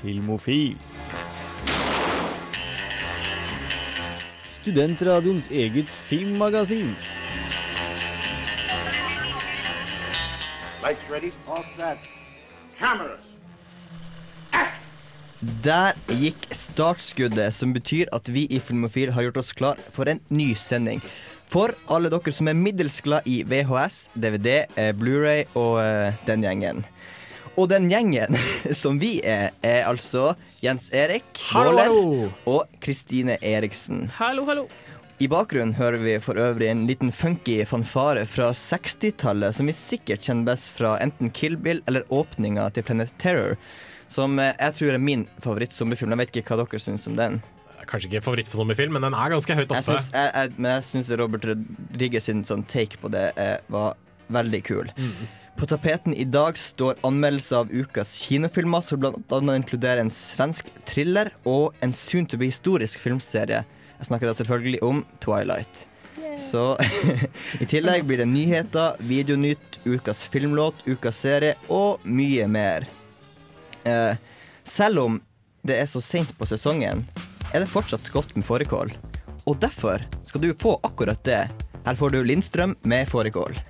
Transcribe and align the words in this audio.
Filmofil. 0.00 0.76
Studentradioens 4.60 5.50
eget 5.50 5.88
filmmagasin. 5.88 6.94
Lights 10.82 11.10
ready, 11.10 11.30
all 11.48 11.64
set. 11.76 11.98
Cameras. 12.78 13.26
Der 15.64 15.96
gikk 16.08 16.48
startskuddet, 16.52 17.54
som 17.56 17.72
betyr 17.72 18.08
at 18.12 18.28
vi 18.28 18.46
i 18.52 18.58
Filmofil 18.60 19.12
har 19.16 19.24
gjort 19.28 19.40
oss 19.40 19.52
klar 19.56 19.80
for 19.92 20.08
en 20.08 20.20
ny 20.28 20.52
sending. 20.56 21.00
For 21.50 21.72
alle 21.90 22.10
dere 22.12 22.32
som 22.32 22.48
er 22.48 22.56
middels 22.56 23.00
glad 23.04 23.26
i 23.26 23.40
VHS, 23.48 24.10
DVD, 24.14 24.66
eh, 24.76 24.92
Blu-ray 24.96 25.48
og 25.56 25.80
eh, 25.82 26.20
den 26.28 26.44
gjengen. 26.44 26.84
Og 27.60 27.68
den 27.68 27.90
gjengen 27.92 28.36
som 28.82 29.00
vi 29.02 29.18
er, 29.26 29.50
er 29.60 29.84
altså 29.88 30.30
Jens 30.64 30.88
Erik 30.96 31.36
Våler 31.52 31.92
og 32.48 32.70
Kristine 32.80 33.36
Eriksen. 33.44 34.06
Hallo, 34.16 34.46
hallo. 34.48 34.64
I 35.20 35.28
bakgrunnen 35.28 35.74
hører 35.76 36.00
vi 36.00 36.14
for 36.24 36.40
øvrig 36.40 36.70
en 36.72 36.86
liten 36.88 37.10
funky 37.12 37.58
fanfare 37.68 38.22
fra 38.24 38.46
60-tallet, 38.56 39.52
som 39.52 39.68
vi 39.68 39.74
sikkert 39.76 40.24
kjenner 40.24 40.48
best 40.48 40.70
fra 40.72 40.94
enten 41.04 41.28
Kill 41.36 41.58
Bill 41.60 41.82
eller 41.90 42.06
åpninga 42.08 42.70
til 42.72 42.86
Planet 42.88 43.12
Terror. 43.20 43.58
Som 44.08 44.40
eh, 44.40 44.54
jeg 44.56 44.78
tror 44.78 44.96
er 44.96 45.02
min 45.10 45.26
favorittzombiefilm. 45.44 46.14
Jeg 46.16 46.22
vet 46.22 46.32
ikke 46.40 46.56
hva 46.56 46.64
dere 46.64 46.80
syns 46.80 47.04
om 47.10 47.18
den. 47.20 47.36
Kanskje 47.90 48.08
ikke 48.08 48.24
favoritt 48.24 48.48
for 48.48 48.62
zombiefilm, 48.62 48.96
men 48.96 49.04
den 49.04 49.18
er 49.18 49.34
ganske 49.34 49.58
høyt 49.58 49.74
Jeg 49.76 49.84
oppe. 49.84 49.98
jeg, 50.00 50.32
jeg, 50.32 50.54
men 50.56 50.70
jeg 50.72 50.86
syns 50.88 51.12
Robert 51.20 51.44
Rodriguez 51.52 52.30
sin 52.30 52.40
sånn 52.48 52.64
take 52.70 52.96
på 53.02 53.12
det 53.12 53.26
eh, 53.36 53.58
var 53.68 54.00
veldig 54.32 54.62
kul. 54.64 54.88
På 55.60 55.66
tapeten 55.66 56.14
i 56.14 56.24
dag 56.24 56.58
står 56.58 56.94
anmeldelse 57.04 57.56
av 57.56 57.72
ukas 57.72 58.14
kinofilmer, 58.14 58.80
som 58.80 59.00
bl.a. 59.00 59.40
inkluderer 59.56 60.00
en 60.00 60.10
svensk 60.10 60.70
thriller 60.88 61.28
og 61.44 61.74
en 61.84 61.92
soon 61.92 62.24
to 62.24 62.38
be 62.40 62.46
historisk 62.48 62.96
filmserie. 63.02 63.58
Jeg 63.98 64.08
snakker 64.08 64.30
da 64.30 64.32
selvfølgelig 64.38 64.78
om 64.80 65.02
Twilight. 65.20 65.82
Så 66.40 66.62
i 67.60 67.68
tillegg 67.68 68.06
blir 68.08 68.22
det 68.22 68.28
nyheter, 68.30 68.96
videonytt, 69.04 69.76
ukas 69.84 70.22
filmlåt, 70.32 70.80
ukas 70.88 71.20
serie 71.26 71.58
og 71.68 72.06
mye 72.08 72.46
mer. 72.48 72.86
Eh, 73.84 74.16
selv 74.64 75.02
om 75.02 75.18
det 75.60 75.76
er 75.82 75.90
så 75.92 76.00
sent 76.00 76.32
på 76.38 76.48
sesongen, 76.48 77.04
er 77.52 77.60
det 77.60 77.68
fortsatt 77.68 78.08
godt 78.14 78.32
med 78.32 78.48
fårikål. 78.48 78.94
Og 79.44 79.60
derfor 79.60 80.00
skal 80.24 80.40
du 80.40 80.54
få 80.56 80.78
akkurat 80.88 81.20
det. 81.28 81.42
Her 81.84 82.00
får 82.00 82.16
du 82.16 82.22
Lindstrøm 82.24 82.78
med 82.80 83.12
fårikål. 83.12 83.60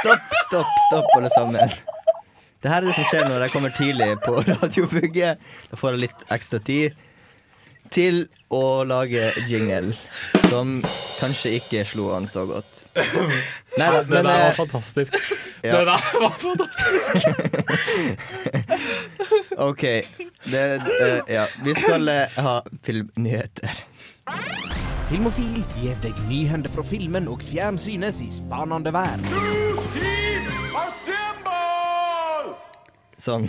Stopp, 0.00 0.20
stopp, 0.46 0.66
stopp, 0.88 1.06
alle 1.16 1.30
sammen. 1.34 1.70
Det 2.62 2.70
her 2.72 2.80
er 2.82 2.88
det 2.88 2.94
som 2.96 3.06
skjer 3.10 3.26
når 3.28 3.44
jeg 3.46 3.52
kommer 3.54 3.74
tidlig 3.76 4.08
på 4.24 4.38
radiobygget. 4.48 5.42
Da 5.70 5.78
får 5.78 5.96
jeg 5.96 6.04
litt 6.06 6.24
ekstra 6.34 6.58
tid 6.66 6.96
til 7.94 8.24
å 8.50 8.82
lage 8.86 9.22
jingle, 9.46 9.94
som 10.50 10.80
kanskje 11.20 11.52
ikke 11.60 11.84
slo 11.86 12.08
an 12.16 12.26
så 12.30 12.42
godt. 12.48 12.80
Nei 12.96 13.90
Det 13.92 14.02
men 14.08 14.16
der 14.16 14.26
var 14.26 14.48
eh, 14.48 14.56
fantastisk. 14.56 15.14
ja. 15.62 15.72
Det 15.76 15.84
der 15.86 16.00
var 16.22 16.32
fantastisk. 16.42 17.14
OK. 19.68 19.84
Det, 20.50 20.64
det, 20.86 21.10
ja. 21.30 21.46
Vi 21.62 21.74
skal 21.78 22.08
eh, 22.12 22.40
ha 22.42 22.58
filmnyheter. 22.86 23.84
Filmofil 25.06 25.60
gir 25.78 25.94
deg 26.02 26.16
nyhender 26.26 26.72
fra 26.72 26.82
filmen 26.86 27.28
og 27.30 27.42
fjernsynets 27.46 28.18
i 28.24 28.30
spanende 28.34 28.90
vær. 28.94 29.20
Sånn. 33.22 33.46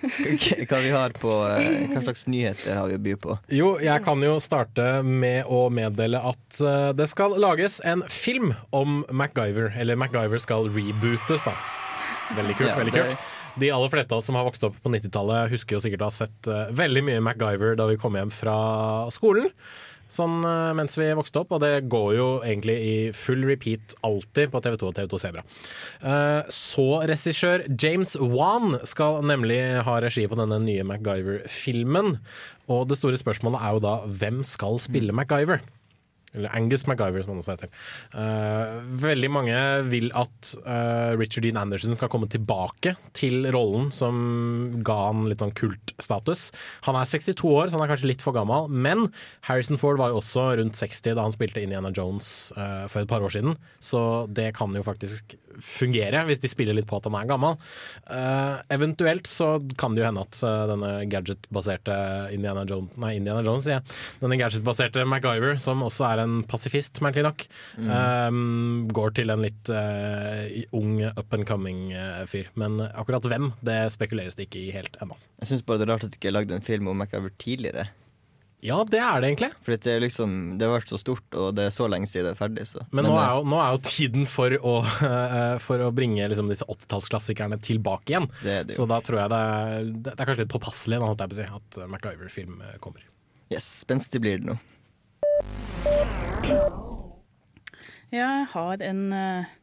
Hva 0.00 0.78
vi 0.82 0.90
har 0.94 1.12
på 1.20 1.32
eh, 1.52 1.90
Hva 1.92 2.00
slags 2.06 2.22
nyheter 2.30 2.78
har 2.78 2.86
vi 2.88 2.96
å 2.96 3.02
by 3.02 3.14
på? 3.20 3.34
Jo, 3.54 3.72
jeg 3.84 4.02
kan 4.06 4.22
jo 4.24 4.38
starte 4.42 4.86
med 5.06 5.50
å 5.50 5.64
meddele 5.74 6.22
at 6.30 6.60
eh, 6.62 6.92
det 6.98 7.06
skal 7.10 7.34
lages 7.42 7.80
en 7.86 8.02
film 8.10 8.54
om 8.74 9.02
MacGyver. 9.10 9.74
Eller 9.78 9.98
MacGyver 9.98 10.40
skal 10.42 10.70
rebootes, 10.72 11.44
da. 11.46 11.54
Veldig 12.38 12.56
kult. 12.58 12.70
Ja, 12.70 12.78
veldig 12.80 12.94
det- 12.96 13.04
kult. 13.10 13.34
De 13.58 13.72
aller 13.74 13.90
fleste 13.90 14.14
av 14.14 14.20
oss 14.22 14.28
som 14.30 14.36
har 14.38 14.44
vokst 14.46 14.62
opp 14.62 14.76
på 14.84 14.90
90-tallet, 14.94 15.48
husker 15.50 15.74
jo 15.74 15.82
sikkert 15.82 16.04
å 16.04 16.10
ha 16.12 16.14
sett 16.14 16.46
eh, 16.46 16.68
veldig 16.78 17.02
mye 17.10 17.22
MacGyver 17.26 17.74
da 17.78 17.88
vi 17.90 17.98
kom 17.98 18.14
hjem 18.14 18.30
fra 18.30 18.54
skolen. 19.14 19.50
Sånn 20.08 20.40
eh, 20.46 20.72
mens 20.76 20.96
vi 20.98 21.08
vokste 21.16 21.42
opp, 21.42 21.52
og 21.56 21.62
det 21.64 21.88
går 21.92 22.10
jo 22.16 22.28
egentlig 22.40 22.76
i 22.80 22.94
full 23.16 23.44
repeat 23.48 23.96
alltid 24.06 24.52
på 24.52 24.62
TV2 24.64 24.90
og 24.90 24.96
TV2 24.96 25.22
Sebra. 25.22 25.44
Eh, 26.00 26.52
så 26.54 26.88
regissør 27.08 27.66
James 27.76 28.16
Wan 28.20 28.78
skal 28.88 29.20
nemlig 29.28 29.60
ha 29.84 29.98
regi 30.04 30.24
på 30.28 30.38
denne 30.40 30.60
nye 30.64 30.86
MacGyver-filmen. 30.88 32.16
Og 32.72 32.88
det 32.88 32.98
store 33.00 33.20
spørsmålet 33.20 33.64
er 33.64 33.76
jo 33.76 33.84
da 33.84 33.98
hvem 34.20 34.40
skal 34.46 34.80
spille 34.82 35.14
MacGyver? 35.16 35.60
Eller 36.36 36.52
Angus 36.56 36.84
MacGyver, 36.88 37.24
som 37.24 37.32
han 37.32 37.40
også 37.40 37.54
heter. 37.56 37.70
Uh, 38.12 38.80
veldig 39.00 39.30
mange 39.32 39.60
vil 39.88 40.10
at 40.18 40.52
uh, 40.66 41.16
Richard 41.16 41.46
Dean 41.46 41.60
Anderson 41.60 41.96
skal 41.96 42.10
komme 42.12 42.28
tilbake 42.30 42.94
til 43.16 43.48
rollen 43.54 43.88
som 43.94 44.82
ga 44.84 44.98
han 45.06 45.24
litt 45.30 45.40
sånn 45.44 45.56
kultstatus. 45.56 46.48
Han 46.88 46.98
er 47.00 47.08
62 47.08 47.48
år, 47.48 47.70
så 47.70 47.78
han 47.78 47.86
er 47.86 47.92
kanskje 47.94 48.12
litt 48.12 48.24
for 48.24 48.36
gammel. 48.36 48.68
Men 48.68 49.08
Harrison 49.48 49.80
Ford 49.80 50.00
var 50.00 50.12
jo 50.12 50.20
også 50.20 50.50
rundt 50.60 50.78
60 50.78 51.16
da 51.16 51.24
han 51.24 51.34
spilte 51.34 51.64
Indiana 51.64 51.92
Jones 51.96 52.52
uh, 52.58 52.84
for 52.92 53.02
et 53.02 53.10
par 53.10 53.24
år 53.24 53.32
siden. 53.32 53.56
Så 53.80 54.02
det 54.28 54.50
kan 54.58 54.76
jo 54.76 54.84
faktisk 54.84 55.38
fungere, 55.64 56.24
hvis 56.28 56.42
de 56.42 56.50
spiller 56.50 56.76
litt 56.76 56.88
på 56.88 56.98
at 56.98 57.08
han 57.08 57.16
er 57.18 57.28
gammel. 57.28 57.58
Uh, 58.08 58.58
eventuelt 58.74 59.28
så 59.30 59.56
kan 59.78 59.94
det 59.94 60.02
jo 60.02 60.08
hende 60.08 60.24
at 60.24 60.38
eh, 60.44 60.64
denne 60.70 60.90
gadget-baserte 61.10 61.94
Indiana 62.34 62.64
Jones 62.68 62.96
Nei, 63.00 63.14
Indiana 63.18 63.42
Jones, 63.46 63.66
sier 63.66 63.78
jeg. 63.78 63.96
Denne 64.22 64.38
gadget-baserte 64.40 65.04
MacGyver, 65.08 65.58
som 65.62 65.84
også 65.86 66.06
er 66.08 66.22
en 66.24 66.40
pasifist, 66.48 67.02
merkelig 67.04 67.28
nok, 67.28 67.46
eh, 67.84 68.40
går 68.98 69.14
til 69.18 69.34
en 69.34 69.44
litt 69.44 69.72
uh, 69.72 70.44
ung 70.76 71.02
up 71.08 71.36
and 71.36 71.46
coming-fyr. 71.48 72.50
Men 72.60 72.80
akkurat 72.88 73.28
hvem, 73.28 73.52
det 73.64 73.80
spekuleres 73.94 74.38
det 74.38 74.48
ikke 74.48 74.66
i 74.66 74.74
helt 74.74 74.98
ennå. 75.02 75.18
Jeg 75.42 75.52
syns 75.52 75.64
bare 75.66 75.82
det 75.82 75.88
er 75.88 75.94
rart 75.94 76.08
at 76.08 76.14
de 76.14 76.20
ikke 76.20 76.34
lagde 76.34 76.56
en 76.56 76.66
film 76.66 76.90
om 76.90 77.02
MacGyver 77.02 77.34
tidligere. 77.40 77.88
Ja, 78.64 78.80
det 78.82 78.98
er 78.98 79.20
det 79.22 79.28
egentlig. 79.28 79.48
For 79.62 79.74
det 79.76 79.86
er 79.92 80.00
liksom 80.02 80.32
Det 80.58 80.66
har 80.66 80.72
vært 80.80 80.90
så 80.90 80.98
stort, 80.98 81.26
og 81.38 81.52
det 81.54 81.68
er 81.68 81.74
så 81.74 81.86
lenge 81.90 82.08
siden 82.10 82.26
det 82.26 82.32
er 82.34 82.38
ferdig, 82.40 82.64
så. 82.66 82.82
Men, 82.90 83.06
nå, 83.06 83.12
eh, 83.14 83.22
er 83.22 83.36
jo, 83.38 83.44
nå 83.52 83.60
er 83.62 83.76
jo 83.76 83.82
tiden 83.86 84.26
for 84.26 84.56
å, 84.58 84.72
eh, 85.06 85.58
for 85.62 85.84
å 85.86 85.92
bringe 85.94 86.26
liksom, 86.32 86.50
disse 86.50 86.66
80-tallsklassikerne 86.66 87.60
tilbake 87.62 88.14
igjen. 88.14 88.26
Det 88.42 88.56
er 88.56 88.66
det. 88.66 88.74
Så 88.74 88.88
da 88.90 88.98
tror 89.04 89.22
jeg 89.22 89.32
det 89.34 89.38
er, 89.38 89.92
det 90.08 90.14
er 90.16 90.24
kanskje 90.24 90.42
litt 90.42 90.56
påpasselig 90.56 90.98
da, 90.98 91.12
holdt 91.12 91.22
jeg 91.22 91.32
på 91.32 91.38
å 91.38 91.40
si, 91.42 91.46
at 91.60 91.80
MacGyver-film 91.94 92.58
eh, 92.66 92.74
kommer. 92.82 93.06
Yes, 93.54 93.68
spenstig 93.86 94.20
blir 94.24 94.42
det 94.42 94.50
nå. 94.50 94.58
Jeg 98.10 98.44
har 98.56 98.82
en 98.88 99.00
eh, 99.12 99.54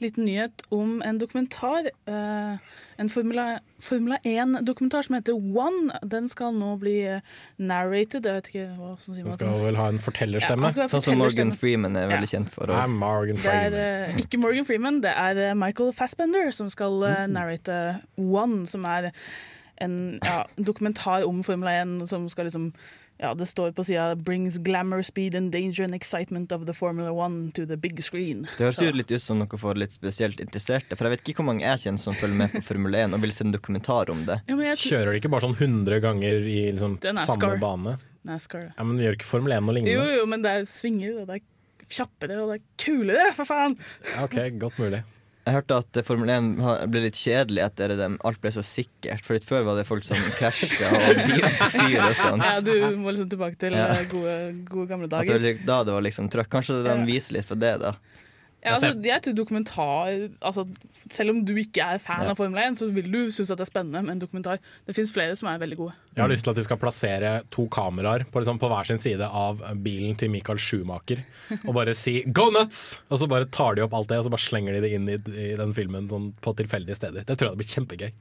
liten 0.00 0.24
nyhet 0.24 0.62
om 0.70 1.02
en 1.02 1.18
dokumentar. 1.18 1.88
eh, 2.06 2.56
en 2.98 3.08
Formula, 3.08 3.60
Formula 3.80 4.18
1-dokumentar 4.24 5.02
som 5.06 5.14
heter 5.14 5.32
One. 5.34 5.92
Den 6.04 6.28
skal 6.28 6.52
nå 6.54 6.76
bli 6.80 7.00
eh, 7.06 7.20
narrated. 7.58 8.24
Jeg 8.26 8.34
vet 8.34 8.48
ikke 8.52 8.66
hva 8.78 8.94
som 9.00 9.14
sier 9.14 9.24
Den 9.24 9.32
skal 9.36 9.58
vel 9.62 9.76
ha 9.76 9.88
en 9.88 9.98
Ja, 10.00 10.04
fortellerstemme. 10.06 10.72
han 10.72 10.88
Sånn 10.88 11.02
som 11.02 11.18
Morgan. 11.18 11.52
Freeman 11.52 11.96
er 11.96 12.08
veldig 12.08 12.32
Ja. 12.32 12.38
kjent 12.38 12.50
for. 12.50 12.66
Det 12.66 12.74
er 12.76 12.86
Morgan 12.88 13.36
Det 13.36 13.46
er 13.46 13.78
eh, 14.08 14.16
ikke 14.18 14.38
Morgan 14.38 14.64
Freeman, 14.64 15.00
det 15.00 15.12
er 15.16 15.54
Michael 15.54 15.92
Fassbender 15.92 16.50
som 16.52 16.68
skal 16.68 16.90
Mm. 17.00 17.30
narrate 17.32 18.00
One, 18.16 18.66
som 18.66 18.84
er 18.84 19.12
en 19.80 20.18
ja, 20.24 20.44
dokumentar 20.58 21.22
om 21.24 21.42
Formula 21.42 21.70
1 21.82 22.08
som 22.08 22.28
skal 22.28 22.46
liksom 22.46 22.72
ja, 23.20 23.34
Det 23.34 23.46
står 23.46 23.72
på 23.74 23.84
sida 23.84 24.14
'Brings 24.14 24.58
glamour, 24.62 25.02
speed 25.02 25.34
and 25.34 25.50
danger 25.52 25.84
and 25.84 25.94
excitement 25.94 26.52
of 26.52 26.66
the 26.66 26.72
Formula 26.72 27.10
1 27.12 27.52
to 27.54 27.66
the 27.66 27.76
big 27.76 27.96
screen'. 28.00 28.42
det 28.56 28.66
høres 28.66 28.76
Så- 28.76 28.86
jo 28.86 28.92
litt 28.92 29.10
ut 29.10 29.22
som 29.22 29.38
noe 29.38 29.58
for 29.58 29.74
litt 29.74 29.90
spesielt 29.92 30.38
interesserte. 30.40 30.96
For 30.96 31.04
jeg 31.08 31.18
vet 31.18 31.24
ikke 31.28 31.36
hvor 31.42 31.46
mange 31.52 31.62
jeg 31.62 31.78
kjenner 31.78 31.98
som 32.00 32.14
følger 32.14 32.36
med 32.36 32.52
på 32.52 32.62
Formel 32.64 32.94
1 32.94 33.14
og 33.14 33.20
vil 33.20 33.32
se 33.32 33.44
en 33.44 33.52
dokumentar 33.52 34.08
om 34.10 34.24
det. 34.24 34.40
ja, 34.48 34.54
men 34.56 34.64
jeg 34.66 34.76
Kjører 34.76 35.12
de 35.12 35.20
ikke 35.20 35.30
bare 35.30 35.40
sånn 35.42 35.56
100 35.56 36.00
ganger 36.00 36.46
i 36.46 36.72
liksom, 36.72 36.98
samme 37.00 37.60
bane? 37.60 37.98
NASCAR. 38.26 38.68
Ja, 38.76 38.82
Men 38.84 38.98
vi 38.98 39.04
gjør 39.04 39.16
ikke 39.16 39.24
Formel 39.24 39.52
1 39.52 39.62
noe 39.64 39.74
Jo, 39.74 39.80
lignende? 39.84 40.16
jo, 40.18 40.26
men 40.26 40.42
det 40.42 40.50
er 40.50 40.64
svinger, 40.66 41.20
og 41.22 41.26
det 41.28 41.36
er 41.36 41.44
kjappere, 41.88 42.36
og 42.42 42.52
det 42.52 42.60
er 42.60 42.84
kulere, 42.84 43.32
for 43.34 43.44
faen! 43.44 43.76
Ja, 44.14 44.24
ok, 44.24 44.58
godt 44.58 44.76
mulig. 44.78 45.02
Jeg 45.48 45.54
hørte 45.56 45.76
at 45.80 45.98
Formel 46.04 46.28
1 46.34 46.48
ble 46.92 47.00
litt 47.06 47.16
kjedelig 47.16 47.62
etter 47.64 47.94
at 47.94 48.02
alt 48.28 48.40
ble 48.42 48.50
så 48.52 48.60
sikkert. 48.66 49.22
For 49.24 49.38
litt 49.38 49.46
før 49.48 49.64
var 49.64 49.78
det 49.80 49.86
folk 49.88 50.04
som 50.04 50.20
krasja 50.38 50.68
og 50.92 51.22
biler 51.24 51.56
tok 51.56 51.72
fyr 51.72 51.96
og 52.04 52.14
sånt. 52.18 52.44
Ja, 52.44 52.58
du 52.60 52.98
må 53.00 53.14
liksom 53.16 53.30
tilbake 53.32 53.56
til 53.62 53.72
Ja. 53.78 53.86
eh, 53.96 54.04
gode, 54.12 54.34
gode 54.68 54.86
gamle 54.92 55.08
At 55.08 55.24
det 55.24 55.38
var, 55.38 55.64
da 55.72 55.78
det 55.88 55.96
var 55.96 56.04
liksom 56.04 56.28
trøkk. 56.32 56.52
Kanskje 56.52 56.82
de 56.84 56.98
viser 57.08 57.38
litt 57.38 57.48
for 57.48 57.56
det, 57.60 57.74
da. 57.80 57.94
Ja, 58.58 58.72
altså, 58.74 58.90
jeg 59.06 59.22
tror 59.22 59.34
dokumentar 59.38 60.08
altså, 60.42 60.64
Selv 61.14 61.30
om 61.30 61.44
du 61.46 61.52
ikke 61.60 61.84
er 61.94 62.00
fan 62.02 62.24
Ja. 62.24 62.32
av 62.32 62.40
Formel 62.40 62.58
1, 62.58 62.80
så 62.80 62.88
vil 62.90 63.06
du 63.06 63.30
synes 63.30 63.52
at 63.54 63.60
det 63.60 63.68
er 63.68 63.70
spennende 63.70 64.02
med 64.02 64.16
en 64.16 64.22
dokumentar. 64.24 64.58
Det 64.86 64.96
fins 64.96 65.12
flere 65.14 65.36
som 65.38 65.48
er 65.48 65.60
veldig 65.62 65.78
gode. 65.78 65.94
Jeg 66.16 66.24
har 66.24 66.32
lyst 66.32 66.42
til 66.44 66.50
at 66.50 66.58
de 66.58 66.64
skal 66.66 66.80
plassere 66.82 67.32
to 67.54 67.68
kameraer 67.70 68.26
på, 68.26 68.42
liksom, 68.42 68.58
på 68.58 68.68
hver 68.72 68.90
sin 68.90 68.98
side 68.98 69.22
av 69.22 69.62
bilen 69.84 70.18
til 70.18 70.32
Michael 70.34 70.58
Schumacher 70.58 71.22
og 71.64 71.74
bare 71.74 71.94
si 71.94 72.24
'go 72.26 72.50
nuts!' 72.50 73.00
Og 73.10 73.18
så 73.22 73.28
bare 73.28 73.46
tar 73.46 73.76
de 73.76 73.82
opp 73.82 73.94
alt 73.94 74.08
det 74.08 74.18
og 74.18 74.24
så 74.26 74.30
bare 74.30 74.48
slenger 74.48 74.72
de 74.74 74.80
det 74.80 74.92
inn 74.92 75.08
i, 75.08 75.14
i 75.14 75.56
den 75.56 75.72
filmen 75.72 76.08
sånn, 76.10 76.32
på 76.42 76.56
tilfeldige 76.56 76.96
steder. 76.96 77.24
Det 77.24 77.38
tror 77.38 77.54
jeg 77.54 77.58
blir 77.62 77.74
kjempegøy. 77.74 78.12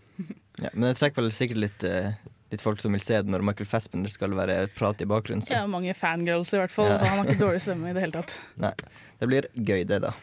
Ja, 0.61 0.69
men 0.73 0.93
det 0.93 0.97
trekker 0.97 1.21
vel 1.23 1.31
sikkert 1.31 1.57
litt, 1.57 1.83
uh 1.83 2.13
litt 2.51 2.63
folk 2.63 2.79
som 2.79 2.95
vil 2.95 3.03
se 3.03 3.19
det 3.19 3.31
når 3.31 3.43
Michael 3.43 3.67
Fassbender 3.67 4.11
skal 4.11 4.31
være 4.37 4.67
prat 4.77 5.01
i 5.03 5.07
bakgrunnen. 5.09 5.43
Så 5.43 5.51
Ja, 5.57 5.65
mange 5.67 5.93
fangirls 5.97 6.53
i 6.55 6.61
hvert 6.61 6.71
fall. 6.71 6.93
Ja. 6.93 7.01
Han 7.03 7.19
har 7.19 7.25
ikke 7.25 7.43
dårlig 7.47 7.61
stemme 7.63 7.89
i 7.91 7.93
det 7.97 8.05
hele 8.05 8.21
tatt. 8.21 8.37
nei, 8.61 8.71
det 9.19 9.27
blir 9.31 9.49
gøy, 9.57 9.83
det, 9.89 10.01
da. 10.05 10.13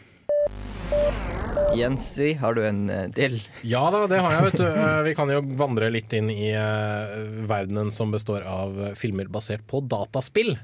Jensi, 1.74 2.34
har 2.38 2.54
du 2.54 2.62
en 2.66 2.86
del? 3.16 3.40
Ja 3.66 3.82
da, 3.90 4.04
det 4.10 4.20
har 4.22 4.34
jeg, 4.36 4.44
vet 4.46 4.60
du. 4.60 4.66
Eh, 4.68 5.00
Vi 5.08 5.14
kan 5.18 5.30
jo 5.32 5.40
vandre 5.58 5.88
litt 5.90 6.12
inn 6.14 6.28
i 6.30 6.52
eh, 6.54 7.14
verdenen 7.50 7.90
som 7.94 8.12
består 8.14 8.44
av 8.46 8.76
eh, 8.78 8.92
filmer 8.98 9.26
basert 9.32 9.64
på 9.70 9.80
dataspill. 9.82 10.54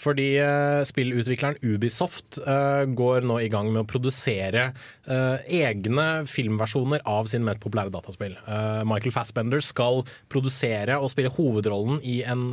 Fordi 0.00 0.28
eh, 0.40 0.80
spillutvikleren 0.88 1.58
Ubisoft 1.62 2.38
eh, 2.40 2.84
går 2.96 3.26
nå 3.28 3.36
i 3.44 3.50
gang 3.52 3.68
med 3.68 3.82
å 3.82 3.88
produsere 3.88 4.70
eh, 5.04 5.50
egne 5.60 6.06
filmversjoner 6.30 7.04
av 7.08 7.28
sin 7.30 7.44
mest 7.44 7.60
populære 7.60 7.92
dataspill. 7.92 8.36
Michael 8.88 9.12
Fassbender 9.14 9.62
skal 9.64 10.02
produsere 10.32 10.96
og 11.00 11.10
spille 11.12 11.32
hovedrollen 11.34 12.00
i 12.06 12.20
en 12.24 12.48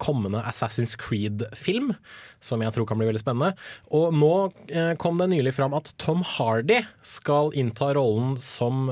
kommende 0.00 0.42
Assassin's 0.48 0.94
Creed-film. 0.98 1.92
Som 2.42 2.62
jeg 2.64 2.74
tror 2.74 2.88
kan 2.88 2.98
bli 2.98 3.06
veldig 3.06 3.20
spennende. 3.22 3.52
Og 3.94 4.14
nå 4.16 4.32
kom 4.98 5.20
det 5.20 5.28
nylig 5.30 5.52
fram 5.54 5.76
at 5.78 5.92
Tom 6.02 6.24
Hardy 6.26 6.80
skal 7.06 7.52
innta 7.58 7.92
rollen 7.94 8.34
som 8.42 8.88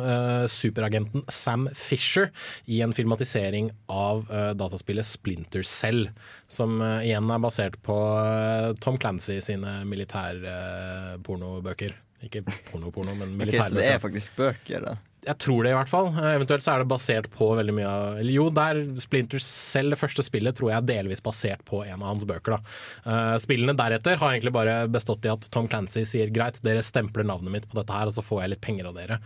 superagenten 0.50 1.24
Sam 1.34 1.66
Fisher 1.74 2.28
i 2.70 2.78
en 2.84 2.94
filmatisering 2.94 3.72
av 3.90 4.22
dataspillet 4.54 5.08
Splinter 5.08 5.66
Cell. 5.66 6.06
Som 6.50 6.78
igjen 6.78 7.30
er 7.30 7.42
basert 7.42 7.69
på 7.84 7.96
eh, 8.20 8.72
Tom 8.82 8.96
Clancy 9.00 9.38
sine 9.44 9.70
militærpornobøker. 9.88 11.92
Ikke 12.26 12.42
porno-porno, 12.68 13.14
men 13.16 13.28
Ok, 13.40 13.54
så 13.64 13.74
det 13.78 13.86
er 13.94 14.02
faktisk 14.02 14.36
bøker, 14.36 14.80
da. 14.84 14.92
Jeg 15.20 15.36
tror 15.36 15.64
det 15.64 15.70
i 15.72 15.76
hvert 15.76 15.90
fall. 15.90 16.06
Eh, 16.14 16.34
Eventuelt 16.38 16.64
så 16.64 16.72
er 16.74 16.78
det 16.82 16.88
basert 16.90 17.26
på 17.34 17.50
veldig 17.58 17.74
mye 17.76 17.88
av 17.88 18.20
jo, 18.24 18.46
der 18.56 18.80
Splinter 19.00 19.40
selv, 19.44 19.92
det 19.94 20.00
første 20.00 20.22
spillet, 20.24 20.56
tror 20.56 20.70
jeg 20.72 20.78
er 20.80 20.88
delvis 20.88 21.20
basert 21.24 21.62
på 21.68 21.82
en 21.84 21.98
av 21.98 22.06
hans 22.08 22.24
bøker. 22.28 22.56
da. 22.56 22.60
Eh, 23.04 23.36
spillene 23.42 23.74
deretter 23.76 24.20
har 24.20 24.30
egentlig 24.34 24.54
bare 24.56 24.76
bestått 24.92 25.24
i 25.28 25.32
at 25.32 25.42
Tom 25.52 25.68
Clancy 25.68 26.02
sier 26.08 26.32
greit, 26.32 26.60
dere 26.64 26.82
stempler 26.84 27.24
navnet 27.28 27.52
mitt 27.56 27.66
på 27.68 27.76
dette 27.80 27.96
her, 27.96 28.06
og 28.08 28.14
så 28.16 28.24
får 28.24 28.44
jeg 28.44 28.52
litt 28.54 28.64
penger 28.64 28.84
av 28.90 28.94
dere. 29.00 29.16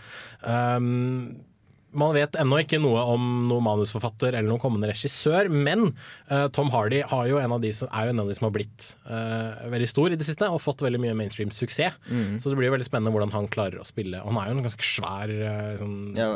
Um, 0.42 1.44
man 1.98 2.14
vet 2.16 2.36
ennå 2.40 2.58
ikke 2.62 2.80
noe 2.82 3.02
om 3.14 3.24
noen 3.48 3.64
manusforfatter 3.66 4.34
eller 4.34 4.48
noen 4.50 4.62
kommende 4.62 4.90
regissør, 4.90 5.48
men 5.52 5.88
uh, 6.30 6.46
Tom 6.54 6.72
Hardy 6.74 7.02
har 7.10 7.30
jo 7.30 7.40
en 7.40 7.56
av 7.56 7.62
de 7.62 7.72
som, 7.76 7.90
er 7.94 8.08
jo 8.08 8.14
en 8.14 8.24
av 8.24 8.30
de 8.30 8.36
som 8.38 8.48
har 8.48 8.54
blitt 8.56 8.90
uh, 9.06 9.64
veldig 9.72 9.90
stor 9.90 10.14
i 10.14 10.18
det 10.20 10.28
siste 10.28 10.50
og 10.50 10.62
fått 10.62 10.84
veldig 10.84 11.00
mye 11.06 11.16
mainstream-suksess. 11.22 11.98
Så 12.42 12.50
det 12.50 12.58
blir 12.60 12.72
veldig 12.74 12.86
spennende 12.86 13.14
hvordan 13.14 13.34
han 13.34 13.50
klarer 13.52 13.80
å 13.82 13.88
spille. 13.88 14.20
Han 14.24 14.38
er 14.40 14.50
jo 14.50 14.58
en 14.58 14.66
ganske 14.68 14.86
svær 14.86 15.32
uh, 15.32 15.74
sånn, 15.80 15.98
Ja, 16.18 16.30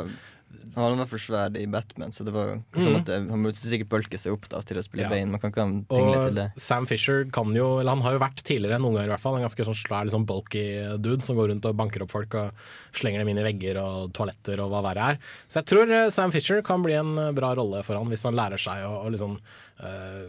han 0.75 0.97
var 1.01 1.07
for 1.09 1.21
svær 1.21 1.55
i 1.57 1.65
Batman, 1.69 2.11
så 2.13 2.23
det 2.23 2.33
var 2.33 2.59
kanskje 2.73 2.91
måtte, 2.93 3.15
han 3.29 3.41
måtte 3.43 3.59
sikkert 3.59 3.89
bølke 3.91 4.19
seg 4.21 4.35
opp 4.35 4.47
da, 4.51 4.61
til 4.65 4.79
å 4.79 4.83
spille 4.85 5.05
Ja. 5.05 5.09
Bane. 5.11 5.31
Man 5.33 5.41
kan 5.41 5.51
ikke 5.51 5.65
ha 5.65 5.71
tingle 5.89 6.21
til 6.27 6.37
det. 6.37 6.45
Sam 6.61 6.85
Fisher 6.89 7.25
kan 7.35 7.53
jo, 7.55 7.79
eller 7.79 7.97
han 7.97 8.03
har 8.05 8.15
jo 8.15 8.21
vært 8.23 8.43
tidligere 8.45 8.79
noen 8.81 8.97
ganger 8.97 9.09
i 9.09 9.13
hvert 9.13 9.23
fall, 9.23 9.37
en 9.39 9.45
ganske 9.47 9.67
sånn 9.69 9.79
svær, 9.79 10.11
sånn 10.13 10.27
bulky 10.29 10.65
dude 11.01 11.25
som 11.25 11.39
går 11.39 11.51
rundt 11.53 11.65
og 11.69 11.77
banker 11.79 12.05
opp 12.05 12.13
folk 12.13 12.37
og 12.39 12.67
slenger 12.97 13.23
dem 13.23 13.33
inn 13.33 13.41
i 13.41 13.47
vegger 13.49 13.81
og 13.81 14.13
toaletter 14.17 14.61
og 14.63 14.71
hva 14.73 14.83
verre 14.89 15.09
er. 15.13 15.23
Så 15.47 15.61
jeg 15.61 15.71
tror 15.73 15.95
eh, 15.95 16.09
Sam 16.13 16.33
Fisher 16.35 16.61
kan 16.65 16.85
bli 16.85 16.95
en 16.99 17.17
eh, 17.17 17.33
bra 17.35 17.53
rolle 17.57 17.81
for 17.85 17.99
han 17.99 18.09
hvis 18.11 18.27
han 18.29 18.37
lærer 18.37 18.61
seg 18.61 18.85
å, 18.87 19.03
å 19.05 19.13
liksom 19.13 19.39
uh, 19.81 20.27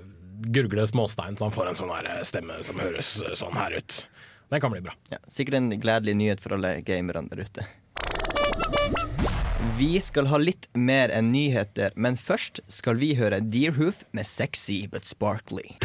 gurgle 0.50 0.86
småstein 0.88 1.36
så 1.36 1.48
han 1.48 1.54
får 1.54 1.70
en 1.70 1.78
sånn 1.78 1.92
her 1.94 2.10
stemme 2.26 2.58
som 2.66 2.80
høres 2.80 3.18
sånn 3.38 3.56
her 3.60 3.76
ut. 3.76 4.00
Det 4.50 4.58
kan 4.58 4.72
bli 4.72 4.80
bra. 4.82 4.96
Ja, 5.12 5.20
sikkert 5.30 5.60
en 5.60 5.70
gledelig 5.70 6.16
nyhet 6.18 6.40
for 6.42 6.56
alle 6.56 6.80
gamerne 6.82 7.28
der 7.30 7.44
ute. 7.46 7.66
Vi 9.60 10.00
skal 10.00 10.26
ha 10.26 10.38
litt 10.40 10.68
mer 10.72 11.12
enn 11.12 11.28
nyheter, 11.32 11.92
men 11.96 12.16
først 12.16 12.62
skal 12.72 12.96
vi 13.00 13.14
høre 13.16 13.40
Deerhoof 13.44 14.04
med 14.12 14.24
'Sexy 14.24 14.86
But 14.88 15.04
Sparkly'. 15.04 15.76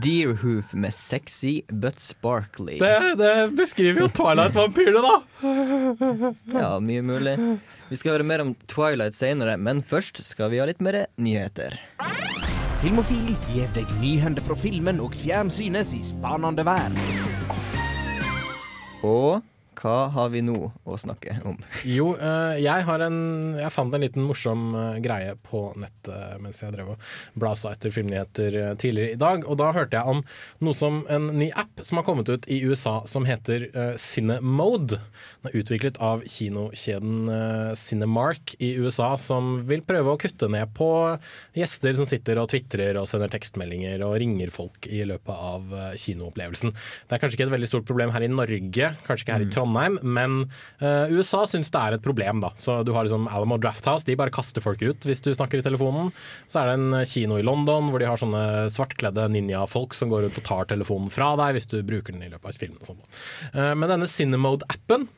Deerhoof 0.00 0.72
med 0.72 0.94
'Sexy 0.94 1.62
But 1.68 2.00
Sparkly'. 2.00 2.78
Det, 2.78 3.14
det 3.16 3.50
beskriver 3.56 4.00
jo 4.00 4.08
Twilight-vampyrene, 4.08 5.02
da! 5.04 6.32
Ja, 6.52 6.72
mye 6.80 7.02
mulig. 7.04 7.36
Vi 7.90 7.96
skal 7.96 8.14
høre 8.14 8.24
mer 8.28 8.44
om 8.44 8.54
Twilight 8.70 9.16
senere, 9.16 9.56
men 9.56 9.82
først 9.82 10.22
skal 10.24 10.52
vi 10.52 10.60
ha 10.62 10.68
litt 10.68 10.80
mer 10.84 11.06
nyheter. 11.20 11.80
Filmofil 12.80 13.34
gir 13.50 13.68
deg 13.74 13.88
nyhender 14.00 14.40
fra 14.40 14.54
filmen 14.56 15.02
og 15.04 15.12
fjernsynets 15.12 15.90
i 15.92 15.98
spanende 16.00 16.64
verden. 16.64 16.96
Og 19.04 19.42
hva 19.80 20.10
har 20.12 20.30
vi 20.32 20.42
nå 20.44 20.58
å 20.84 20.98
snakke 21.00 21.38
om? 21.48 21.56
Jo, 21.90 22.12
eh, 22.16 22.60
jeg, 22.60 22.84
har 22.86 23.04
en, 23.04 23.20
jeg 23.58 23.72
fant 23.72 23.94
en 23.94 24.04
liten 24.04 24.26
morsom 24.26 24.74
eh, 24.76 25.00
greie 25.04 25.34
på 25.48 25.70
nettet 25.80 26.40
mens 26.42 26.60
jeg 26.62 26.74
drev 26.74 26.92
og 26.94 27.06
blasa 27.40 27.72
etter 27.74 27.94
filmnyheter 27.94 28.58
eh, 28.60 28.72
tidligere 28.80 29.16
i 29.16 29.20
dag. 29.20 29.46
Og 29.48 29.58
da 29.60 29.70
hørte 29.76 29.98
jeg 29.98 30.16
om 30.16 30.22
noe 30.64 30.76
som 30.76 31.02
en 31.12 31.30
ny 31.36 31.50
app 31.58 31.84
som 31.86 32.00
har 32.00 32.06
kommet 32.08 32.28
ut 32.30 32.48
i 32.52 32.60
USA 32.66 33.00
som 33.08 33.28
heter 33.28 33.68
Cinemode. 34.00 35.00
Den 35.40 35.50
er 35.50 35.56
utviklet 35.62 35.98
av 36.04 36.20
kinokjeden 36.28 37.30
eh, 37.32 37.72
Cinemark 37.78 38.54
i 38.60 38.74
USA, 38.76 39.14
som 39.20 39.62
vil 39.68 39.80
prøve 39.86 40.12
å 40.12 40.20
kutte 40.20 40.50
ned 40.52 40.68
på 40.76 40.88
gjester 41.56 41.96
som 41.96 42.08
sitter 42.08 42.42
og 42.42 42.50
tvitrer 42.52 42.98
og 43.00 43.08
sender 43.08 43.32
tekstmeldinger 43.32 44.04
og 44.04 44.18
ringer 44.20 44.52
folk 44.52 44.88
i 44.90 45.00
løpet 45.08 45.32
av 45.32 45.72
eh, 45.72 45.94
kinoopplevelsen. 46.00 46.74
Det 46.74 47.16
er 47.16 47.22
kanskje 47.22 47.38
ikke 47.38 47.48
et 47.48 47.54
veldig 47.56 47.70
stort 47.70 47.88
problem 47.88 48.12
her 48.12 48.26
i 48.26 48.32
Norge, 48.32 48.92
kanskje 49.06 49.24
ikke 49.24 49.38
her 49.38 49.46
i 49.46 49.50
Trondheim, 49.70 49.98
men 50.02 50.50
eh, 50.80 51.10
USA 51.14 51.44
syns 51.46 51.70
det 51.70 51.80
er 51.80 51.96
et 51.96 52.02
problem. 52.02 52.40
da. 52.40 52.50
Så 52.56 52.82
Du 52.84 52.92
har 52.92 53.04
liksom 53.04 53.28
Alamo 53.28 53.58
Drafthouse, 53.58 54.06
de 54.06 54.16
bare 54.16 54.30
kaster 54.30 54.60
folk 54.60 54.82
ut 54.82 55.06
hvis 55.06 55.22
du 55.22 55.32
snakker 55.32 55.60
i 55.60 55.62
telefonen. 55.62 56.10
Så 56.48 56.60
er 56.60 56.70
det 56.70 56.78
en 56.78 57.06
kino 57.06 57.38
i 57.38 57.46
London 57.46 57.90
hvor 57.90 58.00
de 58.00 58.08
har 58.08 58.20
sånne 58.20 58.68
svartkledde 58.72 59.28
ninjafolk 59.30 59.94
som 59.94 60.10
går 60.10 60.26
rundt 60.26 60.40
og 60.40 60.46
tar 60.46 60.70
telefonen 60.70 61.10
fra 61.10 61.34
deg 61.38 61.56
hvis 61.56 61.70
du 61.70 61.80
bruker 61.82 62.14
den 62.14 62.26
i 62.26 62.32
løpet 62.32 62.50
av 62.50 62.58
filmen. 62.58 62.80
og 62.80 62.92
sånt. 62.92 63.20
Eh, 63.54 63.74
denne 63.90 64.10
Cinemode-appen 64.10 65.08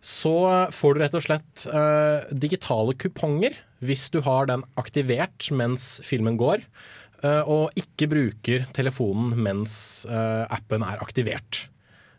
så 0.00 0.36
får 0.72 0.94
du 0.94 1.00
rett 1.00 1.16
og 1.18 1.24
slett 1.24 1.64
uh, 1.72 2.28
digitale 2.30 2.94
kuponger 2.94 3.56
hvis 3.84 4.06
du 4.14 4.20
har 4.24 4.46
den 4.48 4.62
aktivert 4.78 5.48
mens 5.52 5.98
filmen 6.06 6.38
går, 6.40 6.62
eh, 7.20 7.42
og 7.44 7.76
ikke 7.76 8.08
bruker 8.08 8.64
telefonen 8.76 9.34
mens 9.36 10.06
eh, 10.08 10.44
appen 10.48 10.84
er 10.86 11.02
aktivert. 11.04 11.66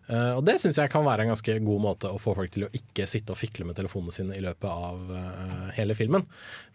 Eh, 0.08 0.34
og 0.38 0.44
Det 0.48 0.54
syns 0.64 0.78
jeg 0.80 0.88
kan 0.94 1.04
være 1.04 1.26
en 1.26 1.34
ganske 1.34 1.54
god 1.68 1.82
måte 1.84 2.08
å 2.08 2.20
få 2.22 2.32
folk 2.38 2.52
til 2.54 2.64
å 2.64 2.70
ikke 2.72 3.04
sitte 3.12 3.34
og 3.34 3.40
fikle 3.42 3.66
med 3.68 3.76
telefonene 3.76 4.14
sine 4.16 4.38
i 4.38 4.44
løpet 4.46 4.68
av 4.72 5.10
eh, 5.18 5.66
hele 5.76 5.98
filmen. 6.00 6.24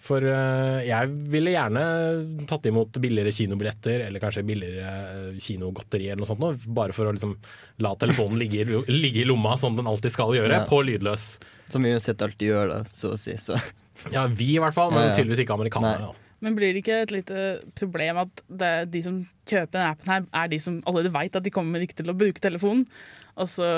For 0.05 0.21
eh, 0.21 0.83
jeg 0.85 1.13
ville 1.33 1.55
gjerne 1.55 1.85
tatt 2.51 2.69
imot 2.69 2.99
billigere 3.01 3.33
kinobilletter, 3.33 4.05
eller 4.09 4.21
kanskje 4.21 4.45
billigere 4.45 4.95
uh, 5.33 5.39
kinogodteri 5.41 6.11
eller 6.11 6.23
noe 6.25 6.29
sånt, 6.29 6.43
nå, 6.45 6.53
bare 6.77 6.93
for 6.97 7.09
å 7.09 7.15
liksom 7.17 7.33
la 7.85 7.95
telefonen 7.97 8.37
ligge, 8.43 8.67
i- 8.67 8.83
ligge 9.05 9.23
i 9.23 9.29
lomma 9.29 9.57
som 9.61 9.79
den 9.79 9.89
alltid 9.89 10.13
skal 10.13 10.35
gjøre, 10.37 10.59
Ja. 10.61 10.67
på 10.69 10.83
lydløs. 10.85 11.39
Som 11.73 11.87
vi 11.89 11.95
uansett 11.97 12.21
alltid 12.21 12.51
gjør, 12.53 12.75
da, 12.75 12.83
så 12.91 13.15
å 13.15 13.21
si. 13.21 13.39
Så. 13.41 13.57
Ja, 14.13 14.27
vi 14.29 14.57
i 14.57 14.61
hvert 14.61 14.75
fall, 14.77 14.93
men 14.93 15.15
tydeligvis 15.17 15.45
ikke 15.47 15.57
amerikanere. 15.57 16.11
Nei. 16.11 16.19
Men 16.43 16.57
blir 16.59 16.73
det 16.75 16.81
ikke 16.83 16.97
et 17.05 17.13
lite 17.15 17.43
problem 17.79 18.19
at 18.25 18.41
det, 18.51 18.67
er 18.83 18.87
de 18.91 19.01
som 19.05 19.21
kjøper 19.47 19.77
denne 19.77 19.91
appen 19.95 20.11
her, 20.11 20.25
er 20.43 20.49
de 20.51 20.59
som 20.59 20.81
allerede 20.91 21.13
veit 21.15 21.37
at 21.39 21.45
de 21.47 21.53
kommer 21.55 21.85
ikke 21.85 22.01
til 22.01 22.11
å 22.11 22.17
bruke 22.19 22.43
telefonen? 22.43 22.83
Og 23.41 23.49
så, 23.49 23.69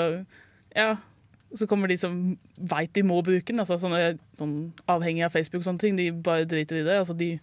ja, 0.75 0.95
så 1.55 1.67
kommer 1.69 1.91
de 1.91 1.97
som 1.99 2.15
veit 2.57 2.93
de 2.95 3.03
må 3.07 3.21
bruke 3.25 3.47
den, 3.51 3.61
altså 3.63 3.77
sånne, 3.79 4.17
sånn 4.39 4.55
avhengig 4.91 5.25
av 5.27 5.35
Facebook 5.35 5.63
og 5.63 5.69
sånne 5.69 5.83
ting, 5.83 5.99
de 5.99 6.09
bare 6.11 6.47
driter 6.49 6.81
i 6.81 6.85
det. 6.87 6.97
Altså 7.03 7.15
de 7.17 7.35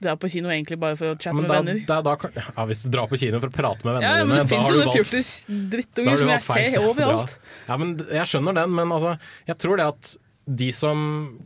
drar 0.00 0.16
på 0.16 0.30
kino 0.32 0.48
egentlig 0.48 0.78
bare 0.80 0.96
for 0.96 1.12
å 1.12 1.16
chatte 1.18 1.36
Men 1.36 1.44
med 1.44 1.52
venner. 1.52 1.80
da, 1.88 1.98
da, 2.04 2.14
ja, 2.32 2.64
hvis 2.70 2.82
du 2.86 2.88
drar 2.92 3.08
på 3.10 3.18
kino 3.20 3.40
for 3.42 3.52
å 3.52 3.54
prate 3.54 3.84
med 3.84 4.00
Ja, 4.00 4.14
vennene 4.22 4.40
det 4.40 4.46
dine, 4.48 4.56
da 4.56 4.64
har 4.64 4.72
du 4.72 4.80
valgt 4.80 4.96
fjortis 4.96 5.30
Da 5.44 5.58
drittunger 5.74 6.20
som 6.22 6.32
jeg 6.32 6.44
feil 6.46 6.68
ser 6.72 6.88
overalt. 6.88 7.36
Ja, 7.68 7.76
men 7.80 7.94
jeg 8.00 8.30
skjønner 8.32 8.56
den, 8.62 8.74
men 8.78 8.94
altså, 8.96 9.14
jeg 9.50 9.60
tror 9.60 9.80
det 9.80 9.88
at 9.92 10.12
de 10.50 10.70
som 10.74 11.02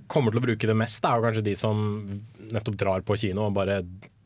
kommer 0.09 0.33
til 0.33 0.41
å 0.41 0.45
bruke 0.47 0.71
det 0.71 0.77
mest, 0.79 1.05
er 1.05 1.19
jo 1.19 1.27
kanskje 1.27 1.45
de 1.45 1.55
som 1.59 1.81
nettopp 2.55 2.79
drar 2.81 3.03
på 3.05 3.19
kino 3.21 3.49
og 3.49 3.57
bare 3.59 3.83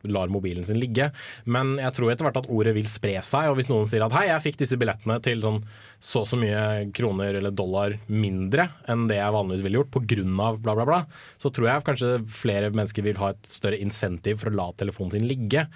lar 0.06 0.30
mobilen 0.32 0.66
sin 0.66 0.78
ligge. 0.80 1.10
Men 1.44 1.76
jeg 1.80 1.94
tror 1.96 2.12
etter 2.12 2.28
hvert 2.28 2.40
at 2.42 2.50
ordet 2.52 2.74
vil 2.76 2.88
spre 2.90 3.16
seg, 3.24 3.50
og 3.50 3.58
hvis 3.58 3.70
noen 3.72 3.88
sier 3.90 4.04
at 4.06 4.14
hei, 4.14 4.28
jeg 4.30 4.44
fikk 4.44 4.60
disse 4.62 4.78
billettene 4.80 5.18
til 5.24 5.42
sånn 5.44 5.62
så 5.98 6.22
og 6.22 6.28
så 6.30 6.38
mye 6.38 6.88
kroner 6.94 7.36
eller 7.38 7.54
dollar 7.54 7.94
mindre 8.10 8.68
enn 8.90 9.06
det 9.10 9.18
jeg 9.18 9.34
vanligvis 9.34 9.64
ville 9.66 9.80
gjort 9.80 9.92
pga. 9.94 10.24
bla, 10.62 10.74
bla, 10.74 10.84
bla, 10.86 10.98
så 11.38 11.50
tror 11.54 11.68
jeg 11.70 11.86
kanskje 11.86 12.10
flere 12.30 12.70
mennesker 12.74 13.06
vil 13.06 13.18
ha 13.22 13.32
et 13.34 13.50
større 13.50 13.78
insentiv 13.82 14.42
for 14.42 14.50
å 14.50 14.58
la 14.58 14.68
telefonen 14.78 15.14
sin 15.16 15.28
ligge. 15.30 15.66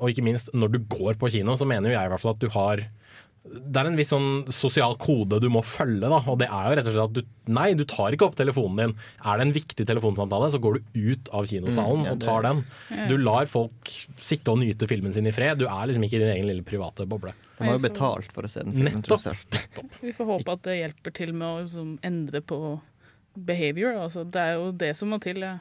Og 0.00 0.12
ikke 0.12 0.24
minst 0.24 0.52
når 0.56 0.74
du 0.74 0.80
går 0.90 1.20
på 1.20 1.30
kino, 1.32 1.56
så 1.56 1.68
mener 1.68 1.92
jo 1.92 1.96
jeg 1.96 2.08
i 2.08 2.12
hvert 2.12 2.22
fall 2.22 2.36
at 2.36 2.44
du 2.44 2.50
har 2.56 2.84
det 3.40 3.80
er 3.80 3.88
en 3.88 3.96
viss 3.96 4.10
sånn 4.12 4.44
sosial 4.52 4.98
kode 5.00 5.38
du 5.40 5.46
må 5.52 5.62
følge. 5.64 6.04
Da. 6.04 6.18
Og 6.28 6.36
det 6.42 6.48
er 6.52 6.66
jo 6.68 6.74
rett 6.76 6.88
og 6.90 6.94
slett 6.96 7.10
at 7.10 7.20
du 7.20 7.36
Nei, 7.50 7.72
du 7.74 7.82
tar 7.88 8.14
ikke 8.14 8.28
opp 8.28 8.36
telefonen 8.38 8.76
din. 8.78 8.92
Er 9.26 9.40
det 9.40 9.46
en 9.48 9.54
viktig 9.56 9.82
telefonsamtale, 9.88 10.52
så 10.52 10.60
går 10.62 10.76
du 10.76 11.00
ut 11.10 11.30
av 11.34 11.48
kinosalen 11.50 12.04
Mm, 12.04 12.06
ja, 12.06 12.12
og 12.12 12.20
tar 12.22 12.44
den. 12.46 12.60
Du 13.10 13.16
lar 13.18 13.48
folk 13.50 13.90
sitte 14.20 14.52
og 14.52 14.60
nyte 14.60 14.86
filmen 14.86 15.16
sin 15.16 15.26
i 15.26 15.32
fred. 15.34 15.58
Du 15.58 15.64
er 15.66 15.88
liksom 15.90 16.04
ikke 16.06 16.20
i 16.20 16.22
din 16.22 16.30
egen 16.36 16.46
lille 16.46 16.62
private 16.62 17.08
boble. 17.10 17.32
De 17.58 17.64
har 17.66 17.74
jo 17.74 17.82
betalt 17.88 18.30
for 18.30 18.46
å 18.46 18.52
se 18.52 18.62
den 18.62 18.76
filmen, 18.76 19.00
Nettopp. 19.00 19.42
Nettopp. 19.56 19.98
Vi 20.04 20.14
får 20.14 20.30
håpe 20.30 20.54
at 20.54 20.62
det 20.68 20.76
hjelper 20.78 21.16
til 21.16 21.34
med 21.34 21.48
å 21.48 21.56
liksom, 21.64 21.90
endre 22.06 22.44
på 22.44 22.60
behavior. 23.50 23.98
Altså, 24.04 24.22
det 24.28 24.46
er 24.46 24.54
jo 24.60 24.70
det 24.84 24.92
som 25.00 25.10
må 25.10 25.18
til. 25.24 25.42
Ja. 25.42 25.56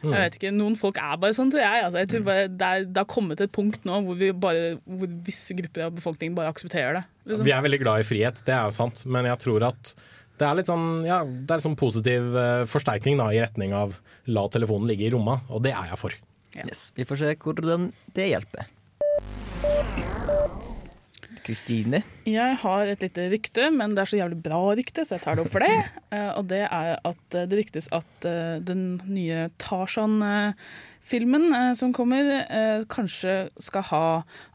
Mm. 0.00 0.14
Jeg 0.14 0.22
vet 0.24 0.36
ikke, 0.38 0.52
Noen 0.56 0.76
folk 0.80 1.00
er 1.00 1.18
bare 1.20 1.36
sånn, 1.36 1.50
tror 1.52 1.60
jeg. 1.60 1.82
Altså, 1.86 2.00
jeg 2.00 2.10
tror 2.12 2.22
bare 2.28 2.46
det, 2.48 2.68
er, 2.68 2.86
det 2.88 3.02
har 3.02 3.10
kommet 3.10 3.42
et 3.44 3.52
punkt 3.52 3.84
nå 3.88 3.98
hvor, 4.06 4.16
vi 4.20 4.30
bare, 4.32 4.70
hvor 4.88 5.10
visse 5.26 5.56
grupper 5.58 5.88
av 5.88 5.98
befolkningen 5.98 6.38
bare 6.38 6.52
aksepterer 6.54 7.00
det. 7.00 7.04
Liksom. 7.26 7.44
Vi 7.48 7.54
er 7.56 7.66
veldig 7.66 7.82
glad 7.82 8.04
i 8.04 8.08
frihet, 8.08 8.40
det 8.46 8.56
er 8.56 8.64
jo 8.70 8.78
sant, 8.78 9.04
men 9.04 9.28
jeg 9.28 9.42
tror 9.44 9.68
at 9.70 9.92
det 10.40 10.48
er 10.48 10.56
litt 10.56 10.70
sånn, 10.70 10.88
ja, 11.04 11.20
det 11.28 11.52
er 11.52 11.64
sånn 11.66 11.76
positiv 11.76 12.32
uh, 12.32 12.64
forsterkning 12.68 13.20
da, 13.20 13.28
i 13.28 13.42
retning 13.44 13.76
av 13.76 13.98
la 14.30 14.46
telefonen 14.52 14.88
ligge 14.88 15.04
i 15.08 15.12
romma, 15.12 15.42
og 15.52 15.66
det 15.66 15.74
er 15.76 15.92
jeg 15.92 16.00
for. 16.00 16.16
Yes. 16.56 16.64
Yes. 16.64 16.86
Vi 16.96 17.06
får 17.08 17.20
se 17.20 17.34
hvordan 17.44 17.90
det 18.16 18.32
hjelper. 18.32 18.72
Kristine. 21.50 22.00
Jeg 22.30 22.56
har 22.62 22.86
et 22.94 23.02
lite 23.02 23.26
rykte, 23.34 23.66
men 23.74 23.92
det 23.98 24.04
er 24.04 24.10
så 24.14 24.20
jævlig 24.22 24.38
bra 24.44 24.62
rykte, 24.78 25.02
så 25.04 25.18
jeg 25.18 25.24
tar 25.26 25.34
det 25.36 25.44
opp 25.44 25.52
for 25.58 25.66
det. 25.66 25.74
Eh, 26.10 26.30
og 26.34 26.48
det 26.50 26.64
er 26.66 26.96
at 27.06 27.34
eh, 27.38 27.44
det 27.46 27.54
ryktes 27.60 27.86
at 27.94 28.24
eh, 28.26 28.56
den 28.66 28.80
nye 29.06 29.44
Tarzan-filmen 29.62 31.44
som 31.78 31.92
kommer, 31.94 32.24
kanskje 32.90 33.36
skal 33.62 33.82
ha 33.92 34.02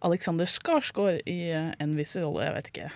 Alexander 0.04 0.46
Skarsgård 0.50 1.22
i 1.28 1.52
en 1.56 1.96
viss 1.96 2.16
rolle. 2.20 2.44
Jeg 2.50 2.56
vet 2.58 2.68
ikke. 2.74 2.90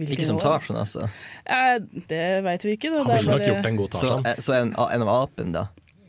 hvilken 0.00 0.16
Ikke 0.18 0.26
som. 0.26 0.40
Tarzan, 0.42 0.76
altså. 0.82 1.06
Eh, 1.46 1.78
det 2.10 2.24
veit 2.46 2.64
vi 2.66 2.74
ikke. 2.78 2.90
Da. 2.96 3.02
Han 3.06 3.14
er 3.14 3.30
nok 3.30 3.46
gjort 3.46 3.66
en 3.70 3.76
god 3.78 3.88
Så, 3.94 3.98
Tarzan. 4.02 4.42
så 4.48 4.56
en, 4.58 4.74
en 4.74 5.06
av 5.06 5.12
apen, 5.20 5.54
da. 5.54 5.64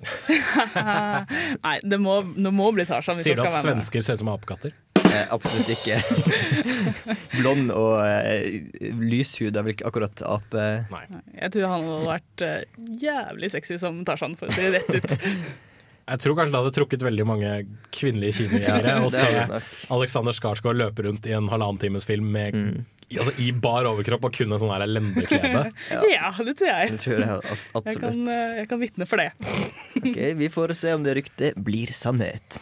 Nei, 1.65 1.77
det 1.85 1.97
må, 2.01 2.19
det 2.35 2.51
må 2.53 2.71
bli 2.75 2.85
Tarzan. 2.89 3.17
hvis 3.17 3.25
Sier 3.29 3.37
du 3.37 3.41
at 3.45 3.49
skal 3.53 3.55
være 3.55 3.63
med. 3.75 3.83
svensker 3.85 4.05
ser 4.05 4.17
ut 4.17 4.23
som 4.25 4.33
apekatter? 4.33 4.73
Eh, 5.15 5.33
absolutt 5.35 5.69
ikke. 5.75 5.99
Blond 7.39 7.71
og 7.75 7.93
uh, 7.99 8.95
lyshud 9.01 9.55
er 9.55 9.65
vel 9.65 9.73
ikke 9.75 9.87
akkurat 9.89 10.23
ape... 10.27 10.65
Nei. 10.91 11.03
Jeg 11.41 11.53
tror 11.55 11.69
han 11.71 11.85
hadde 11.89 12.07
vært 12.09 12.45
uh, 12.47 12.81
jævlig 13.05 13.51
sexy 13.53 13.77
som 13.81 14.01
Tarzan, 14.07 14.35
for 14.39 14.51
å 14.51 14.55
si 14.55 14.65
det 14.67 14.81
rett 14.81 14.97
ut. 14.99 15.15
Jeg 16.05 16.21
tror 16.21 16.35
kanskje 16.37 16.53
det 16.53 16.59
hadde 16.61 16.73
trukket 16.75 17.01
veldig 17.01 17.23
mange 17.25 17.51
kvinnelige 17.97 18.43
kinogjengere 18.43 18.91
å 19.01 19.07
se. 19.09 19.29
Alexander 19.95 20.35
Skarsgård 20.37 20.77
løpe 20.77 21.01
rundt 21.07 21.25
i 21.25 21.33
en 21.33 21.47
halvannen 21.49 21.79
times 21.81 22.05
film 22.05 22.27
med, 22.35 22.53
i- 23.09 23.17
altså, 23.17 23.33
i 23.41 23.47
bar 23.49 23.87
overkropp 23.89 24.27
og 24.29 24.35
kun 24.37 24.53
en 24.53 24.61
sånn 24.61 24.69
her 24.75 24.85
lendeklede. 24.85 25.63
Ja, 26.13 26.29
det 26.45 26.53
tror 26.59 26.69
jeg. 26.69 26.91
Det 26.93 27.01
tror 27.07 27.23
jeg 27.23 27.39
absolutt. 27.39 27.89
Jeg 27.89 28.01
kan, 28.03 28.21
eh, 28.35 28.53
jeg 28.61 28.69
kan 28.69 28.83
vitne 28.85 29.07
for 29.09 29.23
det. 29.23 29.31
Ok, 30.03 30.19
Vi 30.43 30.51
får 30.53 30.75
se 30.77 30.93
om 30.93 31.07
det 31.09 31.17
ryktet 31.17 31.57
blir 31.65 31.89
sannhet. 31.97 32.59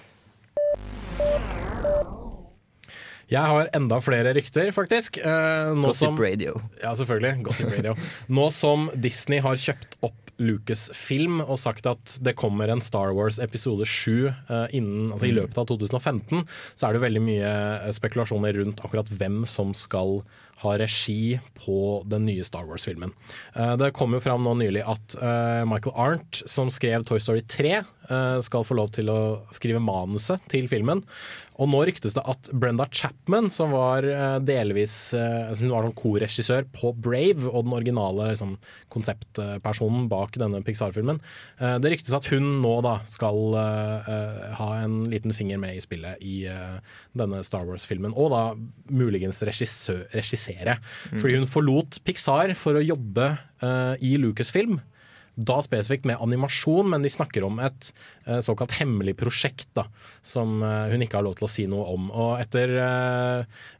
Jeg 3.31 3.49
har 3.49 3.69
enda 3.75 3.99
flere 4.03 4.33
rykter, 4.35 4.71
faktisk. 4.75 5.17
Eh, 5.21 5.71
nå 5.75 5.91
Gossip 5.91 6.09
som, 6.09 6.19
Radio. 6.19 6.57
Ja, 6.81 6.91
selvfølgelig. 6.97 7.45
Gossip 7.47 7.71
Radio. 7.71 7.95
Nå 8.39 8.49
som 8.53 8.89
Disney 8.99 9.41
har 9.43 9.59
kjøpt 9.59 9.97
opp 10.03 10.19
Lucasfilm 10.41 11.41
og 11.43 11.57
sagt 11.61 11.87
at 11.89 12.15
det 12.25 12.35
kommer 12.39 12.71
en 12.71 12.81
Star 12.83 13.13
Wars 13.15 13.39
episode 13.43 13.85
7 13.87 14.27
eh, 14.27 14.65
innen, 14.75 15.11
altså 15.13 15.29
i 15.29 15.35
løpet 15.35 15.59
av 15.61 15.67
2015, 15.69 16.43
så 16.75 16.87
er 16.87 16.95
det 16.95 17.03
veldig 17.05 17.23
mye 17.23 17.51
eh, 17.51 17.91
spekulasjoner 17.95 18.57
rundt 18.59 18.81
akkurat 18.83 19.11
hvem 19.13 19.43
som 19.49 19.75
skal 19.77 20.21
ha 20.63 20.77
regi 20.79 21.39
på 21.59 22.03
den 22.09 22.27
nye 22.27 22.43
Star 22.43 22.67
Wars-filmen. 22.67 23.13
Eh, 23.55 23.75
det 23.79 23.93
kom 23.97 24.15
jo 24.15 24.23
fram 24.23 24.45
nå 24.45 24.55
nylig 24.59 24.85
at 24.87 25.17
eh, 25.19 25.63
Michael 25.69 25.95
Arndt, 25.95 26.43
som 26.49 26.71
skrev 26.73 27.05
Toy 27.07 27.21
Story 27.23 27.43
3, 27.47 27.73
eh, 27.79 28.37
skal 28.45 28.67
få 28.67 28.77
lov 28.79 28.93
til 28.95 29.11
å 29.11 29.19
skrive 29.55 29.83
manuset 29.83 30.43
til 30.51 30.69
filmen. 30.71 31.03
Og 31.61 31.69
nå 31.69 31.83
ryktes 31.85 32.15
det 32.15 32.23
at 32.25 32.49
Brenda 32.49 32.87
Chapman, 32.89 33.45
som 33.53 33.75
var 33.75 34.01
delvis 34.41 35.13
Hun 35.13 35.69
var 35.69 35.85
sånn 35.85 35.93
korregissør 35.93 36.65
på 36.73 36.89
Brave, 36.97 37.45
og 37.45 37.67
den 37.67 37.75
originale 37.77 38.31
liksom, 38.31 38.55
konseptpersonen 38.89 40.07
bak 40.09 40.33
denne 40.41 40.63
Pixar-filmen. 40.65 41.21
Det 41.61 41.91
ryktes 41.93 42.15
at 42.17 42.25
hun 42.33 42.55
nå 42.63 42.73
da 42.81 42.95
skal 43.05 43.53
ha 43.53 44.69
en 44.79 45.03
liten 45.13 45.37
finger 45.37 45.61
med 45.61 45.77
i 45.77 45.85
spillet 45.85 46.25
i 46.25 46.39
denne 47.13 47.43
Star 47.45 47.69
Wars-filmen, 47.69 48.17
og 48.17 48.33
da 48.33 48.43
muligens 48.89 49.43
regissø- 50.59 51.11
Mm. 51.13 51.19
Fordi 51.21 51.35
hun 51.37 51.47
forlot 51.49 51.99
Pixar 52.05 52.53
for 52.55 52.79
å 52.79 52.83
jobbe 52.85 53.31
uh, 53.63 53.93
i 54.01 54.15
Lucasfilm. 54.17 54.79
Da 55.33 55.55
spesifikt 55.65 56.05
med 56.05 56.19
animasjon, 56.21 56.91
men 56.91 57.01
de 57.01 57.09
snakker 57.09 57.41
om 57.41 57.57
et 57.65 57.87
uh, 58.27 58.37
såkalt 58.45 58.75
hemmelig 58.77 59.15
prosjekt 59.17 59.65
da, 59.73 59.87
som 60.21 60.59
uh, 60.61 60.85
hun 60.91 61.01
ikke 61.01 61.17
har 61.17 61.25
lov 61.25 61.33
til 61.39 61.47
å 61.47 61.49
si 61.49 61.65
noe 61.65 61.87
om. 61.89 62.11
Og 62.13 62.35
etter, 62.43 62.69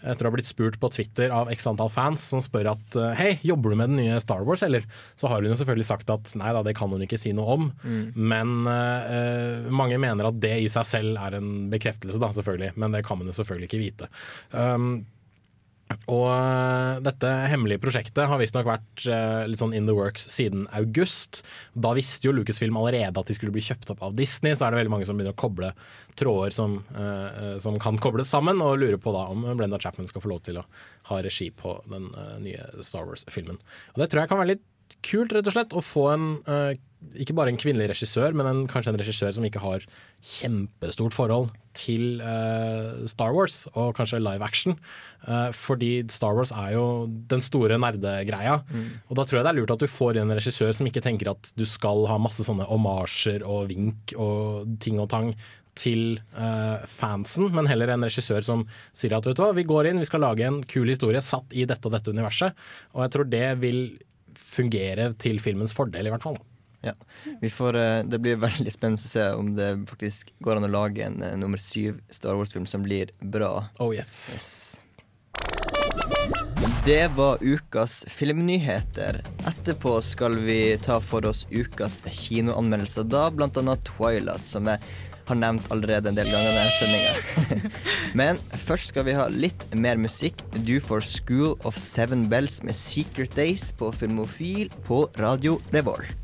etter 0.02 0.26
å 0.26 0.32
ha 0.32 0.34
blitt 0.34 0.50
spurt 0.50 0.80
på 0.82 0.90
Twitter 0.96 1.30
av 1.30 1.52
x 1.54 1.68
antall 1.70 1.92
fans 1.94 2.26
som 2.34 2.42
spør 2.42 2.72
at 2.74 2.98
hei, 3.20 3.36
jobber 3.46 3.70
du 3.70 3.76
med 3.84 3.94
den 3.94 4.02
nye 4.02 4.18
Star 4.24 4.42
Wars, 4.48 4.64
eller? 4.66 4.82
Så 5.16 5.30
har 5.30 5.42
hun 5.46 5.52
jo 5.54 5.60
selvfølgelig 5.62 5.86
sagt 5.92 6.10
at 6.10 6.34
nei 6.42 6.52
da, 6.58 6.64
det 6.66 6.74
kan 6.80 6.90
hun 6.90 7.06
ikke 7.06 7.22
si 7.22 7.36
noe 7.38 7.58
om. 7.60 7.70
Men 8.18 8.66
eh, 8.74 9.14
eh, 9.14 9.70
mange 9.70 10.02
mener 10.02 10.32
at 10.32 10.42
det 10.42 10.56
i 10.66 10.70
seg 10.74 10.90
selv 10.90 11.22
er 11.22 11.38
en 11.38 11.70
bekreftelse, 11.70 12.18
da, 12.18 12.32
selvfølgelig. 12.34 12.74
Men 12.82 12.98
det 12.98 13.06
kan 13.06 13.22
man 13.22 13.30
jo 13.30 13.38
selvfølgelig 13.38 13.70
ikke 13.70 13.84
vite. 13.86 14.10
Um, 14.58 15.04
og 16.12 16.28
øh, 16.30 17.02
dette 17.06 17.32
hemmelige 17.52 17.82
prosjektet 17.84 18.28
har 18.30 18.40
visstnok 18.42 18.68
vært 18.68 19.06
øh, 19.08 19.44
litt 19.50 19.62
sånn 19.62 19.76
in 19.78 19.90
the 19.90 19.96
works 19.98 20.26
siden 20.34 20.66
august. 20.76 21.42
Da 21.74 21.94
visste 21.98 22.28
jo 22.28 22.36
Lucasfilm 22.36 22.78
allerede 22.80 23.20
at 23.20 23.30
de 23.30 23.36
skulle 23.38 23.54
bli 23.56 23.64
kjøpt 23.66 23.94
opp 23.94 24.04
av 24.06 24.18
Disney, 24.18 24.56
så 24.56 24.68
er 24.68 24.74
det 24.74 24.82
veldig 24.84 24.94
mange 24.96 25.10
som 25.10 25.20
begynner 25.20 25.36
å 25.36 25.42
koble 25.44 25.74
tråder 26.20 26.56
som, 26.56 26.80
øh, 26.94 27.58
som 27.64 27.80
kan 27.82 28.00
kobles 28.02 28.32
sammen, 28.34 28.62
og 28.64 28.80
lurer 28.82 29.00
på 29.02 29.16
da 29.16 29.26
om 29.34 29.46
Brenda 29.58 29.82
Chapman 29.82 30.10
skal 30.10 30.24
få 30.24 30.34
lov 30.34 30.44
til 30.46 30.62
å 30.62 30.68
ha 31.10 31.22
regi 31.26 31.50
på 31.56 31.78
den 31.90 32.12
nye 32.44 32.86
Star 32.86 33.08
Wars-filmen. 33.10 33.60
Og 33.94 34.04
Det 34.04 34.12
tror 34.12 34.24
jeg 34.24 34.34
kan 34.34 34.42
være 34.44 34.54
litt 34.56 34.98
kult, 35.04 35.34
rett 35.34 35.48
og 35.50 35.56
slett, 35.56 35.74
å 35.74 35.82
få 35.84 36.10
en 36.14 36.28
ikke 37.24 37.36
bare 37.38 37.52
en 37.54 37.60
kvinnelig 37.60 37.92
regissør, 37.94 38.36
men 38.38 38.50
en, 38.50 38.62
kanskje 38.70 38.94
en 38.94 39.00
regissør 39.00 39.34
som 39.36 39.46
ikke 39.48 39.62
har 39.64 39.86
kjempestort 40.24 41.16
forhold 41.16 41.50
til 41.78 42.22
uh, 42.22 43.04
Star 43.10 43.34
Wars, 43.36 43.64
og 43.74 43.96
kanskje 43.98 44.22
live 44.22 44.46
action. 44.46 44.78
Uh, 45.26 45.50
fordi 45.56 46.06
Star 46.14 46.36
Wars 46.38 46.54
er 46.56 46.76
jo 46.76 46.86
den 47.32 47.44
store 47.44 47.80
nerdegreia. 47.82 48.60
Og 49.10 49.18
da 49.18 49.26
tror 49.26 49.40
jeg 49.40 49.48
det 49.48 49.54
er 49.54 49.60
lurt 49.62 49.76
at 49.76 49.84
du 49.84 49.90
får 49.90 50.22
en 50.22 50.36
regissør 50.36 50.72
som 50.76 50.90
ikke 50.90 51.04
tenker 51.04 51.34
at 51.34 51.54
du 51.58 51.66
skal 51.70 52.08
ha 52.12 52.20
masse 52.22 52.46
sånne 52.46 52.68
omasjer 52.74 53.46
og 53.48 53.68
vink 53.74 54.16
og 54.20 54.78
ting 54.84 55.02
og 55.02 55.12
tang 55.14 55.34
til 55.80 56.20
uh, 56.38 56.86
fansen, 56.90 57.50
men 57.54 57.68
heller 57.70 57.90
en 57.94 58.06
regissør 58.06 58.46
som 58.46 58.66
sier 58.94 59.16
at 59.18 59.26
vet 59.26 59.38
du 59.38 59.42
hva, 59.42 59.54
vi 59.58 59.66
går 59.66 59.90
inn, 59.90 60.02
vi 60.04 60.10
skal 60.10 60.22
lage 60.22 60.46
en 60.46 60.62
kul 60.70 60.92
historie 60.92 61.22
satt 61.26 61.54
i 61.54 61.66
dette 61.70 61.90
og 61.90 61.96
dette 61.96 62.14
universet. 62.14 62.58
Og 62.94 63.06
jeg 63.06 63.16
tror 63.16 63.30
det 63.32 63.48
vil 63.64 63.80
fungere 64.38 65.12
til 65.22 65.42
filmens 65.42 65.74
fordel, 65.76 66.08
i 66.08 66.14
hvert 66.14 66.26
fall. 66.26 66.38
Ja. 66.84 66.94
Vi 67.42 67.50
får, 67.50 67.76
eh, 67.80 68.04
det 68.04 68.20
blir 68.20 68.36
veldig 68.36 68.72
spennende 68.72 69.00
å 69.00 69.12
se 69.12 69.30
om 69.40 69.54
det 69.56 69.70
faktisk 69.88 70.34
går 70.44 70.60
an 70.60 70.68
å 70.68 70.72
lage 70.74 71.06
en 71.06 71.22
eh, 71.24 71.38
nummer 71.40 71.62
syv 71.62 72.02
Star 72.12 72.36
Wars-film 72.36 72.66
som 72.68 72.84
blir 72.84 73.14
bra. 73.20 73.70
Oh 73.80 73.94
yes. 73.96 74.74
Det 76.84 77.08
var 77.16 77.40
ukas 77.40 78.04
filmnyheter. 78.12 79.22
Etterpå 79.48 79.96
skal 80.04 80.36
vi 80.44 80.76
ta 80.84 81.00
for 81.00 81.24
oss 81.30 81.46
ukas 81.52 82.02
kinoanmeldelser, 82.04 83.08
da 83.08 83.30
annet 83.32 83.88
Twilight, 83.88 84.44
som 84.44 84.68
jeg 84.68 84.84
har 85.28 85.40
nevnt 85.40 85.70
allerede 85.72 86.12
en 86.12 86.18
del 86.18 86.28
ganger 86.28 86.60
i 86.60 86.74
sendinga. 86.76 87.72
Men 88.20 88.42
først 88.66 88.92
skal 88.92 89.08
vi 89.08 89.16
ha 89.16 89.30
litt 89.32 89.64
mer 89.76 89.96
musikk. 89.96 90.44
Du 90.68 90.76
får 90.84 91.08
School 91.08 91.56
of 91.64 91.80
Seven 91.80 92.28
Bells 92.32 92.60
med 92.68 92.76
Secret 92.76 93.36
Days 93.40 93.72
på 93.80 93.94
Filmofil 93.96 94.68
på 94.88 95.06
Radio 95.20 95.60
Revolt. 95.72 96.23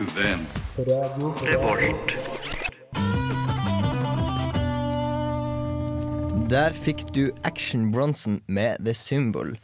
You. 0.00 0.06
Listen. 0.06 0.46
Der 6.50 6.72
fikk 6.72 7.14
du 7.14 7.30
Action 7.44 7.92
Bronson 7.92 8.42
med 8.46 8.76
The 8.84 8.94
Symbol. 8.94 9.56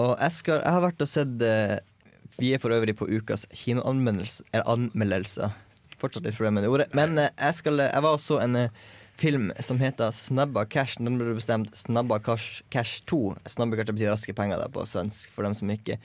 Og 0.00 0.16
Eskar, 0.24 0.62
jeg 0.64 0.72
har 0.72 0.80
vært 0.80 1.02
og 1.04 1.08
sett 1.10 1.42
eh, 1.44 1.78
Vi 2.40 2.54
er 2.54 2.58
for 2.62 2.72
øvrig 2.72 2.96
på 2.96 3.08
ukas 3.10 3.46
kinoanmeldelser. 3.52 5.50
Fortsatt 6.00 6.24
litt 6.24 6.36
problemer 6.36 6.60
med 6.60 6.62
det 6.64 6.72
ordet. 6.72 6.88
Men 6.96 7.18
eh, 7.20 7.30
jeg, 7.36 7.54
skal, 7.60 7.78
jeg 7.84 8.02
var 8.02 8.16
også 8.16 8.40
en 8.44 8.56
eh, 8.56 8.72
film 9.22 9.52
som 9.62 9.78
heter 9.78 10.10
Snabba 10.10 10.64
Cash. 10.66 10.98
Den 10.98 11.18
ble 11.20 11.36
bestemt 11.36 11.70
Snabba 11.78 12.18
Cash, 12.18 12.62
Cash 12.74 13.04
2. 13.06 13.36
Snabba 13.46 13.78
Cash 13.78 13.94
betyr 13.94 14.10
raske 14.10 14.34
penger 14.34 14.58
da, 14.58 14.66
på 14.72 14.84
svensk, 14.88 15.30
for 15.34 15.46
dem 15.46 15.54
som 15.54 15.70
ikke 15.70 16.00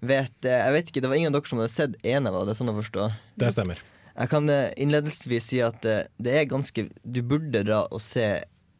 vet 0.00 0.32
det. 0.44 0.54
Jeg 0.54 0.76
vet 0.76 0.92
ikke, 0.92 1.02
Det 1.02 1.10
var 1.10 1.18
ingen 1.18 1.34
av 1.34 1.40
dere 1.40 1.50
som 1.50 1.62
hadde 1.62 1.74
sett 1.74 1.98
en 2.06 2.30
av 2.30 2.38
det, 2.38 2.54
er 2.54 2.60
sånn 2.60 2.72
å 2.72 2.76
forstå? 2.78 3.08
Det 3.42 3.50
stemmer. 3.56 3.82
Jeg 4.14 4.30
kan 4.30 4.48
eh, 4.52 4.70
innledningsvis 4.78 5.50
si 5.50 5.60
at 5.64 5.84
eh, 5.88 6.06
det 6.20 6.32
er 6.36 6.48
ganske 6.50 6.88
Du 7.02 7.20
burde 7.24 7.62
dra 7.64 7.84
og 7.88 8.02
se 8.04 8.26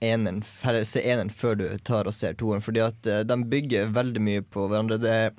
eneren, 0.04 0.42
se 0.44 1.02
eneren 1.02 1.30
før 1.32 1.58
du 1.60 1.66
tar 1.84 2.08
og 2.08 2.16
ser 2.16 2.36
toeren, 2.38 2.64
fordi 2.64 2.82
at 2.84 3.10
eh, 3.10 3.24
de 3.26 3.38
bygger 3.52 3.90
veldig 3.96 4.22
mye 4.24 4.44
på 4.46 4.68
hverandre. 4.70 5.00
Det 5.02 5.16
er 5.26 5.34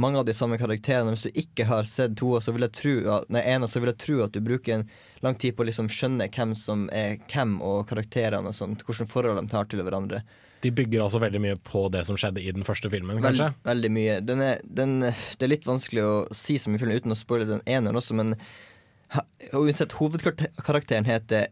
mange 0.00 0.18
av 0.18 0.24
de 0.28 0.34
samme 0.36 0.58
karakterene. 0.60 1.12
Hvis 1.14 1.26
du 1.26 1.40
ikke 1.42 1.66
har 1.68 1.88
sett 1.88 2.16
to, 2.20 2.32
så 2.40 2.54
vil 2.54 2.66
jeg 2.66 2.76
tro 2.78 2.94
at, 3.16 3.28
nei, 3.32 3.42
ene, 3.54 3.68
så 3.68 3.82
vil 3.82 3.92
jeg 3.92 4.00
tro 4.02 4.22
at 4.24 4.32
du 4.34 4.40
bruker 4.44 4.78
en 4.78 4.86
lang 5.24 5.36
tid 5.38 5.56
på 5.56 5.64
å 5.64 5.68
liksom 5.68 5.90
skjønne 5.92 6.30
hvem 6.32 6.54
som 6.58 6.86
er 6.94 7.18
hvem, 7.32 7.58
og 7.64 7.84
karakterene 7.90 8.50
og 8.50 8.56
sånt. 8.56 8.84
Hvilke 8.88 9.08
forhold 9.10 9.40
de 9.40 9.52
tar 9.52 9.68
til 9.70 9.84
hverandre. 9.84 10.22
De 10.62 10.70
bygger 10.70 11.02
altså 11.02 11.18
veldig 11.22 11.40
mye 11.42 11.60
på 11.66 11.88
det 11.90 12.04
som 12.06 12.18
skjedde 12.18 12.42
i 12.42 12.52
den 12.54 12.66
første 12.66 12.90
filmen, 12.90 13.18
Veld, 13.18 13.34
kanskje. 13.40 13.48
veldig 13.66 13.92
mye. 13.92 14.18
Den 14.22 14.44
er, 14.44 14.60
den, 14.62 15.00
det 15.02 15.46
er 15.46 15.50
litt 15.50 15.66
vanskelig 15.66 16.04
å 16.06 16.12
si 16.36 16.54
så 16.62 16.70
mye 16.70 16.82
film 16.82 16.94
uten 16.94 17.14
å 17.14 17.18
spoile 17.18 17.48
den 17.48 17.64
eneren 17.66 17.98
også, 17.98 18.14
men 18.18 18.36
uansett, 19.52 19.96
hovedkarakteren 19.98 21.08
heter 21.08 21.50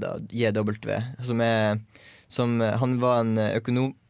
da. 0.00 0.14
JW, 0.32 0.96
som 1.22 1.44
er 1.44 1.82
som, 2.30 2.60
Han 2.60 3.00
var 3.02 3.20
en 3.20 3.38
eh, 3.38 3.56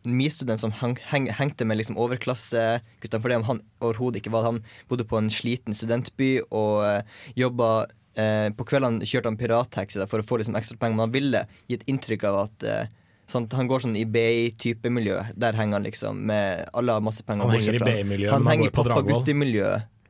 økonomistudent 0.00 0.60
som 0.60 0.72
hang, 0.72 0.96
heng, 1.10 1.28
hengte 1.30 1.64
med 1.64 1.76
liksom 1.80 1.98
overklasseguttene 2.00 3.36
om 3.36 3.44
han 3.48 3.62
overhodet 3.80 4.20
ikke 4.20 4.32
var 4.32 4.42
det. 4.44 4.52
Han 4.52 4.62
bodde 4.88 5.04
på 5.08 5.18
en 5.18 5.30
sliten 5.30 5.76
studentby 5.76 6.40
og 6.50 6.84
uh, 6.84 7.02
jobba 7.36 7.86
eh, 8.16 8.48
På 8.56 8.64
kveldene 8.64 9.06
kjørte 9.06 9.30
han 9.30 9.38
pirattaxi 9.38 10.00
for 10.08 10.20
å 10.20 10.26
få 10.26 10.40
liksom 10.40 10.56
ekstra 10.56 10.78
penger, 10.80 10.96
men 10.96 11.06
han 11.06 11.14
ville 11.14 11.44
gi 11.68 11.78
et 11.78 11.86
inntrykk 11.86 12.26
av 12.30 12.40
at 12.46 12.66
eh, 12.66 12.88
Sånn, 13.30 13.44
han 13.54 13.68
går 13.70 13.84
sånn 13.84 13.92
i 13.94 14.02
BI-type 14.10 14.90
miljø. 14.90 15.20
Der 15.38 15.54
henger 15.54 15.78
han 15.78 15.84
liksom 15.86 16.24
med 16.26 16.64
alle 16.74 16.96
har 16.96 17.04
masse 17.04 17.22
penger. 17.22 17.46
Han 17.46 17.54
henger 17.54 17.76
i 17.78 17.78
BI-miljøet, 17.78 18.32
Han 18.34 18.42
men 18.42 18.50
han 18.50 18.64
går 18.64 18.72
på 18.74 18.84
Dragvoll. 18.88 19.22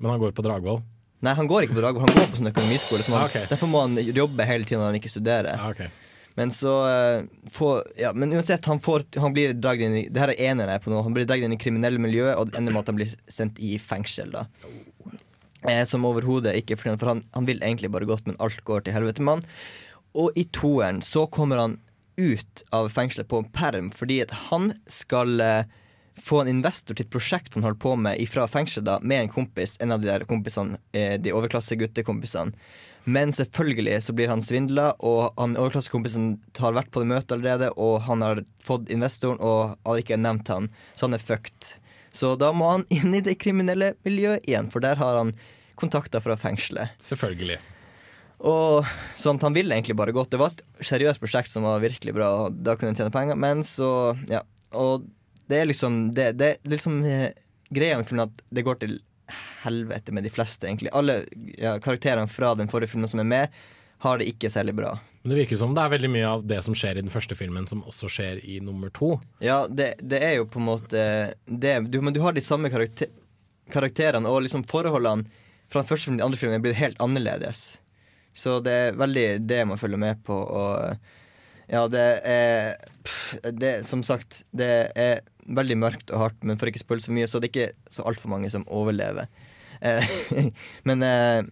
Men 0.00 0.09
han 0.09 0.23
går 0.23 0.32
på 0.38 0.44
Dragvoll. 0.47 0.78
Nei, 1.20 1.35
han 1.37 1.50
går 1.50 1.66
ikke 1.66 1.76
på 1.76 1.82
Dragvoll, 1.82 2.06
han 2.06 2.16
går 2.16 2.30
på 2.32 2.38
sånn 2.40 2.49
økonomiskole. 2.49 3.04
Så 3.04 3.12
man, 3.12 3.26
Ah, 3.26 3.28
ok. 3.28 3.50
Derfor 3.50 3.68
må 3.68 3.82
han 3.85 4.00
jobbe 4.00 4.47
hele 4.49 4.64
tiden 4.64 4.80
når 4.80 4.94
han 4.94 4.99
ikke 5.02 5.12
studerer. 5.12 5.52
Ja, 5.52 5.68
ok. 5.68 6.09
Men 6.40 6.52
så 6.54 6.75
eh, 6.88 7.25
får, 7.52 7.82
ja, 8.00 8.14
Men 8.16 8.32
uansett, 8.32 8.64
han, 8.64 8.80
får, 8.80 9.04
han 9.20 9.35
blir 9.37 9.52
dratt 9.52 9.82
inn 9.85 9.97
i 9.99 10.06
Det 10.09 10.23
her 10.23 10.32
er 10.32 10.40
eneren 10.49 10.73
jeg 10.73 10.85
på 10.87 10.92
nå. 10.92 11.02
Han 11.04 11.16
blir 11.16 11.26
dratt 11.28 11.44
inn 11.44 11.52
i 11.52 11.61
kriminelle 11.61 12.00
miljø, 12.00 12.30
og 12.32 12.49
det 12.49 12.56
ender 12.61 12.73
med 12.73 12.87
at 12.87 12.92
han 12.94 13.00
blir 13.00 13.12
sendt 13.28 13.61
i 13.61 13.75
fengsel. 13.76 14.32
da 14.32 14.47
eh, 15.68 15.85
Som 15.88 16.09
overhodet 16.09 16.56
ikke 16.62 16.80
for 16.80 16.97
han, 17.11 17.20
han 17.37 17.50
vil 17.50 17.61
egentlig 17.61 17.92
bare 17.92 18.09
godt, 18.09 18.25
men 18.25 18.40
alt 18.40 18.64
går 18.64 18.87
til 18.87 18.97
helvete 18.97 19.26
med. 19.26 19.44
Og 20.16 20.32
i 20.40 20.47
toeren 20.49 21.04
så 21.04 21.26
kommer 21.28 21.61
han 21.61 21.76
ut 22.16 22.64
av 22.75 22.88
fengselet 22.92 23.28
på 23.28 23.38
en 23.40 23.52
perm 23.52 23.92
fordi 23.94 24.18
at 24.25 24.32
han 24.49 24.73
skal 24.90 25.44
eh, 25.44 25.76
få 26.20 26.42
en 26.42 26.50
investor 26.52 26.97
til 26.97 27.06
et 27.06 27.12
prosjekt 27.12 27.56
han 27.56 27.64
holder 27.64 27.80
på 27.85 27.97
med 28.00 28.25
fra 28.32 28.47
fengselet 28.49 28.88
da, 28.88 28.99
med 29.00 29.26
en 29.26 29.35
kompis, 29.37 29.76
en 29.80 29.92
av 29.92 30.00
de 30.00 30.09
der 30.09 30.25
kompisene, 30.28 30.80
eh, 30.97 31.16
de 31.20 31.37
overklasseguttekompisene. 31.37 32.56
Men 33.04 33.33
selvfølgelig 33.33 34.02
så 34.04 34.12
blir 34.16 34.28
han 34.28 34.42
svindla, 34.45 34.90
og 35.00 35.33
han 35.40 35.57
overklassekompisen 35.57 36.35
har 36.61 36.76
vært 36.76 36.90
på 36.92 37.02
det 37.02 37.11
møtet 37.11 37.33
allerede, 37.37 37.71
og 37.80 38.02
han 38.07 38.23
har 38.25 38.42
fått 38.64 38.90
investoren, 38.92 39.40
og 39.40 39.78
har 39.88 40.02
ikke 40.02 40.21
nevnt 40.21 40.50
han, 40.52 40.69
så 40.95 41.09
han 41.09 41.16
er 41.16 41.25
fucked. 41.25 41.75
Så 42.12 42.35
da 42.37 42.50
må 42.52 42.69
han 42.75 42.87
inn 42.92 43.14
i 43.16 43.23
det 43.25 43.38
kriminelle 43.40 43.95
miljøet 44.07 44.45
igjen, 44.49 44.71
for 44.73 44.85
der 44.85 45.00
har 45.00 45.16
han 45.16 45.33
kontakter 45.80 46.21
fra 46.21 46.37
fengselet. 46.37 46.92
Selvfølgelig. 47.00 47.61
Og 48.40 48.88
sånn 49.21 49.37
at 49.37 49.44
Han 49.44 49.57
ville 49.57 49.74
egentlig 49.77 49.96
bare 49.98 50.14
gått. 50.16 50.31
Det 50.33 50.40
var 50.40 50.55
et 50.55 50.62
seriøst 50.87 51.20
prosjekt 51.20 51.51
som 51.53 51.66
var 51.68 51.83
virkelig 51.83 52.14
bra, 52.16 52.29
og 52.44 52.57
da 52.64 52.72
kunne 52.77 52.92
han 52.92 52.96
tjene 52.96 53.12
penger, 53.14 53.37
men 53.37 53.64
så 53.66 54.16
Ja. 54.31 54.42
Og 54.72 55.05
det 55.51 55.59
er 55.59 55.66
liksom 55.66 56.14
Det, 56.14 56.33
det, 56.38 56.51
det 56.62 56.70
er 56.70 56.77
liksom 56.77 57.05
eh, 57.05 57.33
greia 57.74 57.96
med 57.98 58.07
filmen 58.07 58.29
at 58.29 58.42
det 58.55 58.64
går 58.64 58.79
til 58.81 59.01
helvete 59.64 60.14
med 60.14 60.27
de 60.27 60.33
fleste, 60.33 60.66
egentlig. 60.66 60.93
Alle 60.97 61.23
ja, 61.59 61.77
karakterene 61.83 62.31
fra 62.31 62.55
den 62.59 62.71
forrige 62.71 62.95
filmen 62.95 63.11
som 63.11 63.23
er 63.23 63.29
med, 63.29 63.61
har 64.01 64.21
det 64.21 64.31
ikke 64.31 64.51
særlig 64.53 64.75
bra. 64.79 64.95
Men 65.23 65.35
det 65.35 65.40
virker 65.43 65.59
som 65.61 65.75
det 65.77 65.83
er 65.85 65.93
veldig 65.93 66.11
mye 66.14 66.29
av 66.29 66.45
det 66.49 66.62
som 66.64 66.75
skjer 66.77 66.97
i 66.97 67.05
den 67.05 67.12
første 67.12 67.37
filmen, 67.37 67.66
som 67.69 67.83
også 67.85 68.09
skjer 68.09 68.40
i 68.40 68.57
nummer 68.64 68.93
to. 68.97 69.12
Ja, 69.45 69.66
det, 69.69 69.93
det 70.01 70.23
er 70.25 70.38
jo 70.38 70.49
på 70.49 70.62
en 70.62 70.69
måte 70.71 71.03
det, 71.45 71.75
du, 71.93 72.01
Men 72.01 72.16
du 72.16 72.23
har 72.25 72.33
de 72.33 72.45
samme 72.45 72.71
karakter, 72.73 73.12
karakterene, 73.71 74.29
og 74.29 74.47
liksom 74.47 74.64
forholdene 74.69 75.29
fra 75.71 75.83
den 75.83 75.90
første 75.90 76.09
filmen 76.09 76.19
til 76.19 76.23
den 76.23 76.29
andre 76.31 76.40
filmen 76.40 76.64
blitt 76.64 76.81
helt 76.81 77.03
annerledes. 77.05 77.64
Så 78.33 78.59
det 78.64 78.73
er 78.73 78.97
veldig 78.99 79.27
det 79.45 79.61
man 79.69 79.79
følger 79.79 80.01
med 80.01 80.23
på, 80.25 80.35
og 80.35 80.97
ja, 81.71 81.85
det 81.90 82.07
er 82.27 82.73
pff, 83.05 83.37
det, 83.53 83.75
Som 83.87 84.03
sagt, 84.03 84.43
det 84.51 84.90
er 84.99 85.21
veldig 85.56 85.76
mørkt 85.80 86.12
og 86.14 86.24
hardt, 86.24 86.44
men 86.46 86.58
for 86.60 86.70
ikke 86.70 86.82
spilt 86.82 87.04
så 87.06 87.14
mye, 87.14 87.28
så 87.30 87.40
det 87.40 87.50
er 87.50 87.54
ikke 87.54 87.92
så 87.92 88.06
altfor 88.08 88.32
mange 88.32 88.50
som 88.52 88.66
overlever. 88.70 89.30
Eh, 89.80 90.14
men 90.88 91.04
eh, 91.06 91.42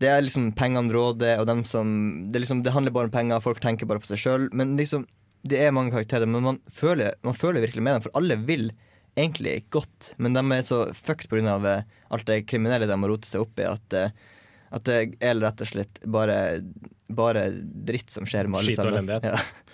det 0.00 0.08
er 0.08 0.24
liksom 0.24 0.50
pengene 0.56 0.92
råder, 0.94 1.40
og 1.40 1.48
dem 1.50 1.64
som 1.68 1.90
det, 2.32 2.44
liksom, 2.44 2.64
det 2.64 2.74
handler 2.74 2.94
bare 2.96 3.10
om 3.10 3.14
penger, 3.14 3.42
folk 3.44 3.60
tenker 3.62 3.88
bare 3.88 4.02
på 4.02 4.10
seg 4.10 4.22
sjøl. 4.22 4.46
Men 4.56 4.76
liksom, 4.80 5.06
det 5.46 5.60
er 5.60 5.74
mange 5.76 5.94
karakterer, 5.94 6.28
men 6.28 6.46
man 6.46 6.60
føler, 6.72 7.16
man 7.26 7.36
føler 7.36 7.64
virkelig 7.64 7.84
med 7.84 7.98
dem, 7.98 8.06
for 8.06 8.20
alle 8.20 8.38
vil 8.48 8.70
egentlig 9.18 9.64
godt, 9.74 10.14
men 10.22 10.36
de 10.36 10.42
er 10.54 10.62
så 10.64 10.84
fucked 10.96 11.28
pga. 11.32 11.82
alt 12.10 12.26
det 12.28 12.44
kriminelle 12.48 12.86
de 12.88 12.96
har 12.96 13.10
rotet 13.10 13.28
seg 13.28 13.44
opp 13.44 13.58
i, 13.60 13.66
at, 13.68 13.96
eh, 13.96 14.14
at 14.70 14.86
det 14.86 15.00
er 15.20 15.40
rett 15.42 15.60
og 15.60 15.68
slett 15.68 16.00
bare, 16.06 16.38
bare 17.08 17.48
dritt 17.60 18.10
som 18.14 18.28
skjer 18.28 18.48
med 18.48 18.62
alle 18.62 18.70
Skit 18.70 18.78
og 18.80 18.86
sammen. 18.86 19.00
elendighet. 19.00 19.26
Ja. 19.34 19.69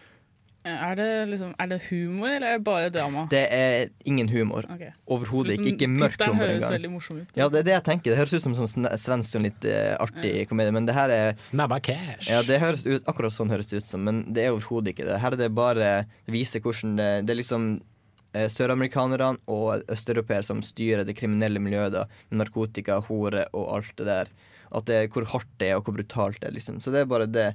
Er 0.66 0.96
det, 0.98 1.06
liksom, 1.30 1.52
er 1.62 1.68
det 1.70 1.76
humor, 1.86 2.26
eller 2.34 2.46
er 2.48 2.58
det 2.58 2.64
bare 2.66 2.90
drama? 2.90 3.22
Det 3.30 3.42
er 3.54 3.88
ingen 4.04 4.28
humor. 4.32 4.66
Okay. 4.74 4.90
Overhodet 5.06 5.54
ikke. 5.56 5.68
Ikke 5.76 5.88
mørk 5.92 6.16
humor 6.24 6.42
høres 6.42 6.66
veldig 6.72 6.90
morsom 6.90 7.20
ut. 7.22 7.34
Ja, 7.38 7.46
det 7.52 7.60
er 7.60 7.66
det 7.68 7.74
jeg 7.76 7.84
tenker. 7.86 8.10
Det 8.10 8.18
høres 8.18 8.34
ut 8.34 8.42
som 8.42 8.56
sånn 8.58 8.70
sn- 8.72 8.90
svensk 8.98 9.30
sånn 9.36 9.46
litt 9.46 9.66
uh, 9.70 9.94
artig 10.02 10.32
komedie, 10.50 10.74
men 10.74 10.88
det 10.88 10.96
her 10.96 11.12
er 11.14 11.36
Snabba 11.38 11.78
cash. 11.86 12.26
Ja, 12.32 12.40
det 12.46 12.58
høres 12.62 12.82
ut, 12.88 13.04
akkurat 13.06 13.36
sånn 13.36 13.52
høres 13.54 13.70
det 13.70 13.78
ut 13.78 13.86
som, 13.86 14.02
men 14.08 14.24
det 14.34 14.48
er 14.48 14.56
overhodet 14.56 14.94
ikke 14.96 15.06
det. 15.06 15.20
Her 15.22 15.36
er 15.38 15.44
det 15.44 15.52
bare 15.54 15.92
Det 16.26 16.34
viser 16.34 16.64
hvordan 16.64 16.96
det 16.98 17.10
Det 17.28 17.36
er 17.36 17.40
liksom 17.44 17.68
uh, 17.78 18.48
søramerikanerne 18.56 19.38
og 19.46 19.86
østeuropeere 19.92 20.42
som 20.50 20.64
styrer 20.66 21.06
det 21.06 21.14
kriminelle 21.18 21.62
miljøet, 21.62 21.94
da, 21.94 22.04
med 22.32 22.42
narkotika, 22.42 22.98
hore 23.06 23.46
og 23.54 23.70
alt 23.78 23.94
det 24.02 24.10
der. 24.10 24.34
At 24.74 24.90
det, 24.90 25.04
hvor 25.14 25.24
hardt 25.30 25.52
det 25.62 25.70
er, 25.70 25.78
og 25.78 25.86
hvor 25.86 25.94
brutalt 26.00 26.42
det 26.42 26.50
er, 26.50 26.56
liksom. 26.58 26.82
Så 26.82 26.90
det 26.90 27.04
er 27.04 27.10
bare 27.14 27.30
det. 27.30 27.48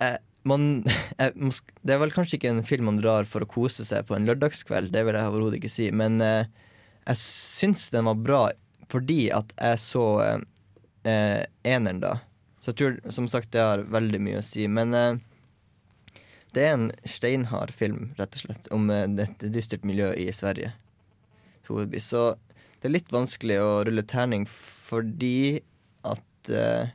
Eh, 0.00 0.16
man, 0.48 0.82
det 1.84 1.94
er 1.94 2.02
vel 2.02 2.14
kanskje 2.14 2.38
ikke 2.38 2.52
en 2.54 2.66
film 2.66 2.90
man 2.90 3.00
drar 3.00 3.28
for 3.28 3.44
å 3.44 3.50
kose 3.50 3.86
seg 3.88 4.08
på 4.08 4.16
en 4.16 4.28
lørdagskveld, 4.28 4.92
det 4.94 5.04
vil 5.06 5.18
jeg 5.18 5.32
overhodet 5.32 5.60
ikke 5.60 5.72
si, 5.72 5.90
men 5.94 6.20
eh, 6.24 6.50
jeg 7.06 7.20
syns 7.20 7.88
den 7.94 8.08
var 8.10 8.18
bra 8.20 8.42
fordi 8.90 9.28
at 9.34 9.52
jeg 9.54 9.78
så 9.82 10.04
eh, 10.26 11.42
eneren, 11.62 12.02
da. 12.02 12.16
Så 12.60 12.72
jeg 12.72 12.78
tror 12.80 13.12
som 13.14 13.28
sagt 13.30 13.52
det 13.54 13.62
har 13.62 13.84
veldig 13.88 14.20
mye 14.22 14.40
å 14.40 14.44
si. 14.44 14.66
Men 14.68 14.94
eh, 14.96 15.20
det 16.54 16.64
er 16.66 16.74
en 16.74 16.88
steinhard 17.08 17.72
film, 17.74 18.10
rett 18.18 18.36
og 18.36 18.44
slett, 18.44 18.70
om 18.74 18.90
eh, 18.92 19.06
et 19.24 19.44
dystert 19.54 19.86
miljø 19.86 20.10
i 20.18 20.28
Sverige. 20.34 20.72
Så 21.64 21.84
det 21.86 22.88
er 22.88 22.96
litt 22.96 23.12
vanskelig 23.14 23.60
å 23.62 23.70
rulle 23.86 24.02
terning 24.02 24.46
fordi 24.50 25.60
at 26.02 26.50
eh, 26.50 26.90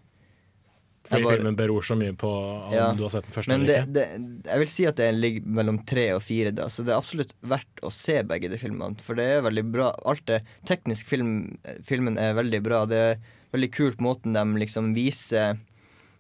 Fordi 1.06 1.24
bare- 1.24 1.38
filmen 1.38 1.56
beror 1.60 1.82
så 1.86 1.96
mye 2.00 2.14
på 2.18 2.30
om 2.30 2.74
Ja, 2.74 2.88
du 2.98 3.04
har 3.06 3.10
sett 3.14 3.28
den 3.28 3.34
første 3.36 3.52
Men 3.52 3.62
eller 3.62 3.68
det, 3.68 3.82
ikke. 3.82 3.94
det, 3.94 4.46
jeg 4.50 4.60
vil 4.64 4.72
si 4.74 4.86
at 4.90 4.96
det 4.98 5.10
ligger 5.16 5.46
mellom 5.60 5.78
tre 5.86 6.06
og 6.16 6.24
fire, 6.26 6.52
da, 6.58 6.66
så 6.68 6.84
det 6.84 6.94
er 6.96 6.98
absolutt 6.98 7.34
verdt 7.46 7.84
å 7.86 7.92
se 7.94 8.16
begge 8.24 8.50
de 8.50 8.58
filmene. 8.58 8.98
For 9.06 9.14
det 9.16 9.26
er 9.38 9.42
veldig 9.46 9.66
bra. 9.72 9.92
Alt 10.06 10.26
det 10.26 10.42
teknisk 10.66 11.06
film, 11.08 11.58
filmen 11.86 12.18
er 12.18 12.34
veldig 12.34 12.62
bra. 12.66 12.86
Det 12.90 12.98
er 12.98 13.20
veldig 13.54 13.72
kult 13.72 14.02
måten 14.02 14.34
de 14.34 14.46
liksom 14.66 14.94
viser 14.98 15.60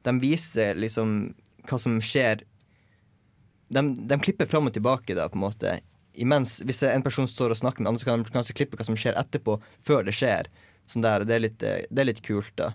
De 0.06 0.14
viser 0.22 0.76
liksom 0.78 1.34
hva 1.66 1.80
som 1.82 1.98
skjer 2.00 2.44
De, 3.74 3.82
de 3.82 4.18
klipper 4.22 4.46
fram 4.46 4.68
og 4.70 4.74
tilbake, 4.76 5.16
da, 5.18 5.26
på 5.28 5.40
en 5.40 5.46
måte. 5.48 5.80
Imens, 6.16 6.60
hvis 6.64 6.84
en 6.88 7.02
person 7.04 7.28
står 7.28 7.52
og 7.56 7.58
snakker 7.60 7.82
med 7.82 7.90
andre, 7.90 8.00
så 8.00 8.06
kan 8.12 8.22
de 8.24 8.32
kanskje 8.32 8.54
klippe 8.56 8.78
hva 8.78 8.86
som 8.88 8.96
skjer 8.96 9.18
etterpå, 9.20 9.58
før 9.84 10.06
det 10.06 10.14
skjer. 10.16 10.48
Sånn 10.86 11.06
der, 11.06 11.26
det, 11.26 11.36
er 11.36 11.44
litt, 11.48 11.64
eh, 11.66 11.84
det 11.90 12.04
er 12.04 12.10
litt 12.12 12.24
kult, 12.26 12.54
da. 12.60 12.72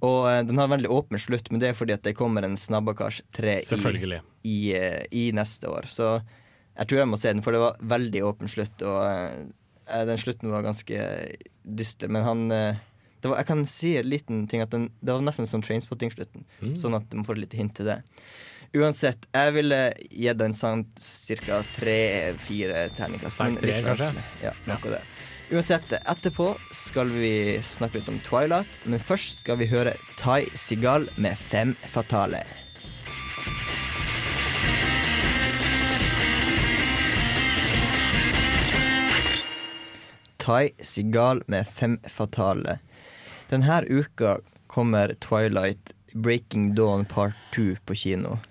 Og 0.00 0.28
eh, 0.30 0.42
den 0.48 0.56
har 0.60 0.68
en 0.68 0.76
veldig 0.76 0.92
åpen 0.92 1.20
slutt, 1.20 1.50
men 1.52 1.62
det 1.62 1.70
er 1.70 1.78
fordi 1.78 1.96
at 1.96 2.04
det 2.06 2.16
kommer 2.18 2.46
en 2.46 2.56
Snabbakars 2.56 3.22
3 3.36 3.58
i, 3.60 4.20
i, 4.48 4.58
eh, 4.76 5.02
i 5.12 5.26
neste 5.36 5.68
år. 5.68 5.90
Så 5.92 6.14
jeg 6.80 6.88
tror 6.88 7.02
jeg 7.02 7.10
må 7.10 7.18
se 7.20 7.32
den, 7.34 7.42
for 7.44 7.56
det 7.56 7.62
var 7.62 7.80
veldig 7.96 8.22
åpen 8.24 8.50
slutt, 8.50 8.84
og 8.88 9.00
eh, 9.04 10.04
den 10.08 10.20
slutten 10.22 10.52
var 10.54 10.64
ganske 10.64 11.08
dyster. 11.64 12.08
Men 12.08 12.24
han 12.24 12.46
eh, 12.54 12.86
det 13.20 13.28
var, 13.28 13.42
Jeg 13.42 13.50
kan 13.50 13.66
si 13.68 13.96
en 14.00 14.08
liten 14.08 14.46
ting, 14.48 14.62
at 14.64 14.72
den, 14.72 14.88
det 15.04 15.12
var 15.12 15.24
nesten 15.24 15.48
som 15.48 15.60
Trainspotting-slutten. 15.64 16.46
Mm. 16.62 16.76
Sånn 16.78 16.96
at 16.96 17.12
man 17.12 17.26
får 17.28 17.36
et 17.36 17.44
lite 17.44 17.60
hint 17.60 17.74
til 17.76 17.90
det. 17.90 18.00
Uansett, 18.70 19.26
jeg 19.34 19.52
ville 19.56 19.78
gitt 20.14 20.38
den 20.38 20.54
sånn 20.54 20.84
ca. 20.94 21.58
tre-fire 21.74 22.84
terningkast. 22.96 23.34
Sterk 23.36 23.58
tre, 23.60 23.80
kanskje? 23.82 24.12
Ja, 24.44 24.54
noe 24.70 24.92
det. 24.94 25.00
Uansett, 25.50 25.92
etterpå 25.92 26.52
skal 26.70 27.08
vi 27.10 27.58
snakke 27.66 27.98
litt 27.98 28.08
om 28.08 28.20
Twilight, 28.22 28.70
men 28.86 29.00
først 29.02 29.40
skal 29.42 29.56
vi 29.58 29.66
høre 29.66 29.96
Tai 30.14 30.44
Sigal 30.54 31.08
med 31.18 31.34
Fem 31.34 31.72
fatale. 31.90 32.44
Tai 40.38 40.70
Sigal 40.86 41.42
med 41.50 41.66
Fem 41.66 41.98
fatale. 42.06 42.78
Denne 43.50 43.80
uka 43.90 44.36
kommer 44.70 45.16
Twilight 45.18 45.96
Breaking 46.14 46.76
Dawn 46.78 47.04
Part 47.10 47.34
2 47.56 47.74
på 47.86 47.98
kino. 47.98 48.38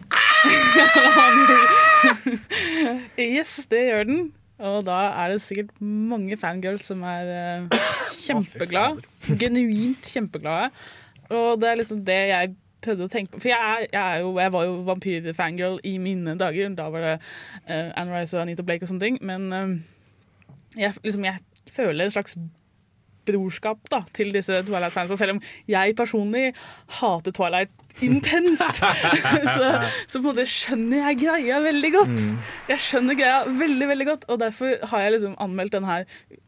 Yes, 3.19 3.65
det 3.67 3.79
gjør 3.89 4.05
den. 4.07 4.19
Og 4.60 4.82
da 4.88 4.98
er 5.24 5.34
det 5.34 5.41
sikkert 5.43 5.76
mange 5.82 6.38
fangirls 6.38 6.88
som 6.89 7.04
er 7.08 7.30
uh, 7.63 7.78
kjempeglade. 8.12 9.06
Genuint 9.39 10.10
kjempeglade. 10.12 10.74
Og 11.30 11.62
det 11.62 11.69
er 11.69 11.80
liksom 11.80 12.02
det 12.06 12.19
jeg 12.32 12.56
prøvde 12.84 13.08
å 13.08 13.12
tenke 13.12 13.34
på. 13.34 13.43
For 13.43 13.52
jeg, 13.52 13.60
er, 13.60 13.86
jeg, 13.91 14.02
er 14.02 14.24
jo, 14.24 14.34
jeg 14.39 14.54
var 14.56 14.67
jo 14.67 14.76
vampyr-fangirl 14.88 15.80
i 15.88 15.95
mine 16.02 16.36
dager. 16.39 16.74
Da 16.76 16.89
var 16.91 17.06
det 17.06 17.15
uh, 17.22 17.89
Anne 18.00 18.13
Rice 18.13 18.38
og 18.38 18.43
Anita 18.43 18.65
Blake 18.65 18.84
og 18.84 18.91
sånne 18.91 19.06
ting. 19.06 19.19
Men 19.26 19.48
eh, 19.56 19.76
jeg, 20.80 20.95
liksom, 21.04 21.28
jeg 21.28 21.72
føler 21.72 22.08
en 22.08 22.15
slags 22.15 22.36
brorskap 23.30 23.86
da, 23.92 24.02
til 24.15 24.34
disse 24.34 24.63
Twilight-fansa, 24.68 25.18
selv 25.20 25.38
om 25.38 25.44
jeg 25.70 25.96
personlig 25.98 26.50
hater 27.00 27.36
Twilight 27.36 27.72
intenst. 28.06 28.82
så, 29.58 29.70
så 30.08 30.20
på 30.20 30.22
en 30.22 30.28
måte 30.30 30.46
skjønner 30.48 31.10
jeg 31.10 31.20
greia 31.24 31.60
veldig 31.63 31.92
godt. 31.96 32.22
Jeg 32.72 32.84
skjønner 32.86 33.18
greia 33.20 33.42
veldig 33.60 33.89
veldig 33.92 34.08
godt, 34.12 34.28
og 34.30 34.39
derfor 34.44 34.78
har 34.92 35.06
jeg 35.06 35.18
liksom 35.18 35.36
anmeldt 35.44 35.76
den 35.76 35.89
her 35.89 36.06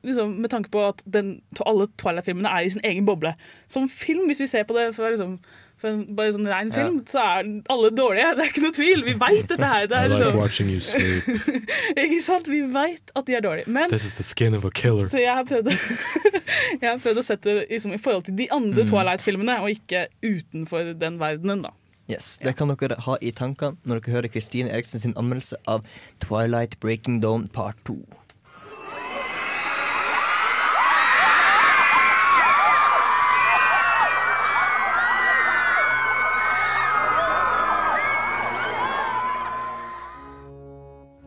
liksom, 0.08 0.38
med 0.44 0.54
tanke 0.54 0.72
på 0.74 0.86
at 0.92 1.04
den, 1.06 1.40
alle 1.66 1.90
Twilight-filmene 2.02 2.52
er 2.52 2.68
i 2.68 2.72
sin 2.76 2.86
egen 2.88 3.10
boble. 3.10 3.34
Som 3.72 3.90
film, 3.92 4.28
hvis 4.32 4.44
vi 4.46 4.52
ser 4.52 4.68
på 4.70 4.78
det 4.78 4.92
fra 4.96 5.12
liksom, 5.12 5.40
for 5.82 5.90
en, 5.90 6.04
bare 6.16 6.34
sånn 6.36 6.48
rein 6.50 6.72
film, 6.74 7.00
så 7.10 7.24
er 7.24 7.50
alle 7.74 7.90
dårlige. 7.98 8.30
Det 8.38 8.44
er 8.46 8.52
ikke 8.52 8.64
noe 8.68 8.76
tvil. 8.78 9.04
Vi 9.08 9.16
veit 9.24 9.50
dette 9.50 9.72
her. 9.74 9.88
Det 9.90 9.98
er 9.98 10.12
like 10.12 10.22
liksom, 10.22 10.40
watching 10.40 10.70
you 10.70 10.80
sleep. 10.80 11.28
ikke 12.06 12.22
sant? 12.26 12.50
Vi 12.52 12.62
veit 12.76 13.14
at 13.18 13.28
de 13.28 13.38
er 13.40 13.46
dårlige. 13.46 13.68
Men 13.68 13.90
This 13.90 14.06
is 14.06 14.16
the 14.20 14.28
skin 14.28 14.58
of 14.58 14.66
a 14.68 14.70
killer. 14.70 15.10
så 15.10 15.22
jeg 15.24 15.34
har 15.34 15.48
prøvd 15.50 15.72
å, 15.74 15.78
jeg 16.84 16.88
har 16.88 17.02
prøvd 17.02 17.22
å 17.24 17.26
sette 17.26 17.58
det 17.58 17.68
liksom, 17.74 17.96
i 17.98 18.02
forhold 18.02 18.30
til 18.30 18.38
de 18.38 18.48
andre 18.54 18.86
Twilight-filmene, 18.90 19.60
og 19.66 19.74
ikke 19.74 20.06
utenfor 20.22 20.94
den 21.02 21.20
verdenen, 21.22 21.66
da. 21.66 21.76
Yes, 22.12 22.40
Det 22.44 22.56
kan 22.60 22.68
dere 22.68 22.98
ha 23.06 23.16
i 23.24 23.32
tankene 23.32 23.78
når 23.88 24.02
dere 24.02 24.16
hører 24.18 24.32
Kristine 24.34 24.72
Eriksen 24.74 25.00
sin 25.00 25.14
anmeldelse 25.16 25.56
av 25.70 25.86
Twilight 26.20 26.76
Breaking 26.84 27.22
Dawn 27.24 27.48
Part 27.48 27.80
2. 27.88 27.96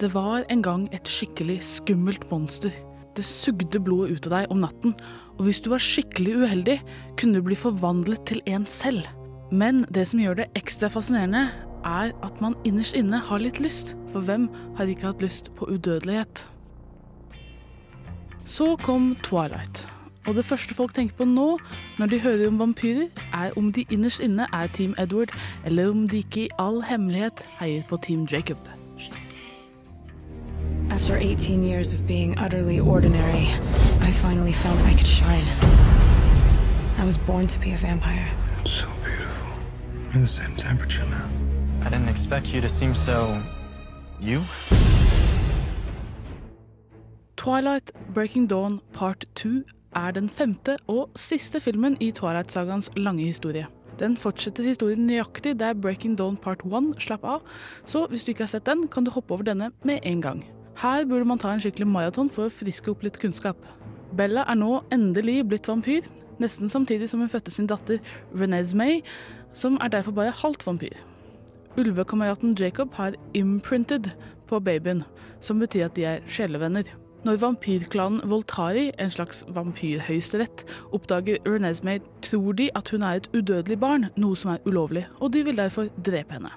Det 0.04 0.10
var 0.12 0.42
en 0.52 0.60
gang 0.60 0.82
et 0.92 1.08
skikkelig 1.08 1.62
skummelt 1.64 2.26
monster. 2.28 2.74
Det 3.16 3.24
sugde 3.24 3.80
blodet 3.80 4.18
ut 4.18 4.26
av 4.28 4.34
deg 4.34 4.50
om 4.52 4.58
natten, 4.60 4.92
og 5.38 5.46
hvis 5.46 5.62
du 5.64 5.70
var 5.72 5.80
skikkelig 5.80 6.34
uheldig, 6.42 6.74
kunne 7.16 7.40
du 7.40 7.46
bli 7.46 7.56
forvandlet 7.56 8.20
til 8.28 8.42
en 8.44 8.66
selv. 8.68 9.08
Men 9.48 9.86
det 9.88 10.04
som 10.10 10.20
gjør 10.20 10.42
det 10.42 10.48
ekstra 10.60 10.92
fascinerende, 10.92 11.46
er 11.88 12.12
at 12.20 12.44
man 12.44 12.58
innerst 12.68 12.98
inne 13.00 13.22
har 13.30 13.40
litt 13.40 13.62
lyst, 13.64 13.94
for 14.12 14.20
hvem 14.20 14.50
har 14.76 14.92
ikke 14.92 15.08
hatt 15.08 15.24
lyst 15.24 15.48
på 15.56 15.70
udødelighet? 15.72 16.44
Så 18.44 18.74
kom 18.84 19.14
Twilight. 19.24 19.86
Og 20.28 20.36
det 20.36 20.44
første 20.44 20.76
folk 20.76 20.92
tenker 20.92 21.16
på 21.16 21.30
nå, 21.32 21.54
når 21.96 22.12
de 22.12 22.22
hører 22.28 22.48
om 22.52 22.60
vampyrer, 22.60 23.08
er 23.32 23.56
om 23.56 23.72
de 23.72 23.88
innerst 23.88 24.20
inne 24.20 24.52
er 24.52 24.68
Team 24.76 24.92
Edward, 25.00 25.32
eller 25.64 25.96
om 25.96 26.08
de 26.12 26.20
ikke 26.20 26.44
i 26.44 26.56
all 26.60 26.82
hemmelighet 26.84 27.46
heier 27.56 27.88
på 27.88 28.04
Team 28.04 28.28
Jacob. 28.28 28.60
After 30.90 31.16
18 31.16 31.62
years 31.62 31.92
of 31.92 32.06
being 32.06 32.38
utterly 32.38 32.80
ordinary, 32.80 33.48
I 34.00 34.10
finally 34.10 34.52
found 34.52 34.80
I 34.80 34.94
could 34.94 35.06
shine. 35.06 35.44
I 36.98 37.04
was 37.04 37.18
born 37.18 37.46
to 37.46 37.58
be 37.58 37.72
a 37.72 37.76
vampire. 37.76 38.28
So 38.64 38.86
beautiful. 39.04 39.48
We're 40.14 40.20
the 40.20 40.28
same 40.28 40.56
temperature 40.56 41.04
now. 41.06 41.28
I 41.86 41.90
didn't 41.90 42.08
expect 42.08 42.54
you 42.54 42.60
to 42.60 42.68
seem 42.68 42.94
so. 42.94 43.40
you? 44.20 44.42
Twilight 47.36 47.92
Breaking 48.14 48.46
Dawn 48.46 48.80
Part 48.92 49.24
2 49.34 49.64
er 49.96 50.10
den 50.10 50.28
femte 50.28 50.76
og 50.86 51.10
siste 51.16 51.60
filmen 51.60 51.96
i 52.00 52.10
Twilight-sagaens 52.10 52.90
lange 52.96 53.24
historie. 53.24 53.66
Den 53.98 54.16
fortsetter 54.16 54.64
historien 54.64 55.06
nøyaktig 55.06 55.58
der 55.60 55.74
Breaking 55.74 56.18
Dawn 56.18 56.36
Part 56.36 56.64
1 56.64 56.94
slapp 56.98 57.24
av, 57.24 57.40
så 57.84 58.06
hvis 58.06 58.24
du 58.24 58.32
ikke 58.32 58.42
har 58.42 58.52
sett 58.56 58.66
den, 58.66 58.88
kan 58.88 59.04
du 59.04 59.10
hoppe 59.10 59.34
over 59.34 59.42
denne 59.42 59.70
med 59.84 59.98
en 60.02 60.22
gang. 60.22 60.44
Her 60.76 61.04
burde 61.06 61.24
man 61.24 61.38
ta 61.38 61.52
en 61.54 61.62
skikkelig 61.62 61.86
maraton 61.86 62.30
for 62.30 62.48
å 62.48 62.52
friske 62.52 62.90
opp 62.90 63.04
litt 63.06 63.18
kunnskap. 63.22 63.58
Bella 64.16 64.44
er 64.50 64.58
nå 64.58 64.80
endelig 64.94 65.40
blitt 65.48 65.68
vampyr, 65.70 66.06
nesten 66.42 66.70
samtidig 66.70 67.08
som 67.10 67.22
hun 67.22 67.30
fødte 67.30 67.50
sin 67.54 67.70
datter 67.70 68.02
Renesmee, 68.34 69.02
som 69.54 69.78
er 69.80 69.92
derfor 69.94 70.16
bare 70.16 70.34
halvt 70.34 70.66
vampyr. 70.66 70.98
Ulvekameraten 71.78 72.54
Jacob 72.58 72.94
har 72.94 73.14
imprinted 73.34 74.10
på 74.46 74.60
babyen, 74.60 75.02
som 75.40 75.58
betyr 75.62 75.88
at 75.88 75.96
de 75.96 76.06
er 76.06 76.26
sjelevenner. 76.26 76.90
Når 77.24 77.40
vampyrklanen 77.40 78.20
Voltari, 78.30 78.90
en 79.00 79.10
slags 79.10 79.44
vampyrhøyesterett, 79.48 80.66
oppdager 80.92 81.40
Renesmee, 81.46 82.02
tror 82.22 82.52
de 82.52 82.68
at 82.76 82.90
hun 82.90 83.02
er 83.02 83.22
et 83.22 83.30
udødelig 83.32 83.78
barn, 83.80 84.10
noe 84.16 84.36
som 84.36 84.52
er 84.54 84.66
ulovlig, 84.68 85.06
og 85.20 85.32
de 85.32 85.44
vil 85.46 85.56
derfor 85.56 85.88
drepe 86.04 86.36
henne. 86.36 86.52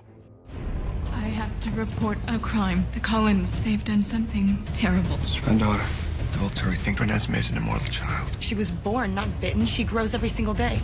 I 1.58 1.60
have 1.60 1.74
to 1.74 1.80
report 1.80 2.20
a 2.28 2.38
crime. 2.38 2.86
The 2.94 3.00
Collins, 3.00 3.62
they've 3.62 3.84
done 3.84 4.04
something 4.04 4.64
terrible. 4.74 5.18
It's 5.24 5.44
my 5.44 5.56
daughter. 5.56 5.84
The 6.32 6.38
Volturi 6.38 6.78
think 6.78 7.00
Renesmee 7.00 7.40
is 7.40 7.50
an 7.50 7.58
immortal 7.58 7.88
child. 7.88 8.30
She 8.40 8.54
was 8.54 8.70
born, 8.70 9.16
not 9.16 9.28
bitten. 9.42 9.66
She 9.66 9.84
grows 9.84 10.14
every 10.14 10.30
single 10.30 10.54
day. 10.54 10.80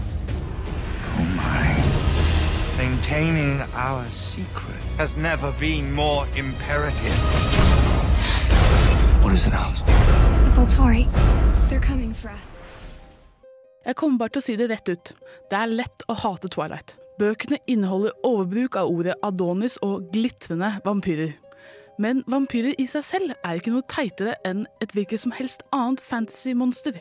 Oh 1.20 1.24
my. 1.36 2.84
Maintaining 2.84 3.62
our 3.76 4.04
secret 4.10 4.82
has 4.98 5.16
never 5.16 5.52
been 5.60 5.94
more 5.94 6.26
imperative. 6.36 7.14
What 9.22 9.34
is 9.34 9.46
it, 9.46 9.54
Alice? 9.54 9.80
Volturi, 10.56 11.08
they're 11.70 11.80
coming 11.82 12.16
for 12.16 12.30
us. 12.30 12.64
Jeg 13.86 13.96
kommer 13.96 14.18
bare 14.18 14.30
til 14.30 14.42
å 14.42 14.46
si 14.48 14.56
det 14.56 14.72
rett 14.72 14.90
ut. 14.90 15.14
Det 15.52 15.58
er 15.60 15.68
lett 15.68 16.04
å 16.10 16.18
hate 16.18 16.50
Twilight. 16.50 17.03
Bøkene 17.24 17.62
inneholder 17.72 18.12
overbruk 18.28 18.76
av 18.76 18.90
ordet 18.92 19.14
Adonis 19.24 19.78
og 19.86 20.10
glitrende 20.12 20.74
vampyrer. 20.84 21.38
Men 22.02 22.24
vampyrer 22.28 22.76
i 22.82 22.88
seg 22.90 23.06
selv 23.08 23.36
er 23.46 23.60
ikke 23.60 23.72
noe 23.72 23.86
teitere 23.88 24.34
enn 24.44 24.66
et 24.84 24.92
hvilket 24.92 25.24
som 25.24 25.36
helst 25.38 25.64
annet 25.72 26.04
fantasymonster. 26.04 26.98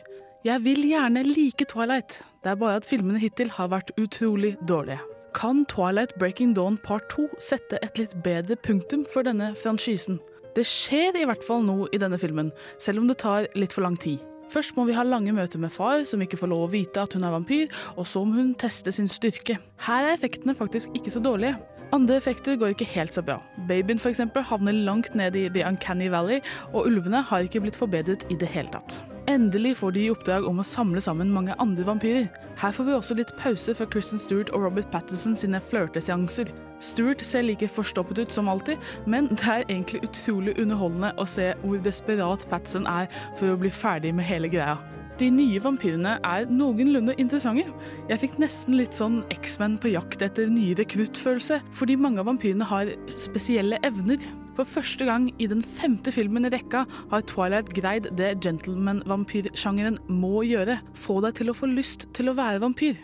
Jeg 0.47 0.63
vil 0.63 0.85
gjerne 0.87 1.25
like 1.27 1.67
Twilight, 1.67 2.21
det 2.43 2.53
er 2.53 2.61
bare 2.61 2.79
at 2.79 2.87
filmene 2.87 3.19
hittil 3.19 3.51
har 3.57 3.71
vært 3.73 3.91
utrolig 3.99 4.55
dårlige. 4.69 5.01
Kan 5.35 5.65
Twilight 5.67 6.15
Breaking 6.19 6.53
Dawn 6.55 6.77
Part 6.77 7.09
2 7.11 7.27
sette 7.41 7.81
et 7.83 7.99
litt 7.99 8.15
bedre 8.23 8.55
punktum 8.55 9.03
for 9.11 9.27
denne 9.27 9.51
franchisen? 9.59 10.21
Det 10.55 10.63
skjer 10.69 11.17
i 11.19 11.25
hvert 11.27 11.43
fall 11.43 11.65
noe 11.65 11.89
i 11.91 11.99
denne 11.99 12.21
filmen, 12.21 12.53
selv 12.79 13.01
om 13.01 13.09
det 13.11 13.19
tar 13.25 13.49
litt 13.57 13.75
for 13.75 13.83
lang 13.83 13.99
tid. 13.99 14.21
Først 14.51 14.75
må 14.77 14.85
vi 14.87 14.95
ha 14.97 15.03
lange 15.07 15.33
møter 15.35 15.61
med 15.61 15.71
far, 15.73 16.03
som 16.07 16.21
ikke 16.21 16.39
får 16.39 16.51
lov 16.51 16.65
å 16.67 16.71
vite 16.73 17.03
at 17.03 17.13
hun 17.15 17.23
er 17.23 17.35
vampyr, 17.35 17.71
og 17.95 18.07
så 18.09 18.23
må 18.25 18.39
hun 18.39 18.55
teste 18.59 18.91
sin 18.91 19.07
styrke. 19.07 19.59
Her 19.87 20.09
er 20.09 20.17
effektene 20.17 20.57
faktisk 20.57 20.93
ikke 20.97 21.13
så 21.13 21.23
dårlige. 21.23 21.55
Andre 21.93 22.17
effekter 22.17 22.57
går 22.57 22.73
ikke 22.73 22.89
helt 22.95 23.13
så 23.13 23.21
bra. 23.21 23.37
Babyen 23.69 24.01
eksempel 24.01 24.45
havner 24.49 24.73
langt 24.73 25.13
ned 25.15 25.35
i 25.37 25.47
The 25.53 25.65
Uncanny 25.67 26.09
Valley, 26.09 26.41
og 26.73 26.87
ulvene 26.89 27.21
har 27.21 27.45
ikke 27.45 27.61
blitt 27.61 27.77
forbedret 27.77 28.25
i 28.33 28.39
det 28.39 28.49
hele 28.49 28.73
tatt. 28.73 29.03
Endelig 29.27 29.77
får 29.77 29.91
de 29.91 30.01
i 30.03 30.09
oppdrag 30.11 30.43
om 30.43 30.57
å 30.59 30.65
samle 30.67 30.99
sammen 31.01 31.29
mange 31.31 31.55
andre 31.63 31.85
vampyrer. 31.87 32.25
Her 32.59 32.73
får 32.75 32.87
vi 32.89 32.95
også 32.97 33.15
litt 33.15 33.31
pause 33.39 33.71
fra 33.77 33.85
Kristen 33.87 34.19
Stewart 34.19 34.51
og 34.51 34.65
Robert 34.65 34.89
Pattinson 34.91 35.37
sine 35.39 35.61
flørteseanser. 35.63 36.51
Stewart 36.83 37.23
ser 37.23 37.45
like 37.47 37.69
forstoppet 37.71 38.19
ut 38.19 38.35
som 38.35 38.51
alltid, 38.51 38.83
men 39.07 39.31
det 39.31 39.47
er 39.47 39.63
egentlig 39.69 40.03
utrolig 40.03 40.57
underholdende 40.59 41.13
å 41.15 41.27
se 41.29 41.53
hvor 41.63 41.79
desperat 41.79 42.43
Pattinson 42.51 42.89
er 42.89 43.07
for 43.39 43.53
å 43.53 43.61
bli 43.63 43.71
ferdig 43.71 44.11
med 44.17 44.27
hele 44.27 44.51
greia. 44.51 44.75
De 45.21 45.29
nye 45.31 45.61
vampyrene 45.63 46.17
er 46.27 46.51
noenlunde 46.51 47.15
interessante. 47.21 47.69
Jeg 48.09 48.25
fikk 48.25 48.39
nesten 48.43 48.75
litt 48.75 48.97
sånn 48.97 49.21
X-Men 49.31 49.79
på 49.79 49.93
jakt 49.93 50.25
etter 50.25 50.51
nye 50.51 50.75
rekruttfølelse, 50.75 51.61
fordi 51.71 51.95
mange 51.95 52.19
av 52.19 52.27
vampyrene 52.33 52.67
har 52.67 52.91
spesielle 53.15 53.79
evner. 53.87 54.19
For 54.53 54.69
første 54.69 55.05
gang 55.05 55.31
i 55.41 55.47
den 55.49 55.63
femte 55.65 56.11
filmen 56.13 56.45
i 56.45 56.51
rekka 56.53 56.83
har 57.11 57.23
Twilight 57.29 57.73
greid 57.73 58.11
det 58.17 58.35
gentleman-vampyrsjangeren 58.45 59.97
må 60.09 60.43
gjøre. 60.45 60.77
Få 60.93 61.17
deg 61.25 61.39
til 61.39 61.49
å 61.49 61.55
få 61.57 61.69
lyst 61.71 62.05
til 62.13 62.29
å 62.29 62.35
være 62.37 62.61
vampyr. 62.61 62.99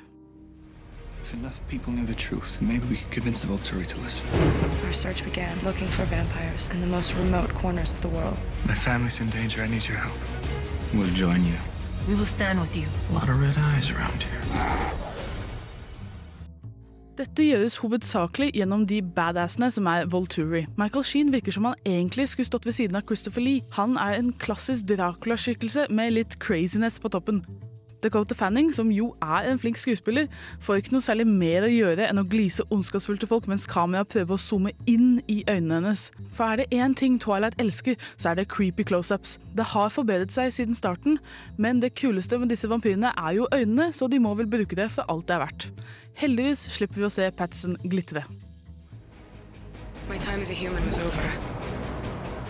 If 1.21 1.33
enough 1.33 1.59
people 1.67 1.91
knew 1.91 2.05
the 2.05 2.15
truth, 2.15 2.62
maybe 2.62 2.85
we 2.88 2.95
could 2.95 3.12
convince 3.12 3.41
the 3.41 3.47
Volturi 3.47 3.85
to 3.85 3.97
listen. 4.01 4.29
Our 4.85 4.93
search 4.93 5.23
began 5.25 5.57
looking 5.63 5.88
for 5.88 6.05
vampires 6.05 6.69
in 6.69 6.81
the 6.81 6.88
most 6.88 7.15
remote 7.17 7.53
corners 7.55 7.91
of 7.91 8.01
the 8.01 8.09
world. 8.09 8.39
My 8.65 8.75
family's 8.75 9.19
in 9.19 9.29
danger. 9.29 9.63
I 9.63 9.67
need 9.67 9.88
your 9.88 9.97
help. 9.97 10.17
We'll 10.93 11.13
join 11.17 11.43
you. 11.43 11.57
We 12.07 12.15
will 12.15 12.25
stand 12.25 12.59
with 12.59 12.75
you. 12.75 12.88
A 13.12 13.13
lot 13.13 13.29
of 13.29 13.41
red 13.41 13.57
eyes 13.57 13.91
around 13.91 14.23
here. 14.23 15.09
Dette 17.19 17.43
gjøres 17.43 17.73
hovedsakelig 17.84 18.53
gjennom 18.55 18.86
de 18.88 19.01
badassene 19.03 19.67
som 19.75 19.89
er 19.91 20.05
Volturi. 20.08 20.62
Michael 20.79 21.03
Sheen 21.03 21.34
virker 21.34 21.51
som 21.51 21.65
han 21.67 21.82
egentlig 21.84 22.29
skulle 22.32 22.47
stått 22.47 22.63
ved 22.69 22.77
siden 22.77 22.95
av 22.95 23.03
Christopher 23.10 23.43
Lee. 23.43 23.65
Han 23.75 23.97
er 23.99 24.15
en 24.15 24.32
klassisk 24.39 24.88
Dracula-skikkelse 24.88 25.89
med 25.91 26.15
litt 26.15 26.38
craziness 26.39 26.95
på 27.03 27.12
toppen. 27.12 27.43
Dakota 28.03 28.35
Fanning, 28.35 28.73
som 28.73 28.91
jo 28.91 29.09
er 29.21 29.49
en 29.49 29.59
flink 29.59 29.77
skuespiller, 29.77 30.29
får 30.63 30.79
ikke 30.79 30.93
noe 30.95 31.03
særlig 31.03 31.25
mer 31.27 31.65
å 31.67 31.71
gjøre 31.71 32.07
enn 32.07 32.21
å 32.21 32.25
glise 32.27 32.63
ondskapsfullt 32.71 33.19
til 33.23 33.31
folk 33.31 33.47
mens 33.51 33.67
kameraet 33.69 34.12
prøver 34.13 34.35
å 34.35 34.39
zoome 34.39 34.71
inn 34.88 35.19
i 35.27 35.41
øynene 35.49 35.81
hennes. 35.81 36.05
For 36.31 36.47
er 36.47 36.62
det 36.62 36.79
én 36.79 36.95
ting 36.95 37.19
Twilight 37.19 37.59
elsker, 37.59 37.99
så 38.15 38.31
er 38.31 38.39
det 38.39 38.47
creepy 38.53 38.88
close-ups. 38.88 39.38
Det 39.55 39.71
har 39.73 39.91
forbedret 39.91 40.31
seg 40.31 40.53
siden 40.55 40.77
starten, 40.77 41.19
men 41.57 41.83
det 41.83 41.95
kuleste 41.99 42.39
med 42.39 42.53
disse 42.53 42.69
vampyrene 42.71 43.12
er 43.17 43.35
jo 43.35 43.49
øynene, 43.51 43.91
så 43.93 44.07
de 44.07 44.21
må 44.23 44.35
vel 44.39 44.47
bruke 44.47 44.79
det 44.79 44.91
for 44.95 45.03
alt 45.12 45.27
det 45.27 45.35
er 45.35 45.43
verdt. 45.43 45.67
Heldigvis 46.19 46.69
slipper 46.71 47.01
vi 47.01 47.07
å 47.07 47.13
se 47.13 47.27
Patson 47.31 47.75
glitre. 47.83 48.23
My 50.09 50.17
time 50.17 50.41
as 50.41 50.49
a 50.49 50.53
human 50.53 50.85
was 50.85 50.97
over. 50.97 51.31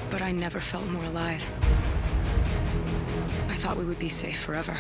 But 0.10 0.22
I 0.22 0.32
never 0.32 0.60
felt 0.60 0.90
more 0.92 1.06
alive. 1.06 1.46
Thought 3.60 3.78
we 3.78 3.84
would 3.84 4.00
be 4.00 4.10
safe 4.10 4.40
forever. 4.40 4.78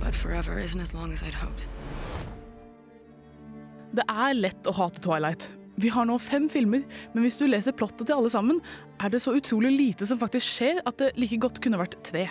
But 0.00 0.16
forever 0.16 0.58
isn't 0.58 0.80
as 0.80 0.92
long 0.92 1.12
as 1.12 1.22
I'd 1.22 1.34
hoped. 1.34 1.68
Det 3.94 4.02
er 4.08 4.34
lett 4.34 4.66
å 4.66 4.74
hate 4.74 4.98
Twilight. 5.04 5.46
Vi 5.78 5.90
har 5.92 6.08
nå 6.08 6.16
fem 6.18 6.48
filmer, 6.50 6.82
men 7.14 7.24
hvis 7.24 7.38
du 7.38 7.46
leser 7.46 7.76
plottet 7.76 8.08
til 8.08 8.16
alle 8.16 8.30
sammen, 8.32 8.58
er 8.98 9.12
det 9.12 9.22
så 9.22 9.36
utrolig 9.38 9.70
lite 9.70 10.08
som 10.08 10.18
faktisk 10.20 10.48
skjer 10.48 10.82
at 10.82 10.98
det 10.98 11.12
like 11.20 11.38
godt 11.40 11.62
kunne 11.62 11.78
vært 11.80 11.94
tre. 12.04 12.26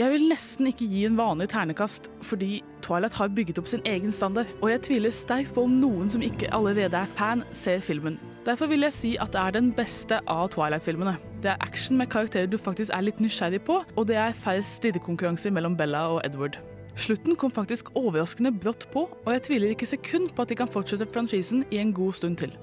Jeg 0.00 0.08
vil 0.08 0.22
nesten 0.24 0.70
ikke 0.70 0.86
gi 0.88 1.02
en 1.04 1.18
vanlig 1.18 1.50
ternekast, 1.52 2.06
fordi 2.24 2.62
Twilight 2.80 3.12
har 3.18 3.28
bygget 3.36 3.58
opp 3.60 3.66
sin 3.68 3.82
egen 3.84 4.12
standard, 4.12 4.48
og 4.62 4.70
jeg 4.70 4.80
tviler 4.86 5.12
sterkt 5.12 5.52
på 5.52 5.66
om 5.66 5.74
noen 5.82 6.08
som 6.10 6.24
ikke 6.24 6.48
allerede 6.48 6.96
er 6.96 7.10
fan, 7.18 7.44
ser 7.52 7.82
filmen. 7.84 8.16
Derfor 8.46 8.70
vil 8.72 8.86
jeg 8.86 8.96
si 8.96 9.10
at 9.20 9.34
det 9.36 9.42
er 9.42 9.54
den 9.58 9.68
beste 9.76 10.22
av 10.32 10.48
Twilight-filmene. 10.54 11.18
Det 11.44 11.52
er 11.52 11.60
action 11.60 12.00
med 12.00 12.08
karakterer 12.08 12.48
du 12.48 12.56
faktisk 12.56 12.94
er 12.96 13.04
litt 13.04 13.20
nysgjerrig 13.20 13.60
på, 13.68 13.82
og 13.84 14.08
det 14.08 14.16
er 14.16 14.32
færre 14.32 14.64
stirrekonkurranser 14.64 15.52
mellom 15.52 15.76
Bella 15.76 16.06
og 16.16 16.22
Edward. 16.24 16.56
Slutten 16.96 17.36
kom 17.36 17.52
faktisk 17.52 17.92
overraskende 17.92 18.54
brått 18.56 18.88
på, 18.96 19.10
og 19.12 19.32
jeg 19.36 19.44
tviler 19.44 19.76
ikke 19.76 19.92
sekund 19.92 20.32
på 20.32 20.42
at 20.42 20.48
de 20.48 20.56
kan 20.56 20.72
fortsette 20.72 21.08
franchisen 21.12 21.66
i 21.70 21.84
en 21.84 21.92
god 21.92 22.16
stund 22.16 22.40
til. 22.40 22.56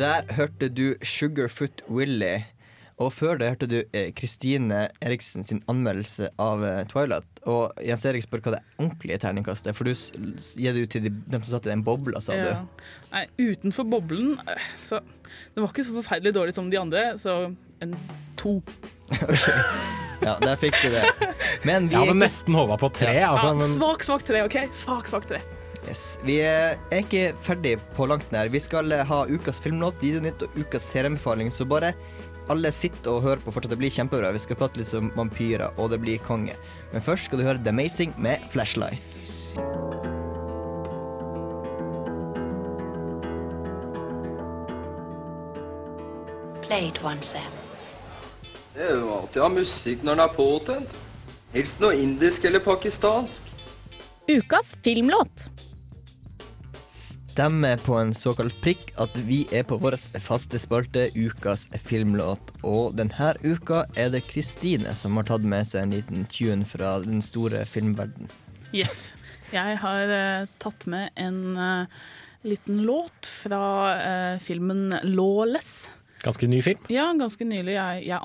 Der 0.00 0.24
hørte 0.32 0.70
du 0.72 0.94
Sugarfoot 1.04 1.82
Willy. 1.90 2.40
Og 3.00 3.12
før 3.12 3.38
det 3.40 3.48
hørte 3.48 3.66
du 3.68 3.76
eh, 3.96 4.10
Kristine 4.16 4.86
Eriksen 5.00 5.44
sin 5.44 5.62
anmeldelse 5.72 6.28
av 6.40 6.64
eh, 6.64 6.82
Twilight. 6.88 7.28
Og 7.48 7.76
Jens 7.84 8.04
Erik 8.08 8.24
spør 8.24 8.42
hva 8.44 8.54
det 8.58 8.60
ordentlige 8.76 9.20
terningkastet 9.22 9.72
er, 9.72 9.76
for 9.76 9.88
du 9.88 9.92
gir 9.92 10.76
det 10.76 10.84
ut 10.84 10.92
til 10.92 11.06
de, 11.06 11.12
dem 11.32 11.44
som 11.44 11.54
satt 11.54 11.68
i 11.68 11.72
den 11.72 11.84
bobla, 11.84 12.20
sa 12.24 12.36
Ja. 12.36 12.58
Nei, 13.12 13.24
utenfor 13.40 13.88
boblen 13.88 14.34
eh, 14.44 14.68
Så 14.76 15.00
det 15.00 15.62
var 15.62 15.72
ikke 15.72 15.86
så 15.88 15.96
forferdelig 15.96 16.34
dårlig 16.36 16.56
som 16.56 16.68
de 16.72 16.80
andre, 16.80 17.06
så 17.20 17.38
en 17.80 17.96
to. 18.40 18.58
okay. 19.16 19.56
Ja, 20.20 20.36
der 20.40 20.60
fikk 20.60 20.76
du 20.84 20.92
det. 20.92 21.30
Men 21.64 21.88
vi 21.88 21.96
Jeg 21.96 22.04
hadde 22.10 22.20
nesten 22.20 22.56
håpa 22.56 22.76
på 22.80 22.92
tre, 23.00 23.16
altså. 23.24 23.54
ja, 23.54 23.56
Men 23.62 23.72
svak, 23.72 24.04
svak 24.04 24.28
tre, 24.28 24.44
OK? 24.44 24.60
Svak, 24.76 25.08
svak 25.08 25.28
tre. 25.28 25.40
Yes, 25.88 26.18
vi 26.26 26.40
er 26.44 26.76
ikke 26.92 27.30
ferdig 27.46 27.76
på 27.96 28.08
langt 28.10 28.30
nær. 28.34 28.50
Vi 28.52 28.60
skal 28.62 28.92
eh, 28.92 29.06
ha 29.06 29.22
ukas 29.30 29.62
filmlåt, 29.62 30.00
videonytt 30.02 30.42
og 30.44 30.58
ukas 30.58 30.88
serieanbefaling, 30.92 31.52
så 31.54 31.66
bare 31.68 31.94
alle 32.50 32.72
sitter 32.74 33.12
og 33.12 33.22
hører 33.22 33.42
på 33.44 33.54
fortsatt. 33.54 33.70
Det 33.74 33.80
blir 33.80 33.94
kjempebra. 33.94 34.32
Vi 34.34 34.42
skal 34.42 34.58
prate 34.58 34.80
litt 34.80 34.94
om 34.98 35.12
vampyrer, 35.16 35.70
og 35.78 35.92
det 35.92 36.00
blir 36.02 36.22
konge. 36.26 36.56
Men 36.92 37.04
først 37.04 37.30
skal 37.30 37.40
du 37.40 37.46
høre 37.46 37.62
The 37.62 37.70
Amazing 37.74 38.16
med 38.18 38.42
Flashlight. 38.50 39.20
Played 46.66 46.98
once 47.02 47.32
then. 47.34 47.56
Det 48.74 48.86
er 48.86 48.98
jo 49.00 49.14
alltid 49.14 49.40
å 49.42 49.46
ha 49.48 49.54
musikk 49.54 50.04
når 50.06 50.16
den 50.16 50.24
er 50.24 50.36
påtent. 50.36 50.92
Helst 51.54 51.80
noe 51.82 51.96
indisk 51.98 52.46
eller 52.46 52.62
pakistansk. 52.62 53.46
Ukas 54.30 54.76
filmlåt. 54.84 55.48
Stemmer 57.40 57.76
på 57.76 57.94
en 57.96 58.10
såkalt 58.12 58.52
prikk 58.60 58.90
at 59.00 59.14
vi 59.24 59.46
er 59.56 59.62
på 59.64 59.78
vår 59.80 59.94
faste 60.20 60.58
spalte 60.60 61.06
Ukas 61.16 61.62
filmlåt. 61.88 62.50
Og 62.68 62.92
denne 62.98 63.30
uka 63.40 63.86
er 63.96 64.10
det 64.12 64.26
Kristine 64.26 64.92
som 64.92 65.16
har 65.16 65.24
tatt 65.30 65.46
med 65.48 65.64
seg 65.64 65.86
en 65.86 65.94
liten 65.94 66.26
tune 66.28 66.68
fra 66.68 66.98
den 67.00 67.24
store 67.24 67.62
filmverden. 67.64 68.28
Yes. 68.76 69.14
Jeg 69.54 69.78
har 69.80 70.12
uh, 70.12 70.52
tatt 70.60 70.84
med 70.84 71.16
en 71.16 71.56
uh, 71.56 71.88
liten 72.44 72.84
låt 72.84 73.24
fra 73.24 73.64
uh, 73.96 74.36
filmen 74.44 74.90
Lawless. 75.08 75.88
ganske 76.20 76.44
ny 76.44 76.60
film. 76.60 76.84
Ja, 76.92 77.08
ganske 77.16 77.48
nylig. 77.48 77.78
Jeg, 77.78 78.04
jeg 78.10 78.20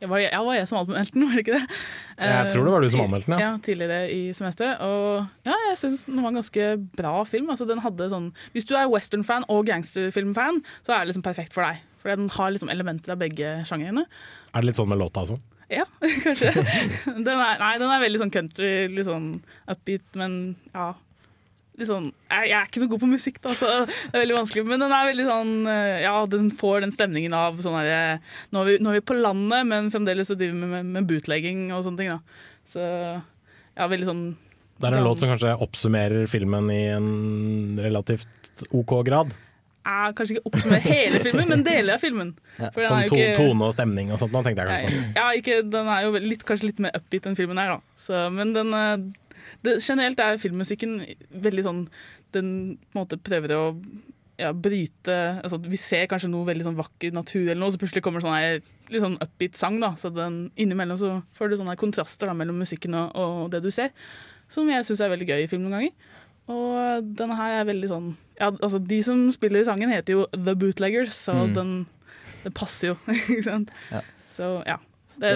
jeg 0.00 0.08
var, 0.10 0.20
jeg 0.22 0.44
var 0.46 0.54
jeg 0.56 0.68
som 0.70 0.78
anmeldte 0.80 1.14
den, 1.14 1.24
var 1.26 1.34
det 1.34 1.42
ikke 1.44 1.56
det? 1.58 1.78
Jeg 2.22 2.52
tror 2.52 2.64
det 2.68 2.72
var 2.74 2.84
du 2.84 2.88
som 2.92 3.00
Eh, 3.00 3.06
anmeldte 3.08 3.30
den, 3.32 3.38
ja. 3.38 3.48
ja. 3.48 3.58
Tidligere 3.64 3.98
i 4.14 4.20
semesteret. 4.36 4.80
Og 4.86 5.48
ja, 5.48 5.58
jeg 5.68 5.78
syns 5.82 6.06
den 6.06 6.22
var 6.22 6.30
en 6.32 6.40
ganske 6.40 6.68
bra 7.00 7.14
film. 7.28 7.50
Altså, 7.54 7.66
den 7.68 7.82
hadde 7.84 8.08
sånn 8.12 8.30
Hvis 8.54 8.68
du 8.68 8.74
er 8.78 8.90
western-fan 8.92 9.46
og 9.52 9.66
gangsterfilmfan, 9.68 10.62
så 10.86 10.94
er 10.94 11.02
det 11.02 11.12
liksom 11.12 11.26
perfekt 11.26 11.56
for 11.56 11.66
deg. 11.66 11.82
For 11.98 12.14
den 12.14 12.30
har 12.30 12.54
liksom 12.54 12.70
elementer 12.72 13.14
av 13.14 13.22
begge 13.22 13.56
sjangrene. 13.68 14.06
Er 14.52 14.62
det 14.62 14.70
litt 14.70 14.78
sånn 14.78 14.90
med 14.90 15.00
låta 15.02 15.26
også? 15.26 15.38
Ja, 15.68 15.84
kanskje. 16.24 16.54
Den 17.04 17.34
er, 17.34 17.58
nei, 17.60 17.74
den 17.80 17.90
er 17.92 18.00
veldig 18.00 18.22
sånn 18.22 18.32
country, 18.32 18.70
litt 18.92 19.08
sånn 19.08 19.28
upbeat, 19.68 20.06
men 20.16 20.38
ja. 20.72 20.92
Sånn, 21.86 22.08
jeg, 22.30 22.48
jeg 22.50 22.56
er 22.58 22.66
ikke 22.66 22.80
noe 22.82 22.90
god 22.90 23.00
på 23.04 23.08
musikk, 23.12 23.36
da, 23.44 23.52
så 23.54 23.68
det 23.86 24.16
er 24.16 24.22
veldig 24.24 24.34
vanskelig. 24.40 24.64
Men 24.66 24.80
den 24.82 24.94
er 24.96 25.06
veldig 25.12 25.26
sånn 25.28 25.52
eh, 25.70 26.00
Ja, 26.02 26.14
den 26.26 26.50
får 26.58 26.80
den 26.82 26.90
stemningen 26.96 27.36
av 27.38 27.60
sånn 27.62 27.76
herre 27.78 28.00
nå, 28.50 28.62
er 28.64 28.66
vi- 28.72 28.78
nå 28.82 28.90
er 28.90 28.98
vi 28.98 29.04
på 29.12 29.14
landet, 29.20 29.66
men 29.70 29.90
fremdeles 29.94 30.26
så 30.32 30.34
driver 30.38 30.58
vi 30.58 30.70
med, 30.74 30.86
med 30.96 31.06
bootlegging 31.06 31.68
og 31.76 31.84
sånne 31.86 31.98
ting, 32.02 32.10
da. 32.10 32.18
Så 32.68 32.82
ja, 33.78 33.86
veldig 33.88 34.08
sånn 34.10 34.24
Det 34.80 34.88
er 34.90 34.96
en 34.98 35.04
låt 35.06 35.18
som 35.22 35.30
kanskje 35.30 35.54
oppsummerer 35.62 36.26
filmen 36.30 36.66
i 36.70 36.80
en 36.96 37.78
relativt 37.82 38.64
OK 38.74 38.98
grad. 39.06 39.30
Jeg 39.88 40.14
kanskje 40.18 40.34
ikke 40.36 40.50
oppsummere 40.50 40.82
hele 40.84 41.18
filmen, 41.24 41.48
men 41.48 41.62
deler 41.64 41.94
av 41.96 42.02
filmen. 42.02 42.34
Ja, 42.58 42.68
For 42.74 42.82
den 42.82 42.90
sånn 42.90 42.98
er 42.98 43.06
jo 43.06 43.14
ikke- 43.14 43.36
tone 43.38 43.64
og 43.70 43.72
stemning 43.72 44.10
og 44.12 44.18
sånt, 44.20 44.34
nå 44.34 44.42
tenkte 44.44 44.66
jeg 44.66 44.68
kanskje 44.68 44.98
på. 44.98 45.14
Ja, 45.16 45.28
ikke, 45.38 45.70
den 45.72 45.88
er 45.94 46.02
jo 46.04 46.10
litt, 46.26 46.44
kanskje 46.44 46.68
litt 46.72 46.82
mer 46.84 46.92
upbeat 46.98 47.26
enn 47.30 47.38
filmen 47.38 47.58
er, 47.62 47.72
da. 47.78 47.80
Så, 47.96 48.20
men 48.34 48.52
den 48.52 48.74
eh, 48.74 48.96
det, 49.66 49.78
Generelt 49.82 50.20
er 50.22 50.38
filmmusikken 50.38 51.00
veldig 51.44 51.64
sånn 51.66 51.80
Den 52.36 52.50
på 52.92 52.94
en 52.94 53.00
måte 53.02 53.18
prøver 53.18 53.54
å 53.56 53.62
ja, 54.38 54.52
bryte 54.54 55.16
altså, 55.42 55.58
Vi 55.66 55.80
ser 55.82 56.06
kanskje 56.10 56.30
noe 56.30 56.46
veldig 56.46 56.68
sånn 56.68 56.78
vakker 56.78 57.14
natur, 57.16 57.42
eller 57.48 57.58
noe, 57.64 57.74
så 57.74 57.80
plutselig 57.80 58.04
kommer 58.06 58.22
det 58.22 58.28
sånn 58.28 58.36
her 58.36 58.60
litt 58.92 59.02
sånn 59.02 59.18
upbeat 59.24 59.58
sang. 59.58 59.80
da 59.82 59.94
Så 59.98 60.12
den, 60.14 60.36
innimellom 60.56 61.00
så 61.00 61.10
får 61.34 61.50
du 61.50 61.56
sånne 61.58 61.74
kontraster 61.80 62.30
da, 62.30 62.36
mellom 62.38 62.60
musikken 62.62 62.94
og, 62.94 63.10
og 63.18 63.50
det 63.50 63.64
du 63.64 63.70
ser, 63.74 63.90
som 64.48 64.68
jeg 64.70 64.86
syns 64.86 65.02
er 65.02 65.10
veldig 65.12 65.26
gøy 65.28 65.42
i 65.42 65.50
film 65.50 65.66
noen 65.66 65.74
ganger. 65.80 66.14
Og 66.48 67.10
denne 67.18 67.36
her 67.36 67.58
er 67.58 67.66
veldig 67.68 67.90
sånn 67.90 68.06
ja, 68.38 68.46
altså 68.54 68.78
De 68.80 69.00
som 69.04 69.26
spiller 69.34 69.60
i 69.60 69.66
sangen, 69.68 69.90
heter 69.90 70.14
jo 70.14 70.26
The 70.32 70.54
Bootleggers, 70.56 71.10
så 71.26 71.34
Mm. 71.34 71.54
den, 71.58 71.72
den, 72.44 72.54
passer 72.54 72.92
jo. 72.92 72.98
ikke 73.18 73.42
sant? 73.50 73.74
Ja. 73.90 74.04
Så 74.32 74.52
ja. 74.70 74.78
Det, 75.18 75.32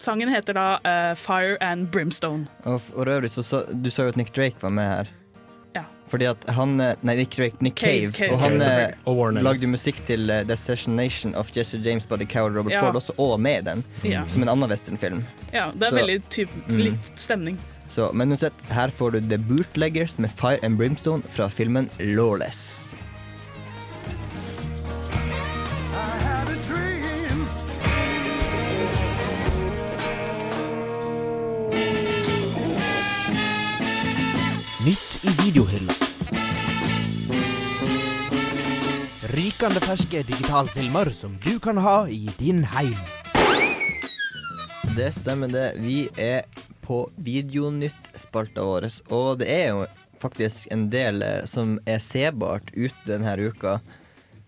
sangen 0.00 0.28
heter 0.28 0.54
da 0.54 0.66
uh, 0.84 1.14
Fire 1.18 1.56
and 1.60 1.88
Brimstone. 1.90 2.46
Og 2.64 2.80
for 2.80 3.08
øvrig 3.08 3.30
så, 3.30 3.42
så, 3.42 3.64
Du 3.72 3.90
sa 3.90 4.02
jo 4.02 4.08
at 4.08 4.16
Nick 4.16 4.32
Drake 4.36 4.56
var 4.62 4.70
med 4.70 4.88
her. 4.88 5.08
Ja. 5.74 5.82
Fordi 6.08 6.24
at 6.30 6.44
han 6.56 6.80
eh, 6.80 6.94
Nei, 7.02 7.16
Nick 7.16 7.36
Drake, 7.36 7.56
Nick 7.60 7.76
Cave, 7.78 8.12
Cave. 8.12 8.12
Cave. 8.12 8.32
Og 8.32 8.40
han 8.40 8.60
Cave, 8.60 8.92
eh, 9.06 9.42
lagde 9.44 9.62
jo 9.66 9.68
musikk 9.68 10.00
til 10.08 10.30
uh, 10.30 10.40
Destination 10.48 11.34
of 11.34 11.50
Jesse 11.56 11.78
James, 11.84 12.06
Buddy 12.06 12.26
Coward, 12.26 12.56
Robert 12.56 12.72
Ja. 12.72 12.80
Ford 12.86 12.96
også, 12.96 13.12
og 13.18 13.40
med 13.40 13.64
den. 13.68 13.84
Ja. 14.04 14.22
Som 14.26 14.42
en 14.42 14.48
annen 14.48 14.70
westernfilm. 14.70 15.24
Ja, 15.52 15.70
det 15.74 15.82
er 15.82 15.90
Så- 15.90 15.96
veldig 16.00 16.22
typ, 16.30 16.48
Mm. 16.68 16.76
likt 16.80 17.18
stemning. 17.18 17.58
Så, 17.88 18.10
men 18.12 18.28
uansett, 18.32 18.52
her 18.70 18.88
får 18.90 19.10
du 19.12 19.20
The 19.20 19.38
Bootleggers 19.38 20.18
med 20.18 20.30
Fire 20.30 20.58
and 20.62 20.76
Brimstone 20.76 21.22
fra 21.30 21.48
filmen 21.48 21.88
Lawless. 21.98 22.87
Videohylla. 35.58 35.92
Rykende 39.34 39.80
ferske 39.82 40.22
digitalfilmer 40.22 41.10
som 41.10 41.36
du 41.42 41.58
kan 41.58 41.78
ha 41.82 42.08
i 42.08 42.28
din 42.38 42.62
heim. 42.64 42.94
Det 44.96 45.12
stemmer, 45.14 45.48
det. 45.48 45.72
Vi 45.82 46.08
er 46.16 46.46
på 46.82 47.08
Videonytt-spalta 47.16 48.64
vår, 48.64 48.88
og 49.10 49.38
det 49.42 49.50
er 49.50 49.66
jo 49.72 49.86
faktisk 50.22 50.70
en 50.74 50.88
del 50.90 51.22
eh, 51.22 51.44
som 51.46 51.76
er 51.86 52.00
sebart 52.02 52.70
ute 52.74 53.06
denne 53.06 53.34
uka. 53.38 53.78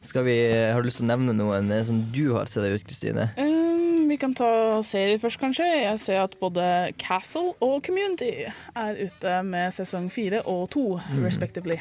Skal 0.03 0.25
vi, 0.25 0.37
Har 0.73 0.81
du 0.81 0.89
lyst 0.89 1.03
til 1.03 1.07
å 1.07 1.13
nevne 1.13 1.37
noen 1.37 1.71
eh, 1.75 1.85
som 1.87 2.01
du 2.15 2.33
har 2.39 2.47
sett 2.51 2.65
deg 2.65 2.79
ut, 2.79 2.87
Kristine? 2.87 3.31
Um, 3.37 3.70
vi 4.11 4.19
kan 4.21 4.35
ta 4.37 4.51
serier 4.87 5.21
først, 5.23 5.41
kanskje. 5.41 5.67
Jeg 5.85 5.99
ser 6.03 6.21
at 6.25 6.35
både 6.43 6.67
Castle 7.01 7.55
og 7.63 7.81
Community 7.87 8.33
er 8.77 9.01
ute 9.07 9.39
med 9.47 9.73
sesong 9.77 10.11
fire 10.13 10.43
og 10.45 10.69
to, 10.75 10.85
Mm. 11.11 11.25
respectively. 11.25 11.79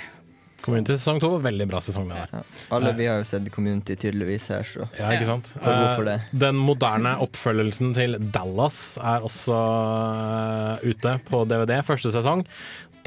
Community 0.59 0.91
sesong 0.99 1.21
to, 1.23 1.29
veldig 1.39 1.67
bra 1.69 1.79
sesong. 1.79 2.09
Det 2.09 2.17
Ja. 2.33 2.41
Alle 2.75 2.91
vi 2.93 3.05
har 3.07 3.17
jo 3.19 3.23
sett 3.23 3.49
Community 3.51 3.95
tydeligvis 3.95 4.47
her, 4.51 4.63
så 4.63 4.89
Ja, 4.99 5.11
ikke 5.15 5.25
sant? 5.25 5.53
Det? 5.55 6.07
Eh, 6.07 6.19
Den 6.37 6.55
moderne 6.55 7.15
oppfølgelsen 7.23 7.93
til 7.95 8.17
Dallas 8.19 8.97
er 8.97 9.21
også 9.23 9.55
eh, 10.83 10.89
ute 10.89 11.19
på 11.29 11.45
DVD, 11.47 11.81
første 11.81 12.11
sesong. 12.11 12.45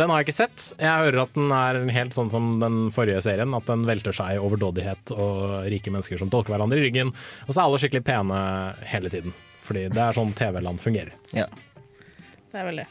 Den 0.02 0.10
har 0.10 0.18
jeg 0.18 0.26
ikke 0.26 0.40
sett. 0.40 0.64
Jeg 0.82 1.04
hører 1.04 1.22
at 1.22 1.36
den 1.36 1.52
er 1.54 1.76
helt 1.94 2.16
sånn 2.16 2.30
som 2.32 2.56
den 2.58 2.88
forrige 2.94 3.20
serien. 3.22 3.54
At 3.54 3.68
den 3.70 3.84
velter 3.86 4.14
seg 4.16 4.34
i 4.34 4.40
overdådighet 4.42 5.12
og 5.14 5.68
rike 5.70 5.92
mennesker 5.94 6.18
som 6.18 6.32
dolker 6.32 6.56
hverandre 6.56 6.80
i 6.80 6.88
ryggen. 6.88 7.12
Og 7.46 7.52
så 7.52 7.60
er 7.60 7.68
alle 7.68 7.78
skikkelig 7.78 8.02
pene 8.08 8.40
hele 8.90 9.12
tiden. 9.12 9.36
Fordi 9.62 9.86
det 9.94 10.02
er 10.02 10.18
sånn 10.18 10.34
TV-land 10.34 10.82
fungerer. 10.82 11.14
Ja. 11.36 11.46
Det 12.50 12.58
er 12.58 12.66
vel 12.66 12.82
det. 12.82 12.88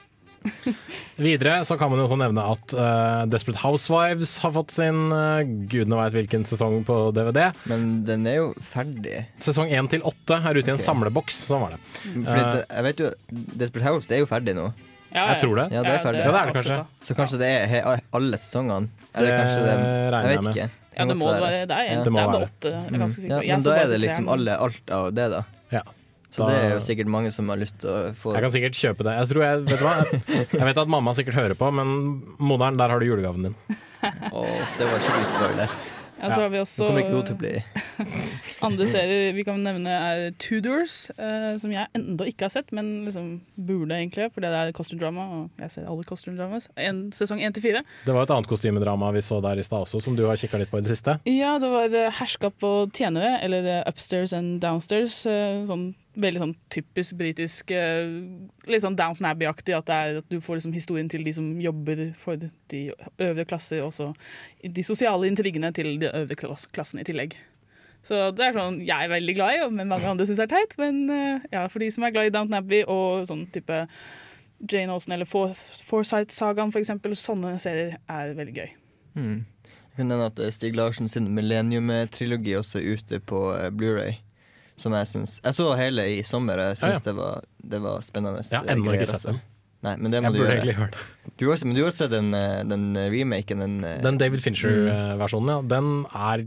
Videre 1.21 1.59
så 1.67 1.75
kan 1.77 1.91
man 1.91 1.99
jo 1.99 2.05
også 2.07 2.17
nevne 2.17 2.45
at 2.53 2.73
uh, 2.73 3.23
Desperate 3.29 3.61
Housewives 3.61 4.37
har 4.41 4.53
fått 4.55 4.71
sin 4.73 5.11
uh, 5.13 5.43
gudene 5.43 5.99
veit 5.99 6.15
hvilken 6.15 6.47
sesong 6.47 6.79
på 6.87 6.97
DVD. 7.17 7.51
Men 7.69 7.89
den 8.07 8.23
er 8.29 8.39
jo 8.39 8.47
ferdig. 8.65 9.25
Sesong 9.43 9.69
én 9.69 9.91
til 9.91 10.05
åtte 10.07 10.39
er 10.39 10.57
ute 10.57 10.71
i 10.71 10.75
en 10.77 10.81
samleboks. 10.81 11.43
Sånn 11.51 11.65
var 11.67 11.75
det. 11.75 11.83
Fordi 12.07 12.39
det, 12.39 12.63
jeg 12.71 12.87
vet 12.87 13.03
jo, 13.03 13.11
Desperate 13.51 13.89
House 13.89 14.09
det 14.09 14.17
er 14.17 14.23
jo 14.23 14.31
ferdig 14.31 14.55
nå. 14.57 14.71
Ja, 15.11 15.25
Jeg 15.33 15.41
tror 15.43 15.55
det. 15.59 15.65
Ja, 15.75 15.81
det 15.83 15.91
er 15.91 16.03
ferdig. 16.05 16.19
Ja, 16.23 16.31
det 16.31 16.41
er 16.41 16.51
det 16.51 16.55
kanskje. 16.55 16.77
Så 17.07 17.15
kanskje 17.17 17.39
det 17.41 17.49
er 17.51 18.01
alle 18.15 18.37
sesongene? 18.39 18.87
Eller 19.15 19.27
Det 19.27 19.39
kanskje 19.41 19.63
det, 19.65 19.73
regner 20.13 20.31
jeg 20.31 20.43
med. 20.43 20.55
ikke. 20.55 20.69
Ja, 20.97 21.05
det 21.07 21.15
må 21.17 21.25
være 21.31 21.49
det. 21.67 21.71
er, 21.71 21.83
Ja. 21.91 22.03
det 22.03 22.07
er 22.07 22.15
bare 22.15 22.43
åtte. 22.45 22.71
Jeg 22.71 22.93
er 22.93 23.01
ganske 23.03 23.21
sikker 23.21 23.31
Ja, 23.31 23.39
på. 23.41 23.47
Men 23.47 23.63
da 23.63 23.75
er 23.81 23.87
det 23.91 23.99
liksom 24.01 24.29
alle, 24.31 24.57
alt 24.67 24.91
av 24.91 25.09
det, 25.13 25.27
da. 25.31 25.43
Ja. 25.71 25.81
Så 26.31 26.47
det 26.47 26.55
er 26.63 26.69
jo 26.77 26.79
sikkert 26.79 27.07
mange 27.11 27.31
som 27.35 27.49
har 27.51 27.57
lyst 27.59 27.79
til 27.83 27.89
å 27.91 28.13
få 28.15 28.33
Jeg 28.37 28.41
kan 28.45 28.51
sikkert 28.51 28.77
kjøpe 28.79 29.03
det. 29.03 29.13
Jeg, 29.19 29.27
tror 29.33 29.43
jeg, 29.43 29.63
vet 29.67 29.79
du 29.79 29.83
hva? 29.83 29.95
jeg 30.59 30.65
vet 30.69 30.77
at 30.77 30.87
mamma 30.87 31.11
sikkert 31.17 31.35
hører 31.35 31.55
på, 31.59 31.71
men 31.75 31.91
moderen, 32.39 32.77
der 32.79 32.87
har 32.93 32.99
du 32.99 33.05
julegaven 33.05 33.49
din. 33.49 33.55
Åh, 34.31 34.61
det 34.77 34.87
var 34.87 34.99
skikkelig 35.03 35.27
spoiler. 35.27 35.73
Ja, 36.21 36.29
så 36.31 36.41
har 36.45 36.49
vi 36.53 36.59
også 36.61 36.83
Nå 36.85 36.87
kommer 36.87 37.01
ikke 37.01 37.15
hun 37.17 37.25
til 37.25 37.35
å 37.35 37.41
bli 37.41 37.53
Andre 38.67 38.87
serier 38.89 39.35
vi 39.35 39.45
kan 39.47 39.61
nevne 39.63 39.93
er 39.93 40.23
Tudors, 40.41 41.05
eh, 41.17 41.53
som 41.61 41.73
jeg 41.73 41.87
ennå 41.97 42.27
ikke 42.29 42.47
har 42.47 42.53
sett, 42.53 42.73
men 42.75 43.05
liksom 43.07 43.33
burde 43.55 43.97
egentlig, 43.97 44.29
for 44.33 44.43
det 44.43 44.51
er 44.51 44.73
costume 44.75 45.01
drama, 45.01 45.27
og 45.37 45.63
jeg 45.63 45.75
ser 45.75 45.89
alle 45.91 46.07
costume 46.07 46.37
dramas. 46.39 46.67
En, 46.75 47.07
sesong 47.15 47.41
én 47.43 47.55
til 47.55 47.65
fire. 47.65 47.83
Det 48.07 48.15
var 48.15 48.27
et 48.27 48.35
annet 48.35 48.49
kostymedrama 48.51 49.11
vi 49.15 49.23
så 49.25 49.41
der 49.43 49.61
i 49.61 49.65
stad 49.65 49.87
også, 49.87 50.03
som 50.03 50.17
du 50.17 50.25
har 50.27 50.39
kikka 50.39 50.61
litt 50.61 50.71
på 50.71 50.81
i 50.81 50.85
det 50.85 50.93
siste. 50.93 51.17
Ja, 51.29 51.57
det 51.61 51.71
var 51.71 51.89
det 51.91 52.07
Herskap 52.19 52.63
og 52.67 52.93
tjenere, 52.97 53.37
eller 53.45 53.71
Upstairs 53.89 54.35
and 54.37 54.61
Downstairs. 54.63 55.25
eh, 55.25 55.63
Sånn 55.69 55.91
veldig 56.19 56.41
sånn 56.41 56.53
typisk 56.73 57.15
britisk, 57.19 57.71
eh, 57.71 58.09
litt 58.67 58.83
sånn 58.83 58.97
Downton 58.99 59.29
Abbey-aktig. 59.29 59.75
At, 59.77 59.89
at 59.89 60.27
du 60.31 60.39
får 60.43 60.59
liksom 60.59 60.75
historien 60.75 61.09
til 61.11 61.23
de 61.23 61.33
som 61.33 61.47
jobber 61.61 62.09
for 62.19 62.41
de 62.71 62.81
øvre 63.21 63.45
klasser, 63.47 63.83
og 63.85 63.93
så 63.95 64.11
de 64.61 64.83
sosiale 64.85 65.29
intrigene 65.29 65.71
til 65.75 65.97
de 66.01 66.11
øvre 66.11 66.35
klassen 66.75 67.01
i 67.01 67.07
tillegg. 67.07 67.37
Så 68.03 68.31
det 68.33 68.47
er 68.47 68.55
sånn 68.57 68.79
jeg 68.81 69.05
er 69.05 69.11
veldig 69.11 69.35
glad 69.37 69.53
i, 69.59 69.69
men 69.77 69.87
mange 69.91 70.07
andre 70.09 70.25
syns 70.25 70.39
er 70.41 70.49
teit. 70.49 70.73
Men 70.81 71.03
eh, 71.13 71.43
ja, 71.53 71.67
for 71.69 71.83
de 71.83 71.91
som 71.93 72.03
er 72.07 72.13
glad 72.15 72.31
i 72.31 72.33
Downton 72.33 72.57
Abbey 72.57 72.81
og 72.89 73.27
sånn 73.29 73.43
type 73.53 73.83
Jane 74.71 74.93
Austen 74.93 75.13
eller 75.13 75.25
For 75.29 75.53
Forsight-sagaen, 75.89 76.71
for 76.73 76.81
eksempel, 76.81 77.13
sånne 77.17 77.55
serier 77.61 77.95
er 78.09 78.33
veldig 78.37 78.55
gøy. 78.57 78.71
Mm. 79.17 79.39
Jeg 79.67 79.97
kan 79.99 80.07
nevne 80.09 80.27
at 80.31 80.39
eh, 80.41 80.49
Stig 80.55 80.75
Larsen 80.79 81.09
sin 81.11 81.29
Millennium-trilogi 81.35 82.53
også 82.57 82.79
er 82.81 82.97
ute 82.97 83.19
på 83.27 83.41
eh, 83.57 83.67
Blu-ray 83.75 84.13
Som 84.79 84.93
jeg 84.95 85.09
syns 85.09 85.33
Jeg 85.43 85.57
så 85.57 85.65
hele 85.75 86.05
i 86.13 86.21
sommer, 86.23 86.61
og 86.63 86.69
jeg 86.71 86.79
Ja, 86.81 86.93
ja. 86.95 87.01
det, 87.05 87.13
var, 87.17 87.43
det 87.73 87.81
var 87.83 88.05
spennende. 88.05 88.41
Jeg 88.47 88.61
har 88.63 88.69
ennå 88.71 88.93
ikke 88.95 89.09
sett 89.09 89.17
altså. 89.19 89.33
den. 89.35 89.41
Nei, 89.81 89.95
men 89.97 90.13
det 90.13 90.21
må 90.23 90.29
Jeg 90.29 90.33
du 90.33 90.39
burde 90.39 90.47
gjøre. 90.47 90.57
egentlig 90.61 90.77
hørt 90.77 90.95
det. 90.95 91.33
Du 91.41 91.45
har, 91.49 91.65
men 91.65 91.75
du 91.77 91.83
har 91.83 91.91
sett 91.97 92.11
den, 92.13 92.31
den 92.69 92.87
remaken? 93.13 93.61
Den, 93.65 93.77
Den 94.05 94.17
David 94.21 94.39
Mm. 94.39 94.45
Fincher-versjonen, 94.45 95.51
ja, 95.53 95.61
den 95.75 95.91
er 96.13 96.43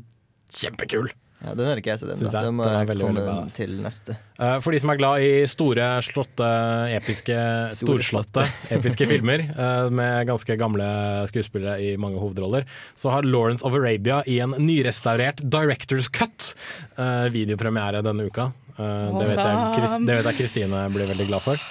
kjempekul. 0.54 1.10
Ja, 1.44 1.52
den 1.58 1.68
har 1.68 1.80
ikke 1.80 1.92
jeg 1.92 2.00
sett 2.00 2.12
ennå. 2.14 2.30
Den 2.32 2.56
må 2.56 2.64
Den 2.64 2.72
er 2.72 2.82
jeg 2.82 2.90
veldig, 2.92 3.06
komme 3.08 3.24
veldig 3.26 3.54
til 3.54 3.76
neste. 3.84 4.16
Uh, 4.38 4.56
For 4.64 4.74
de 4.74 4.80
som 4.82 4.92
er 4.94 5.00
glad 5.00 5.26
i 5.26 5.30
store, 5.50 5.88
slåtte, 6.06 6.48
episke, 6.96 7.38
storslåtte 7.78 8.46
episke 8.74 9.08
filmer 9.10 9.46
uh, 9.52 9.92
med 9.92 10.26
ganske 10.30 10.58
gamle 10.60 10.88
skuespillere 11.30 11.76
i 11.84 11.94
mange 12.00 12.22
hovedroller, 12.22 12.66
så 12.96 13.12
har 13.12 13.28
Lawrence 13.28 13.66
of 13.66 13.76
Arabia 13.76 14.22
i 14.30 14.40
en 14.44 14.56
nyrestaurert 14.58 15.44
Directors 15.44 16.08
Cut 16.08 16.54
uh, 16.98 17.30
videopremiere 17.34 18.02
denne 18.04 18.26
uka. 18.26 18.50
Eh, 18.74 19.18
det, 19.18 19.26
vet 19.30 19.38
jeg, 19.38 19.98
det 20.02 20.16
vet 20.18 20.28
jeg 20.28 20.38
Kristine 20.40 20.80
blir 20.90 21.06
veldig 21.06 21.26
glad 21.28 21.44
for. 21.44 21.66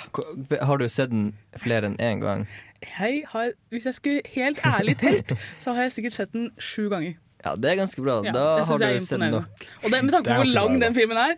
Har 0.64 0.80
du 0.80 0.86
sett 0.88 1.12
den 1.12 1.34
flere 1.60 1.90
enn 1.90 1.98
én 2.00 2.24
gang? 2.24 2.46
Jeg 2.84 3.24
har, 3.32 3.52
hvis 3.72 3.88
jeg 3.90 3.98
skulle 3.98 4.34
helt 4.36 4.64
ærlig 4.68 4.96
telt, 5.02 5.36
så 5.64 5.76
har 5.76 5.88
jeg 5.88 5.98
sikkert 5.98 6.18
sett 6.20 6.34
den 6.36 6.52
sju 6.60 6.88
ganger. 6.92 7.18
Ja, 7.44 7.56
det 7.60 7.72
er 7.74 7.76
ganske 7.82 8.00
bra. 8.04 8.22
Ja, 8.24 8.32
da 8.32 8.44
har 8.64 8.80
du 8.80 9.00
sett 9.04 9.20
nok. 9.20 9.66
Og 9.84 9.92
det, 9.92 10.00
med 10.06 10.14
tanke 10.16 10.32
på 10.32 10.40
hvor 10.40 10.52
lang 10.54 10.78
bra, 10.78 10.82
den 10.86 10.96
filmen 10.96 11.20
er. 11.20 11.34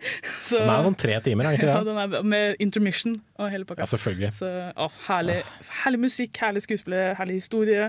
Så, 0.46 0.60
Den 0.60 0.70
er 0.70 0.86
sånn 0.86 0.98
tre 1.02 1.18
timer, 1.26 1.48
er 1.48 1.56
den 1.56 1.58
ikke 1.58 1.72
ja, 1.72 1.80
den 1.86 1.98
er, 1.98 2.26
med 2.34 2.62
intermission 2.62 3.16
og 3.42 3.50
hele 3.50 3.66
pakka. 3.66 3.82
Ja, 3.82 3.90
selvfølgelig. 3.90 4.30
Så, 4.38 4.50
å, 4.78 4.88
herlig, 5.08 5.40
herlig 5.82 6.02
musikk, 6.06 6.38
herlig 6.44 6.62
skuespillere, 6.66 7.16
herlig 7.18 7.40
historie. 7.40 7.88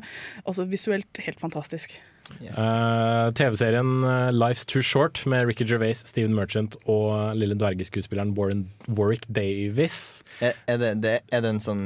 Også 0.49 0.65
visuelt 0.71 1.21
helt 1.27 1.43
fantastisk. 1.43 1.93
Eh, 2.41 3.27
TV-serien 3.37 3.91
eh, 4.03 4.31
Life's 4.35 4.65
Too 4.67 4.81
Short 4.83 5.21
med 5.29 5.45
Ricky 5.47 5.67
Gervais, 5.69 6.01
Steven 6.09 6.33
Merchant 6.35 6.75
og 6.89 7.37
lille 7.37 7.55
dvergeskuespilleren 7.55 8.33
Warren, 8.37 8.65
Warwick 8.89 9.29
Davis. 9.29 10.23
Er, 10.41 10.57
er, 10.67 10.81
det, 10.81 10.91
det, 11.05 11.19
er 11.31 11.45
det 11.45 11.53
en 11.55 11.63
sånn 11.63 11.85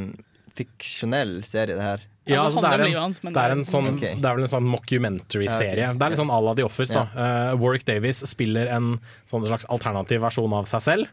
fiksjonell 0.57 1.41
serie, 1.47 1.75
det 1.75 1.85
her? 1.85 2.07
Ja, 2.29 2.43
altså, 2.45 2.61
det, 2.61 2.69
er 2.69 2.83
en, 2.85 2.95
hans, 2.99 3.19
det, 3.23 3.31
er 3.33 3.53
en 3.55 3.63
sånn, 3.65 3.87
okay. 3.95 4.13
det 4.21 4.27
er 4.29 4.35
vel 4.37 4.45
en 4.45 4.51
sånn 4.51 4.67
mockumentary-serie. 4.69 5.87
Det 5.97 6.05
er 6.05 6.13
litt 6.13 6.19
sånn 6.19 6.29
à 6.33 6.37
la 6.45 6.53
The 6.57 6.67
Office. 6.67 6.93
da 6.93 7.07
Uh, 7.11 7.57
Warwick 7.59 7.83
Davis 7.87 8.21
spiller 8.29 8.69
en 8.71 8.93
sånn 9.29 9.43
slags 9.47 9.65
alternativ 9.73 10.21
versjon 10.23 10.53
av 10.53 10.67
seg 10.69 10.83
selv. 10.85 11.09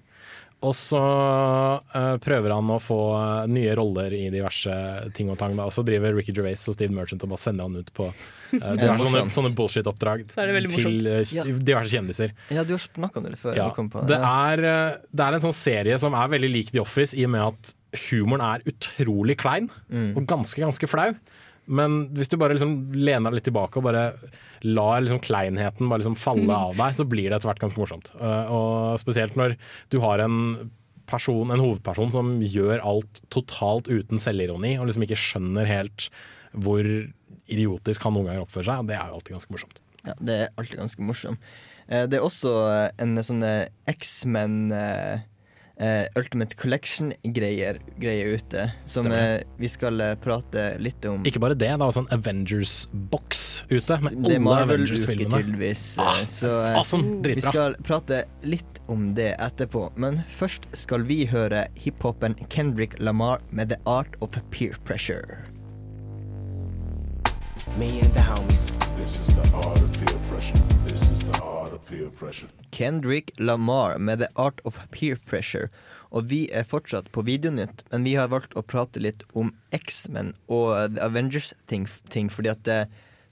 Og 0.67 0.73
så 0.75 0.99
uh, 0.99 2.17
prøver 2.19 2.51
han 2.51 2.71
å 2.75 2.81
få 2.83 2.97
eh, 3.15 3.45
nye 3.55 3.77
roller 3.79 4.11
i 4.17 4.25
diverse 4.33 4.73
ting 5.15 5.31
og 5.31 5.39
tang. 5.39 5.55
Da. 5.55 5.69
Og 5.69 5.75
så 5.75 5.85
driver 5.87 6.17
Ricky 6.17 6.35
Gervais 6.35 6.65
og 6.67 6.75
Steve 6.75 6.91
Merchant 6.97 7.23
og 7.23 7.31
bare 7.31 7.43
sender 7.45 7.69
han 7.69 7.79
ut 7.79 7.93
på 7.95 8.09
uh, 8.11 8.73
diverse 8.75 9.07
sånne, 9.07 9.23
sånne 9.37 9.53
bullshit-oppdrag 9.55 10.27
til 10.35 10.99
uh, 11.07 11.53
diverse 11.63 11.95
kjendiser. 11.95 12.35
Ja, 12.51 12.67
du 12.67 12.75
har 12.75 12.83
snakka 12.83 13.23
om 13.23 13.29
det 13.29 13.39
før. 13.39 13.55
Ja, 13.55 13.71
på 13.71 14.05
det, 14.11 14.19
er, 14.19 14.65
det 15.07 15.29
er 15.29 15.39
en 15.39 15.47
sånn 15.47 15.57
serie 15.57 16.01
som 16.03 16.19
er 16.19 16.35
veldig 16.35 16.51
lik 16.51 16.75
The 16.75 16.83
Office, 16.83 17.15
i 17.15 17.29
og 17.29 17.37
med 17.37 17.47
at 17.53 17.75
humoren 18.09 18.43
er 18.45 18.67
utrolig 18.69 19.39
klein 19.41 19.71
Mm. 19.89 20.11
og 20.19 20.27
ganske, 20.29 20.61
ganske 20.61 20.89
flau. 20.91 21.13
Men 21.69 21.99
hvis 22.17 22.31
du 22.33 22.37
bare 22.41 22.55
liksom 22.57 22.93
lener 22.97 23.29
deg 23.31 23.39
litt 23.39 23.49
tilbake 23.51 23.77
og 23.81 23.85
bare 23.89 24.05
lar 24.67 25.03
liksom 25.05 25.21
kleinheten 25.23 25.87
bare 25.91 26.01
liksom 26.03 26.17
falle 26.19 26.51
av 26.57 26.75
deg, 26.79 26.97
så 26.99 27.05
blir 27.07 27.29
det 27.29 27.37
etter 27.39 27.51
hvert 27.51 27.61
ganske 27.63 27.79
morsomt. 27.83 28.09
Eh, 28.19 28.51
Og 28.51 28.99
spesielt 29.03 29.37
når 29.39 29.55
du 29.93 29.99
har 30.03 30.25
en 30.25 30.71
person, 31.09 31.51
en 31.55 31.63
hovedperson 31.63 32.11
som 32.13 32.35
gjør 32.43 32.83
alt 32.85 33.21
totalt 33.33 33.87
uten 33.89 34.21
selvironi, 34.21 34.75
og 34.81 34.89
liksom 34.91 35.05
ikke 35.07 35.17
skjønner 35.21 35.69
helt 35.71 36.09
hvor 36.53 36.85
idiotisk 37.49 38.03
han 38.05 38.13
noen 38.17 38.27
ganger 38.29 38.45
oppfører 38.45 38.69
seg. 38.73 38.89
Det 38.91 38.97
er 38.99 39.09
jo 39.09 39.17
alltid 39.21 39.37
ganske 39.39 39.55
morsomt. 39.55 39.81
Ja, 40.09 40.15
det 40.21 40.35
er 40.41 40.51
alltid 40.61 40.79
ganske 40.83 41.07
morsomt. 41.09 41.39
Eh, 41.89 42.05
Det 42.09 42.19
er 42.19 42.25
også 42.27 42.53
en 43.01 43.17
sånn 43.25 43.43
eh, 43.45 43.69
X-Men 43.89 44.59
eh, 45.81 46.07
Ultimate 46.19 46.57
Collection-greier 46.59 47.79
greie 48.03 48.35
ute, 48.37 48.65
som 48.89 49.07
eh, 49.13 49.41
vi 49.59 49.69
skal 49.71 50.01
eh, 50.01 50.15
prate 50.21 50.65
litt 50.83 51.05
om. 51.09 51.23
Ikke 51.29 51.41
bare 51.43 51.55
det, 51.55 51.67
det 51.69 51.75
er 51.77 51.85
også 51.87 52.05
en 52.07 52.13
Avengers-boks 52.19 53.45
ute 53.71 53.99
med 54.05 54.19
det 54.27 54.39
alle 54.39 54.65
Avengers-filmene. 54.67 55.43
eh, 55.99 56.05
Ah, 56.05 56.23
så 56.27 56.53
eh, 56.65 56.79
awesome, 56.79 57.19
vi 57.27 57.41
skal 57.45 57.77
prate 57.87 58.25
litt 58.43 58.83
om 58.89 59.13
det 59.15 59.35
etterpå. 59.39 59.89
Men 59.97 60.23
først 60.39 60.69
skal 60.79 61.05
vi 61.09 61.25
høre 61.29 61.67
hiphopen 61.79 62.35
Kendrick 62.49 62.99
Lamar 63.03 63.41
med 63.51 63.71
The 63.75 63.81
Art 63.87 64.17
of 64.25 64.37
Peer 64.51 64.77
Pressure. 64.89 65.45
Me 67.77 68.01
and 68.01 68.13
the 68.15 68.21
homies. 68.21 68.71
This 68.97 69.19
is 69.21 69.27
the 69.29 69.49
art 69.55 69.79
of 69.79 69.93
peer 69.93 70.19
pressure. 70.29 70.61
This 70.85 71.11
is 71.11 71.21
the 71.21 71.39
art 71.41 71.73
of 71.73 71.85
peer 71.87 72.11
pressure. 72.11 72.49
Kendrick 72.71 73.31
Lamar 73.39 73.99
med 73.99 74.19
The 74.19 74.29
Art 74.37 74.61
of 74.65 74.79
Peer 74.91 75.17
Pressure. 75.27 75.69
Og 76.11 76.25
vi 76.31 76.49
er 76.53 76.65
fortsatt 76.65 77.11
på 77.13 77.23
Videonytt, 77.27 77.83
men 77.93 78.05
vi 78.05 78.15
har 78.17 78.29
valgt 78.33 78.55
å 78.57 78.63
prate 78.65 79.01
litt 79.01 79.23
om 79.37 79.53
X-Men 79.77 80.33
og 80.49 80.95
The 80.97 81.03
Avengers-ting, 81.05 81.87
ting, 82.11 82.29
fordi 82.33 82.51
at 82.55 82.63
det, 82.65 82.87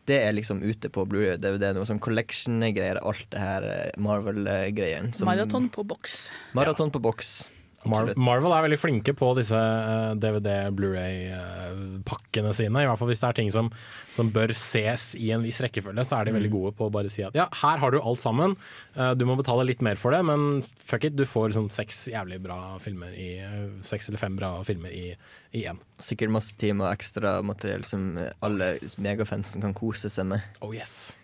Det 0.07 0.21
er 0.23 0.33
liksom 0.37 0.61
ute 0.63 0.87
på 0.89 1.03
Blodjød 1.11 1.41
Det 1.43 1.51
er. 1.67 1.73
Noe 1.75 1.83
sånn 1.89 1.99
collection-greier. 1.99 3.01
Alt 3.03 3.27
det 3.31 3.41
her 3.43 3.63
eh, 3.67 3.91
Marvel-greiene. 3.99 5.13
som- 5.15 5.27
Maraton 5.27 5.69
på 5.69 5.83
boks. 5.85 6.31
Maraton 6.55 6.91
på 6.93 7.01
boks. 7.03 7.49
Mar 7.91 8.11
Marvel 8.19 8.55
er 8.57 8.67
veldig 8.67 8.79
flinke 8.81 9.15
på 9.17 9.31
disse 9.39 9.59
eh, 9.59 10.15
DVD, 10.23 10.51
Blu-ray-pakkene 10.77 12.53
sine. 12.57 12.83
I 12.83 12.89
hvert 12.89 13.01
fall 13.01 13.11
hvis 13.13 13.23
det 13.23 13.29
er 13.31 13.39
ting 13.41 13.51
som, 13.53 13.71
som 14.17 14.31
bør 14.35 14.55
ses 14.57 15.11
i 15.21 15.31
en 15.35 15.45
viss 15.47 15.61
rekkefølge, 15.65 16.07
så 16.07 16.19
er 16.21 16.29
de 16.29 16.37
veldig 16.37 16.53
gode 16.53 16.75
på 16.79 16.89
å 16.89 16.95
bare 16.95 17.13
si 17.13 17.25
at 17.27 17.37
ja, 17.39 17.49
her 17.63 17.83
har 17.83 17.95
du 17.95 18.01
alt 18.01 18.23
sammen. 18.25 18.57
Eh, 18.95 19.13
du 19.19 19.27
må 19.29 19.39
betale 19.39 19.67
litt 19.69 19.85
mer 19.85 20.01
for 20.01 20.17
det, 20.17 20.23
men 20.27 20.63
fuck 20.65 21.09
it, 21.09 21.17
du 21.19 21.27
får 21.29 21.53
liksom 21.53 21.71
seks 21.75 22.07
jævlig 22.13 22.41
bra 22.45 22.61
filmer 22.83 23.15
i 23.17 23.31
eh, 23.43 23.55
Seks 23.87 24.09
eller 24.11 24.21
fem 24.21 24.37
bra 24.39 24.55
filmer 24.67 24.93
i 24.95 25.11
i 25.57 25.65
én. 25.71 25.79
Sikkert 26.03 26.33
masse 26.35 26.57
timer 26.61 26.93
ekstra 26.93 27.39
materiell 27.47 27.85
som 27.87 28.17
eh, 28.21 28.33
alle 28.45 28.75
megafansen 29.03 29.65
kan 29.65 29.77
kose 29.77 30.11
seg 30.13 30.29
med. 30.35 30.45
Oh 30.61 30.75
yes. 30.75 31.15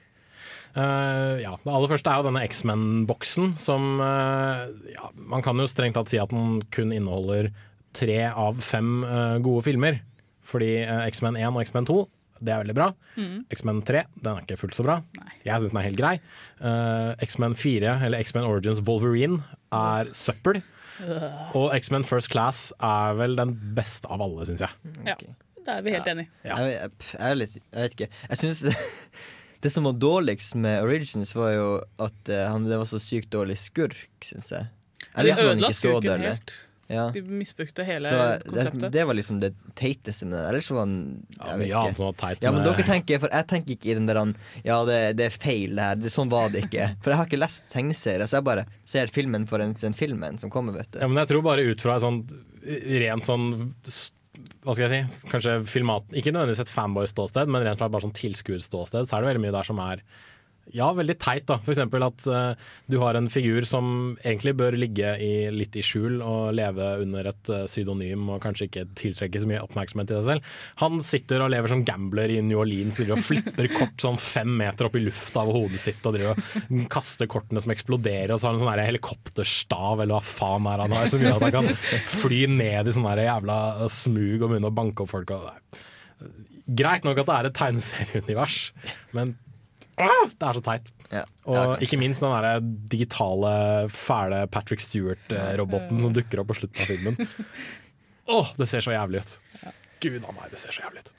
Eh, 0.73 1.43
ja, 1.43 1.53
Det 1.61 1.73
aller 1.73 1.91
første 1.91 2.12
er 2.12 2.20
jo 2.20 2.29
denne 2.31 2.47
X-Men-boksen, 2.49 3.53
som 3.61 4.01
uh, 4.01 4.64
ja, 4.89 5.11
Man 5.18 5.45
kan 5.45 5.61
jo 5.61 5.68
strengt 5.68 5.99
tatt 5.99 6.12
si 6.12 6.20
at 6.23 6.33
den 6.33 6.62
kun 6.73 6.95
inneholder 6.95 7.51
tre 7.93 8.25
av 8.31 8.61
fem 8.64 9.03
uh, 9.05 9.37
gode 9.45 9.66
filmer. 9.68 10.01
Fordi 10.49 10.75
X-Men 11.12 11.37
1 11.39 11.55
og 11.55 11.62
X-Men 11.62 11.87
2 11.89 12.01
det 12.43 12.51
er 12.51 12.62
veldig 12.64 12.75
bra. 12.77 12.89
Mm. 13.14 13.45
X-Men 13.55 13.81
3 13.87 14.03
den 14.18 14.31
er 14.33 14.45
ikke 14.45 14.59
fullt 14.59 14.75
så 14.75 14.85
bra. 14.87 14.97
Jeg 15.47 15.62
syns 15.62 15.73
den 15.73 15.81
er 15.81 15.87
helt 15.87 16.01
grei. 16.01 16.12
Eh, 16.59 17.12
X-Men 17.29 17.55
4, 17.59 17.93
eller 18.07 18.25
X-Men 18.25 18.49
Origins 18.49 18.83
Wolverine, 18.87 19.43
er 19.73 20.11
søppel. 20.16 20.59
Og 21.59 21.70
X-Men 21.79 22.07
First 22.07 22.33
Class 22.33 22.73
er 22.83 23.14
vel 23.18 23.39
den 23.39 23.55
beste 23.77 24.11
av 24.12 24.25
alle, 24.27 24.47
syns 24.49 24.64
jeg. 24.66 24.93
Ja, 25.07 25.16
da 25.66 25.79
er 25.79 25.87
vi 25.87 25.95
helt 25.95 26.11
enige. 26.11 26.31
Ja. 26.43 26.59
Jeg, 26.59 26.75
jeg, 26.75 26.91
jeg, 27.14 27.62
jeg 27.62 27.87
vet 27.87 27.97
ikke. 27.97 28.11
Jeg 28.29 28.43
synes 28.43 28.64
det, 29.63 29.69
det 29.69 29.71
som 29.71 29.87
var 29.87 29.95
dårligst 30.03 30.55
med 30.59 30.83
Origins, 30.83 31.35
var 31.39 31.55
jo 31.55 31.71
at 32.03 32.29
uh, 32.35 32.43
han, 32.51 32.67
det 32.67 32.81
var 32.83 32.89
så 32.91 32.99
sykt 33.03 33.31
dårlig 33.31 33.57
skurk, 33.63 34.11
syns 34.27 34.51
jeg. 34.53 34.67
De 35.13 35.21
Eller 35.21 35.37
så 35.39 35.47
var 35.47 35.53
han 35.55 35.59
ødela 35.59 35.71
ikke 35.71 35.79
så 35.79 35.89
skurken 35.89 36.11
dårlig. 36.11 36.29
helt. 36.35 36.55
Ja. 36.93 37.07
De 37.15 37.23
misbrukte 37.25 37.85
hele 37.89 38.09
Så 38.09 38.49
konseptet. 38.51 38.93
det 38.93 39.05
var 39.09 39.17
liksom 39.17 39.39
det 39.41 39.55
teiteste 39.79 40.27
med 40.27 40.37
det. 40.37 40.49
Ellers 40.51 40.71
var 40.71 40.83
han 40.83 40.97
Ja, 41.65 41.85
han 41.87 41.95
som 41.97 42.11
var 42.11 42.17
teit 42.21 42.43
Ja, 42.45 42.53
men 42.53 42.67
dere 42.67 42.85
tenker, 42.85 43.23
for 43.23 43.33
jeg 43.33 43.47
tenker 43.49 43.73
ikke 43.77 43.93
i 43.93 43.95
den 43.97 44.09
der 44.11 44.19
han, 44.21 44.35
Ja, 44.67 44.83
det, 44.85 44.99
det 45.17 45.31
er 45.31 45.37
feil 45.37 45.79
det 45.79 45.87
her. 45.87 46.01
Det, 46.03 46.13
sånn 46.13 46.33
var 46.33 46.51
det 46.53 46.67
ikke. 46.67 46.91
For 47.01 47.15
jeg 47.15 47.21
har 47.23 47.31
ikke 47.31 47.41
lest 47.41 47.71
tegneserier, 47.73 48.27
så 48.29 48.41
jeg 48.43 48.49
bare 48.51 48.67
ser 48.85 49.13
filmen 49.15 49.47
for 49.49 49.63
den, 49.63 49.73
den 49.81 49.97
filmen 49.97 50.37
som 50.43 50.53
kommer, 50.53 50.77
vet 50.77 50.91
du. 50.93 51.01
Ja, 51.01 51.09
men 51.09 51.23
jeg 51.23 51.33
tror 51.33 51.47
bare 51.47 51.65
ut 51.65 51.81
fra 51.81 51.97
et 51.97 52.05
sånn 52.05 52.21
rent 53.07 53.31
sånn 53.31 53.47
hva 54.63 54.75
skal 54.77 54.87
jeg 54.87 54.93
si, 54.93 55.23
kanskje 55.31 55.57
filmat 55.67 56.13
Ikke 56.15 56.31
nødvendigvis 56.31 56.63
et 56.63 56.71
fanboy-ståsted, 56.71 57.51
men 57.51 57.65
rent 57.67 57.81
fra 57.81 57.89
bare 57.91 58.07
sånn 58.07 58.15
tilskuerståsted, 58.15 59.09
så 59.09 59.17
er 59.17 59.25
det 59.25 59.33
veldig 59.33 59.43
mye 59.43 59.57
der 59.57 59.67
som 59.67 59.81
er 59.83 60.05
ja, 60.71 60.87
veldig 60.95 61.17
teit. 61.21 61.45
da 61.49 61.59
eksempel 61.59 62.05
at 62.07 62.25
uh, 62.31 62.53
du 62.91 62.99
har 63.03 63.17
en 63.19 63.29
figur 63.33 63.67
som 63.69 64.15
egentlig 64.23 64.55
bør 64.61 64.77
ligge 64.79 65.15
i, 65.21 65.33
litt 65.53 65.75
i 65.77 65.83
skjul 65.85 66.21
og 66.23 66.53
leve 66.57 66.87
under 67.03 67.29
et 67.33 67.53
uh, 67.53 67.65
pseudonym 67.67 68.31
og 68.33 68.41
kanskje 68.45 68.69
ikke 68.69 68.87
tiltrekke 68.99 69.43
så 69.43 69.51
mye 69.51 69.63
oppmerksomhet 69.65 70.09
til 70.11 70.21
seg 70.21 70.29
selv. 70.31 70.55
Han 70.83 71.03
sitter 71.05 71.45
og 71.45 71.53
lever 71.53 71.73
som 71.73 71.85
gambler 71.89 72.33
i 72.33 72.41
New 72.47 72.63
Orleans 72.63 73.01
og 73.03 73.21
flipper 73.21 73.69
kort 73.75 73.99
sånn 74.03 74.21
fem 74.21 74.55
meter 74.63 74.89
opp 74.89 74.97
i 74.99 75.05
lufta 75.05 75.43
over 75.43 75.65
hodet 75.65 75.83
sitt 75.83 76.07
og 76.07 76.17
driver 76.17 76.39
og 76.39 76.87
kaster 76.93 77.31
kortene 77.31 77.63
som 77.63 77.75
eksploderer, 77.75 78.33
og 78.33 78.41
så 78.41 78.49
har 78.49 78.55
han 78.55 78.63
en 78.63 78.67
sånn 78.67 78.87
helikopterstav 78.87 80.05
eller 80.05 80.17
hva 80.17 80.25
faen 80.25 80.69
er 80.71 80.85
han 80.85 80.97
har, 80.97 81.11
som 81.13 81.23
gjør 81.23 81.39
at 81.41 81.49
han 81.49 81.57
kan 81.59 81.73
fly 82.23 82.45
ned 82.53 82.89
i 82.89 82.95
sånn 82.95 83.11
jævla 83.23 83.59
smug 83.93 84.43
og 84.43 84.53
begynne 84.53 84.71
å 84.71 84.77
banke 84.77 85.05
opp 85.05 85.13
folk. 85.13 85.35
Og, 85.37 85.81
Greit 86.73 87.05
nok 87.05 87.19
at 87.19 87.29
det 87.29 87.37
er 87.37 87.49
et 87.49 87.57
tegneserieunivers, 87.59 88.59
men 89.17 89.35
det 89.99 90.49
er 90.49 90.59
så 90.59 90.62
teit. 90.64 90.90
og 91.45 91.82
ikke 91.84 91.99
minst 92.01 92.22
den 92.24 92.32
der 92.32 92.61
digitale, 92.93 93.88
fæle 93.93 94.45
Patrick 94.51 94.80
Stewart-roboten 94.84 96.01
som 96.03 96.14
dukker 96.16 96.40
opp 96.43 96.49
på 96.53 96.61
slutten 96.62 96.80
av 96.80 96.93
filmen. 96.93 97.16
Åh, 98.32 98.53
det 98.57 98.68
ser 98.70 98.80
så 98.84 98.95
jævlig 98.95 99.20
ut. 99.24 99.34
Gud 100.03 100.22
a 100.24 100.32
meg, 100.34 100.49
det 100.55 100.59
ser 100.62 100.72
så 100.74 100.84
jævlig 100.86 101.05
ut. 101.05 101.12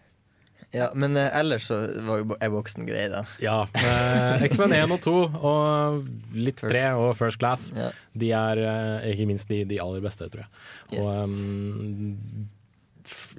Ja, 0.73 0.87
Men 0.97 1.13
eh, 1.19 1.27
ellers 1.37 1.67
så 1.69 1.75
var 2.07 2.23
jo 2.23 2.33
voksen 2.55 2.87
grei, 2.87 3.03
da. 3.11 3.19
Ja. 3.43 3.59
Eh, 3.77 4.41
X-Men 4.47 4.73
1 4.73 4.95
og 4.95 5.03
2 5.05 5.13
og 5.45 6.07
litt 6.33 6.63
3 6.63 6.81
og 6.97 7.11
First 7.19 7.37
Class, 7.43 7.67
Ja. 7.77 7.91
de 8.17 8.31
er 8.33 8.61
eh, 8.63 9.11
ikke 9.11 9.27
minst 9.29 9.51
de, 9.53 9.59
de 9.69 9.77
aller 9.83 10.01
beste, 10.01 10.25
tror 10.33 10.47
jeg. 10.47 10.49
Og 10.97 11.05
Yes. 11.05 11.37
um, 11.45 12.49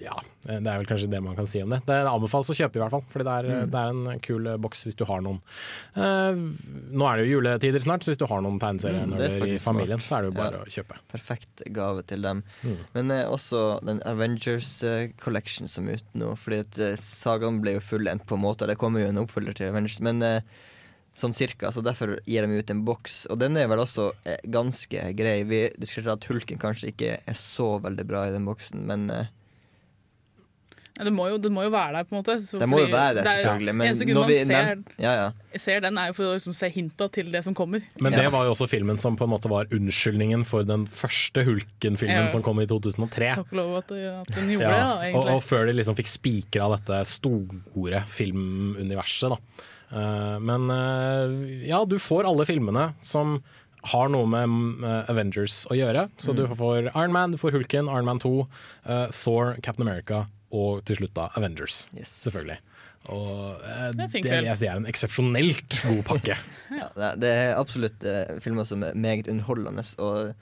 ja, 0.05 0.15
det 0.45 0.61
er 0.61 0.79
vel 0.83 0.87
kanskje 0.87 1.09
det 1.11 1.21
man 1.25 1.35
kan 1.39 1.47
si 1.49 1.63
om 1.65 1.71
det. 1.73 1.81
Det 1.89 1.97
anbefales 2.07 2.51
å 2.53 2.57
kjøpe, 2.59 2.77
i 2.77 2.83
hvert 2.83 2.93
fall. 2.95 3.05
Fordi 3.13 3.25
det 3.25 3.35
er, 3.35 3.49
Mm. 3.65 3.71
det 3.73 3.81
er 3.81 3.93
en 4.15 4.21
kul 4.21 4.47
eh, 4.53 4.57
boks 4.61 4.85
hvis 4.85 4.97
du 5.01 5.05
har 5.09 5.23
noen. 5.25 5.41
Eh, 5.97 6.35
nå 6.95 7.07
er 7.09 7.17
det 7.17 7.27
jo 7.29 7.39
juletider 7.41 7.81
snart, 7.83 8.05
så 8.05 8.13
hvis 8.13 8.21
du 8.21 8.27
har 8.31 8.43
noen 8.45 8.59
Mm, 8.65 9.17
det 9.17 9.31
er 9.33 9.47
i 9.47 9.59
familien, 9.59 10.01
smart. 10.01 10.09
så 10.09 10.17
er 10.19 10.23
det 10.23 10.31
jo 10.33 10.37
bare 10.39 10.59
Ja. 10.59 10.65
å 10.65 10.73
kjøpe. 10.77 10.99
Perfekt 11.13 11.63
gave 11.73 12.03
til 12.07 12.23
dem. 12.23 12.43
Mm. 12.63 12.77
Men 12.95 13.11
eh, 13.11 13.25
også 13.25 13.81
den 13.85 14.01
Avengers 14.05 14.83
eh, 14.85 15.09
Collection 15.19 15.67
som 15.69 15.89
er 15.89 15.95
ute 15.97 16.15
nå. 16.15 16.35
Fordi 16.37 16.61
at 16.61 16.79
eh, 16.79 16.95
sagaen 16.97 17.61
ble 17.61 17.75
jo 17.75 17.81
fullendt 17.81 18.27
på 18.27 18.35
en 18.37 18.43
måte. 18.43 18.67
Det 18.67 18.77
kommer 18.79 19.01
jo 19.01 19.09
en 19.09 19.25
oppfølger 19.27 19.55
til 19.55 19.69
Avengers, 19.73 20.01
men 20.01 20.23
eh, 20.23 20.41
sånn 21.15 21.33
cirka. 21.33 21.71
Så 21.71 21.83
derfor 21.85 22.19
gir 22.27 22.43
de 22.47 22.59
ut 22.59 22.71
en 22.71 22.85
boks. 22.85 23.27
Og 23.31 23.39
den 23.39 23.57
er 23.57 23.69
vel 23.69 23.79
også 23.79 24.13
eh, 24.27 24.39
ganske 24.51 25.15
grei. 25.15 25.45
Vi 25.47 25.69
diskuterte 25.79 26.13
at 26.19 26.25
hulken 26.31 26.59
kanskje 26.59 26.91
ikke 26.93 27.19
er 27.25 27.35
så 27.39 27.81
veldig 27.81 28.07
bra 28.09 28.25
i 28.27 28.33
den 28.35 28.45
boksen, 28.49 28.85
men 28.87 29.09
eh, 29.11 29.27
Ja, 30.97 31.03
det, 31.09 31.11
må 31.13 31.25
jo, 31.27 31.39
det 31.43 31.51
må 31.51 31.65
jo 31.65 31.71
være 31.75 31.93
der, 31.97 32.05
på 32.07 32.15
en 32.15 32.21
måte. 32.23 32.37
Så 32.39 32.59
det 32.61 32.69
må 32.71 32.79
jo 32.79 32.87
være 32.87 33.17
det, 33.17 33.25
det 33.25 33.31
er- 33.33 33.41
selvfølgelig. 33.43 33.73
Men 33.75 33.89
eneste 33.89 34.07
grunn 34.07 34.21
når 34.21 34.29
man 34.31 34.47
ser, 34.47 34.69
nevn- 34.69 34.85
ja, 35.03 35.13
ja. 35.19 35.59
ser 35.59 35.81
den, 35.83 35.99
er 35.99 36.07
jo 36.07 36.13
for 36.15 36.25
å 36.31 36.35
liksom 36.37 36.55
se 36.55 36.69
hinta 36.71 37.09
til 37.11 37.33
det 37.35 37.43
som 37.43 37.55
kommer. 37.55 37.83
Men 38.01 38.13
det 38.15 38.29
var 38.31 38.45
jo 38.47 38.53
også 38.55 38.69
filmen 38.71 38.97
som 39.03 39.17
på 39.19 39.25
en 39.27 39.31
måte 39.35 39.51
var 39.51 39.67
unnskyldningen 39.75 40.45
for 40.47 40.63
den 40.63 40.87
første 40.87 41.43
Hulken-filmen 41.45 42.27
Ja. 42.27 42.31
som 42.31 42.43
kom 42.47 42.61
i 42.63 42.67
2003. 42.71 43.33
Takk 43.35 43.51
og 43.51 43.59
lov 43.59 43.77
at, 43.79 43.91
at 43.91 44.31
den 44.37 44.49
gjorde 44.55 44.71
Ja, 44.71 44.71
det, 44.71 44.79
da, 44.79 44.93
og, 44.95 45.03
egentlig. 45.03 45.35
og 45.35 45.43
før 45.43 45.67
de 45.67 45.73
liksom 45.81 45.97
fikk 45.99 46.13
spikra 46.15 46.71
dette 46.77 47.05
store 47.11 48.05
filmuniverset, 48.07 49.35
da. 49.35 49.39
Eh, 49.95 50.39
men 50.43 50.71
eh, 50.71 51.67
ja, 51.69 51.83
du 51.85 51.99
får 51.99 52.27
alle 52.31 52.47
filmene 52.49 52.93
som 53.05 53.41
har 53.93 54.09
noe 54.09 54.25
med 54.31 54.85
eh, 54.85 55.11
Avengers 55.13 55.67
å 55.71 55.77
gjøre. 55.77 56.07
Så 56.17 56.33
Mm. 56.33 56.37
du 56.37 56.55
får 56.57 56.87
Iron 56.97 57.13
Man, 57.13 57.33
du 57.33 57.37
får 57.39 57.53
Hulken, 57.53 57.87
Iron 57.91 58.05
Man 58.07 58.19
2, 58.19 58.47
eh, 58.87 59.07
Thor, 59.13 59.57
Captain 59.63 59.87
America 59.87 60.27
og 60.55 60.85
til 60.87 61.01
slutt 61.03 61.15
da 61.19 61.29
Avengers. 61.39 61.83
Selvfølgelig. 62.07 62.57
Og 63.13 63.59
eh, 63.61 63.91
Det 63.93 64.07
det 64.15 64.23
vil 64.31 64.47
jeg 64.49 64.57
si 64.63 64.67
er 64.71 64.79
en 64.81 64.87
eksepsjonelt 64.89 65.81
god 65.85 66.03
pakke. 66.09 66.39
Ja, 66.81 66.87
det- 66.97 67.21
det 67.23 67.31
er 67.31 67.59
absolutt 67.61 68.05
eh, 68.09 68.39
filmer 68.43 68.65
som 68.67 68.83
er 68.87 68.95
meget 68.97 69.29
underholdende. 69.29 69.85
Og 69.99 70.33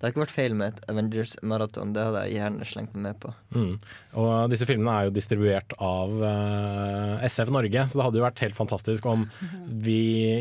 det 0.00 0.06
har 0.06 0.14
ikke 0.14 0.22
vært 0.22 0.32
feil 0.32 0.54
med 0.56 0.70
et 0.72 0.86
Avengers-maraton. 0.88 1.90
Det 1.92 2.04
hadde 2.06 2.20
jeg 2.24 2.38
gjerne 2.38 2.64
slengt 2.64 2.94
meg 2.94 3.02
med 3.04 3.18
på. 3.20 3.32
Mm. 3.52 3.74
Og 4.22 4.30
disse 4.48 4.64
filmene 4.64 4.94
er 4.96 5.08
jo 5.10 5.12
distribuert 5.12 5.74
av 5.76 6.14
uh, 6.22 7.26
SF 7.28 7.50
Norge, 7.52 7.82
så 7.84 7.98
det 8.00 8.06
hadde 8.06 8.16
jo 8.16 8.24
vært 8.24 8.40
helt 8.40 8.56
fantastisk 8.56 9.10
om 9.12 9.26
vi, 9.86 9.98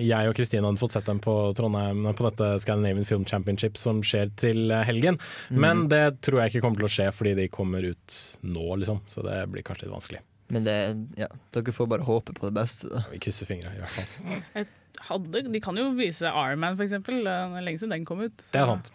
jeg 0.07 0.31
og 0.31 0.37
Kristine 0.37 0.63
hadde 0.63 0.79
fått 0.79 0.95
sett 0.95 1.09
dem 1.11 1.19
på 1.19 1.33
Trondheim 1.59 2.07
på 2.07 2.27
dette 2.29 2.53
Scandinavian 2.63 3.09
Film 3.09 3.25
Championship 3.27 3.75
som 3.81 3.99
skjer 3.99 4.31
til 4.39 4.71
eh, 4.71 4.85
helgen. 4.87 5.19
Mm. 5.51 5.59
Men 5.65 5.81
det 5.91 6.05
tror 6.23 6.39
jeg 6.39 6.53
ikke 6.53 6.63
kommer 6.63 6.79
til 6.79 6.87
å 6.87 6.93
skje 6.95 7.09
fordi 7.17 7.33
de 7.41 7.47
kommer 7.51 7.83
ut 7.83 8.19
nå, 8.47 8.67
liksom. 8.79 9.01
Så 9.11 9.25
det 9.27 9.41
blir 9.51 9.67
kanskje 9.67 9.89
litt 9.89 9.95
vanskelig. 9.97 10.21
Men 10.55 10.63
det, 10.63 10.77
ja, 11.19 11.27
dere 11.51 11.73
får 11.75 11.89
bare 11.91 12.07
håpe 12.07 12.37
på 12.37 12.47
det 12.47 12.55
beste, 12.55 12.93
da. 12.93 13.03
Vi 13.11 13.19
krysser 13.27 13.49
fingra, 13.49 13.75
i 13.75 13.83
hvert 13.83 13.99
fall. 13.99 14.71
Hadde, 15.09 15.43
de 15.51 15.59
kan 15.63 15.77
jo 15.79 15.91
vise 15.95 16.27
Iron 16.27 16.63
Man, 16.63 16.79
for 16.79 16.87
eksempel. 16.87 17.21
Det 17.27 17.35
er 17.35 17.67
lenge 17.67 17.83
siden 17.83 17.93
den 17.97 18.07
kom 18.07 18.23
ut. 18.23 18.47
Det 18.53 18.63
er 18.63 18.71
sant. 18.71 18.89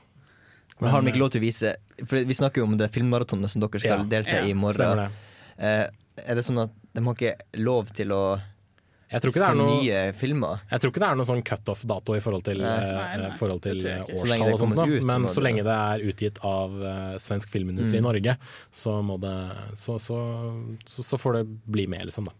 Men 0.80 0.90
har 0.90 1.02
de 1.02 1.12
ikke 1.12 1.20
lov 1.22 1.30
til 1.30 1.40
å 1.40 1.44
vise 1.44 1.76
For 2.04 2.24
vi 2.26 2.34
snakker 2.34 2.58
jo 2.62 2.64
om 2.66 2.76
det 2.76 2.90
filmmaratonet 2.92 3.50
som 3.50 3.62
dere 3.62 3.78
skal 3.80 4.00
Ja. 4.02 4.08
delta 4.16 4.40
i 4.42 4.50
i 4.50 4.54
morgen. 4.54 4.96
det. 4.98 5.10
Eh, 5.58 5.86
er 6.28 6.34
det 6.34 6.44
sånn 6.44 6.62
at 6.64 6.70
de 6.94 7.02
har 7.04 7.14
ikke 7.14 7.36
lov 7.62 7.92
til 7.94 8.08
å 8.12 8.40
Jeg 9.12 9.20
tror 9.22 9.30
ikke 9.30 9.42
det 9.42 9.46
se 9.46 9.52
er 9.52 9.58
noe 9.60 9.82
nye 9.82 10.12
filmer? 10.18 10.60
Jeg 10.70 10.80
tror 10.80 10.90
ikke 10.90 11.00
det 11.04 11.08
er 11.08 11.14
noen 11.20 11.26
sånn 11.28 11.42
cutoff-dato 11.46 12.16
i 12.16 12.20
forhold 12.20 12.44
til, 12.44 12.58
Nei. 12.58 12.66
eh, 12.82 12.94
Nei, 12.98 13.16
nei, 13.28 13.36
forhold 13.38 13.62
til 13.62 13.86
eh, 13.86 14.00
årstall 14.02 14.52
og 14.52 14.58
sånt. 14.58 14.78
ut, 14.88 15.04
Men 15.04 15.26
så 15.30 15.40
lenge 15.44 15.62
det 15.62 15.76
er 15.78 15.98
utgitt 16.10 16.38
av 16.42 16.70
eh, 16.82 17.14
svensk 17.22 17.48
filmindustri 17.50 17.98
i 17.98 18.00
Mm. 18.00 18.08
Norge, 18.10 18.36
så, 18.72 19.02
må 19.02 19.20
det, 19.20 19.34
så, 19.78 19.98
så, 20.00 20.18
så, 20.84 21.02
så 21.04 21.16
får 21.20 21.32
det 21.38 21.44
bli 21.70 21.86
med, 21.86 22.06
liksom. 22.06 22.24
da 22.26 22.32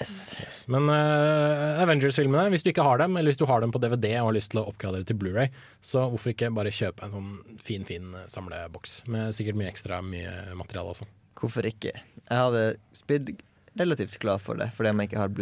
Yes. 0.00 0.64
Men 0.68 0.90
uh, 0.92 1.80
Avengers-filmene, 1.80 2.50
hvis 2.52 2.64
du 2.64 2.70
ikke 2.70 2.84
har 2.84 3.00
dem, 3.00 3.16
eller 3.16 3.32
hvis 3.32 3.40
du 3.40 3.46
har 3.48 3.62
dem 3.64 3.72
på 3.72 3.80
DVD 3.80 4.10
og 4.20 4.30
har 4.30 4.36
lyst 4.36 4.52
til 4.52 4.60
å 4.60 4.66
oppgradere 4.68 5.06
til 5.08 5.16
Blu-ray, 5.20 5.48
så 5.84 6.04
hvorfor 6.12 6.34
ikke 6.34 6.52
bare 6.56 6.74
kjøpe 6.74 7.06
en 7.06 7.14
sånn 7.14 7.30
fin, 7.62 7.86
fin 7.88 8.12
eh, 8.12 8.26
samleboks 8.30 8.98
med 9.12 9.32
sikkert 9.36 9.58
mye 9.60 9.70
ekstra 9.72 10.02
mye 10.04 10.34
materiale 10.58 10.92
også. 10.92 11.08
Hvorfor 11.40 11.68
ikke? 11.68 11.94
Jeg 11.96 12.42
hadde 12.42 12.66
blitt 13.08 13.32
relativt 13.76 14.18
glad 14.20 14.44
for 14.44 14.60
det, 14.60 14.70
fordi 14.76 14.92
om 14.92 15.00
jeg 15.00 15.10
ikke 15.10 15.22
har 15.22 15.32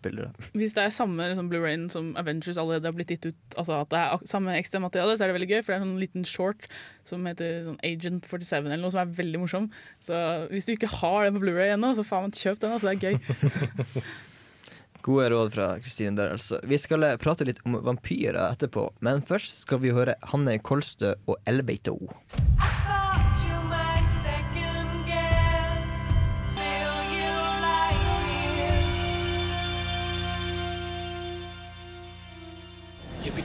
Blu-ray-spillere. 0.00 0.30
Hvis 0.56 0.74
det 0.76 0.84
er 0.84 0.94
samme 0.94 1.28
liksom, 1.28 1.50
Blu-rayen 1.50 1.88
som 1.92 2.14
Avengers 2.20 2.58
allerede 2.58 2.88
har 2.88 2.96
blitt 2.96 3.10
gitt 3.10 3.26
ut, 3.30 3.36
altså 3.56 3.80
at 3.80 3.90
det 3.92 4.00
er 4.00 4.24
samme 4.28 4.56
ekstra 4.58 4.80
materiale, 4.80 5.16
så 5.16 5.24
er 5.24 5.30
det 5.30 5.38
veldig 5.38 5.50
gøy. 5.50 5.60
For 5.62 5.72
det 5.72 5.76
er 5.76 5.82
en 5.82 5.88
sånn 5.88 6.02
liten 6.02 6.26
short 6.28 6.66
som 7.08 7.26
heter 7.28 7.62
sånn 7.68 7.78
Agent 7.86 8.26
47 8.28 8.58
eller 8.64 8.80
noe, 8.80 8.92
som 8.94 9.02
er 9.04 9.14
veldig 9.20 9.42
morsom. 9.42 9.70
Så 10.02 10.16
hvis 10.50 10.68
du 10.68 10.74
ikke 10.74 10.90
har 11.00 11.26
den 11.26 11.36
på 11.36 11.44
Blu-ray 11.44 11.74
ennå, 11.76 11.92
så 11.98 12.06
faen 12.06 12.34
kjøp 12.34 12.60
den. 12.64 12.76
Altså, 12.76 12.90
det 12.90 12.98
er 12.98 13.14
gøy. 13.14 14.02
Gode 15.04 15.30
råd 15.32 15.54
fra 15.54 15.70
Kristine 15.80 16.12
der, 16.18 16.34
altså. 16.36 16.58
Vi 16.68 16.76
skal 16.80 17.06
eh, 17.06 17.16
prate 17.20 17.46
litt 17.48 17.62
om 17.64 17.78
vampyrer 17.86 18.42
etterpå, 18.50 18.90
men 19.00 19.24
først 19.24 19.64
skal 19.64 19.80
vi 19.80 19.94
høre 19.96 20.18
Hanne 20.32 20.58
Kolstø 20.60 21.14
og 21.24 21.40
Elevato. 21.48 21.96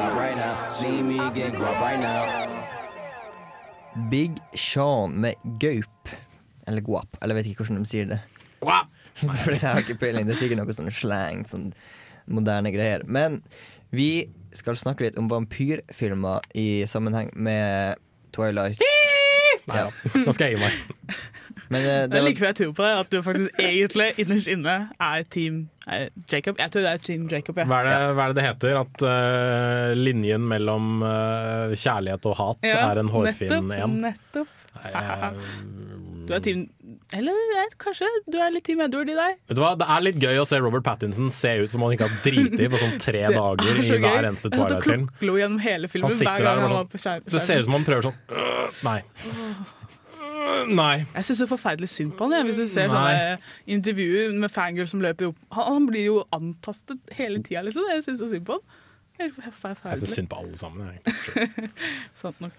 stop 0.00 0.16
right 0.16 0.36
now. 0.36 0.68
See 0.68 1.02
me 1.02 1.18
again, 1.18 1.54
grow 1.54 1.72
right 1.72 2.00
now. 2.00 2.22
Big 4.08 4.38
Sean 4.54 5.20
med 5.20 5.34
Gaup. 5.58 6.08
Eller 6.66 6.80
Guap. 6.80 7.16
Eller 7.20 7.34
jeg 7.34 7.44
vet 7.44 7.50
ikke 7.50 7.64
hvordan 7.64 7.84
de 7.84 7.90
sier 7.90 8.08
det. 8.08 8.20
Guap! 8.60 8.88
For 9.42 9.52
jeg 9.52 9.64
har 9.64 9.82
ikke 9.82 9.98
peiling. 10.00 10.28
Det 10.28 10.36
er 10.36 10.40
sikkert 10.44 10.62
noe 10.62 10.76
sånn 10.76 10.92
slang, 10.94 11.42
sånn 11.48 11.70
moderne 12.30 12.72
greier. 12.72 13.04
Men 13.04 13.40
vi 13.92 14.30
skal 14.56 14.78
snakke 14.78 15.08
litt 15.08 15.18
om 15.20 15.28
vampyrfilmer 15.30 16.46
i 16.58 16.68
sammenheng 16.88 17.32
med 17.34 18.00
Twilight. 18.36 18.80
Nei 19.70 19.84
da, 19.86 20.14
nå 20.26 20.34
skal 20.36 20.50
jeg 20.50 20.56
gi 20.58 20.64
meg. 20.64 21.18
Men 21.70 21.84
eh, 21.84 21.84
Det 21.86 22.10
det 22.10 22.18
er 22.18 22.22
var 22.24 22.26
Likevel 22.26 22.48
jeg 22.50 22.56
tror 22.58 22.72
på 22.74 22.82
det, 22.86 22.94
at 23.04 23.10
du 23.12 23.18
faktisk 23.22 23.60
egentlig 23.62 24.08
innerst 24.24 24.50
inne 24.50 24.74
er 25.06 25.26
team 25.30 25.60
er 25.86 26.08
Jacob. 26.32 26.58
Jeg 26.58 26.72
tror 26.74 26.82
det 26.86 26.90
er 26.96 27.04
team 27.06 27.28
Jacob, 27.30 27.60
ja. 27.62 27.66
Hva 27.70 27.78
er 27.84 27.88
det 27.90 27.98
hva 28.18 28.24
er 28.24 28.32
det, 28.34 28.38
det 28.40 28.46
heter? 28.48 28.80
At 28.80 29.04
uh, 29.06 29.92
linjen 29.98 30.48
mellom 30.50 31.04
uh, 31.04 31.70
kjærlighet 31.78 32.26
og 32.26 32.36
hat 32.40 32.66
Ja, 32.66 32.80
er 32.90 33.02
en 33.04 33.12
hårfin 33.14 33.54
nettopp, 33.54 33.76
en? 33.78 33.96
Nettopp. 34.08 34.56
Nei, 34.80 34.90
jeg- 34.96 36.26
Du 36.26 36.34
er 36.36 36.42
team 36.44 36.66
Eller 37.12 37.34
jeg- 37.56 37.72
kanskje 37.82 38.06
du 38.30 38.36
er 38.38 38.52
litt 38.54 38.62
team 38.64 38.80
Edward 38.84 39.08
i 39.10 39.14
deg? 39.18 39.38
Vet 39.48 39.56
du 39.58 39.62
hva, 39.62 39.72
Det 39.78 39.86
er 39.88 40.00
litt 40.06 40.18
gøy 40.22 40.38
å 40.38 40.46
se 40.46 40.60
Robert 40.62 40.84
Pattinson 40.86 41.30
se 41.34 41.56
ut 41.64 41.70
som 41.72 41.82
han 41.82 41.90
ikke 41.96 42.06
har 42.06 42.20
driti 42.22 42.68
på 42.70 42.78
sånn 42.78 43.00
tre 43.02 43.24
dager 43.34 43.72
er 43.72 43.82
så 43.82 43.96
i 43.96 43.98
hver 44.04 44.28
eneste 44.28 44.50
Twilight-film. 44.54 45.08
gjennom 45.20 45.58
hele 45.64 45.88
filmen 45.90 46.10
Han 46.10 46.16
sitter 46.20 46.36
hver 46.38 46.46
der 46.46 46.54
gang 46.54 46.64
og 46.64 46.70
han 46.70 46.76
var 46.76 46.88
på 46.92 47.00
sånn 47.02 47.24
Det 47.26 47.42
ser 47.42 47.58
ut 47.58 47.64
som 47.66 47.72
han 47.78 47.84
prøver 47.88 48.02
sånn 48.10 48.18
øh, 48.30 48.80
Nei. 48.86 49.02
Øh, 50.20 50.70
Nei. 50.70 50.96
Jeg 51.14 51.26
syns 51.28 51.40
så 51.42 51.46
forferdelig 51.50 51.88
synd 51.92 52.12
på 52.18 52.26
han. 52.26 52.32
jeg. 52.38 52.46
Hvis 52.50 52.60
du 52.62 52.66
ser 52.70 52.88
Nei. 52.88 52.94
sånne 52.94 53.38
intervjuer 53.76 54.34
med 54.40 54.50
fangirl 54.52 54.88
som 54.90 55.02
løper 55.02 55.30
opp 55.30 55.38
han, 55.56 55.72
han 55.74 55.86
blir 55.90 56.04
jo 56.06 56.20
antastet 56.36 56.98
hele 57.18 57.42
tida, 57.42 57.62
liksom. 57.66 57.86
Jeg 57.90 58.04
syns 58.06 58.20
så 58.22 58.28
synd 58.30 58.46
på 58.48 58.58
han. 58.58 58.62
Jeg 59.20 59.32
syns 60.00 60.14
synd 60.16 60.30
på 60.30 60.38
alle 60.40 60.56
sammen. 60.56 60.94
Jeg, 61.04 61.70
Sant 62.22 62.38
nok. 62.40 62.52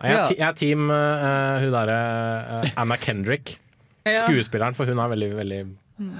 Jeg, 0.00 0.14
er 0.16 0.30
jeg 0.32 0.46
er 0.46 0.54
team 0.56 0.86
uh, 0.88 1.58
hun 1.60 1.74
derre 1.74 1.98
uh, 2.64 2.70
Anna 2.80 2.96
Kendrick. 2.96 3.58
Ja. 4.06 4.22
Skuespilleren, 4.24 4.74
for 4.74 4.88
hun 4.88 4.98
er 4.98 5.08
veldig, 5.12 5.30
veldig 5.36 5.60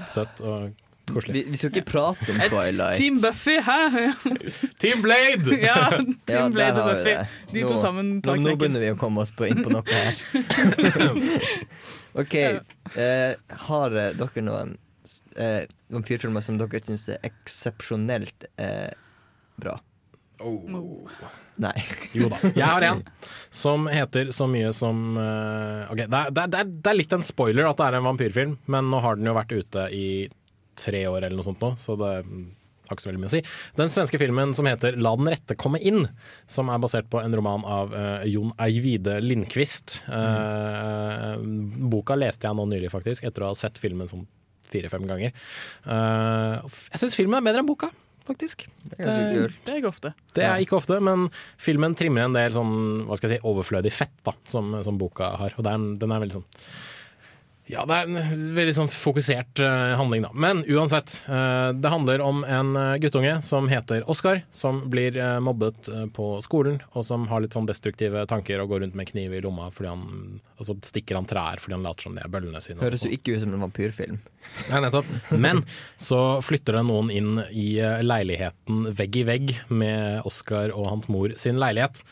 søt 0.07 0.41
og 0.45 0.71
koselig. 1.11 1.41
vi 1.49 1.57
skal 1.57 1.71
ikke 1.73 1.85
prate 1.89 2.27
om 2.29 2.37
Twilight. 2.51 2.97
Team 3.01 3.17
Buffy, 3.23 3.55
hæ? 3.65 3.79
Team 4.83 5.01
Blade! 5.01 5.55
ja, 5.57 5.89
Team 6.29 6.53
Blade 6.53 6.83
og 6.83 6.91
Buffy. 6.91 7.15
De 7.53 7.63
Nå- 7.63 7.71
to 7.73 7.79
sammen 7.81 8.13
tar 8.21 8.37
knekken. 8.37 8.51
nå 8.51 8.55
begynner 8.61 8.83
vi 8.85 8.91
å 8.93 8.99
komme 9.01 9.25
oss 9.25 9.33
på, 9.33 9.49
inn 9.49 9.63
på 9.65 9.73
noe 9.73 9.83
her. 9.89 10.13
OK. 12.21 12.35
Eh, 12.35 13.33
har 13.67 13.97
eh, 13.97 14.11
dere 14.19 14.45
noen 14.45 14.75
eh, 15.35 15.63
vampyrfilmer 15.91 16.43
som 16.45 16.59
dere 16.61 16.83
syns 16.85 17.07
er 17.11 17.21
eksepsjonelt 17.27 18.47
eh, 18.61 18.91
bra? 19.61 19.77
Oh. 20.41 21.09
Nei. 21.61 21.75
Jo 22.17 22.27
da. 22.31 22.39
Jeg 22.49 22.67
har 22.67 22.85
en 22.87 23.01
som 23.53 23.85
heter 23.91 24.31
så 24.35 24.47
mye 24.49 24.71
som 24.75 25.17
uh, 25.17 25.91
okay. 25.91 26.07
det 26.09 26.17
er, 26.17 26.31
det, 26.35 26.47
er, 26.47 26.71
det 26.71 26.91
er 26.91 26.97
litt 26.97 27.13
en 27.15 27.25
spoiler 27.25 27.69
at 27.69 27.79
det 27.79 27.89
er 27.89 27.99
en 27.99 28.07
vampyrfilm, 28.09 28.57
men 28.71 28.89
nå 28.91 29.01
har 29.03 29.19
den 29.19 29.29
jo 29.29 29.35
vært 29.37 29.53
ute 29.53 29.85
i 29.95 30.07
tre 30.79 31.05
år 31.07 31.21
eller 31.21 31.37
noe 31.37 31.45
sånt 31.45 31.61
nå, 31.61 31.73
så 31.79 31.95
det 31.99 32.11
har 32.91 32.97
ikke 32.97 33.05
så 33.05 33.11
veldig 33.11 33.21
mye 33.23 33.31
å 33.31 33.33
si. 33.33 33.41
Den 33.79 33.91
svenske 33.93 34.19
filmen 34.19 34.55
som 34.57 34.67
heter 34.67 34.97
'La 34.99 35.13
den 35.15 35.31
rette 35.31 35.55
komme 35.59 35.79
inn', 35.79 36.09
som 36.51 36.69
er 36.71 36.81
basert 36.83 37.09
på 37.11 37.21
en 37.21 37.35
roman 37.37 37.63
av 37.63 37.95
uh, 37.95 38.27
Jon 38.27 38.51
Eivide 38.59 39.19
Lindqvist. 39.23 40.01
Eh, 40.11 41.35
boka 41.91 42.17
leste 42.19 42.49
jeg 42.49 42.57
nå 42.57 42.67
nylig, 42.67 42.91
faktisk, 42.91 43.27
etter 43.27 43.45
å 43.45 43.51
ha 43.51 43.57
sett 43.57 43.79
filmen 43.79 44.09
sånn 44.09 44.27
fire-fem 44.71 45.03
ganger. 45.03 45.33
Jeg 45.83 46.99
syns 46.99 47.17
filmen 47.17 47.35
er 47.39 47.43
bedre 47.43 47.59
enn 47.59 47.67
boka, 47.67 47.89
faktisk. 48.27 48.67
Det 48.83 49.01
er 49.05 49.33
det. 49.33 49.49
Det 49.65 49.73
er 49.73 49.81
ikke 49.81 49.91
ofte. 49.91 50.13
Det 50.37 50.45
er 50.47 50.63
ikke 50.63 50.77
ofte, 50.79 50.99
men 51.03 51.27
filmen 51.61 51.95
trimmer 51.97 52.25
en 52.25 52.37
del 52.37 52.55
sånn, 52.55 52.73
hva 53.07 53.17
skal 53.19 53.31
jeg 53.33 53.41
si, 53.41 53.47
overflødig 53.51 53.93
fett 53.95 54.15
da, 54.27 54.35
som, 54.51 54.73
som 54.85 54.99
boka 55.01 55.33
har. 55.41 55.55
Og 55.57 55.67
er, 55.67 55.85
den 56.01 56.15
er 56.15 56.23
veldig 56.25 56.39
sånn 56.41 56.49
Ja, 57.71 57.85
det 57.87 57.95
er 57.95 58.09
en 58.09 58.55
veldig 58.55 58.73
sånn 58.75 58.89
fokusert 58.91 59.61
eh, 59.63 59.93
handling, 59.95 60.25
da. 60.25 60.31
Men 60.35 60.63
uansett. 60.67 61.13
eh, 61.31 61.69
det 61.71 61.91
handler 61.93 62.23
om 62.25 62.41
en 62.43 62.75
eh, 62.75 62.97
guttunge 62.99 63.37
som 63.45 63.69
heter 63.71 64.03
Oskar, 64.11 64.41
som 64.51 64.81
blir 64.91 65.15
mobbet 65.39 65.87
på 66.15 66.25
skolen, 66.43 66.81
og 66.91 67.05
som 67.07 67.29
har 67.31 67.43
litt 67.43 67.55
sånn 67.55 67.69
destruktive 67.69 68.25
tanker 68.27 68.59
og 68.59 68.73
går 68.73 68.83
rundt 68.83 68.97
med 68.99 69.07
kniv 69.07 69.37
i 69.37 69.39
lomma, 69.43 69.69
fordi 69.71 69.91
han, 69.91 70.03
og 70.57 70.67
så 70.67 70.75
stikker 70.83 71.15
han 71.15 71.29
trær 71.29 71.61
fordi 71.63 71.77
han 71.77 71.87
later 71.87 72.09
som 72.09 72.17
det 72.17 72.25
er 72.25 72.33
bøllene 72.33 72.61
sine. 72.63 72.83
Høres 72.83 73.05
jo 73.07 73.13
ikke 73.15 73.37
ut 73.37 73.45
som 73.45 73.55
en 73.55 73.63
vampyrfilm. 73.63 74.19
Nei, 74.73 74.83
nettopp. 74.83 75.07
Men 75.31 75.63
så 76.01 76.41
flytter 76.43 76.79
det 76.79 76.85
noen 76.89 77.13
inn 77.13 77.39
i 77.55 77.69
leiligheten 78.03 78.89
vegg 78.97 79.21
i 79.21 79.25
vegg 79.31 79.55
med 79.71 80.27
Oskar 80.27 80.75
og 80.75 80.91
hans 80.91 81.07
mor 81.13 81.37
sin 81.39 81.61
leilighet. 81.61 82.03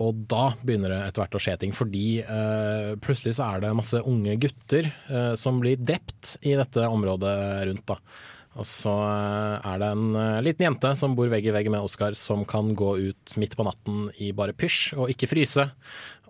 Og 0.00 0.24
da 0.30 0.52
begynner 0.64 0.94
det 0.94 1.00
etter 1.06 1.24
hvert 1.24 1.36
å 1.36 1.42
skje 1.42 1.56
ting, 1.60 1.72
fordi 1.76 2.06
eh, 2.24 2.92
plutselig 3.04 3.36
så 3.38 3.50
er 3.50 3.64
det 3.64 3.74
masse 3.76 4.00
unge 4.08 4.38
gutter 4.40 4.88
eh, 4.88 5.32
som 5.38 5.60
blir 5.62 5.80
drept 5.80 6.36
i 6.42 6.56
dette 6.58 6.88
området 6.88 7.36
rundt. 7.68 7.84
da. 7.92 7.98
Og 8.60 8.66
så 8.68 8.92
eh, 8.92 9.68
er 9.70 9.78
det 9.80 9.88
en 9.94 10.16
eh, 10.18 10.40
liten 10.44 10.66
jente 10.66 10.90
som 10.98 11.14
bor 11.16 11.30
vegg 11.32 11.46
i 11.48 11.54
vegg 11.54 11.70
med 11.72 11.84
Oskar, 11.86 12.16
som 12.18 12.44
kan 12.48 12.74
gå 12.76 12.90
ut 13.00 13.34
midt 13.40 13.56
på 13.56 13.64
natten 13.64 14.10
i 14.20 14.32
bare 14.36 14.56
pysj 14.56 14.98
og 14.98 15.12
ikke 15.12 15.30
fryse. 15.30 15.64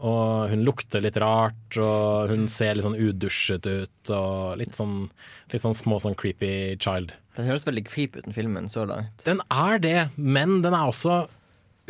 Og 0.02 0.52
hun 0.52 0.62
lukter 0.66 1.02
litt 1.02 1.18
rart, 1.22 1.78
og 1.82 2.30
hun 2.30 2.46
ser 2.50 2.76
litt 2.76 2.86
sånn 2.86 2.98
udusjet 2.98 3.66
ut, 3.66 4.12
og 4.14 4.58
litt 4.60 4.78
sånn, 4.78 5.06
litt 5.54 5.64
sånn 5.64 5.78
små 5.78 5.98
sånn 6.02 6.18
creepy 6.18 6.78
child. 6.82 7.14
Den 7.38 7.48
høres 7.48 7.66
veldig 7.66 7.86
creepy 7.88 8.20
ut, 8.20 8.26
den 8.28 8.36
filmen, 8.36 8.70
så 8.70 8.86
langt. 8.86 9.22
Den 9.26 9.42
er 9.50 9.82
det, 9.82 9.98
men 10.16 10.60
den 10.66 10.74
er 10.78 10.90
også 10.90 11.24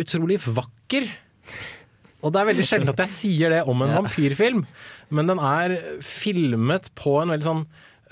utrolig 0.00 0.40
vakker. 0.44 1.08
Og 2.22 2.30
det 2.30 2.40
er 2.40 2.50
veldig 2.52 2.66
sjelden 2.66 2.92
at 2.92 3.00
jeg 3.04 3.16
sier 3.16 3.54
det 3.54 3.62
om 3.68 3.80
en 3.82 3.96
vampyrfilm, 3.98 4.66
men 5.12 5.30
den 5.30 5.40
er 5.42 5.78
filmet 6.06 6.92
på 6.98 7.16
en 7.20 7.32
veldig 7.34 7.46
sånn 7.48 7.64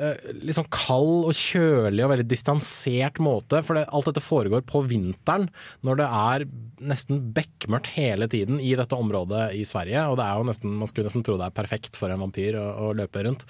eh, 0.03 0.33
litt 0.41 0.57
sånn 0.59 0.68
kald 0.74 1.28
og 1.31 1.37
kjølig 1.39 2.03
og 2.05 2.11
veldig 2.16 2.26
distansert 2.28 3.20
måte. 3.22 3.62
For 3.62 3.78
det, 3.78 3.87
alt 3.87 4.11
dette 4.11 4.24
foregår 4.24 4.64
på 4.66 4.83
vinteren, 4.91 5.47
når 5.87 6.03
det 6.03 6.09
er 6.18 6.47
nesten 6.91 7.22
bekmørkt 7.37 7.93
hele 7.95 8.26
tiden 8.33 8.59
i 8.59 8.74
dette 8.78 8.99
området 8.99 9.53
i 9.57 9.62
Sverige. 9.68 10.03
Og 10.11 10.18
det 10.18 10.26
er 10.26 10.43
jo 10.43 10.51
nesten, 10.51 10.76
man 10.83 10.91
skulle 10.91 11.07
nesten 11.07 11.24
tro 11.26 11.39
det 11.39 11.47
er 11.47 11.59
perfekt 11.62 11.99
for 12.01 12.11
en 12.11 12.26
vampyr 12.26 12.59
å, 12.59 12.66
å 12.91 12.93
løpe 12.99 13.22
rundt. 13.28 13.47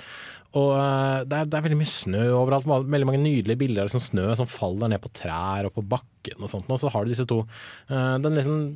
Og 0.61 0.75
eh, 0.77 1.21
det 1.25 1.41
er, 1.41 1.49
det 1.49 1.57
er 1.57 1.69
veldig 1.71 1.81
mye 1.81 1.95
snø 1.97 2.25
overalt. 2.37 2.69
Veldig 2.69 3.09
mange 3.09 3.25
nydelige 3.25 3.65
bilder 3.65 3.89
av 3.89 3.95
sånn 3.97 4.11
snø 4.13 4.29
som 4.37 4.51
faller 4.51 4.93
ned 4.93 5.01
på 5.01 5.13
trær 5.23 5.71
og 5.71 5.79
på 5.79 5.89
bakken 5.97 6.43
og 6.45 6.53
sånt. 6.53 6.69
Og 6.69 6.83
så 6.85 6.93
har 6.93 7.07
du 7.07 7.15
disse 7.15 7.29
to 7.31 7.47
eh, 7.89 8.19
Den 8.21 8.37
liksom 8.37 8.67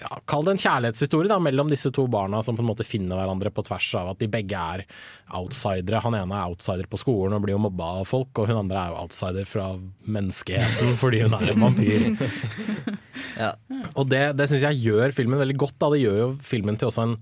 ja, 0.00 0.08
Kall 0.26 0.46
det 0.46 0.54
en 0.54 0.62
kjærlighetshistorie 0.62 1.30
da, 1.30 1.38
mellom 1.42 1.68
disse 1.70 1.92
to 1.94 2.06
barna 2.10 2.40
som 2.42 2.56
på 2.58 2.64
en 2.64 2.70
måte 2.70 2.86
finner 2.86 3.18
hverandre 3.18 3.52
på 3.54 3.64
tvers 3.66 3.90
av 4.00 4.12
at 4.12 4.22
de 4.22 4.28
begge 4.32 4.58
er 4.58 4.84
outsidere. 5.38 6.00
Han 6.04 6.16
ene 6.18 6.38
er 6.38 6.50
outsider 6.50 6.88
på 6.90 7.00
skolen 7.00 7.36
og 7.36 7.44
blir 7.44 7.56
jo 7.56 7.62
mobba 7.66 7.92
av 8.00 8.08
folk, 8.10 8.32
og 8.40 8.50
hun 8.50 8.64
andre 8.64 8.82
er 8.82 8.94
jo 8.94 9.04
outsider 9.04 9.48
fra 9.48 9.68
menneskeheten 10.02 10.96
fordi 11.02 11.22
hun 11.26 11.38
er 11.38 11.54
en 11.54 11.64
vampyr. 11.68 12.10
Ja. 13.32 13.54
Og 13.96 14.10
det, 14.10 14.20
det 14.36 14.44
syns 14.50 14.64
jeg 14.66 14.82
gjør 14.82 15.14
filmen 15.16 15.40
veldig 15.40 15.54
godt. 15.60 15.78
Da. 15.80 15.88
Det 15.94 16.02
gjør 16.02 16.18
jo 16.18 16.26
filmen 16.44 16.76
til 16.76 16.90
også 16.90 17.06
en 17.06 17.14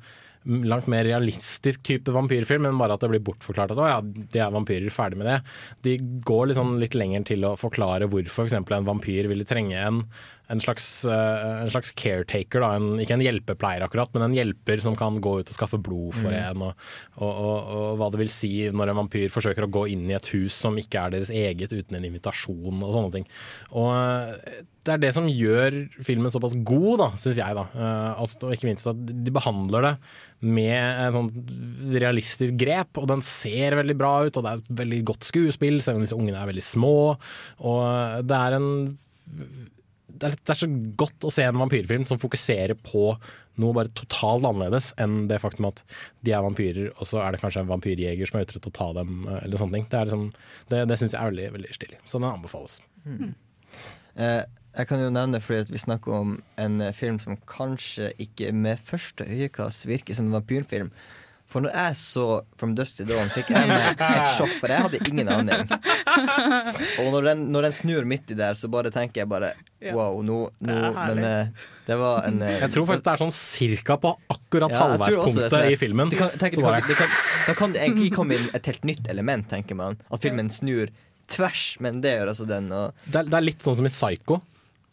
langt 0.45 0.87
mer 0.89 1.05
realistisk 1.05 1.83
type 1.85 2.12
vampyrfilm, 2.14 2.64
men 2.64 2.79
bare 2.81 2.97
at 2.97 3.05
det 3.05 3.11
blir 3.12 3.23
bortforklart 3.25 3.75
at 3.75 3.81
å 3.81 3.89
ja, 3.91 3.99
de 4.01 4.41
er 4.41 4.55
vampyrer, 4.55 4.89
ferdig 4.95 5.21
med 5.21 5.29
det. 5.29 5.39
De 5.85 5.97
går 6.27 6.55
sånn 6.57 6.79
litt 6.81 6.97
lenger 6.97 7.27
til 7.29 7.45
å 7.45 7.57
forklare 7.61 8.09
hvorfor 8.11 8.49
f.eks. 8.49 8.57
en 8.57 8.89
vampyr 8.89 9.29
ville 9.31 9.47
trenge 9.49 9.77
en, 9.77 10.03
en, 10.51 10.61
slags, 10.62 10.86
eh, 11.09 11.44
en 11.64 11.70
slags 11.72 11.92
caretaker. 11.98 12.64
En, 12.66 12.88
ikke 13.03 13.16
en 13.16 13.24
hjelpepleier 13.24 13.84
akkurat, 13.86 14.11
men 14.16 14.26
en 14.28 14.36
hjelper 14.36 14.82
som 14.84 14.96
kan 14.98 15.20
gå 15.22 15.36
ut 15.40 15.53
og 15.53 15.57
skaffe 15.57 15.78
blod 15.80 16.16
for 16.18 16.30
Mm. 16.30 16.38
en, 16.40 16.62
og, 16.66 16.88
og, 17.20 17.30
og, 17.30 17.70
og 17.76 18.01
hva 18.01 18.11
det 18.12 18.20
vil 18.24 18.32
si 18.34 18.53
når 18.70 18.92
en 18.92 19.01
vampyr 19.03 19.30
forsøker 19.32 19.66
å 19.66 19.70
gå 19.72 19.86
inn 19.94 20.09
i 20.11 20.16
et 20.18 20.32
hus 20.34 20.59
som 20.59 20.76
ikke 20.78 21.07
er 21.07 21.14
deres 21.16 21.30
eget 21.30 21.72
uten 21.72 21.96
en 21.98 22.07
invitasjon 22.11 22.82
og 22.82 22.92
sånne 22.96 23.14
ting. 23.14 23.26
Og 23.72 23.88
eh, 23.94 24.61
det 24.80 24.94
er 24.94 25.01
det 25.03 25.11
som 25.12 25.26
gjør 25.28 25.74
filmen 26.07 26.32
såpass 26.32 26.55
god, 26.64 26.94
da, 27.03 27.09
syns 27.20 27.38
jeg. 27.42 27.57
da. 27.59 27.66
Eh, 27.76 28.22
og 28.24 28.55
ikke 28.55 28.68
minst 28.70 28.88
at 28.88 29.01
de 29.01 29.34
behandler 29.34 29.84
det 29.86 29.94
med 30.40 30.78
et 30.80 31.12
sånn 31.12 31.28
realistisk 32.01 32.57
grep, 32.62 32.96
og 32.96 33.11
den 33.11 33.20
ser 33.26 33.76
veldig 33.76 33.96
bra 34.01 34.14
ut, 34.24 34.38
og 34.40 34.46
det 34.46 34.55
er 34.55 34.62
et 34.62 34.70
veldig 34.80 35.01
godt 35.11 35.26
skuespill, 35.28 35.82
selv 35.84 36.01
om 36.01 36.07
disse 36.07 36.16
ungene 36.16 36.40
er 36.40 36.48
veldig 36.48 36.64
små. 36.64 36.94
Og 37.61 38.24
det 38.24 38.38
er 38.38 38.57
en 38.57 38.70
det 40.18 40.32
er, 40.32 40.58
så 40.58 40.68
godt 40.98 41.26
å 41.26 41.32
se 41.34 41.44
en 41.46 41.61
vampyrfilm 41.61 42.06
som 42.08 42.20
fokuserer 42.20 42.76
på 42.78 43.14
noe 43.61 43.76
bare 43.76 43.92
totalt 43.96 44.46
annerledes 44.46 44.90
enn 45.00 45.26
det 45.30 45.40
faktum 45.42 45.68
at 45.68 45.82
de 46.26 46.34
er 46.36 46.44
vampyrer, 46.44 46.92
og 46.96 47.08
så 47.08 47.20
er 47.24 47.34
det 47.34 47.42
kanskje 47.42 47.64
en 47.64 47.72
vampyrjeger 47.72 48.30
som 48.30 48.38
er 48.38 48.46
ute 48.46 48.56
etter 48.56 48.72
å 48.72 48.76
ta 48.78 48.90
dem, 49.00 49.26
eh, 49.28 49.42
eller 49.44 49.61
sånne 49.61 49.78
ting. 49.78 49.88
Det, 49.92 50.04
liksom, 50.08 50.26
det, 50.72 50.84
det 50.90 51.00
syns 51.00 51.16
jeg 51.16 51.20
er 51.20 51.32
veldig, 51.32 51.48
veldig 51.58 51.76
stilig. 51.76 52.00
Så 52.04 52.20
den 52.20 52.30
anbefales. 52.30 52.80
Eh, 54.16 54.42
jeg 54.78 54.86
kan 54.86 55.02
jo 55.02 55.11
nevne 55.11 55.40
fordi 55.42 55.74
vi 55.74 55.82
snakker 55.82 56.14
om 56.14 56.36
en 56.61 56.80
eh, 56.84 56.94
film 56.96 57.18
som 57.22 57.38
kanskje 57.50 58.12
ikke 58.22 58.52
med 58.54 58.82
første 58.86 59.26
øyekast 59.26 59.88
virker 59.90 60.16
som 60.16 60.30
en 60.30 60.38
vampyrfilm. 60.38 60.92
For 61.51 61.64
når 61.64 61.72
jeg 61.74 61.96
så 61.98 62.24
From 62.61 62.76
Dusty 62.78 63.03
Dawn, 63.09 63.30
fikk 63.34 63.48
jeg 63.51 63.66
meg 63.66 63.98
et 64.07 64.34
sjokk, 64.36 64.53
for 64.61 64.70
jeg 64.70 64.84
hadde 64.86 65.01
ingen 65.11 65.30
aning. 65.34 65.64
Og 67.03 67.09
når 67.14 67.26
den, 67.30 67.42
når 67.55 67.66
den 67.66 67.74
snur 67.74 68.07
midt 68.09 68.30
i 68.30 68.36
der, 68.38 68.55
så 68.59 68.70
bare 68.70 68.92
tenker 68.94 69.24
jeg 69.24 69.30
bare 69.30 69.53
wow, 69.96 70.20
nå, 70.22 70.38
nå. 70.62 70.78
Men 70.94 71.22
eh, 71.26 71.68
det 71.88 71.98
var 71.98 72.26
en 72.28 72.38
eh, 72.46 72.61
Jeg 72.62 72.74
tror 72.76 72.86
faktisk 72.92 73.09
det 73.09 73.14
er 73.16 73.22
sånn 73.24 73.34
cirka 73.34 73.98
på 74.03 74.14
akkurat 74.30 74.74
Ja, 74.74 74.84
halvveispunktet 74.84 75.55
sånn. 75.57 75.66
i 75.74 75.78
filmen. 75.80 76.12
Det 76.12 76.20
kan, 76.20 76.34
tenker, 76.38 76.61
Så 76.61 76.66
det 76.66 76.70
kan, 76.70 76.88
det 76.90 76.98
kan, 77.01 77.14
da 77.48 77.57
kan 77.59 77.74
det 77.76 77.84
egentlig 77.86 78.12
komme 78.14 78.38
inn 78.38 78.51
et 78.55 78.70
helt 78.70 78.86
nytt 78.92 79.11
element, 79.11 79.48
tenker 79.51 79.78
man. 79.78 79.98
At 80.11 80.22
filmen 80.22 80.53
snur 80.55 80.92
tvers, 81.30 81.64
men 81.82 82.01
det 82.05 82.16
gjør 82.18 82.32
altså 82.32 82.46
den. 82.51 82.70
Og 82.74 82.94
det, 83.07 83.24
er, 83.24 83.28
det 83.30 83.38
er 83.38 83.46
litt 83.46 83.66
sånn 83.66 83.78
som 83.78 83.86
i 83.86 83.92
Psycho. 83.92 84.40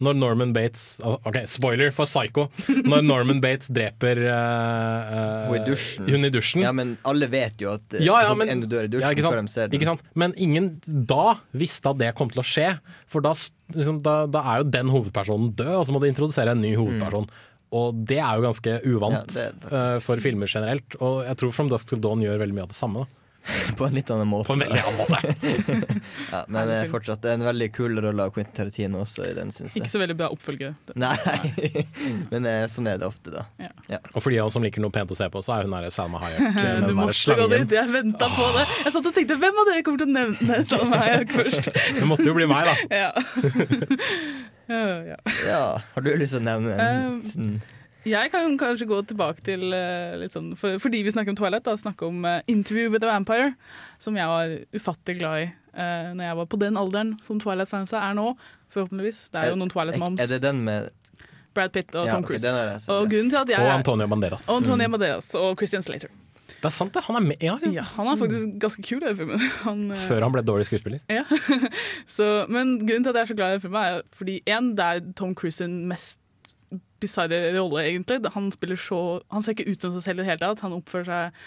Når 0.04 0.14
Norman 0.18 0.52
Bates 0.54 1.00
Ok, 1.02 1.39
spoiler 1.50 1.89
for 1.95 2.06
Psycho. 2.10 2.48
Når 2.86 3.02
Norman 3.06 3.39
Bates 3.41 3.72
dreper 3.74 4.22
uh, 4.30 5.50
uh, 5.50 5.56
i. 5.58 5.78
Hun 6.12 6.28
i 6.28 6.32
dusjen. 6.34 6.62
Ja, 6.66 6.74
men 6.76 6.95
alle 7.08 7.30
vet 7.32 7.58
jo 7.62 7.72
at 7.74 7.98
eh, 7.98 8.06
Ja, 8.06 8.20
ja, 8.28 8.36
men, 8.38 8.52
en 8.54 8.66
dør 8.70 8.86
i 8.86 8.91
dusjen 8.93 9.10
ja, 9.10 9.26
før 9.26 9.41
de 9.41 9.54
ser 9.54 9.72
den. 9.72 9.80
Ikke 9.80 9.89
sant? 9.89 10.06
Men 10.14 10.36
ingen 10.38 10.76
da 10.86 11.38
visste 11.58 11.93
at 11.93 12.02
det 12.02 12.14
kom 12.18 12.30
til 12.34 12.43
å 12.43 12.45
skje. 12.45 12.70
For 13.10 13.26
da, 13.26 13.34
liksom, 13.74 14.02
da, 14.06 14.20
da 14.30 14.45
er 14.54 14.62
jo 14.64 14.72
den 14.78 14.93
hovedpersonen 14.93 15.54
død, 15.58 15.76
og 15.80 15.86
så 15.89 15.95
må 15.95 16.04
de 16.04 16.14
introdusere 16.14 16.54
en 16.54 16.62
ny 16.62 16.76
hovedperson. 16.78 17.30
Og 17.78 18.04
det 18.08 18.22
er 18.24 18.38
jo 18.38 18.45
ganske 18.45 18.80
uvant 18.88 19.16
Mm. 19.38 19.64
Ja, 19.68 19.86
for 20.04 20.22
filmer 20.24 20.48
generelt. 20.48 20.95
Og 21.04 21.24
jeg 21.26 21.39
tror 21.41 21.56
From 21.56 21.72
Dusk 21.72 21.89
Till 21.89 22.00
Dawn 22.04 22.22
gjør 22.24 22.39
veldig 22.39 22.56
mye 22.56 22.68
av 22.68 22.72
det 22.72 22.78
samme. 22.78 23.04
Da. 23.04 23.27
På 23.78 23.86
en 23.86 23.94
litt 23.96 24.10
annen 24.12 24.28
måte. 24.28 24.48
På 24.48 24.54
en 24.54 24.60
veldig 24.60 24.82
annen 24.82 24.98
måte. 24.98 25.20
ja, 26.34 26.42
men 26.52 26.72
fortsatt 26.92 27.22
det 27.24 27.32
er 27.32 27.40
en 27.40 27.46
veldig 27.48 27.68
kul 27.76 28.00
rolle 28.04 28.28
av 28.28 28.34
Quentin 28.36 28.56
Tarantino 28.58 29.02
også 29.04 29.28
i 29.28 29.34
den, 29.38 29.52
syns 29.56 29.76
jeg. 29.76 29.84
Ikke 29.84 29.94
så 29.94 30.02
veldig 30.02 30.18
bra 30.20 30.30
oppfølgere. 30.34 30.76
Nei, 31.00 31.16
men 32.34 32.50
eh, 32.50 32.66
sånn 32.72 32.90
er 32.92 33.00
det 33.02 33.08
ofte, 33.08 33.34
da. 33.36 33.46
Ja. 33.62 33.72
Ja. 33.94 34.02
Og 34.14 34.20
for 34.24 34.34
de 34.34 34.42
av 34.42 34.50
oss 34.50 34.58
som 34.58 34.66
liker 34.66 34.84
noe 34.84 34.94
pent 34.94 35.14
å 35.14 35.18
se 35.18 35.30
på, 35.32 35.44
så 35.46 35.58
er 35.58 35.68
hun 35.68 35.76
der 35.78 35.90
Salma 35.94 36.22
Hayek 36.26 36.60
eh, 36.64 36.82
Du 36.88 36.94
måtte 36.98 37.38
gå 37.40 37.48
dit, 37.54 37.78
jeg 37.78 37.94
venta 37.94 38.30
på 38.34 38.50
det. 38.58 38.68
Jeg 38.84 38.98
satt 38.98 39.10
og 39.12 39.16
tenkte 39.16 39.40
hvem 39.40 39.64
av 39.64 39.72
dere 39.72 39.86
kommer 39.88 40.04
til 40.04 40.12
å 40.12 40.18
nevne 40.18 40.60
Salma 40.68 41.02
Hayek 41.06 41.34
først? 41.38 41.72
Det 41.98 42.10
måtte 42.10 42.28
jo 42.28 42.36
bli 42.38 42.50
meg, 42.50 42.68
da. 42.68 42.76
Ja. 42.92 43.10
ja. 45.48 45.64
Har 45.94 46.04
du 46.04 46.14
lyst 46.20 46.36
til 46.36 46.44
å 46.44 46.48
nevne 46.50 46.78
en? 46.78 47.20
Um, 47.38 47.77
Jeg 48.08 48.32
kan 48.34 48.58
kanskje 48.60 48.88
gå 48.89 48.99
tilbake 49.10 49.43
til 49.45 49.74
eh, 49.76 50.18
litt 50.22 50.36
sånn 50.36 50.53
for, 50.60 50.78
Fordi 50.82 51.01
vi 51.05 51.14
snakker 51.14 51.34
om 51.34 51.39
Twilight, 51.39 51.66
da, 51.68 51.76
snakke 51.80 52.08
om 52.08 52.26
eh, 52.28 52.39
Interview 52.51 52.91
with 52.93 53.05
a 53.05 53.12
Vampire, 53.12 53.53
som 54.03 54.18
jeg 54.20 54.30
var 54.32 54.53
ufattelig 54.76 55.20
glad 55.20 55.41
i 55.43 55.47
uh, 55.78 56.14
når 56.18 56.24
jeg 56.30 56.38
var 56.41 56.47
på 56.51 56.60
den 56.62 56.80
alderen 56.80 57.16
som 57.26 57.41
Twilight-fansa 57.41 58.01
er 58.10 58.16
nå. 58.18 58.32
Forhåpentligvis. 58.74 59.28
Det 59.34 59.41
er 59.41 59.51
jo 59.53 59.60
noen 59.60 59.74
Twilight-moms. 59.74 60.22
Er 60.24 60.36
det 60.36 60.41
den 60.45 60.64
med 60.68 60.89
Brad 61.58 61.74
Pitt 61.74 61.95
og 61.97 62.08
Ja, 62.08 62.16
Tom 62.16 62.26
Cruise. 62.26 62.45
Okay, 62.45 62.78
og 62.93 63.03
ja. 63.03 63.10
grunnen 63.12 63.34
til 63.34 63.39
at 63.41 63.51
jeg 63.55 63.66
Og 63.66 63.74
Antonio 63.74 64.08
Banderas. 64.08 64.47
Og 64.47 64.62
Antonio 64.62 64.88
Mm. 64.88 64.97
Banderas 64.97 65.34
og 65.36 65.58
Christian 65.58 65.86
Slater. 65.86 66.14
Det 66.47 66.66
er 66.66 66.74
sant, 66.74 66.93
det. 66.93 67.03
Han 67.05 67.18
er 67.20 67.26
med. 67.26 67.41
Ja, 67.43 67.58
ja. 67.70 67.84
Han 67.97 68.08
er 68.08 68.18
faktisk 68.18 68.53
ganske 68.62 68.84
kul 68.86 69.01
i 69.01 69.08
den 69.08 69.18
filmen. 69.18 69.41
Han, 69.66 69.91
Før 70.08 70.24
han 70.26 70.34
ble 70.34 70.41
dårlig 70.45 70.66
skuespiller. 70.70 71.01
Ja. 71.12 71.24
så, 72.16 72.45
men 72.49 72.78
grunnen 72.82 73.03
til 73.05 73.12
at 73.12 73.20
jeg 73.20 73.28
er 73.28 73.32
så 73.34 73.38
glad 73.38 73.49
i 73.49 73.58
den 73.58 73.66
filmen, 73.66 73.82
er 73.82 74.01
fordi 74.16 74.39
en, 74.45 74.72
det 74.78 74.86
er 74.86 75.03
Tom 75.18 75.36
Cruise 75.38 75.60
sin 75.60 75.84
mest 75.89 76.20
bizarre 77.00 77.39
rolle, 77.56 77.86
egentlig. 77.86 78.22
Han 78.34 78.52
så 78.52 79.22
Han 79.32 79.43
ser 79.43 79.54
ikke 79.56 79.72
ut 79.72 79.82
som 79.82 79.91
seg 79.93 80.04
selv 80.04 80.20
i 80.20 80.24
det 80.24 80.30
hele 80.32 80.43
tatt. 80.43 80.64
Han 80.66 80.78
oppfører 80.78 81.06
seg 81.06 81.41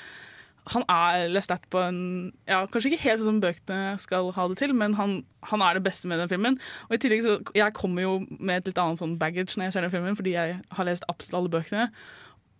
han 0.69 0.85
er 0.93 1.31
Lestat 1.33 1.63
på 1.73 1.81
en 1.83 2.01
ja, 2.49 2.61
Kanskje 2.69 2.93
ikke 2.93 3.05
helt 3.07 3.23
sånn 3.23 3.31
som 3.31 3.43
bøkene 3.43 3.95
skal 4.01 4.31
ha 4.37 4.47
det 4.51 4.59
til, 4.61 4.75
men 4.77 4.95
han, 4.99 5.21
han 5.49 5.65
er 5.65 5.79
det 5.79 5.85
beste 5.87 6.11
med 6.11 6.21
den 6.21 6.31
filmen. 6.31 6.59
Og 6.89 6.97
i 6.97 7.01
tillegg 7.01 7.25
så 7.25 7.39
Jeg 7.57 7.77
kommer 7.77 8.05
jo 8.05 8.13
med 8.39 8.61
et 8.61 8.71
litt 8.71 8.81
annet 8.81 9.01
sånn 9.03 9.19
baggage 9.21 9.57
når 9.57 9.69
jeg 9.69 9.77
ser 9.77 9.87
den 9.87 9.95
filmen, 9.95 10.19
fordi 10.19 10.37
jeg 10.37 10.59
har 10.77 10.89
lest 10.89 11.07
absolutt 11.09 11.39
alle 11.41 11.55
bøkene. 11.57 11.89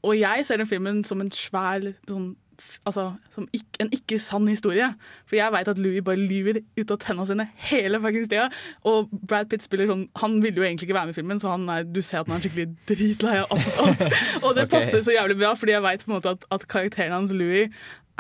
Og 0.09 0.17
jeg 0.17 0.47
ser 0.49 0.63
den 0.63 0.71
filmen 0.71 1.03
som 1.05 1.21
en 1.21 1.33
svær 1.35 1.91
sånn 2.09 2.33
Altså, 2.89 3.05
som 3.35 3.47
ikk- 3.57 3.81
en 3.81 3.91
ikke 3.95 4.19
sann 4.23 4.49
historie. 4.49 4.87
For 5.29 5.37
jeg 5.37 5.53
veit 5.55 5.69
at 5.69 5.79
Louis 5.79 6.03
bare 6.05 6.17
lyver 6.21 6.61
ut 6.81 6.91
av 6.95 6.99
tenna 7.03 7.27
sine 7.29 7.49
hele 7.71 8.01
faktisk 8.03 8.31
tida. 8.33 8.49
Og 8.89 9.11
Brad 9.29 9.51
Pitt 9.51 9.65
spiller 9.67 9.91
sånn 9.91 10.07
Han 10.23 10.39
ville 10.43 10.61
jo 10.63 10.67
egentlig 10.67 10.89
ikke 10.89 10.99
være 10.99 11.11
med 11.11 11.17
i 11.17 11.21
filmen, 11.21 11.41
så 11.43 11.55
han 11.55 11.69
er, 11.73 11.85
du 11.85 12.01
ser 12.03 12.23
at 12.23 12.31
han 12.31 12.39
er 12.39 12.47
skikkelig 12.47 12.69
dritlei 12.91 13.39
av 13.43 13.57
alt. 13.57 14.07
Og 14.45 14.55
det 14.59 14.69
passer 14.73 15.05
så 15.07 15.17
jævlig 15.17 15.39
bra, 15.41 15.55
fordi 15.59 15.77
jeg 15.77 15.85
veit 15.87 16.07
at, 16.21 16.47
at 16.51 16.69
karakteren 16.71 17.17
hans 17.17 17.33
Louis 17.37 17.71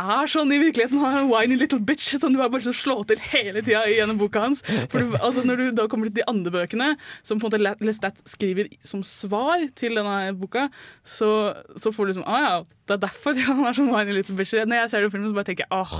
er 0.00 0.30
sånn 0.30 0.52
i 0.54 0.58
virkeligheten. 0.60 1.00
Han 1.02 1.14
er 1.16 1.22
en 1.24 1.30
whiny 1.30 1.56
little 1.60 1.80
bitch 1.84 2.14
som 2.20 2.34
du 2.34 2.40
er 2.40 2.50
bare 2.52 2.64
så 2.64 2.74
slå 2.76 3.00
til 3.08 3.20
hele 3.32 3.62
tida 3.64 3.82
gjennom 3.90 4.20
boka 4.20 4.44
hans. 4.46 4.62
For 4.92 5.00
du, 5.00 5.16
altså, 5.18 5.44
når 5.46 5.60
du 5.60 5.64
da 5.78 5.86
kommer 5.90 6.08
til 6.10 6.20
de 6.20 6.26
andre 6.30 6.52
bøkene, 6.54 6.90
som 7.26 7.40
på 7.40 7.48
en 7.48 7.64
måte 7.64 7.84
Lestat 7.84 8.20
skriver 8.28 8.70
som 8.86 9.02
svar 9.06 9.66
til 9.78 9.98
denne 10.00 10.34
boka, 10.38 10.68
så, 11.04 11.30
så 11.76 11.92
får 11.94 12.06
du 12.06 12.12
liksom 12.14 12.28
Ah 12.30 12.40
ja, 12.44 12.54
det 12.90 12.96
er 12.96 13.02
derfor 13.04 13.38
han 13.48 13.64
er 13.68 13.76
sånn 13.76 13.92
whiny 13.92 14.16
little 14.16 14.36
bitch. 14.38 14.54
Når 14.56 14.82
jeg 14.82 14.92
ser 14.94 15.06
den 15.06 15.14
filmen, 15.14 15.30
så 15.32 15.38
bare 15.38 15.50
tenker 15.50 15.66
jeg 15.66 15.74
ah, 15.76 15.96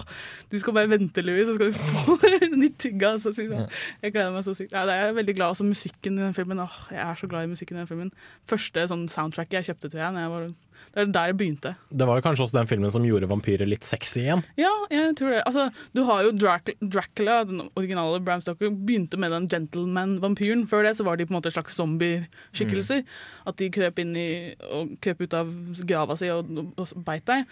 du 0.51 0.59
skal 0.63 0.77
bare 0.77 0.91
vente, 0.91 1.25
Louis, 1.27 1.47
så 1.49 1.57
skal 1.59 1.71
du 1.71 1.79
få 1.79 2.17
den 2.25 2.67
i 2.67 2.73
tygga. 2.73 3.15
Altså, 3.17 3.35
jeg 3.37 4.15
gleder 4.15 4.33
meg 4.35 4.47
så 4.47 4.57
sykt. 4.57 4.75
Ja, 4.75 4.87
jeg 4.89 5.11
er 5.11 5.17
veldig 5.19 5.37
glad 5.39 5.55
Også 5.55 5.67
musikken 5.67 6.19
i 6.19 6.25
den 6.25 6.35
filmen. 6.37 6.63
Åh, 6.63 6.81
jeg 6.95 7.03
er 7.05 7.21
så 7.21 7.29
glad 7.31 7.47
i 7.47 7.53
musikken 7.53 7.79
i 7.79 7.85
den 7.85 7.91
filmen. 7.91 8.11
Første 8.49 8.89
sånn 8.91 9.07
soundtracket 9.13 9.61
jeg 9.61 9.73
kjøpte 9.73 9.93
til 9.93 10.03
jeg, 10.03 10.15
når 10.15 10.27
jeg 10.27 10.35
var 10.35 10.51
det 10.91 11.03
er 11.03 11.11
der 11.15 11.31
jeg 11.31 11.37
begynte. 11.39 11.73
Det 11.89 12.07
var 12.09 12.19
jo 12.19 12.25
kanskje 12.25 12.45
også 12.47 12.57
den 12.57 12.71
filmen 12.71 12.91
som 12.91 13.05
gjorde 13.07 13.29
vampyrer 13.31 13.69
litt 13.69 13.87
sexy 13.87 14.25
igjen. 14.25 14.43
Ja, 14.59 14.73
jeg 14.91 15.15
tror 15.21 15.35
det. 15.35 15.43
Altså, 15.47 15.69
du 15.95 16.03
har 16.09 16.25
jo 16.27 16.33
Dracula, 16.35 17.37
den 17.47 17.63
originale 17.79 18.19
Bram 18.27 18.43
Stoker, 18.43 18.73
begynte 18.75 19.21
med 19.21 19.31
den 19.35 19.47
gentleman-vampyren. 19.53 20.65
Før 20.71 20.89
det 20.89 20.97
så 20.99 21.07
var 21.07 21.21
de 21.21 21.29
på 21.29 21.35
en 21.35 21.39
måte 21.39 21.53
slags 21.55 21.79
zombie-skikkelser. 21.79 23.05
At 23.47 23.61
de 23.63 23.71
krøp 23.75 24.03
inn 24.03 24.17
i 24.19 24.31
og 24.71 24.97
krøp 25.05 25.23
ut 25.23 25.37
av 25.39 25.53
grava 25.87 26.19
si 26.19 26.33
og, 26.35 26.51
og 26.75 26.97
beit 27.07 27.27
deg. 27.31 27.47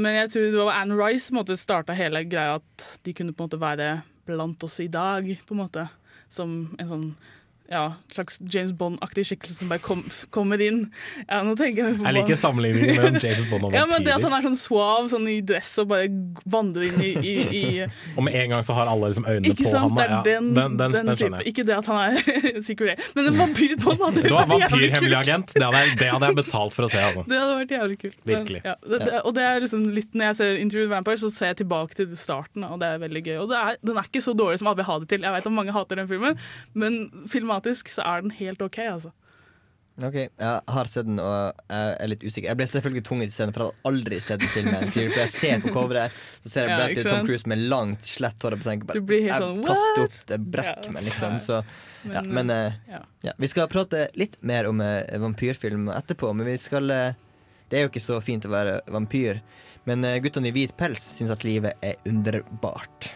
Men 0.00 0.16
jeg 0.22 0.32
tror 0.32 0.48
det 0.54 0.64
var 0.64 0.80
Anne 0.80 0.96
Rice 0.96 1.28
som 1.28 1.42
starta 1.44 1.92
hele 1.96 2.24
greia, 2.24 2.56
at 2.56 2.88
de 3.04 3.12
kunne 3.12 3.36
på 3.36 3.44
en 3.44 3.50
måte 3.50 3.60
være 3.60 3.90
blant 4.24 4.64
oss 4.64 4.80
i 4.80 4.88
dag, 4.88 5.26
på 5.44 5.52
en 5.56 5.60
måte. 5.60 5.86
Som 6.32 6.72
en 6.80 6.88
sånn 6.88 7.08
ja, 7.72 7.84
slags 8.12 8.38
James 8.52 8.72
Bond-aktig 8.76 9.24
skikkelse 9.30 9.56
som 9.62 9.70
bare 9.72 9.80
kom, 9.82 10.02
kommer 10.34 10.60
inn. 10.60 10.84
Ja, 11.24 11.40
Jeg 11.42 11.56
på 11.56 12.04
Jeg 12.04 12.16
liker 12.18 12.38
sammenligningen 12.38 12.98
mellom 12.98 13.18
James 13.22 13.48
Bond 13.50 13.68
og 13.68 13.74
Ja, 13.78 13.84
men 13.88 14.04
det 14.04 14.12
at 14.12 14.26
han 14.26 14.36
er 14.36 14.44
sånn 14.44 14.58
suav 14.58 15.08
sånn 15.12 15.28
i 15.32 15.38
dress 15.46 15.70
og 15.80 15.88
bare 15.92 16.10
vandrer 16.52 16.90
inn 16.90 17.00
i, 17.00 17.12
i, 17.16 17.34
i 17.56 17.62
Og 18.18 18.26
med 18.26 18.36
en 18.36 18.56
gang 18.56 18.66
så 18.66 18.76
har 18.76 18.90
alle 18.92 19.12
liksom 19.12 19.26
øynene 19.28 19.56
på 19.56 19.68
sant? 19.70 19.96
ham. 19.96 19.96
Det 19.96 20.04
er 20.04 20.12
Ja, 20.12 20.20
den, 20.26 20.50
den, 20.58 20.76
den, 20.80 20.96
den, 20.98 21.12
type. 21.16 21.42
Ikke 21.48 21.64
det 21.68 21.78
at 21.78 21.88
han 21.88 22.12
er 22.12 22.62
secret 22.68 23.00
men 23.16 23.28
en 23.30 23.38
vampyr 23.38 23.72
en 23.72 23.80
var 23.82 24.02
hadde 24.02 24.24
vært 24.26 24.52
vampyrhemmelig 24.52 25.18
agent. 25.18 25.54
Det 25.56 25.64
hadde, 25.64 25.82
jeg, 25.84 25.96
det 26.00 26.08
hadde 26.12 26.28
jeg 26.30 26.38
betalt 26.38 26.74
for 26.74 26.86
å 26.86 26.90
se. 26.92 27.00
Altså. 27.08 27.24
Det 27.28 27.40
hadde 27.40 27.56
vært 27.60 27.74
jævlig 27.76 27.98
kult. 28.02 28.18
Men, 28.22 28.32
Virkelig. 28.32 28.62
ja, 28.66 28.74
det, 28.84 29.00
det, 29.06 29.20
og 29.22 29.36
det 29.36 29.46
er 29.48 29.64
liksom 29.64 29.84
litt 29.96 30.16
Når 30.16 30.28
jeg 30.30 30.38
ser 30.38 30.60
Interview 30.62 30.86
with 30.86 30.94
Vampire, 30.94 31.20
så 31.22 31.30
ser 31.32 31.52
jeg 31.52 31.60
tilbake 31.62 31.98
til 31.98 32.12
starten, 32.18 32.66
og 32.66 32.80
det 32.82 32.90
er 32.92 33.02
veldig 33.02 33.24
gøy. 33.26 33.36
Og 33.44 33.50
det 33.52 33.58
er, 33.60 33.80
den 33.82 34.00
er 34.00 34.08
ikke 34.10 34.24
så 34.24 34.34
dårlig 34.36 34.60
som 34.62 34.70
alle 34.70 34.82
vil 34.82 34.88
ha 34.90 34.98
det 35.02 35.10
til. 35.12 35.26
Jeg 35.26 35.36
vet 35.36 35.48
at 35.48 35.56
mange 35.56 35.74
hater 35.76 36.00
den 36.02 36.10
filmen, 36.10 36.40
men 36.78 36.98
filmatisk 37.62 37.92
så 37.94 38.02
er 38.06 38.22
den 38.22 38.30
helt 38.38 38.62
OK, 38.62 38.78
altså. 38.78 39.12
Ok, 40.02 40.14
Jeg 40.14 40.60
har 40.72 40.88
sett 40.88 41.04
den, 41.04 41.18
og 41.20 41.52
jeg 41.68 41.96
er 42.00 42.08
litt 42.08 42.22
usikker. 42.24 42.48
Jeg 42.48 42.56
ble 42.56 42.66
selvfølgelig 42.66 43.02
tvunget 43.04 43.28
til 43.28 43.34
å 43.34 43.36
se 43.36 43.44
den, 43.44 43.52
for 43.52 43.62
jeg 43.62 43.68
hadde 43.68 43.90
aldri 43.90 44.20
sett 44.24 44.40
den 44.40 44.48
filmen. 44.48 44.86
For 45.12 45.20
jeg 45.20 45.32
ser 45.34 45.60
på 45.60 45.72
coveret, 45.74 46.12
så 46.42 46.48
ser 46.48 46.68
jeg 46.70 46.78
Brad 46.78 46.94
Pitt 46.96 47.08
Tom? 47.10 47.26
Cruise 47.28 47.48
med 47.52 47.58
langt, 47.68 48.08
slett 48.08 48.42
hår. 48.46 48.56
Jeg 48.64 48.80
Du 48.88 49.00
blir 49.04 49.26
helt 49.26 49.34
jeg 49.34 49.44
sånn, 49.44 49.60
kaster 49.66 50.00
what? 50.00 50.06
opp, 50.16 50.22
det 50.32 50.38
brekker 50.56 50.88
Ja. 50.88 50.94
meg, 50.96 51.04
liksom. 51.04 51.36
Så, 51.44 51.60
ja, 52.08 52.22
Men, 52.24 52.32
men 52.48 52.50
eh, 52.56 52.78
ja. 52.88 53.02
ja. 53.28 53.32
Vi 53.36 53.52
skal 53.52 53.68
prate 53.68 54.06
litt 54.18 54.38
mer 54.40 54.70
om 54.72 54.80
uh, 54.80 55.04
vampyrfilm 55.26 55.90
etterpå, 55.92 56.32
men 56.34 56.48
vi 56.48 56.56
skal 56.58 56.88
uh, 56.90 57.12
Det 57.68 57.78
er 57.78 57.84
jo 57.86 57.92
ikke 57.92 58.02
så 58.04 58.18
fint 58.24 58.48
å 58.48 58.52
være 58.52 58.80
vampyr. 58.88 59.42
Men 59.84 60.08
uh, 60.08 60.16
guttene 60.24 60.48
i 60.48 60.56
hvit 60.56 60.72
pels 60.80 61.04
syns 61.18 61.30
at 61.36 61.44
livet 61.44 61.76
er 61.84 62.00
underbart. 62.08 63.12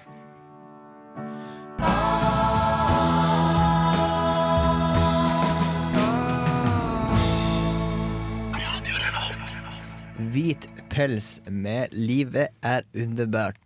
Hvit 10.32 10.66
pels 10.90 11.40
med 11.46 11.92
'Livet 11.92 12.48
er 12.62 12.82
underbart'. 12.94 13.60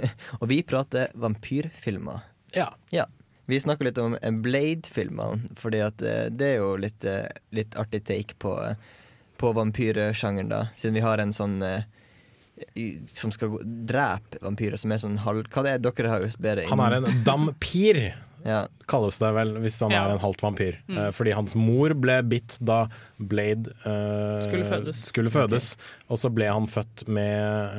Og 0.40 0.48
vi 0.48 0.62
prater 0.62 1.10
vampyrfilmer. 1.14 2.22
Ja. 2.56 2.70
Ja. 2.90 3.04
Vi 3.46 3.60
snakker 3.60 3.84
litt 3.84 3.98
om 4.00 4.16
Blade-filmene, 4.40 5.50
fordi 5.60 5.82
at 5.84 6.00
eh, 6.00 6.30
det 6.32 6.54
er 6.54 6.62
jo 6.62 6.70
litt, 6.80 7.04
eh, 7.04 7.28
litt 7.52 7.76
artig 7.76 8.00
take 8.08 8.38
på, 8.40 8.54
eh, 8.64 8.78
på 9.36 9.52
vampyrsjangeren, 9.52 10.48
da. 10.48 10.62
Siden 10.78 10.96
vi 10.96 11.04
har 11.04 11.20
en 11.20 11.34
sånn 11.36 11.58
som 13.06 13.30
skal 13.34 13.58
drepe 13.64 14.40
vampyrer, 14.44 14.76
som 14.80 14.92
er 14.92 14.98
sånn 15.02 15.18
halv... 15.24 15.44
Hva 15.52 15.62
det 15.66 15.72
er 15.76 15.82
dere 15.84 16.08
har 16.12 16.28
bedre 16.40 16.68
Han 16.70 16.80
er 16.80 16.98
en 17.00 17.24
dampir, 17.26 18.14
Ja. 18.44 18.66
kalles 18.86 19.16
det 19.16 19.30
vel, 19.32 19.54
hvis 19.64 19.78
han 19.80 19.90
Ja. 19.94 20.02
er 20.04 20.10
en 20.12 20.18
halvt 20.20 20.42
vampyr. 20.44 20.74
Mm. 20.86 20.98
Eh, 21.00 21.10
fordi 21.16 21.32
hans 21.32 21.54
mor 21.56 21.94
ble 21.96 22.18
bitt 22.28 22.58
da 22.60 22.82
Blade 23.18 23.70
eh, 23.88 24.42
Skulle 24.44 24.66
fødes. 24.68 25.00
skulle 25.08 25.30
fødes. 25.32 25.70
Og 26.12 26.18
så 26.20 26.28
ble 26.28 26.50
han 26.52 26.66
født 26.68 27.06
med 27.08 27.32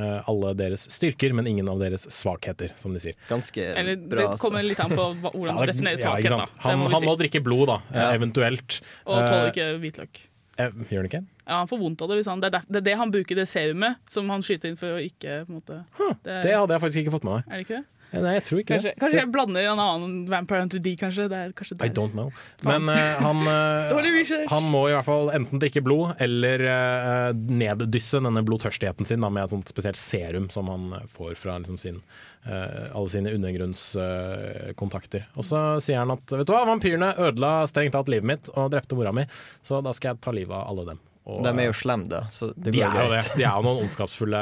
eh, 0.07 0.23
alle 0.31 0.55
deres 0.57 0.87
styrker, 0.89 1.35
men 1.37 1.45
ingen 1.51 1.69
av 1.69 1.77
deres 1.83 2.07
svakheter, 2.09 2.73
som 2.81 2.93
de 2.97 3.03
sier. 3.03 3.13
Ganske 3.29 3.61
Eller 3.77 3.95
det 4.09 4.25
kommer 4.41 4.65
litt 4.65 4.81
an 4.81 4.89
på 4.97 5.05
hvordan 5.21 5.53
man 5.53 5.67
Ja, 5.67 5.71
definerer 5.71 5.99
ja, 5.99 6.05
svakhet. 6.07 6.25
ikke 6.25 6.33
sant. 6.33 6.55
Det 6.57 6.63
Han, 6.65 6.79
må 6.81 6.89
han 6.89 6.99
si. 7.05 7.05
må 7.11 7.17
drikke 7.21 7.43
blod, 7.45 7.67
da, 7.69 7.77
Ja. 7.93 8.07
eventuelt. 8.17 8.81
Og 9.05 9.21
tåler 9.29 9.51
ikke 9.53 9.69
hvitløk. 9.85 10.25
Eh, 10.57 10.71
Gjør 10.89 11.03
han 11.03 11.09
ikke? 11.09 11.23
Ja, 11.45 11.59
Han 11.61 11.69
får 11.69 11.81
vondt 11.81 12.01
av 12.01 12.11
det. 12.11 12.21
Han, 12.27 12.41
det, 12.41 12.53
er 12.53 12.69
det 12.77 12.83
det 12.87 12.95
han 12.99 13.11
bruker 13.13 13.37
det 13.41 13.47
serumet 13.49 13.99
som 14.09 14.29
han 14.33 14.45
skyter 14.45 14.71
inn 14.71 14.79
for 14.79 14.97
å 14.97 15.01
ikke 15.03 15.43
på 15.45 15.53
en 15.53 15.59
måte, 15.59 15.81
det, 16.25 16.39
Det 16.47 16.55
hadde 16.55 16.77
jeg 16.77 16.83
faktisk 16.85 17.03
ikke 17.03 17.15
fått 17.17 17.27
med 17.27 17.37
meg. 17.37 17.49
Er 17.49 17.59
det 17.59 17.67
ikke 17.67 17.81
det? 17.81 17.85
Nei, 18.23 18.35
jeg 18.37 18.43
tror 18.47 18.61
ikke 18.61 18.75
Kanskje, 18.75 18.91
det. 18.91 18.99
kanskje 19.01 19.19
jeg 19.19 19.29
blander 19.33 19.67
en 19.71 19.81
annen 19.81 20.13
Vampire 20.31 20.63
Hunter 20.63 20.81
D, 20.83 20.93
kanskje. 20.99 21.27
Det 21.31 21.39
er 21.39 21.55
kanskje 21.57 21.77
I 21.83 21.89
don't 21.93 22.15
know. 22.15 22.31
Men 22.67 22.89
uh, 22.91 22.97
han, 23.23 23.41
uh, 23.51 24.45
han 24.51 24.69
må 24.71 24.85
i 24.89 24.95
hvert 24.95 25.07
fall 25.07 25.31
enten 25.35 25.61
drikke 25.61 25.83
blod 25.85 26.21
eller 26.23 26.65
uh, 26.65 27.31
neddysse 27.33 28.21
denne 28.23 28.45
blodtørstigheten 28.45 29.09
sin 29.09 29.25
da, 29.25 29.31
med 29.33 29.47
et 29.47 29.55
sånt 29.55 29.71
spesielt 29.71 29.99
serum 29.99 30.49
som 30.53 30.71
han 30.71 30.93
får 31.11 31.35
fra 31.39 31.57
liksom, 31.61 31.79
sin, 31.81 31.99
alle 32.45 33.09
sine 33.09 33.31
undergrunnskontakter. 33.33 35.25
og 35.33 35.47
så 35.47 35.61
sier 35.81 36.03
han 36.03 36.13
at 36.13 36.29
vet 36.29 36.45
du 36.45 36.53
hva, 36.53 36.61
vampyrene 36.69 37.15
ødela 37.17 37.57
strengt 37.69 37.95
tatt 37.97 38.11
livet 38.11 38.29
mitt 38.29 38.51
og 38.53 38.69
drepte 38.73 38.97
mora 38.97 39.15
mi, 39.15 39.25
så 39.65 39.81
da 39.81 39.93
skal 39.95 40.13
jeg 40.13 40.21
ta 40.21 40.35
livet 40.35 40.53
av 40.53 40.69
alle 40.69 40.91
dem. 40.91 41.01
Og, 41.25 41.41
De 41.41 41.49
er 41.49 41.69
jo 41.71 41.73
slemme, 41.73 42.05
da, 42.11 42.25
så 42.29 42.51
det 42.53 42.75
de 42.75 42.83
går 42.83 42.91
er 42.91 43.07
jo 43.07 43.13
det. 43.15 43.21
De 43.33 43.45
er 43.47 43.53
jo 43.55 43.65
noen 43.65 43.85
ondskapsfulle 43.87 44.41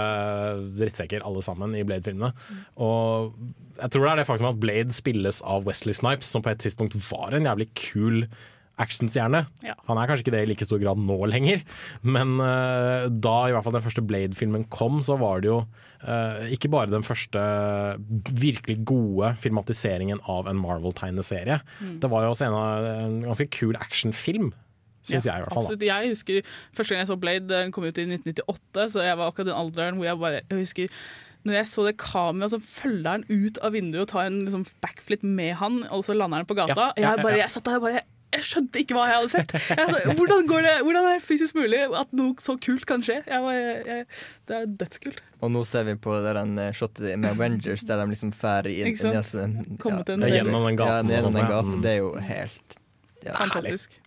drittsekker 0.76 1.24
alle 1.24 1.44
sammen 1.46 1.76
i 1.80 1.84
Blade-filmene. 1.88 2.34
Og 2.84 3.38
jeg 3.80 3.94
tror 3.94 4.04
det 4.04 4.10
er 4.12 4.20
det 4.20 4.28
faktum 4.28 4.50
at 4.52 4.60
Blade 4.60 4.96
spilles 4.96 5.40
av 5.48 5.64
Wesley 5.70 5.96
Snipes, 5.96 6.34
som 6.34 6.44
på 6.44 6.52
et 6.52 6.60
tidspunkt 6.64 6.98
var 7.08 7.38
en 7.38 7.48
jævlig 7.48 7.70
kul 7.80 8.26
actionstjerne. 8.82 9.44
Ja. 9.62 9.76
Han 9.88 10.00
er 10.02 10.10
kanskje 10.10 10.26
ikke 10.26 10.34
det 10.34 10.42
i 10.44 10.50
like 10.50 10.66
stor 10.66 10.80
grad 10.82 10.98
nå 10.98 11.18
lenger, 11.30 11.62
men 12.02 12.36
uh, 12.42 13.06
da 13.06 13.36
i 13.46 13.54
hvert 13.54 13.66
fall 13.68 13.76
den 13.76 13.86
første 13.86 14.04
Blade-filmen 14.06 14.66
kom, 14.74 14.98
så 15.06 15.18
var 15.22 15.44
det 15.44 15.52
jo 15.52 15.60
uh, 15.62 16.42
ikke 16.54 16.72
bare 16.74 16.90
den 16.90 17.06
første 17.06 17.44
virkelig 18.32 18.80
gode 18.90 19.36
filmatiseringen 19.44 20.24
av 20.30 20.50
en 20.50 20.60
Marvel-tegneserie. 20.62 21.60
Mm. 21.84 22.00
Det 22.02 22.12
var 22.12 22.26
jo 22.26 22.34
også 22.34 22.50
en, 22.50 22.58
av, 22.58 22.90
en 23.06 23.20
ganske 23.30 23.50
kul 23.54 23.78
actionfilm, 23.78 24.52
syns 25.04 25.28
jeg 25.28 25.36
i 25.36 25.44
hvert 25.44 25.54
fall. 25.54 25.64
Da. 25.68 25.74
Absolutt. 25.74 25.86
Jeg 25.90 26.10
husker 26.14 26.42
Første 26.74 26.94
gang 26.96 27.04
jeg 27.04 27.12
så 27.12 27.20
Blade, 27.20 27.48
den 27.52 27.72
kom 27.76 27.84
ut 27.88 27.98
i 28.02 28.08
1998, 28.08 28.88
så 28.96 29.04
jeg 29.06 29.20
var 29.20 29.30
akkurat 29.32 29.52
den 29.52 29.60
alderen 29.60 30.00
hvor 30.00 30.10
jeg 30.10 30.20
bare 30.24 30.42
jeg 30.42 30.60
husker 30.64 31.04
når 31.44 31.58
jeg 31.58 31.68
så 31.68 31.84
det 31.84 31.98
kameraet 32.00 32.54
som 32.54 32.62
følger 32.64 33.10
han 33.18 33.24
ut 33.28 33.58
av 33.60 33.74
vinduet 33.76 34.06
og 34.06 34.08
tar 34.14 34.30
en 34.30 34.38
liksom, 34.46 34.62
backflip 34.80 35.26
med 35.28 35.58
han, 35.60 35.82
og 35.92 36.06
så 36.08 36.16
lander 36.16 36.40
han 36.40 36.48
på 36.48 36.56
gata. 36.56 36.72
Ja, 36.72 36.94
ja, 36.96 37.10
jeg, 37.18 37.24
bare, 37.26 37.40
jeg 37.42 37.52
satt 37.52 37.66
der 37.68 37.82
og 37.82 37.84
bare 37.90 38.00
jeg 38.34 38.46
skjønte 38.48 38.80
ikke 38.82 38.96
hva 38.98 39.04
jeg 39.10 39.18
hadde 39.20 39.30
sett. 39.30 39.52
Jeg, 39.54 40.14
hvordan, 40.18 40.48
går 40.50 40.64
det, 40.66 40.72
hvordan 40.88 41.06
er 41.10 41.18
det 41.20 41.26
fysisk 41.26 41.58
mulig 41.60 41.82
at 42.00 42.16
noe 42.18 42.34
så 42.42 42.56
kult 42.64 42.86
kan 42.90 43.04
skje? 43.06 43.20
Jeg, 43.28 44.06
det 44.50 44.56
er 44.58 44.72
dødskult. 44.80 45.20
Og 45.44 45.52
nå 45.54 45.62
ser 45.70 45.86
vi 45.86 45.94
på 46.02 46.16
den 46.24 46.56
der, 46.58 46.72
eh, 46.72 46.78
shotet 46.80 47.12
med 47.20 47.30
Avengers, 47.36 47.84
der 47.90 48.02
de 48.02 48.08
liksom 48.16 48.32
drar 48.34 48.70
inn 48.72 48.90
inn 48.90 48.98
sant? 48.98 49.34
den- 49.36 49.78
Kommer 49.84 50.08
til 50.08 50.16
en 50.16 50.24
det 50.26 50.32
er- 50.32 50.40
Gjennom 50.40 50.66
den 50.66 50.80
gaten 50.80 51.12
Ja, 51.14 51.22
og 51.28 51.34
den 51.36 51.52
gaten. 51.52 51.82
Det 51.84 51.92
er 51.92 52.00
jo 52.02 52.16
helt 52.32 52.80
ja. 53.24 53.36
Fantastisk. 53.38 54.00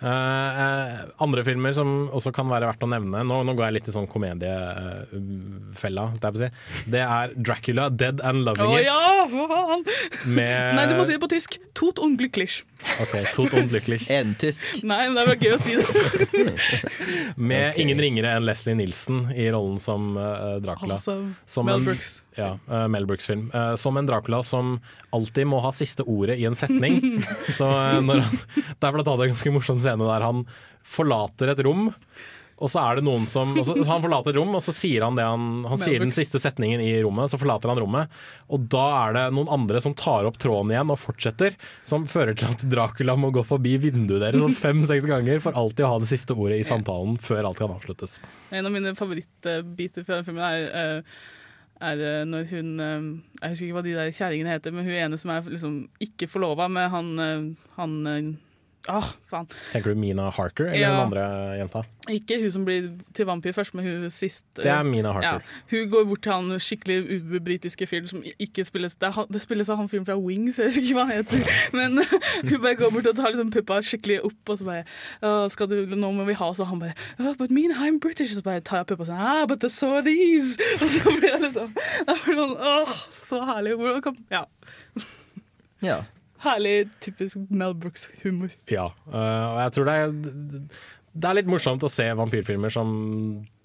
Eh, 0.00 0.60
eh, 0.64 1.00
andre 1.20 1.42
filmer 1.44 1.74
som 1.76 2.08
også 2.16 2.30
kan 2.32 2.48
være 2.48 2.64
verdt 2.70 2.86
å 2.86 2.88
nevne 2.88 3.20
Nå, 3.28 3.42
nå 3.44 3.52
går 3.52 3.66
jeg 3.66 3.74
litt 3.74 3.88
i 3.90 3.92
sånn 3.92 4.06
komediefella, 4.08 6.06
si. 6.40 6.48
Det 6.88 7.02
er 7.04 7.34
Dracula, 7.36 7.90
Dead 7.92 8.22
and 8.24 8.46
Loving 8.46 8.64
Loving 8.64 8.78
It. 8.80 8.86
ja, 8.88 9.26
faen! 9.28 9.84
Med- 10.32 10.74
Nei, 10.78 10.86
du 10.88 10.94
må 10.96 11.04
si 11.04 11.12
det 11.18 11.20
på 11.20 11.28
tysk. 11.28 11.58
Tot 11.76 12.00
unglücklich. 12.00 12.62
Ok, 13.00 13.14
Tot 13.34 13.54
und 13.56 13.72
lykkelig. 13.72 14.00
Er 14.12 14.28
tysk? 14.40 14.64
Nei, 14.86 15.02
men 15.08 15.16
det 15.18 15.26
var 15.28 15.40
gøy 15.40 15.54
å 15.54 15.60
si 15.60 15.76
det. 15.76 16.54
Med 17.50 17.70
okay. 17.70 17.82
ingen 17.82 18.00
ringere 18.02 18.32
enn 18.36 18.46
Leslie 18.48 18.76
Nielsen 18.78 19.26
i 19.34 19.48
rollen 19.52 19.78
som 19.82 20.14
uh, 20.16 20.56
Dracula. 20.64 20.96
Awesome. 20.96 21.34
Som 21.48 21.68
Mel 21.68 21.80
en- 21.80 21.86
Brooks. 21.90 22.10
Ja, 22.38 22.54
uh, 22.70 22.86
Mel 22.92 23.06
Brooks-film. 23.08 23.48
Uh, 23.54 23.74
som 23.80 23.96
en 24.00 24.08
Dracula 24.08 24.42
som 24.46 24.78
alltid 25.16 25.48
må 25.50 25.60
ha 25.64 25.72
siste 25.74 26.06
ordet 26.08 26.38
i 26.40 26.46
en 26.48 26.56
setning. 26.58 27.22
Så 27.58 27.68
eh, 27.68 28.00
når 28.04 28.24
han, 28.24 28.42
Det 28.80 28.88
er 28.88 28.96
blant 28.96 29.06
annet 29.06 29.24
en 29.26 29.32
ganske 29.34 29.54
morsom 29.54 29.80
scene 29.82 30.06
der 30.06 30.26
han 30.26 30.44
forlater 30.86 31.52
et 31.52 31.64
rom. 31.66 31.90
Og 32.60 32.68
så 32.68 32.82
er 32.82 32.98
det 32.98 33.04
noen 33.06 33.24
som 33.30 33.54
så, 33.64 33.74
Han 33.88 34.02
forlater 34.04 34.34
et 34.34 34.38
rom, 34.38 34.52
og 34.56 34.62
så 34.64 34.74
sier 34.76 35.06
han 35.06 35.16
det 35.16 35.24
han, 35.24 35.64
han 35.70 35.80
sier 35.80 36.02
den 36.02 36.12
siste 36.14 36.40
setningen 36.42 36.82
i 36.84 36.92
rommet. 37.04 37.32
Så 37.32 37.40
forlater 37.40 37.72
han 37.72 37.80
rommet, 37.80 38.12
og 38.52 38.68
da 38.72 38.84
er 39.06 39.16
det 39.16 39.24
noen 39.36 39.50
andre 39.56 39.80
som 39.82 39.96
tar 39.96 40.28
opp 40.28 40.38
tråden 40.40 40.74
igjen 40.74 40.92
og 40.92 41.00
fortsetter. 41.00 41.56
Som 41.88 42.06
fører 42.10 42.36
til 42.36 42.52
at 42.52 42.64
Dracula 42.70 43.16
må 43.20 43.32
gå 43.34 43.44
forbi 43.48 43.76
vinduet 43.80 44.22
deres 44.22 44.44
sånn 44.44 44.56
fem-seks 44.56 45.08
ganger 45.08 45.42
for 45.44 45.56
alltid 45.56 45.86
å 45.88 45.94
ha 45.94 45.98
det 46.04 46.12
siste 46.12 46.36
ordet 46.36 46.60
i 46.60 46.66
samtalen 46.66 47.16
før 47.20 47.50
alt 47.50 47.60
kan 47.60 47.72
avsluttes. 47.72 48.18
En 48.52 48.68
av 48.68 48.74
mine 48.74 48.94
favorittbiter 48.98 50.06
fra 50.06 50.20
den 50.20 50.26
filmen 50.28 50.46
er, 50.46 50.70
uh 50.70 51.36
er 51.80 52.02
eh, 52.04 52.26
når 52.28 52.44
hun 52.50 52.66
eh, 52.84 53.04
Jeg 53.40 53.52
husker 53.54 53.66
ikke 53.66 53.78
hva 53.78 53.84
de 53.86 53.96
der 53.96 54.12
kjerringene 54.12 54.52
heter, 54.52 54.74
men 54.76 54.84
hun 54.84 54.96
ene 54.96 55.18
som 55.20 55.32
er 55.32 55.46
liksom 55.48 55.76
ikke 56.04 56.28
forlova 56.28 56.68
med 56.68 56.90
han, 56.92 57.10
han 57.78 57.94
Åh, 58.88 59.10
faen. 59.28 59.44
Tenker 59.74 59.92
du 59.92 59.98
Mina 60.00 60.30
Harker 60.32 60.70
eller 60.70 60.80
Ja. 60.80 60.90
den 60.94 61.12
andre 61.12 61.24
jenta? 61.58 61.82
Ikke 62.08 62.38
hun 62.40 62.50
som 62.50 62.64
blir 62.64 62.86
til 63.12 63.26
vampyr 63.26 63.52
først, 63.52 63.74
men 63.74 63.84
hun 63.84 64.10
sist. 64.10 64.42
Det 64.56 64.64
er 64.66 64.82
Mina 64.82 65.12
Harker. 65.12 65.42
Ja, 65.44 65.58
hun 65.70 65.90
går 65.90 66.06
bort 66.08 66.22
til 66.22 66.32
han 66.32 66.48
skikkelig 66.58 67.20
ubritiske 67.36 67.86
fyren 67.86 68.08
som 68.08 68.22
ikke 68.40 68.64
spilles 68.64 68.94
det, 68.96 69.12
han, 69.14 69.26
det 69.30 69.42
spilles 69.42 69.68
av 69.68 69.76
han 69.76 69.88
fyren 69.88 70.06
fra 70.06 70.16
Wings, 70.16 70.56
jeg 70.58 70.70
husker 70.70 70.82
ikke 70.82 70.94
hva 70.96 71.04
han 71.10 71.16
heter. 71.20 71.44
Men 71.76 72.00
hun 72.48 72.62
bare 72.62 72.74
går 72.80 72.90
bort 72.96 73.06
og 73.12 73.16
tar 73.20 73.34
liksom 73.34 73.50
puppa 73.52 73.82
skikkelig 73.84 74.20
opp, 74.24 74.48
og 74.48 74.58
så 74.58 74.64
bare 74.64 75.48
skal 75.50 75.68
du, 75.68 75.76
'Nå 75.86 76.12
må 76.16 76.24
vi 76.24 76.32
ha', 76.32 76.48
oss', 76.48 76.60
og 76.60 76.66
han 76.72 76.80
bare 76.80 76.94
oh, 77.18 77.34
'But 77.36 77.50
mean 77.50 77.72
I'm 77.76 78.00
British', 78.00 78.32
og 78.32 78.40
så 78.40 78.42
bare 78.42 78.60
tar 78.60 78.78
jeg 78.80 78.86
puppa 78.94 79.04
sånn 79.04 79.20
ah, 79.20 79.44
'But 79.46 79.68
so 79.70 79.92
are 79.96 80.02
these'. 80.02 80.56
Og 80.80 80.88
så 80.88 81.04
blir 81.20 81.28
jeg 81.28 81.40
liksom 81.40 81.68
blir 81.74 82.32
det 82.32 82.36
sånn, 82.40 82.56
Åh, 82.56 82.96
så 83.28 83.44
herlig. 83.44 83.76
Hvordan 83.76 84.02
kan, 84.02 84.16
ja. 84.30 84.44
Ja. 85.82 86.00
Herlig, 86.44 86.88
typisk 87.04 87.40
Mel 87.52 87.74
Brooks-humor. 87.76 88.52
Ja, 88.72 88.88
øh, 89.10 89.46
og 89.52 89.62
jeg 89.64 89.76
tror 89.76 89.88
det 89.90 89.96
er, 90.00 90.12
det 91.12 91.30
er 91.30 91.40
litt 91.40 91.50
morsomt 91.50 91.84
å 91.84 91.90
se 91.92 92.06
vampyrfilmer 92.16 92.72
som 92.72 92.94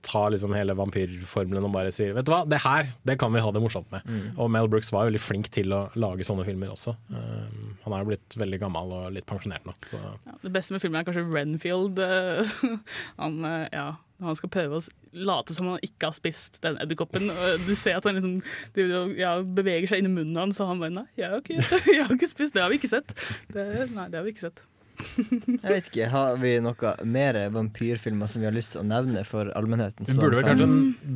tar 0.05 0.29
liksom 0.33 0.53
hele 0.53 0.75
vampyrformelen 0.77 1.65
og 1.65 1.73
bare 1.73 1.91
sier 1.93 2.13
Vet 2.13 2.27
du 2.27 2.31
hva, 2.33 2.43
det 2.45 2.59
her 2.61 2.91
det 3.07 3.17
kan 3.21 3.33
vi 3.33 3.41
ha 3.41 3.51
det 3.53 3.61
morsomt 3.63 3.89
med. 3.93 4.05
Mm. 4.05 4.27
Og 4.37 4.51
Mel 4.53 4.69
Brooks 4.69 4.91
var 4.93 5.07
veldig 5.09 5.21
flink 5.21 5.49
til 5.53 5.73
å 5.73 5.85
lage 5.97 6.27
sånne 6.27 6.45
filmer 6.47 6.73
også. 6.73 6.93
Um, 7.09 7.73
han 7.85 7.95
er 7.95 8.03
jo 8.03 8.11
blitt 8.11 8.37
veldig 8.37 8.59
gammel 8.61 8.93
og 8.99 9.07
litt 9.15 9.27
pensjonert 9.29 9.65
nå. 9.65 9.73
Så. 9.89 9.97
Ja, 10.27 10.35
det 10.43 10.53
beste 10.53 10.75
med 10.75 10.83
filmen 10.83 11.01
er 11.01 11.07
kanskje 11.07 11.25
Renfield. 11.25 12.01
eh, 12.05 12.53
han, 13.23 13.39
eh, 13.49 13.65
ja, 13.73 13.87
han 14.23 14.37
skal 14.39 14.51
prøve 14.53 14.79
å 14.79 14.83
late 15.27 15.55
som 15.55 15.67
han 15.71 15.81
ikke 15.83 16.09
har 16.09 16.15
spist 16.15 16.61
den 16.63 16.77
edderkoppen. 16.83 17.27
Du 17.65 17.73
ser 17.75 17.99
at 17.99 18.07
han 18.07 18.15
liksom 18.15 18.37
driver 18.75 19.11
ja, 19.19 19.33
beveger 19.43 19.91
seg 19.91 20.03
inn 20.03 20.11
i 20.11 20.13
munnen 20.13 20.39
hans, 20.39 20.61
og 20.63 20.71
han 20.71 20.83
bare 20.83 20.95
Nei, 20.95 21.07
jeg 21.19 21.33
har 21.33 21.43
ikke, 21.43 21.59
jeg 21.97 22.05
har 22.05 22.15
ikke 22.15 22.31
spist, 22.31 22.55
det 22.55 22.63
har 22.63 22.71
vi 22.71 22.79
ikke 22.79 22.93
sett. 22.93 23.11
Det, 23.51 23.67
nei, 23.91 24.07
det 24.11 24.21
har 24.21 24.25
vi 24.27 24.35
ikke 24.35 24.47
sett. 24.47 24.63
Jeg 24.95 25.67
vet 25.67 25.87
ikke, 25.89 26.05
Har 26.07 26.37
vi 26.39 26.53
noe 26.63 26.91
mer 27.03 27.37
vampyrfilmer 27.51 28.31
som 28.31 28.39
vi 28.39 28.47
har 28.47 28.55
lyst 28.55 28.75
til 28.75 28.83
å 28.85 28.87
nevne 28.87 29.25
for 29.27 29.51
allmennheten? 29.59 30.07
Vi 30.07 30.15
burde 30.15 30.39
vel, 30.39 30.47
kanskje, 30.47 30.69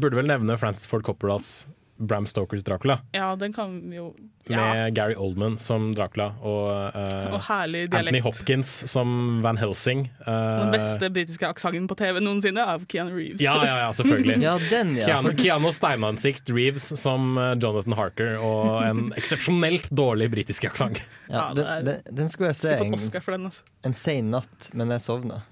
burde 0.03 0.19
vel 0.19 0.31
nevne 0.33 0.57
Francis 0.59 0.89
Ford 0.91 1.05
Coppolas 1.07 1.61
Bram 1.99 2.27
Stokers 2.27 2.63
Dracula. 2.63 2.99
Ja, 3.11 3.35
den 3.35 3.53
kan 3.53 3.89
vi 3.89 3.99
jo 3.99 4.13
ja. 4.49 4.73
Med 4.73 4.95
Gary 4.95 5.13
Oldman 5.17 5.57
som 5.61 5.91
Dracula 5.95 6.31
og, 6.41 6.95
uh, 6.95 7.33
Og 7.35 7.49
Anthony. 7.51 8.21
Hopkins 8.23 8.71
som 8.89 9.41
Van 9.43 9.57
Helsing. 9.57 10.07
Den 10.25 10.69
øh, 10.69 10.71
beste 10.73 11.09
britiske 11.13 11.47
aksenten 11.47 11.85
på 11.91 11.97
TV 11.99 12.17
noensinne 12.23 12.63
av 12.65 12.87
Keanu 12.89 13.13
Reeves. 13.13 13.43
Ja, 13.43 13.53
ja, 13.65 13.75
ja, 13.83 13.91
selvfølgelig. 13.93 14.39
Ja, 14.49 14.55
den, 14.71 14.95
ja. 14.97 15.05
Keanu, 15.05 15.35
Keanu 15.37 15.71
Steinansikt 15.75 16.49
Reeves 16.49 16.87
som 17.01 17.37
eh, 17.37 17.53
Jonathan 17.59 17.97
Harker 17.99 18.39
og 18.41 18.79
en 18.87 19.11
eksepsjonelt 19.19 19.91
dårlig 19.93 20.31
britisk 20.33 20.65
aksent. 20.71 21.03
Ja, 21.27 21.49
den, 21.55 21.69
den, 21.85 22.01
den 22.09 22.31
skulle 22.31 22.53
jeg 22.53 22.61
se 22.63 22.77
Skulle 22.79 22.89
en, 22.95 23.43
den, 23.43 23.51
altså. 23.51 23.67
en 23.85 23.97
sen 23.97 24.33
natt, 24.33 24.71
men 24.73 24.95
jeg 24.95 25.05
sovna. 25.05 25.43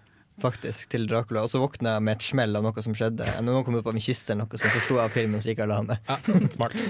Faktisk, 0.42 0.90
til 0.94 1.08
Dracula. 1.10 1.44
Og 1.46 1.50
så 1.52 1.60
våkna 1.62 1.96
jeg 1.98 2.06
med 2.08 2.18
et 2.20 2.26
smell 2.30 2.56
av 2.60 2.64
noe 2.68 2.84
som 2.86 2.94
skjedde. 2.98 3.26
Noen 3.46 3.64
kom 3.66 3.76
opp 3.80 3.88
av 3.92 3.96
en 3.98 4.02
kiste, 4.04 4.34
eller 4.34 4.46
noe 4.46 4.60
sånt, 4.62 4.74
så 4.76 4.84
slo 4.86 5.00
jeg 5.02 5.06
av 5.10 5.14
filmen, 5.18 5.42
så 5.44 5.52
gikk 5.54 5.64
jeg 5.64 5.70
og 5.70 5.76
la 5.76 5.84
meg. 5.92 6.52
Smart. 6.56 6.78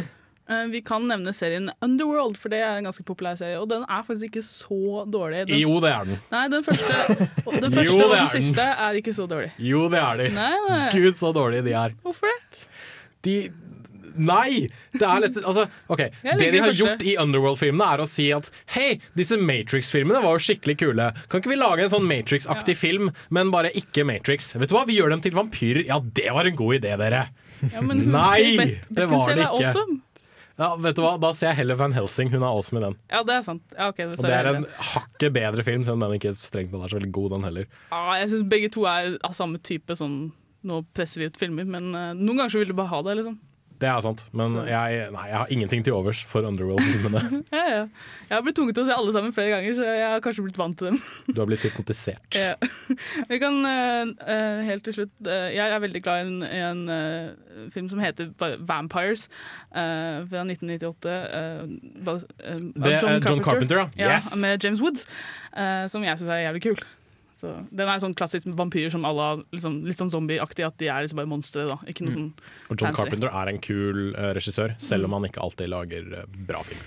Eh, 0.47 0.63
Vi 0.71 0.79
kan 0.79 1.03
nevne 1.03 1.33
serien 1.35 1.65
Underworld, 1.83 2.37
for 2.39 2.47
det 2.47 2.61
er 2.63 2.77
en 2.79 2.85
ganske 2.87 3.03
populær 3.03 3.35
serie. 3.35 3.57
Og 3.59 3.65
den 3.67 3.81
er 3.83 4.05
faktisk 4.07 4.29
ikke 4.29 4.43
så 4.47 5.01
dårlig. 5.11 5.41
Den, 5.49 5.57
Jo, 5.59 5.73
det 5.83 5.89
er 5.91 6.05
den. 6.07 6.21
Nei, 6.31 6.43
den 6.53 6.63
første, 6.63 6.99
den, 7.19 7.73
første 7.75 7.83
jo, 7.83 7.97
og 7.97 8.13
den 8.13 8.21
den. 8.21 8.29
siste 8.31 8.63
er 8.87 8.95
ikke 9.01 9.11
så 9.17 9.25
dårlig. 9.27 9.49
Jo, 9.59 9.81
det 9.91 9.99
er 9.99 10.21
de. 10.21 10.29
Nei, 10.37 10.53
nei. 10.69 10.77
Gud, 10.95 11.19
så 11.19 11.33
dårlige 11.35 11.65
de 11.67 11.73
er. 11.75 11.97
Hvorfor 11.99 12.31
det? 12.31 12.61
De 13.27 13.35
Nei! 14.15 14.67
Det 14.93 15.03
er 15.07 15.23
litt 15.25 15.37
Altså, 15.43 15.67
OK. 15.91 16.03
Det 16.23 16.49
de 16.53 16.61
har 16.63 16.73
gjort 16.77 17.03
i 17.03 17.17
Underworld-filmene, 17.21 17.87
er 17.93 18.03
å 18.03 18.07
si 18.09 18.29
at 18.35 18.49
hei, 18.77 18.99
disse 19.17 19.37
Matrix-filmene 19.39 20.21
var 20.23 20.37
jo 20.37 20.45
skikkelig 20.47 20.77
kule. 20.81 21.09
Kan 21.27 21.43
ikke 21.43 21.53
vi 21.53 21.59
lage 21.59 21.85
en 21.85 21.93
sånn 21.93 22.07
Matrix-aktig 22.09 22.77
film, 22.79 23.11
men 23.33 23.51
bare 23.53 23.73
ikke 23.77 24.05
Matrix? 24.07 24.53
Vet 24.55 24.71
du 24.71 24.77
hva, 24.77 24.85
vi 24.87 24.97
gjør 24.99 25.13
dem 25.15 25.23
til 25.25 25.35
vampyrer. 25.37 25.83
Ja, 25.89 25.99
det 25.99 26.31
var 26.33 26.49
en 26.49 26.57
god 26.59 26.79
idé, 26.79 26.95
dere. 26.99 27.27
Ja, 27.73 27.81
men 27.81 28.05
Nei, 28.13 28.77
det 28.89 29.07
var 29.09 29.31
det 29.33 29.41
er 29.41 29.47
ikke. 29.47 29.71
awesome. 29.71 30.01
Ja, 30.57 30.71
vet 30.81 30.97
du 30.97 31.03
hva, 31.03 31.11
Da 31.21 31.29
ser 31.37 31.51
jeg 31.51 31.59
heller 31.59 31.77
Van 31.77 31.93
Helsing. 31.93 32.31
Hun 32.33 32.41
er 32.41 32.47
awesome 32.49 32.79
i 32.79 32.83
den. 32.87 32.95
Ja, 33.13 33.19
det 33.25 33.35
er 33.35 33.43
sant. 33.45 33.61
Ja, 33.77 33.91
ok, 33.91 33.99
Og 34.09 34.23
det 34.25 34.33
er 34.33 34.49
en 34.55 34.65
hakket 34.93 35.33
bedre 35.35 35.65
film, 35.65 35.83
selv 35.85 35.99
om 35.99 36.05
den 36.07 36.17
ikke 36.17 36.33
strengt 36.33 36.71
på 36.73 36.79
det 36.79 36.87
er 36.87 36.93
så 36.95 36.97
veldig 36.97 37.11
god, 37.13 37.35
den 37.35 37.45
heller. 37.45 37.67
Ja, 37.91 38.01
jeg 38.23 38.31
syns 38.33 38.47
begge 38.49 38.71
to 38.73 38.87
er 38.89 39.19
av 39.21 39.35
samme 39.37 39.61
type. 39.61 39.93
Sånn, 39.99 40.15
nå 40.65 40.79
presser 40.97 41.21
vi 41.21 41.29
ut 41.29 41.37
filmer, 41.37 41.67
men 41.69 41.91
uh, 41.93 42.09
noen 42.17 42.41
ganger 42.41 42.55
så 42.55 42.63
vil 42.63 42.73
du 42.73 42.77
bare 42.79 42.89
ha 42.95 43.03
det. 43.05 43.19
liksom 43.21 43.37
Det 43.78 43.86
er 43.89 43.99
sant, 44.01 44.23
men 44.34 44.55
jeg, 44.65 45.09
nei, 45.13 45.23
jeg 45.30 45.38
har 45.38 45.51
ingenting 45.53 45.84
til 45.86 45.93
overs 45.93 46.23
for 46.25 46.41
Underworld-filmene. 46.49 47.21
ja, 47.53 47.65
ja. 47.69 47.84
Jeg 48.28 48.34
har 48.34 48.41
blitt 48.45 48.57
tvunget 48.57 48.73
til 48.80 48.84
å 48.84 48.88
se 48.89 48.95
alle 48.97 49.13
sammen 49.13 49.36
flere 49.36 49.51
ganger, 49.53 49.75
så 49.78 49.86
jeg 49.86 50.07
har 50.09 50.23
kanskje 50.25 50.45
blitt 50.47 50.57
vant 50.57 50.78
til 50.80 50.89
dem. 50.89 50.97
Du 51.36 51.41
har 51.43 51.49
blitt 51.51 51.61
hypnotisert. 51.67 52.38
Ja. 52.38 52.55
Vi 53.30 53.38
kan 53.43 53.59
eh, 53.69 54.13
eh, 54.34 54.63
helt 54.71 54.84
til 54.88 54.95
slutt 54.97 55.13
uh, 55.30 55.47
Jeg 55.53 55.61
er 55.75 55.82
veldig 55.84 56.01
glad 56.05 56.17
i 56.17 56.25
en, 56.25 56.38
i 56.47 56.61
en 56.65 56.82
uh, 56.89 57.67
film 57.73 57.89
som 57.91 58.01
heter 58.01 58.32
Vampires 58.67 59.28
eh, 59.75 60.23
fra 60.30 60.43
1998. 60.47 61.13
eh, 61.13 61.63
bas- 62.05 62.25
eh, 62.41 62.57
Det 62.75 62.93
er 62.97 63.19
John 63.30 63.43
Carpenter, 63.45 63.84
ja. 63.97 64.15
Yes. 64.15 64.34
Med 64.41 64.63
James 64.63 64.82
Woods, 64.82 65.05
eh, 65.53 65.86
som 65.91 66.05
jeg 66.05 66.17
syns 66.21 66.34
er 66.34 66.47
jævlig 66.47 66.63
kul. 66.71 66.82
Så, 67.38 67.51
den 67.69 67.89
er 67.89 67.99
sånn 68.01 68.15
klassisk 68.17 68.47
vampyr 68.57 68.89
som 68.89 69.03
alle 69.05 69.43
liksom, 69.53 69.83
litt 69.85 69.99
sånn 70.01 70.09
zombieaktig, 70.13 70.65
at 70.65 70.77
de 70.81 70.88
er 70.89 71.05
liksom 71.05 71.19
bare 71.21 71.29
monstre. 71.29 71.67
da 71.69 71.75
Ikke 71.85 72.07
noe 72.07 72.15
sånn 72.15 72.31
Og 72.33 72.71
John 72.73 72.88
fancy. 72.89 72.97
Carpenter 73.03 73.29
er 73.29 73.51
en 73.51 73.59
kul 73.61 73.99
uh, 74.17 74.31
regissør, 74.38 74.73
selv 74.81 75.05
om 75.05 75.13
han 75.19 75.27
ikke 75.29 75.43
alltid 75.45 75.69
lager 75.69 76.07
uh, 76.23 76.25
bra 76.49 76.63
film. 76.65 76.81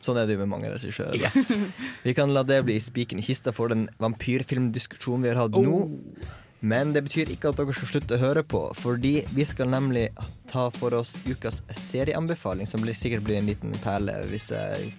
Sånn 0.00 0.16
er 0.16 0.24
det 0.24 0.32
jo 0.38 0.40
med 0.40 0.48
mange 0.48 0.68
regissører. 0.72 1.12
Yes. 1.20 1.50
Vi 2.06 2.14
kan 2.16 2.30
la 2.32 2.40
det 2.48 2.62
bli 2.64 2.78
spiken 2.80 3.18
i 3.20 3.24
kista 3.26 3.52
for 3.52 3.68
den 3.68 3.82
vampyrfilmdiskusjonen 4.00 5.26
vi 5.26 5.28
har 5.34 5.42
hatt 5.42 5.58
Oh. 5.60 5.66
nå. 5.66 6.30
Men 6.60 6.92
det 6.92 7.02
betyr 7.06 7.28
ikke 7.32 7.50
at 7.52 7.56
dere 7.60 7.72
skal 7.76 7.88
slutte 7.88 8.16
å 8.16 8.20
høre 8.20 8.42
på, 8.44 8.62
fordi 8.76 9.22
vi 9.32 9.44
skal 9.48 9.68
nemlig 9.72 10.06
ta 10.50 10.66
for 10.72 10.92
oss 10.96 11.14
ukas 11.24 11.62
serieanbefaling, 11.72 12.68
som 12.68 12.80
blir, 12.84 12.92
sikkert 12.96 13.24
blir 13.24 13.38
en 13.40 13.48
liten 13.48 13.72
perle, 13.80 14.18
hvis 14.28 14.50
jeg 14.52 14.90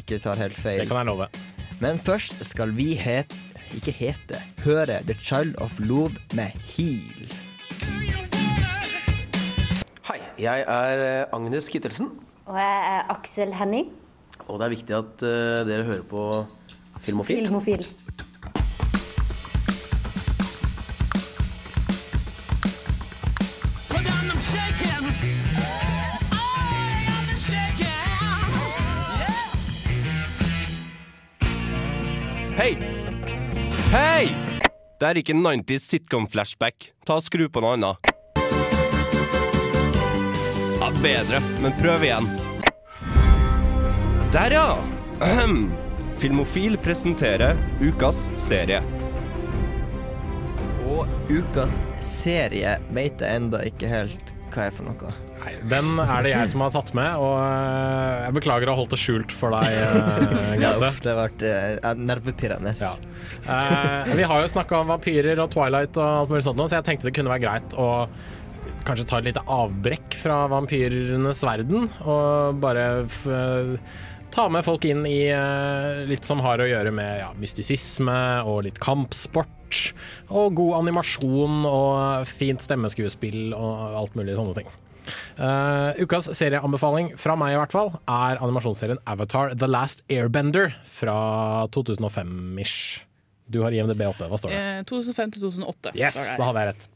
ikke 0.00 0.18
tar 0.24 0.36
helt 0.40 0.56
feil. 0.60 0.80
Det 0.82 0.88
kan 0.90 1.00
jeg 1.00 1.08
love. 1.08 1.28
Men 1.80 2.00
først 2.04 2.40
skal 2.44 2.72
vi 2.76 2.90
het, 3.00 3.32
ikke 3.74 3.92
hete, 3.92 4.38
høre 4.64 5.00
The 5.06 5.14
Child 5.18 5.56
of 5.62 5.78
Love 5.80 6.14
med 6.34 6.54
Heal. 6.70 7.30
Hei, 10.06 10.18
jeg 10.38 10.64
er 10.68 11.02
eh, 11.06 11.34
Agnes 11.34 11.68
Kittelsen, 11.72 12.10
Og 12.46 12.54
jeg 12.60 12.82
er 12.94 13.10
Aksel 13.10 13.54
Henning, 13.58 13.88
og 14.46 14.60
det 14.60 14.66
er 14.68 14.74
viktig 14.76 14.94
at 14.94 15.22
eh, 15.26 15.64
dere 15.66 15.84
hører 15.88 16.04
på 16.06 16.26
Filmofil. 17.02 17.42
filmofil. 17.44 17.86
Det 34.96 35.04
er 35.04 35.18
ikke 35.20 35.34
90s 35.36 35.90
sitcom-flashback. 35.90 36.86
Ta 37.04 37.18
og 37.18 37.24
Skru 37.24 37.50
på 37.52 37.60
noe 37.60 37.74
annet. 37.76 38.12
Ja, 40.80 40.88
bedre, 41.02 41.40
men 41.60 41.74
prøv 41.76 42.06
igjen. 42.06 42.30
Der, 44.32 44.56
ja! 44.56 44.78
Ahem. 45.20 45.66
Filmofil 46.16 46.78
presenterer 46.80 47.60
ukas 47.84 48.24
serie. 48.40 48.80
Og 50.88 51.04
ukas 51.28 51.76
serie 52.00 52.78
vet 52.96 53.20
jeg 53.20 53.42
enda 53.42 53.60
ikke 53.68 53.92
helt 53.92 54.32
hva 54.54 54.70
er 54.70 54.76
for 54.78 54.88
noe. 54.88 55.12
Nei, 55.46 55.52
den 55.70 55.92
er 56.02 56.24
det 56.26 56.32
jeg 56.32 56.50
som 56.50 56.62
har 56.64 56.72
tatt 56.74 56.88
med, 56.96 57.20
og 57.22 57.36
eh, 57.38 58.24
jeg 58.24 58.34
beklager 58.34 58.66
å 58.66 58.72
ha 58.74 58.80
holdt 58.80 58.94
det 58.96 58.98
skjult 58.98 59.34
for 59.38 59.54
deg, 59.54 59.76
eh, 59.78 60.54
Gaute. 60.62 60.88
det 61.04 61.12
har 61.12 61.18
vært 61.20 61.44
uh, 61.46 61.90
nervepirrende. 62.00 62.72
Ja. 62.80 62.88
Uh, 63.46 64.10
vi 64.18 64.24
har 64.26 64.42
jo 64.42 64.48
snakka 64.50 64.80
om 64.80 64.90
vampyrer 64.90 65.38
og 65.44 65.52
Twilight 65.54 65.94
og 66.00 66.06
alt 66.24 66.32
mulig 66.32 66.42
sånt, 66.48 66.64
så 66.64 66.80
jeg 66.80 66.86
tenkte 66.88 67.06
det 67.06 67.14
kunne 67.14 67.30
være 67.30 67.44
greit 67.44 67.76
å 67.78 67.86
kanskje 68.88 69.06
ta 69.06 69.20
et 69.20 69.28
lite 69.28 69.44
avbrekk 69.46 70.16
fra 70.18 70.38
vampyrenes 70.50 71.42
verden, 71.46 71.86
og 72.02 72.58
bare 72.62 72.88
ta 74.34 74.46
med 74.50 74.66
folk 74.66 74.82
inn 74.88 75.04
i 75.06 75.20
litt 76.10 76.26
som 76.26 76.42
har 76.42 76.62
å 76.62 76.66
gjøre 76.66 76.90
med 76.94 77.20
ja, 77.20 77.28
mystisisme 77.38 78.18
og 78.46 78.64
litt 78.66 78.82
kampsport. 78.82 79.52
Og 80.30 80.58
god 80.58 80.80
animasjon 80.80 81.62
og 81.66 82.26
fint 82.30 82.62
stemmeskuespill 82.62 83.54
og 83.54 84.02
alt 84.02 84.18
mulig 84.18 84.38
sånne 84.38 84.58
ting. 84.58 84.74
Eh, 85.36 86.02
ukas 86.04 86.30
serieanbefaling 86.36 87.12
fra 87.20 87.36
meg 87.38 87.54
i 87.54 87.58
hvert 87.60 87.74
fall 87.74 87.92
er 88.04 88.40
animasjonsserien 88.44 89.00
Avatar 89.06 89.54
The 89.58 89.68
Last 89.70 90.04
Airbender 90.12 90.72
fra 90.90 91.66
2005-ish. 91.76 93.02
Du 93.46 93.60
har 93.62 93.74
IMDb 93.76 94.02
oppe, 94.08 94.26
hva 94.30 94.38
står 94.40 94.50
det? 94.52 94.62
Eh, 94.62 94.84
2005 94.88 95.34
til 95.36 95.46
2008. 95.46 95.94
Yes, 95.98 96.18
da 96.38 96.48
hadde 96.50 96.64
jeg 96.64 96.72
rett. 96.72 96.88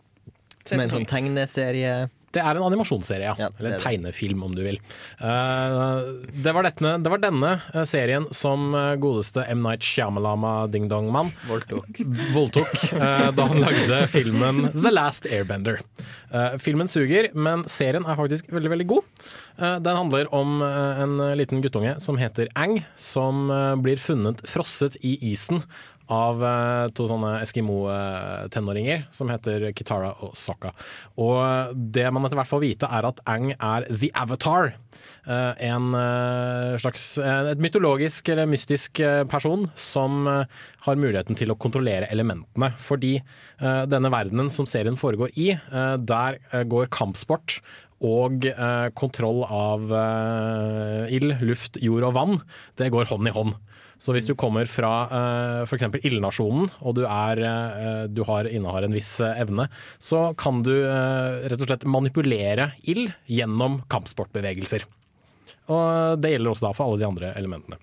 Som 0.66 0.82
en 0.82 0.92
sånn 0.92 1.06
tegneserie. 1.08 1.94
Det 2.30 2.42
er 2.42 2.54
en 2.54 2.62
animasjonsserie, 2.62 3.32
ja. 3.40 3.48
Eller 3.58 3.74
en 3.74 3.82
tegnefilm, 3.82 4.44
om 4.46 4.54
du 4.54 4.62
vil. 4.62 4.78
Eh, 5.18 6.10
det, 6.44 6.52
var 6.54 6.66
dette, 6.66 6.92
det 7.02 7.10
var 7.10 7.22
denne 7.22 7.56
eh, 7.74 7.82
serien 7.88 8.28
som 8.36 8.70
eh, 8.78 8.94
godeste 9.02 9.42
M. 9.50 9.64
Night 9.66 9.82
Shyamalama 9.86 10.54
Ding 10.70 10.86
Dong-mann 10.90 11.32
voldtok, 11.48 12.00
voldtok 12.36 12.86
eh, 12.94 13.28
da 13.34 13.48
han 13.50 13.62
lagde 13.64 14.04
filmen 14.12 14.68
The 14.76 14.94
Last 14.94 15.26
Airbender. 15.26 15.82
Eh, 16.30 16.56
filmen 16.62 16.86
suger, 16.90 17.32
men 17.34 17.66
serien 17.70 18.06
er 18.06 18.18
faktisk 18.18 18.50
veldig, 18.54 18.70
veldig 18.76 18.88
god. 18.94 19.28
Eh, 19.58 19.76
den 19.82 19.98
handler 19.98 20.30
om 20.34 20.60
eh, 20.62 21.02
en 21.02 21.16
liten 21.38 21.64
guttunge 21.64 21.96
som 22.00 22.18
heter 22.20 22.50
Ang, 22.54 22.78
som 22.94 23.50
eh, 23.50 23.74
blir 23.82 23.98
funnet 23.98 24.40
frosset 24.48 24.96
i 25.02 25.16
isen 25.32 25.64
av 26.10 26.42
eh, 26.44 26.90
to 26.96 27.06
sånne 27.10 27.36
Eskimo-tenåringer 27.44 29.06
som 29.14 29.30
heter 29.32 29.68
Kitara 29.76 30.12
og 30.24 30.34
Sokka. 30.38 30.72
Og 31.22 31.74
det 31.94 32.06
man 32.12 32.26
etter 32.26 32.40
hvert 32.40 32.50
får 32.50 32.62
vite, 32.64 32.90
er 32.90 33.08
at 33.08 33.22
Ang 33.30 33.52
er 33.54 33.86
The 33.90 34.10
Avatar. 34.18 34.74
Eh, 35.26 35.66
En 35.70 35.92
eh, 35.94 36.78
slags 36.82 37.04
eh, 37.22 37.52
et 37.52 37.62
mytologisk 37.62 38.28
eller 38.32 38.50
mystisk 38.50 39.00
eh, 39.04 39.22
person 39.30 39.68
som 39.78 40.26
eh, 40.30 40.58
har 40.86 40.98
muligheten 41.00 41.38
til 41.38 41.52
å 41.52 41.58
kontrollere 41.60 42.10
elementene. 42.10 42.72
Fordi 42.80 43.16
eh, 43.20 43.84
denne 43.90 44.10
verdenen 44.12 44.50
som 44.52 44.68
serien 44.68 44.98
foregår 45.00 45.34
i, 45.38 45.52
eh, 45.54 45.94
der 46.00 46.40
eh, 46.50 46.66
går 46.66 46.90
kampsport 46.94 47.60
og 48.00 48.46
eh, 48.48 48.88
kontroll 48.96 49.42
av 49.44 49.90
eh, 49.92 51.10
ild, 51.16 51.34
luft, 51.44 51.76
jord 51.84 52.06
og 52.08 52.14
vann, 52.16 52.38
det 52.80 52.88
går 52.94 53.10
hånd 53.12 53.28
i 53.28 53.34
hånd. 53.36 53.58
Så 54.00 54.14
hvis 54.16 54.24
du 54.28 54.32
kommer 54.38 54.68
fra 54.70 54.92
uh, 55.10 55.62
f.eks. 55.66 55.84
ildnasjonen, 56.00 56.70
og 56.80 56.96
du, 56.96 57.02
er, 57.04 57.42
eh, 57.44 58.04
du 58.08 58.22
har, 58.28 58.48
innehar 58.48 58.86
en 58.86 58.96
viss 58.96 59.12
eh, 59.20 59.42
evne, 59.42 59.68
så 60.00 60.30
kan 60.40 60.62
du 60.64 60.72
eh, 60.72 61.44
rett 61.52 61.60
og 61.60 61.68
slett 61.68 61.84
manipulere 61.84 62.70
ild 62.88 63.12
gjennom 63.28 63.82
kampsportbevegelser. 63.92 64.88
Og 65.70 66.16
det 66.22 66.32
gjelder 66.32 66.54
også 66.54 66.70
da 66.70 66.74
for 66.74 66.88
alle 66.88 67.02
de 67.02 67.08
andre 67.10 67.34
elementene. 67.36 67.80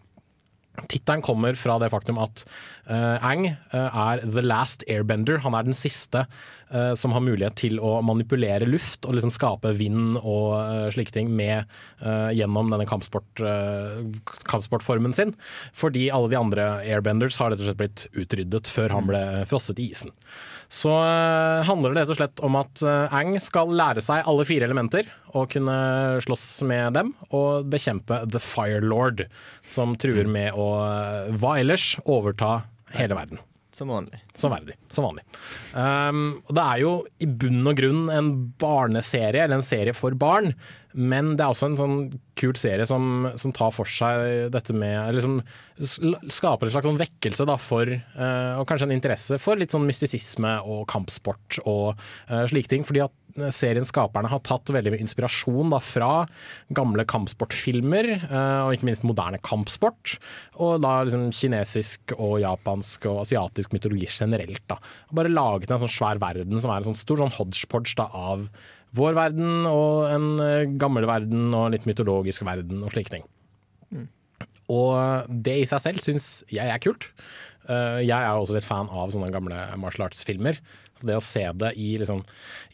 Tittelen 0.85 1.23
kommer 1.25 1.57
fra 1.57 1.79
det 1.81 1.89
faktum 1.89 2.19
at 2.21 2.43
uh, 2.85 3.17
Ang 3.25 3.47
eh, 3.49 3.73
er 3.73 4.21
the 4.21 4.43
last 4.45 4.83
airbender. 4.85 5.39
Han 5.41 5.55
er 5.57 5.65
den 5.65 5.75
siste 5.77 6.21
uh, 6.69 6.93
som 6.93 7.15
har 7.15 7.23
mulighet 7.25 7.57
til 7.57 7.81
å 7.81 7.95
manipulere 8.05 8.67
luft 8.69 9.07
og 9.07 9.17
liksom 9.17 9.33
skape 9.33 9.73
vind 9.79 10.19
og 10.21 10.53
uh, 10.53 10.85
slike 10.93 11.15
ting 11.15 11.31
med, 11.33 11.65
gjennom 12.37 12.69
denne 12.69 12.85
kampsport, 12.87 13.41
kampsportformen 14.47 15.15
sin. 15.17 15.33
Fordi 15.73 16.07
alle 16.13 16.29
de 16.31 16.37
andre 16.39 16.67
airbenders 16.85 17.39
har 17.41 17.51
rett 17.51 17.63
og 17.63 17.71
slett 17.71 17.81
blitt 17.81 18.05
utryddet 18.13 18.69
før 18.69 18.93
han 18.93 19.09
ble 19.09 19.23
frosset 19.49 19.81
i 19.81 19.89
isen. 19.95 20.13
Så 20.69 20.91
eh, 20.91 21.63
handler 21.67 21.93
det 21.93 22.01
rett 22.01 22.11
og 22.11 22.19
slett 22.19 22.41
om 22.43 22.57
at 22.59 22.81
eh, 22.83 23.13
Ang 23.15 23.37
skal 23.43 23.71
lære 23.71 24.03
seg 24.03 24.27
alle 24.27 24.45
fire 24.47 24.67
elementer 24.67 25.07
og 25.37 25.51
kunne 25.53 25.77
slåss 26.25 26.47
med 26.67 26.97
dem 26.97 27.13
og 27.29 27.69
bekjempe 27.71 28.23
The 28.27 28.41
Fire 28.43 28.81
Lord, 28.83 29.25
som 29.63 29.95
truer 29.99 30.27
med 30.27 30.57
å, 30.57 30.67
eh, 30.83 31.35
hva 31.39 31.57
ellers, 31.61 31.93
overta 32.03 32.65
hele 32.97 33.15
verden. 33.15 33.43
Som 33.77 33.91
vanlig. 33.93 34.17
Som, 34.33 34.51
verdig, 34.55 34.73
som 34.89 35.05
vanlig. 35.05 35.21
Um, 35.77 36.39
det 36.49 36.63
er 36.63 36.79
jo 36.81 36.93
i 37.21 37.27
bunn 37.29 37.61
og 37.69 37.77
grunn 37.77 38.07
en 38.09 38.31
barneserie, 38.57 39.43
eller 39.43 39.59
en 39.59 39.65
serie 39.65 39.93
for 39.93 40.17
barn. 40.17 40.55
Men 40.97 41.35
det 41.37 41.45
er 41.45 41.53
også 41.53 41.69
en 41.69 41.77
sånn 41.77 41.97
kul 42.37 42.57
serie 42.57 42.87
som, 42.89 43.27
som 43.37 43.53
tar 43.55 43.73
for 43.75 43.89
seg 43.89 44.49
dette 44.53 44.73
med 44.73 44.97
Eller 44.97 45.23
som 45.23 45.39
skaper 45.77 46.67
en 46.67 46.73
slags 46.73 46.87
sånn 46.89 46.97
vekkelse 46.97 47.45
da, 47.45 47.57
for, 47.61 47.89
eh, 47.91 48.53
og 48.57 48.65
kanskje 48.69 48.89
en 48.89 48.95
interesse 48.95 49.37
for 49.41 49.59
litt 49.59 49.73
sånn 49.73 49.85
mystisisme 49.85 50.55
og 50.65 50.87
kampsport 50.89 51.59
og 51.65 51.93
uh, 52.31 52.43
slike 52.49 52.71
ting. 52.71 52.85
Fordi 52.87 53.03
at 53.05 53.13
seriens 53.53 53.91
skaperne 53.91 54.29
har 54.31 54.41
tatt 54.45 54.71
veldig 54.73 54.93
mye 54.93 55.03
inspirasjon 55.03 55.73
da, 55.73 55.79
fra 55.83 56.11
gamle 56.73 57.05
kampsportfilmer, 57.09 58.09
eh, 58.17 58.61
og 58.65 58.73
ikke 58.73 58.89
minst 58.89 59.05
moderne 59.07 59.41
kampsport. 59.45 60.17
Og 60.63 60.81
da 60.83 60.95
liksom 61.05 61.29
kinesisk 61.35 62.15
og 62.17 62.39
japansk 62.43 63.05
og 63.11 63.21
asiatisk 63.25 63.75
mytologi 63.75 64.09
generelt. 64.09 64.63
Da. 64.69 64.79
Bare 65.13 65.33
laget 65.33 65.71
en 65.71 65.83
sånn 65.83 65.93
svær 65.93 66.21
verden 66.23 66.57
som 66.57 66.73
er 66.73 66.81
en 66.81 66.89
sånn 66.91 67.01
stor 67.03 67.21
sånn 67.21 67.35
hodgepodge 67.37 67.97
da, 67.99 68.09
av 68.09 68.47
vår 68.97 69.15
verden 69.17 69.65
og 69.69 70.07
en 70.11 70.27
eh, 70.43 70.65
gammel 70.81 71.05
verden 71.09 71.47
og 71.53 71.67
en 71.67 71.75
litt 71.77 71.85
mytologisk 71.89 72.45
verden 72.47 72.83
og 72.83 72.93
slike 72.95 73.13
ting. 73.15 73.25
Og 74.67 75.29
det 75.45 75.53
i 75.61 75.67
seg 75.69 75.79
selv 75.79 76.01
syns 76.03 76.25
jeg 76.51 76.67
er 76.67 76.81
kult. 76.83 77.05
Eh, 77.69 78.01
Jeg 78.03 78.17
er 78.17 78.33
også 78.35 78.57
litt 78.57 78.67
fan 78.67 78.89
av 78.91 79.13
sånne 79.13 79.29
gamle 79.31 79.55
martial 79.79 80.09
arts-filmer. 80.09 80.59
Så 80.97 81.07
det 81.09 81.17
å 81.17 81.23
se 81.23 81.43
det 81.61 81.73
i, 81.77 81.91
liksom, 82.01 82.23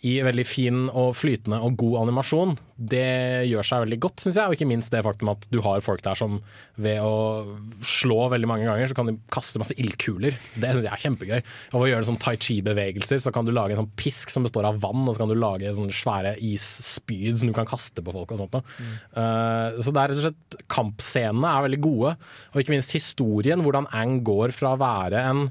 i 0.07 0.13
veldig 0.23 0.45
fin 0.47 0.85
og 0.89 1.11
flytende 1.19 1.59
og 1.63 1.75
god 1.79 1.97
animasjon, 2.05 2.55
det 2.73 3.47
gjør 3.49 3.67
seg 3.67 3.83
veldig 3.83 3.99
godt, 4.05 4.23
syns 4.23 4.39
jeg. 4.39 4.47
Og 4.47 4.55
ikke 4.57 4.67
minst 4.69 4.93
det 4.93 5.03
faktum 5.05 5.31
at 5.33 5.47
du 5.51 5.59
har 5.65 5.83
folk 5.83 6.03
der 6.05 6.17
som 6.19 6.39
ved 6.81 7.03
å 7.03 7.43
slå 7.85 8.29
veldig 8.33 8.49
mange 8.49 8.67
ganger, 8.67 8.89
så 8.89 8.97
kan 8.97 9.11
de 9.11 9.17
kaste 9.33 9.61
masse 9.61 9.75
ildkuler. 9.79 10.37
Det 10.55 10.71
syns 10.71 10.87
jeg 10.87 10.93
er 10.93 11.03
kjempegøy. 11.03 11.41
Og 11.73 11.77
ved 11.77 11.87
å 11.87 11.91
gjøre 11.91 12.09
sånn 12.09 12.21
tai 12.23 12.35
chi-bevegelser, 12.37 13.21
så 13.23 13.33
kan 13.35 13.47
du 13.47 13.53
lage 13.55 13.75
en 13.75 13.83
sånn 13.83 13.91
pisk 13.99 14.33
som 14.33 14.47
består 14.47 14.67
av 14.69 14.79
vann, 14.83 15.03
og 15.05 15.13
så 15.13 15.23
kan 15.23 15.33
du 15.33 15.37
lage 15.37 15.75
sånne 15.75 15.95
svære 15.95 16.35
isspyd 16.43 17.41
som 17.41 17.51
du 17.51 17.57
kan 17.57 17.69
kaste 17.69 18.03
på 18.03 18.15
folk 18.15 18.33
og 18.33 18.41
sånt. 18.41 18.57
Mm. 18.79 18.95
Uh, 19.17 19.83
så 19.83 19.91
det 19.93 20.01
er 20.01 20.13
rett 20.13 20.21
og 20.21 20.25
slett 20.29 20.57
Kampscenene 20.71 21.51
er 21.51 21.67
veldig 21.67 21.83
gode, 21.83 22.15
og 22.53 22.63
ikke 22.63 22.75
minst 22.75 22.95
historien. 22.95 23.63
Hvordan 23.63 23.89
Ang 23.93 24.21
går 24.25 24.55
fra 24.55 24.73
å 24.73 24.81
være 24.81 25.27
en 25.29 25.47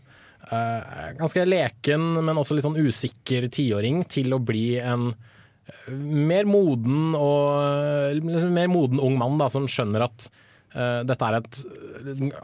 ganske 0.50 1.44
leken, 1.46 2.24
men 2.24 2.38
også 2.38 2.56
litt 2.56 2.66
sånn 2.66 2.80
usikker 2.80 3.48
tiåring 3.52 4.02
til 4.10 4.34
å 4.34 4.40
bli 4.42 4.76
en 4.82 5.10
eh, 5.12 5.90
mer 5.92 6.48
moden 6.48 7.16
og 7.16 8.18
liksom 8.18 8.54
mer 8.56 8.70
moden 8.72 9.02
ung 9.02 9.18
mann 9.20 9.38
da, 9.40 9.48
som 9.52 9.68
skjønner 9.70 10.06
at 10.08 10.26
uh, 10.74 11.00
dette 11.08 11.28
er 11.28 11.38
et 11.38 11.60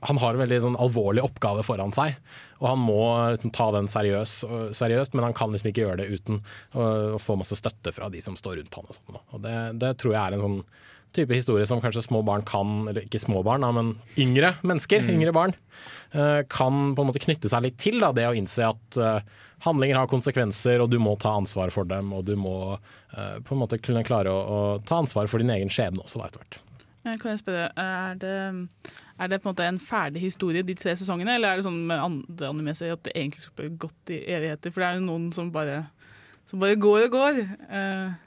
Han 0.09 0.20
har 0.22 0.36
en 0.36 0.42
veldig 0.44 0.61
sånn 0.64 0.78
alvorlig 0.80 1.24
oppgave 1.26 1.64
foran 1.66 1.92
seg, 1.94 2.16
og 2.62 2.68
han 2.70 2.82
må 2.86 3.01
liksom 3.34 3.53
ta 3.57 3.70
den 3.74 3.90
seriøs, 3.90 4.36
seriøst, 4.78 5.16
men 5.16 5.26
han 5.26 5.36
kan 5.36 5.53
liksom 5.53 5.72
ikke 5.72 5.84
gjøre 5.86 6.03
det 6.03 6.12
uten 6.14 6.38
å, 6.38 6.84
å 7.16 7.22
få 7.22 7.36
masse 7.40 7.59
støtte 7.59 7.92
fra 7.96 8.11
de 8.12 8.22
som 8.24 8.38
står 8.38 8.61
rundt 8.61 8.78
han. 8.78 8.86
Og 8.86 9.01
sånt, 9.01 9.24
og 9.34 9.42
det, 9.44 9.57
det 9.82 9.96
tror 9.99 10.14
jeg 10.14 10.22
er 10.22 10.38
en 10.38 10.46
sånn 10.46 10.61
type 11.16 11.34
historie 11.34 11.66
som 11.66 11.80
kanskje 11.82 12.04
små 12.04 12.22
barn 12.26 12.44
kan, 12.46 12.86
eller 12.90 13.06
ikke 13.06 13.20
små 13.22 13.42
barn, 13.46 13.64
da, 13.64 13.72
men 13.74 13.94
yngre 14.20 14.54
mennesker, 14.66 15.09
yngre 15.14 15.34
barn, 15.36 15.54
eh, 16.12 16.40
kan 16.50 16.94
på 16.94 17.04
en 17.04 17.11
måte 17.11 17.22
knytte 17.22 17.50
seg 17.50 17.64
litt 17.64 17.78
til. 17.80 18.00
Da, 18.02 18.12
det 18.16 18.28
å 18.28 18.36
innse 18.36 18.68
at 18.68 19.00
eh, 19.00 19.20
handlinger 19.66 20.02
har 20.02 20.11
konsekvenser, 20.11 20.82
og 20.84 20.92
du 20.92 20.98
må 21.02 21.16
ta 21.20 21.34
ansvar 21.38 21.72
for 21.74 21.88
dem. 21.88 22.12
Og 22.16 22.24
du 22.28 22.34
må 22.38 22.56
eh, 22.76 23.38
på 23.44 23.56
en 23.56 23.62
måte 23.64 23.80
kunne 23.82 24.04
klare 24.06 24.32
å, 24.32 24.38
å 24.38 24.62
ta 24.84 25.02
ansvar 25.02 25.30
for 25.30 25.42
din 25.42 25.52
egen 25.54 25.72
skjebne 25.72 26.04
også, 26.04 26.20
da, 26.20 26.30
etter 26.30 26.44
hvert. 26.44 26.62
Kan 27.09 27.32
jeg 27.32 27.40
spørre, 27.40 27.68
er 27.78 28.16
det, 28.20 28.36
er 29.16 29.30
det 29.30 29.38
på 29.40 29.48
en 29.48 29.54
måte 29.54 29.64
en 29.64 29.80
ferdig 29.80 30.20
historie 30.26 30.64
de 30.66 30.74
tre 30.76 30.92
sesongene, 30.98 31.38
eller 31.38 31.54
er 31.54 31.61
det 31.61 31.64
sånn 31.64 31.78
med 31.88 32.02
andre 32.04 32.50
animeserier 32.52 32.98
at 32.98 33.06
det 33.06 33.14
egentlig 33.14 33.46
skulle 33.46 33.78
gått 33.80 34.12
i 34.12 34.18
evigheter? 34.28 34.74
For 34.74 34.84
det 34.84 34.90
er 34.90 34.98
jo 34.98 35.06
noen 35.06 35.30
som 35.32 35.48
bare, 35.54 35.78
som 36.50 36.61
bare 36.61 36.76
går 36.80 37.06
og 37.06 37.14
går. 37.16 37.40
Eh, 37.80 38.18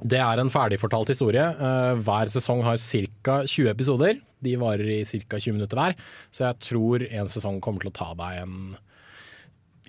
Det 0.00 0.18
er 0.22 0.40
en 0.40 0.48
ferdigfortalt 0.52 1.10
historie. 1.12 1.42
Eh, 1.44 1.94
hver 2.04 2.30
sesong 2.32 2.62
har 2.64 2.76
ca. 2.80 3.40
20 3.44 3.68
episoder. 3.72 4.20
De 4.40 4.54
varer 4.56 4.88
i 4.94 5.02
ca. 5.04 5.36
20 5.38 5.52
minutter 5.58 5.76
hver, 5.76 5.96
så 6.32 6.46
jeg 6.48 6.60
tror 6.70 7.04
en 7.10 7.28
sesong 7.28 7.60
kommer 7.60 7.84
til 7.84 7.90
å 7.92 7.98
ta 7.98 8.14
deg 8.16 8.40
en 8.44 8.56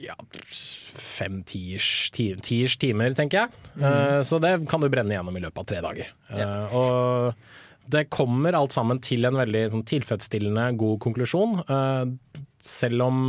ja, 0.02 0.16
fem-tiers 0.50 2.10
ti- 2.16 2.36
tiers 2.42 2.76
timer, 2.82 3.14
tenker 3.18 3.44
jeg. 3.44 3.50
Mm. 3.78 4.24
så 4.26 4.40
det 4.42 4.54
kan 4.70 4.82
du 4.82 4.90
brenne 4.90 5.14
gjennom 5.14 5.38
i 5.38 5.44
løpet 5.44 5.62
av 5.62 5.68
tre 5.70 5.82
dager. 5.86 6.08
Eh, 6.34 6.76
og 6.76 7.92
det 7.92 8.08
kommer 8.14 8.56
alt 8.58 8.74
sammen 8.76 9.00
til 9.04 9.26
en 9.30 9.38
veldig 9.38 9.64
sånn, 9.74 9.86
tilfredsstillende 9.88 10.72
god 10.82 11.00
konklusjon, 11.06 11.60
eh, 11.70 12.42
selv 12.62 13.06
om 13.08 13.22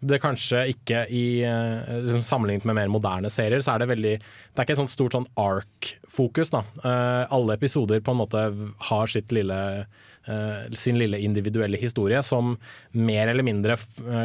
det 0.00 0.18
kanskje 0.20 0.64
ikke 0.72 1.04
i 1.12 1.26
eh, 1.46 1.92
liksom 2.04 2.24
Sammenlignet 2.26 2.66
med 2.68 2.76
mer 2.78 2.90
moderne 2.92 3.30
serier, 3.32 3.62
så 3.64 3.74
er 3.74 3.82
det 3.82 3.90
veldig 3.92 4.16
Det 4.18 4.58
er 4.58 4.66
ikke 4.66 4.76
et 4.76 4.82
sånt 4.82 4.92
stort 4.92 5.16
sånn 5.16 5.28
ark-fokus. 5.40 6.52
da. 6.52 6.64
Uh, 6.82 7.24
alle 7.32 7.56
episoder 7.56 8.02
på 8.04 8.12
en 8.12 8.20
måte 8.20 8.42
har 8.90 9.12
sitt 9.12 9.32
lille 9.36 9.60
uh, 9.86 10.74
sin 10.76 10.98
lille 11.00 11.20
individuelle 11.22 11.80
historie, 11.80 12.22
som 12.22 12.56
mer 12.92 13.32
eller 13.32 13.46
mindre 13.46 13.76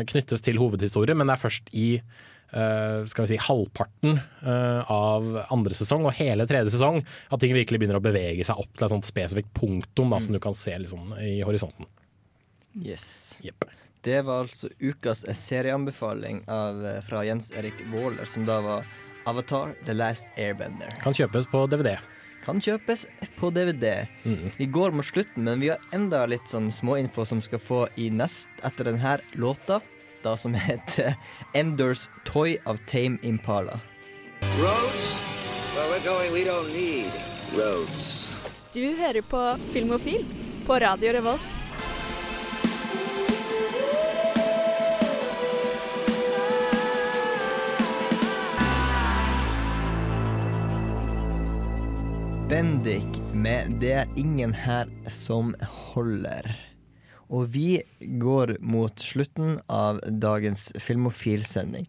knyttes 0.09 0.43
til 0.43 0.59
hovedhistorie, 0.59 1.15
men 1.15 1.29
det 1.29 1.37
er 1.37 1.45
først 1.45 1.73
i 1.77 1.87
Uh, 2.51 3.05
skal 3.07 3.23
vi 3.23 3.29
si, 3.31 3.37
halvparten 3.39 4.17
uh, 4.43 4.81
av 4.91 5.27
andre 5.55 5.71
sesong 5.71 6.03
og 6.03 6.17
hele 6.17 6.43
tredje 6.43 6.73
sesong 6.73 6.97
at 6.99 7.39
ting 7.39 7.53
virkelig 7.55 7.79
begynner 7.79 8.01
å 8.01 8.03
bevege 8.03 8.43
seg 8.43 8.59
opp 8.59 8.73
til 8.75 8.89
et 8.89 8.91
sånt 8.91 9.07
spesifikt 9.07 9.53
punktum 9.55 10.11
da, 10.11 10.19
som 10.19 10.35
du 10.35 10.41
kan 10.43 10.57
se 10.59 10.75
liksom, 10.83 11.13
i 11.23 11.37
horisonten. 11.47 11.87
Yes. 12.75 13.39
Det 14.01 14.21
var 14.25 14.47
altså 14.47 14.69
ukas 14.79 15.25
serieanbefaling 15.37 16.43
av, 16.49 16.85
eh, 16.85 17.01
fra 17.01 17.23
Jens 17.25 17.51
Erik 17.51 17.73
Waaler, 17.93 18.25
som 18.25 18.45
da 18.45 18.61
var 18.61 18.85
Avatar 19.25 19.75
The 19.85 19.93
Last 19.93 20.27
Airbender. 20.37 20.89
Kan 21.03 21.13
kjøpes 21.13 21.45
på 21.51 21.67
DVD. 21.69 21.97
Kan 22.41 22.57
kjøpes 22.61 23.05
på 23.37 23.51
DVD. 23.53 24.07
Vi 24.57 24.65
går 24.65 24.91
mot 24.91 25.05
slutten, 25.05 25.43
men 25.43 25.59
vi 25.61 25.69
har 25.69 25.77
enda 25.93 26.25
litt 26.25 26.49
sånn 26.49 26.71
småinfo 26.73 27.25
som 27.29 27.41
skal 27.41 27.59
få 27.61 27.83
i 28.01 28.09
nest 28.09 28.49
etter 28.65 28.89
denne 28.89 29.19
låta, 29.37 29.77
da 30.23 30.33
som 30.35 30.53
heter 30.67 31.13
Enders 31.53 32.09
Toy 32.25 32.57
av 32.65 32.81
Tame 32.89 33.19
Impala. 33.21 33.79
Roads? 34.57 35.21
We're 35.77 35.99
going, 36.03 36.33
we 36.33 36.43
don't 36.43 36.73
need 36.73 37.11
roads. 37.53 38.31
Du 38.73 38.95
hører 38.95 39.21
på 39.21 39.57
Filmofil 39.73 40.25
på 40.65 40.79
Radio 40.79 41.11
Revolt. 41.13 41.60
Bendik 52.51 53.21
med 53.33 53.79
'Det 53.79 53.91
er 53.91 54.07
ingen 54.19 54.51
her 54.53 54.89
som 55.07 55.53
holder'. 55.63 56.51
Og 57.29 57.47
vi 57.53 57.81
går 58.19 58.57
mot 58.59 58.91
slutten 58.99 59.61
av 59.69 60.01
dagens 60.19 60.73
Filmofil-sending. 60.75 61.87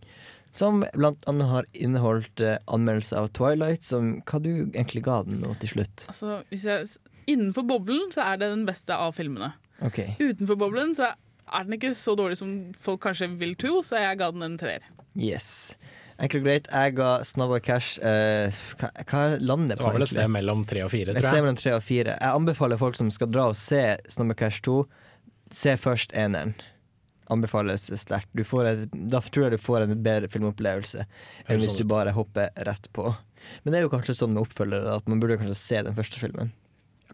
Som 0.53 0.85
blant 0.95 1.27
annet 1.27 1.49
har 1.51 1.67
inneholdt 1.75 2.41
eh, 2.41 2.61
anmeldelse 2.69 3.17
av 3.19 3.33
Twilight, 3.35 3.83
som 3.83 4.23
hva 4.23 4.39
du 4.39 4.71
egentlig 4.71 5.03
ga 5.03 5.25
den 5.27 5.41
nå 5.43 5.51
til 5.59 5.69
slutt. 5.69 6.07
altså, 6.07 6.45
jeg, 6.51 6.87
innenfor 7.27 7.67
boblen 7.67 8.15
så 8.15 8.23
er 8.23 8.39
det 8.39 8.53
den 8.55 8.63
beste 8.65 8.95
av 8.95 9.19
filmene. 9.19 9.57
Okay. 9.83 10.15
Utenfor 10.21 10.61
boblen 10.63 10.95
så 10.95 11.11
er 11.51 11.65
den 11.67 11.75
ikke 11.75 11.91
så 11.99 12.15
dårlig 12.15 12.39
som 12.39 12.55
folk 12.79 13.03
kanskje 13.03 13.33
vil 13.35 13.57
tro, 13.59 13.83
så 13.83 13.99
jeg 13.99 14.23
ga 14.23 14.31
den 14.31 14.47
en 14.47 14.59
treer. 14.63 14.87
Yes. 15.19 15.75
Enkelt 16.21 16.43
og 16.43 16.47
greit, 16.47 16.67
jeg 16.71 16.95
ga 16.97 17.11
Snabba 17.25 17.59
Cash 17.65 17.99
eh, 18.05 18.51
hva, 18.79 18.91
hva 19.09 19.23
lander 19.41 19.75
Det 19.77 19.81
på 19.81 19.87
var 19.89 19.95
vel 19.97 20.03
et 20.03 20.13
sted 20.13 20.29
mellom 20.31 20.65
tre 20.69 20.83
og 20.85 20.91
fire, 20.93 21.11
Et 21.15 21.17
sted 21.19 21.29
tror 21.29 21.37
jeg. 21.39 21.43
mellom 21.47 21.57
tre 21.63 21.73
og 21.77 21.83
fire. 21.83 22.17
Jeg 22.21 22.37
anbefaler 22.37 22.79
folk 22.79 22.97
som 22.97 23.11
skal 23.11 23.31
dra 23.33 23.49
og 23.49 23.57
se 23.57 23.97
Snabba 24.13 24.35
Cash 24.35 24.61
2, 24.63 24.77
se 25.51 25.75
først 25.81 26.13
eneren. 26.15 26.55
Anbefales 27.33 27.87
sterkt. 27.97 28.29
Du 28.37 28.43
får 28.45 28.67
et, 28.69 28.89
da 29.09 29.21
tror 29.25 29.47
jeg 29.49 29.55
du 29.57 29.63
får 29.63 29.87
en 29.87 29.95
bedre 30.05 30.29
filmopplevelse 30.29 31.05
enn 31.07 31.47
Høres 31.49 31.63
hvis 31.63 31.77
sånn 31.79 31.87
du 31.87 31.93
bare 31.95 32.13
hopper 32.13 32.51
rett 32.67 32.89
på. 32.93 33.07
Men 33.65 33.73
det 33.73 33.79
er 33.81 33.87
jo 33.87 33.93
kanskje 33.95 34.15
sånn 34.19 34.35
med 34.35 34.43
oppfølgere 34.45 34.99
at 34.99 35.09
man 35.09 35.23
burde 35.23 35.39
kanskje 35.41 35.57
se 35.57 35.81
den 35.87 35.97
første 35.97 36.21
filmen. 36.21 36.53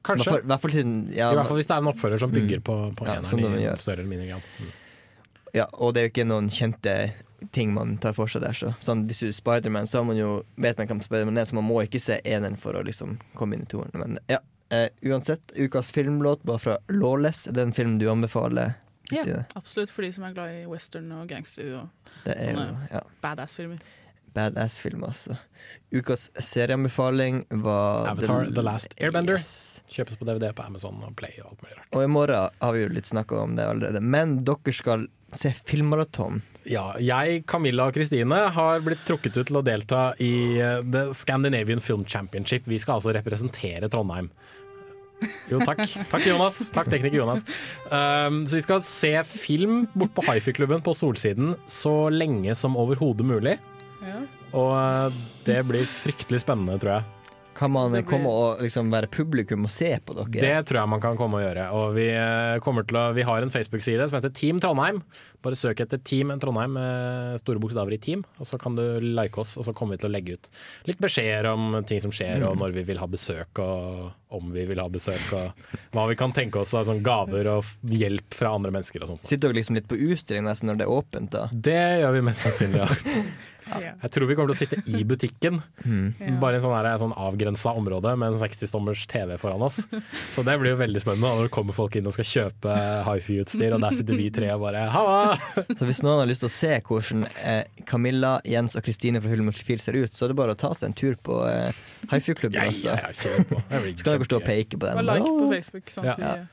Kanskje. 0.02 0.24
I 0.26 0.30
hvert 0.30 0.32
fall- 0.34 0.48
hvert 0.48 0.60
fall 0.64 0.74
siden 0.74 0.96
ja, 1.14 1.30
I 1.32 1.36
hvert 1.38 1.48
fall 1.48 1.56
hvis 1.60 1.66
det 1.70 1.76
er 1.76 1.80
en 1.84 1.92
oppfølger 1.92 2.18
som 2.18 2.30
bygger 2.34 2.58
Mm. 2.58 2.64
på, 2.66 2.76
på 2.96 3.06
Ja, 3.06 3.14
eneren 3.20 3.58
i 3.60 3.64
en 3.66 3.76
større 3.76 4.00
eller 4.02 4.10
mindre 4.10 4.26
grad. 4.28 4.42
Mm. 4.60 4.72
Ja, 5.54 5.66
og 5.74 5.94
det 5.94 6.00
er 6.00 6.08
jo 6.08 6.12
ikke 6.12 6.26
noen 6.28 6.48
kjente 6.50 7.12
ting 7.54 7.72
man 7.74 7.96
tar 8.02 8.12
for 8.16 8.26
seg 8.30 8.42
der. 8.42 8.56
Så. 8.56 8.72
Sånn, 8.82 9.06
hvis 9.08 9.20
du 9.22 9.28
er 9.28 9.34
Spiderman, 9.36 9.86
så 9.86 10.00
har 10.00 10.06
man 10.08 10.18
jo, 10.18 10.42
vet 10.56 10.78
man 10.80 10.88
hvem 10.90 11.02
Spiderman 11.04 11.38
er, 11.38 11.44
så 11.48 11.54
man 11.58 11.66
må 11.68 11.80
ikke 11.84 12.00
se 12.02 12.20
eneren 12.24 12.56
for 12.60 12.74
å 12.78 12.82
liksom 12.86 13.18
komme 13.38 13.56
inn 13.58 13.62
i 13.66 13.70
toeren. 13.70 13.94
Men 14.02 14.18
ja, 14.30 14.40
eh, 14.74 14.88
uansett, 15.06 15.54
ukas 15.56 15.92
filmlåt 15.94 16.42
var 16.48 16.58
fra 16.62 16.78
Lawless. 16.88 17.46
Er 17.46 17.52
det 17.58 17.62
en 17.68 17.72
film 17.76 17.98
du 18.02 18.08
anbefaler, 18.10 18.74
Ja, 19.10 19.22
absolutt, 19.56 19.88
for 19.88 20.04
de 20.04 20.10
som 20.12 20.24
er 20.28 20.34
glad 20.36 20.50
i 20.52 20.66
western 20.68 21.06
og 21.16 21.28
gangster 21.30 21.64
og 21.78 22.26
er 22.28 22.42
jo 22.50 22.58
sånne 22.58 22.88
ja, 22.92 23.00
badass-filmer. 23.22 23.78
badass 24.36 24.76
film, 24.84 25.04
altså. 25.08 25.38
Ukas 25.96 26.26
serieanbefaling 26.36 27.46
var 27.64 28.10
Avatar 28.10 28.50
The 28.52 28.62
Last 28.66 28.92
Airbender. 29.00 29.38
Yes. 29.40 29.77
Kjøpes 29.88 30.18
på 30.20 30.26
DVD 30.28 30.50
på 30.56 30.66
Amazon 30.66 30.98
og 31.06 31.14
Play 31.18 31.38
og 31.42 31.52
alt 31.52 31.62
mulig 31.64 31.76
rart. 31.78 31.88
Og 31.96 32.04
i 32.04 32.10
morgen 32.12 32.58
har 32.60 32.74
vi 32.74 32.82
jo 32.82 32.90
litt 32.92 33.08
snakka 33.08 33.40
om 33.44 33.56
det 33.58 33.66
allerede, 33.68 34.02
men 34.04 34.38
dere 34.46 34.74
skal 34.76 35.06
se 35.36 35.52
filmmaraton. 35.52 36.42
Ja, 36.68 36.90
jeg, 37.00 37.42
Camilla 37.48 37.88
og 37.88 37.96
Kristine 37.96 38.42
har 38.52 38.84
blitt 38.84 39.04
trukket 39.08 39.36
ut 39.36 39.48
til 39.50 39.60
å 39.60 39.64
delta 39.64 40.10
i 40.24 40.32
eh, 40.60 40.80
The 40.84 41.08
Scandinavian 41.16 41.82
Film 41.84 42.04
Championship. 42.08 42.68
Vi 42.68 42.80
skal 42.80 42.98
altså 42.98 43.12
representere 43.16 43.90
Trondheim. 43.92 44.30
Jo, 45.50 45.60
takk. 45.66 45.82
Takk, 46.12 46.26
Jonas. 46.28 46.60
Takk, 46.74 46.90
tekniker 46.92 47.18
Jonas. 47.18 47.44
Um, 47.90 48.44
så 48.46 48.58
vi 48.58 48.64
skal 48.64 48.84
se 48.86 49.12
film 49.26 49.82
bort 49.98 50.14
på 50.16 50.24
hifi-klubben 50.28 50.84
på 50.84 50.94
Solsiden 50.94 51.56
så 51.70 51.94
lenge 52.12 52.54
som 52.58 52.78
overhodet 52.78 53.26
mulig. 53.26 53.56
Ja. 54.04 54.22
Og 54.56 54.74
eh, 54.78 55.22
det 55.48 55.62
blir 55.68 55.88
fryktelig 55.88 56.44
spennende, 56.44 56.78
tror 56.80 56.98
jeg. 56.98 57.17
Kan 57.58 57.72
man 57.74 57.90
blir- 57.92 58.06
komme 58.06 58.30
og 58.30 58.60
liksom 58.62 58.90
være 58.94 59.10
publikum 59.10 59.64
og 59.66 59.70
se 59.74 59.90
på 59.98 60.14
dere? 60.14 60.30
Det 60.30 60.66
tror 60.68 60.80
jeg 60.80 60.88
man 60.94 61.00
kan 61.02 61.16
komme 61.18 61.40
og 61.40 61.42
gjøre. 61.42 61.64
Og 61.74 61.94
vi, 61.96 62.06
eh, 62.14 62.58
til 62.62 62.96
å, 63.00 63.12
vi 63.14 63.22
har 63.26 63.42
en 63.42 63.50
Facebook-side 63.50 64.08
som 64.08 64.20
heter 64.20 64.32
Team 64.32 64.60
Trondheim. 64.60 65.02
Bare 65.42 65.54
søk 65.54 65.78
etter 65.80 65.98
Team 66.02 66.30
Trondheim 66.38 66.72
med 66.74 67.38
store 67.40 67.58
bokstaver 67.62 67.94
i 67.94 67.98
team, 67.98 68.24
og 68.40 68.46
så 68.46 68.58
kan 68.58 68.74
du 68.74 69.00
like 69.00 69.38
oss. 69.38 69.56
Og 69.56 69.64
så 69.64 69.74
kommer 69.74 69.94
vi 69.96 70.02
til 70.02 70.10
å 70.10 70.14
legge 70.14 70.32
ut 70.38 70.48
litt 70.86 70.98
beskjeder 70.98 71.46
om 71.52 71.84
ting 71.84 72.00
som 72.00 72.10
skjer, 72.10 72.42
og 72.46 72.56
når 72.58 72.72
vi 72.74 72.82
vil 72.82 72.98
ha 72.98 73.06
besøk, 73.06 73.58
og 73.58 74.12
om 74.34 74.50
vi 74.52 74.64
vil 74.68 74.78
ha 74.82 74.88
besøk, 74.88 75.32
og 75.32 75.52
hva 75.94 76.08
vi 76.08 76.16
kan 76.18 76.32
tenke 76.32 76.60
oss 76.60 76.74
av 76.74 76.86
sånn 76.86 77.02
gaver 77.02 77.46
og 77.52 77.64
hjelp 77.88 78.34
fra 78.34 78.54
andre 78.54 78.70
mennesker 78.74 79.02
og 79.02 79.12
sånt. 79.14 79.24
Sitter 79.26 79.48
dere 79.48 79.60
liksom 79.60 79.78
litt 79.78 79.88
på 79.88 79.98
utstilling 79.98 80.44
nesten 80.44 80.68
når 80.70 80.82
det 80.82 80.88
er 80.88 80.96
åpent, 80.98 81.30
da? 81.30 81.46
Det 81.54 81.78
gjør 82.02 82.18
vi 82.18 82.26
mest 82.28 82.44
sannsynlig, 82.46 82.82
ja. 82.82 83.22
Jeg 83.76 84.10
tror 84.14 84.28
vi 84.30 84.36
kommer 84.38 84.52
til 84.52 84.56
å 84.56 84.58
sitte 84.58 84.78
i 84.98 85.02
butikken. 85.08 85.60
Mm. 85.84 86.38
Bare 86.42 86.58
i 86.58 86.62
sånn, 86.62 86.74
et 86.78 87.02
sånn 87.02 87.14
avgrensa 87.16 87.72
område 87.78 88.14
med 88.18 88.32
en 88.34 88.40
60-stommers 88.40 89.04
TV 89.10 89.36
foran 89.40 89.62
oss. 89.66 89.80
Så 90.34 90.44
det 90.46 90.56
blir 90.60 90.74
jo 90.74 90.80
veldig 90.80 91.02
spennende 91.02 91.32
når 91.36 91.48
det 91.48 91.54
kommer 91.54 91.76
folk 91.76 91.96
inn 92.00 92.08
og 92.08 92.14
skal 92.16 92.28
kjøpe 92.32 92.76
hifi-utstyr, 93.08 93.76
og 93.76 93.84
der 93.84 93.96
sitter 93.98 94.18
vi 94.18 94.28
tre 94.34 94.50
og 94.56 94.64
bare 94.66 94.86
halla! 94.94 95.38
Så 95.78 95.88
hvis 95.88 96.02
noen 96.06 96.22
har 96.24 96.30
lyst 96.30 96.44
til 96.46 96.50
å 96.50 96.54
se 96.56 96.74
hvordan 96.88 97.24
eh, 97.44 97.64
Camilla, 97.88 98.36
Jens 98.48 98.76
og 98.78 98.84
Kristine 98.86 99.22
fra 99.22 99.32
Filmofil 99.32 99.82
ser 99.84 99.98
ut, 100.00 100.12
så 100.14 100.26
er 100.26 100.32
det 100.34 100.38
bare 100.40 100.56
å 100.56 100.58
ta 100.58 100.72
seg 100.76 100.90
en 100.90 100.98
tur 100.98 101.18
på 101.24 101.40
eh, 101.48 101.72
hifi-klubben. 102.12 102.58
Ja, 102.58 102.94
ja, 102.94 103.00
ja, 103.08 103.14
Så 103.16 103.34
kan 104.04 104.14
dere 104.14 104.28
stå 104.28 104.40
og 104.40 104.46
peke 104.48 104.78
på 104.78 104.86
den. 104.88 105.02
Og 105.02 105.08
like 105.08 105.34
på 105.42 105.50
Facebook. 105.52 105.90
samtidig. 105.92 106.28
Ja. 106.28 106.46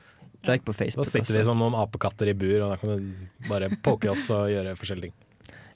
Like 0.46 0.62
på 0.64 0.72
Da 0.72 0.78
Facebook. 0.84 1.06
sitter 1.10 1.34
vi 1.38 1.44
som 1.48 1.58
noen 1.58 1.74
apekatter 1.74 2.28
i 2.30 2.34
bur, 2.38 2.60
og 2.66 2.74
da 2.74 2.76
kan 2.78 2.92
du 3.00 3.48
bare 3.48 3.70
poke 3.82 4.10
oss 4.12 4.28
og 4.34 4.50
gjøre 4.52 4.76
forskjellige 4.78 5.10
ting. 5.10 5.25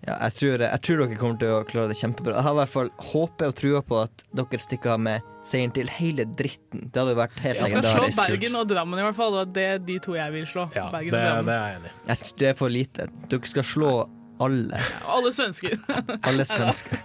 Ja, 0.07 0.15
jeg, 0.25 0.33
tror, 0.39 0.63
jeg 0.65 0.81
tror 0.87 1.01
dere 1.03 1.17
kommer 1.21 1.41
til 1.43 1.51
å 1.53 1.57
klare 1.69 1.91
det 1.91 1.97
kjempebra. 2.01 2.33
Jeg 2.39 2.47
har 2.47 2.55
i 2.55 2.59
hvert 2.63 2.73
fall 2.73 2.89
håpet 3.11 3.43
og 3.51 3.57
trua 3.59 3.83
på 3.85 3.99
at 4.01 4.23
dere 4.39 4.61
stikker 4.63 4.95
av 4.95 5.03
med 5.05 5.27
seieren 5.45 5.75
til 5.77 5.91
hele 5.93 6.25
dritten. 6.39 6.87
Det 6.89 7.03
hadde 7.03 7.17
vært 7.19 7.37
helt 7.45 7.61
jeg 7.61 7.75
skal 7.75 7.85
slå. 7.85 8.07
Bergen 8.17 8.57
og 8.63 8.71
Drammen, 8.71 9.03
i 9.03 9.05
hvert 9.05 9.19
fall. 9.19 9.37
Og 9.43 9.53
det 9.57 9.67
er 9.75 9.83
de 9.85 9.99
to 10.01 10.17
jeg 10.17 10.33
vil 10.37 10.47
slå. 10.49 10.65
Ja, 10.77 10.87
Bergen 10.95 11.13
det, 11.13 11.21
og 11.21 11.29
Drammen. 11.29 11.51
det 11.53 11.59
er 11.59 11.69
jeg 11.69 11.83
enig 11.83 11.93
i. 11.93 12.33
Det 12.41 12.49
er 12.53 12.57
for 12.63 12.73
lite. 12.73 13.07
Dere 13.29 13.53
skal 13.53 13.69
slå 13.75 13.93
alle. 14.41 14.81
Alle 15.05 15.35
svensker. 15.37 15.77
Alle 16.31 16.47
svensker. 16.49 17.03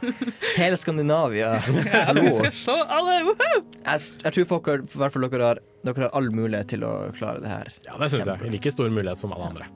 Hele 0.56 0.78
Skandinavia. 0.80 1.50
Ja, 1.60 2.14
vi 2.16 2.32
skal 2.32 2.54
slå 2.56 2.76
alle! 2.88 3.18
Woohoo! 3.28 3.58
Jeg, 3.84 4.06
jeg 4.24 4.38
tror 4.38 4.48
folk 4.54 4.70
har, 4.72 4.86
i 4.88 5.02
hvert 5.02 5.18
fall 5.18 5.28
dere 5.28 5.50
har, 5.50 5.60
dere 5.86 6.08
har 6.08 6.16
all 6.18 6.28
mulighet 6.34 6.72
til 6.74 6.84
å 6.88 6.92
klare 7.16 7.42
det 7.44 7.52
her. 7.52 7.72
Ja, 7.86 7.96
det 8.02 8.10
syns 8.14 8.28
jeg. 8.28 8.52
Like 8.56 8.72
stor 8.74 8.90
mulighet 8.90 9.22
som 9.22 9.34
alle 9.36 9.50
andre. 9.52 9.68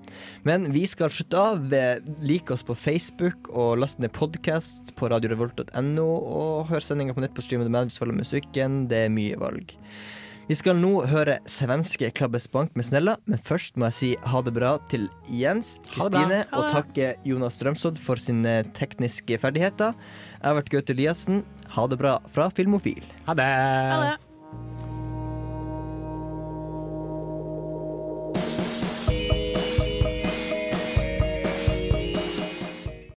Men 0.47 0.68
vi 0.74 0.86
skal 0.89 1.14
slutte 1.14 1.38
av. 1.39 1.68
Eh, 1.74 1.99
Lik 2.26 2.49
oss 2.51 2.66
på 2.66 2.76
Facebook 2.78 3.51
og 3.53 3.78
last 3.84 4.01
ned 4.01 4.12
podkast 4.16 4.93
på 4.99 5.10
radiorevolt.no. 5.14 6.07
Og 6.10 6.70
hør 6.72 6.84
sendinga 6.86 7.14
på 7.18 7.22
nett 7.24 7.36
på 7.38 7.45
Stream 7.45 7.62
of 7.62 7.70
the 7.70 7.74
Madness, 7.74 7.99
følg 8.01 8.18
musikken. 8.18 8.88
Det 8.89 9.05
er 9.05 9.14
mye 9.14 9.38
valg. 9.39 9.76
Vi 10.49 10.55
skal 10.57 10.80
nå 10.82 10.95
høre 11.05 11.36
svenske 11.45 12.07
Klabbes 12.18 12.47
Bank 12.49 12.72
med 12.74 12.88
Snella, 12.88 13.14
men 13.30 13.38
først 13.45 13.76
må 13.78 13.86
jeg 13.91 13.93
si 13.99 14.07
ha 14.32 14.39
det 14.41 14.55
bra 14.55 14.72
til 14.89 15.03
Jens. 15.30 15.76
Kristine, 15.91 16.39
og 16.57 16.72
takke 16.74 17.12
Jonas 17.30 17.60
Strømsodd 17.60 18.01
for 18.01 18.18
sine 18.18 18.64
tekniske 18.74 19.38
ferdigheter. 19.43 19.93
Jeg 19.93 20.47
har 20.47 20.57
vært 20.57 20.74
Gaute 20.74 20.95
Eliassen. 20.97 21.43
Ha 21.76 21.86
det 21.91 21.99
bra 22.01 22.16
fra 22.34 22.49
Filmofil. 22.57 23.05
Ha 23.30 23.38
det! 23.38 23.45
Ha 23.93 24.01
det. 24.07 24.18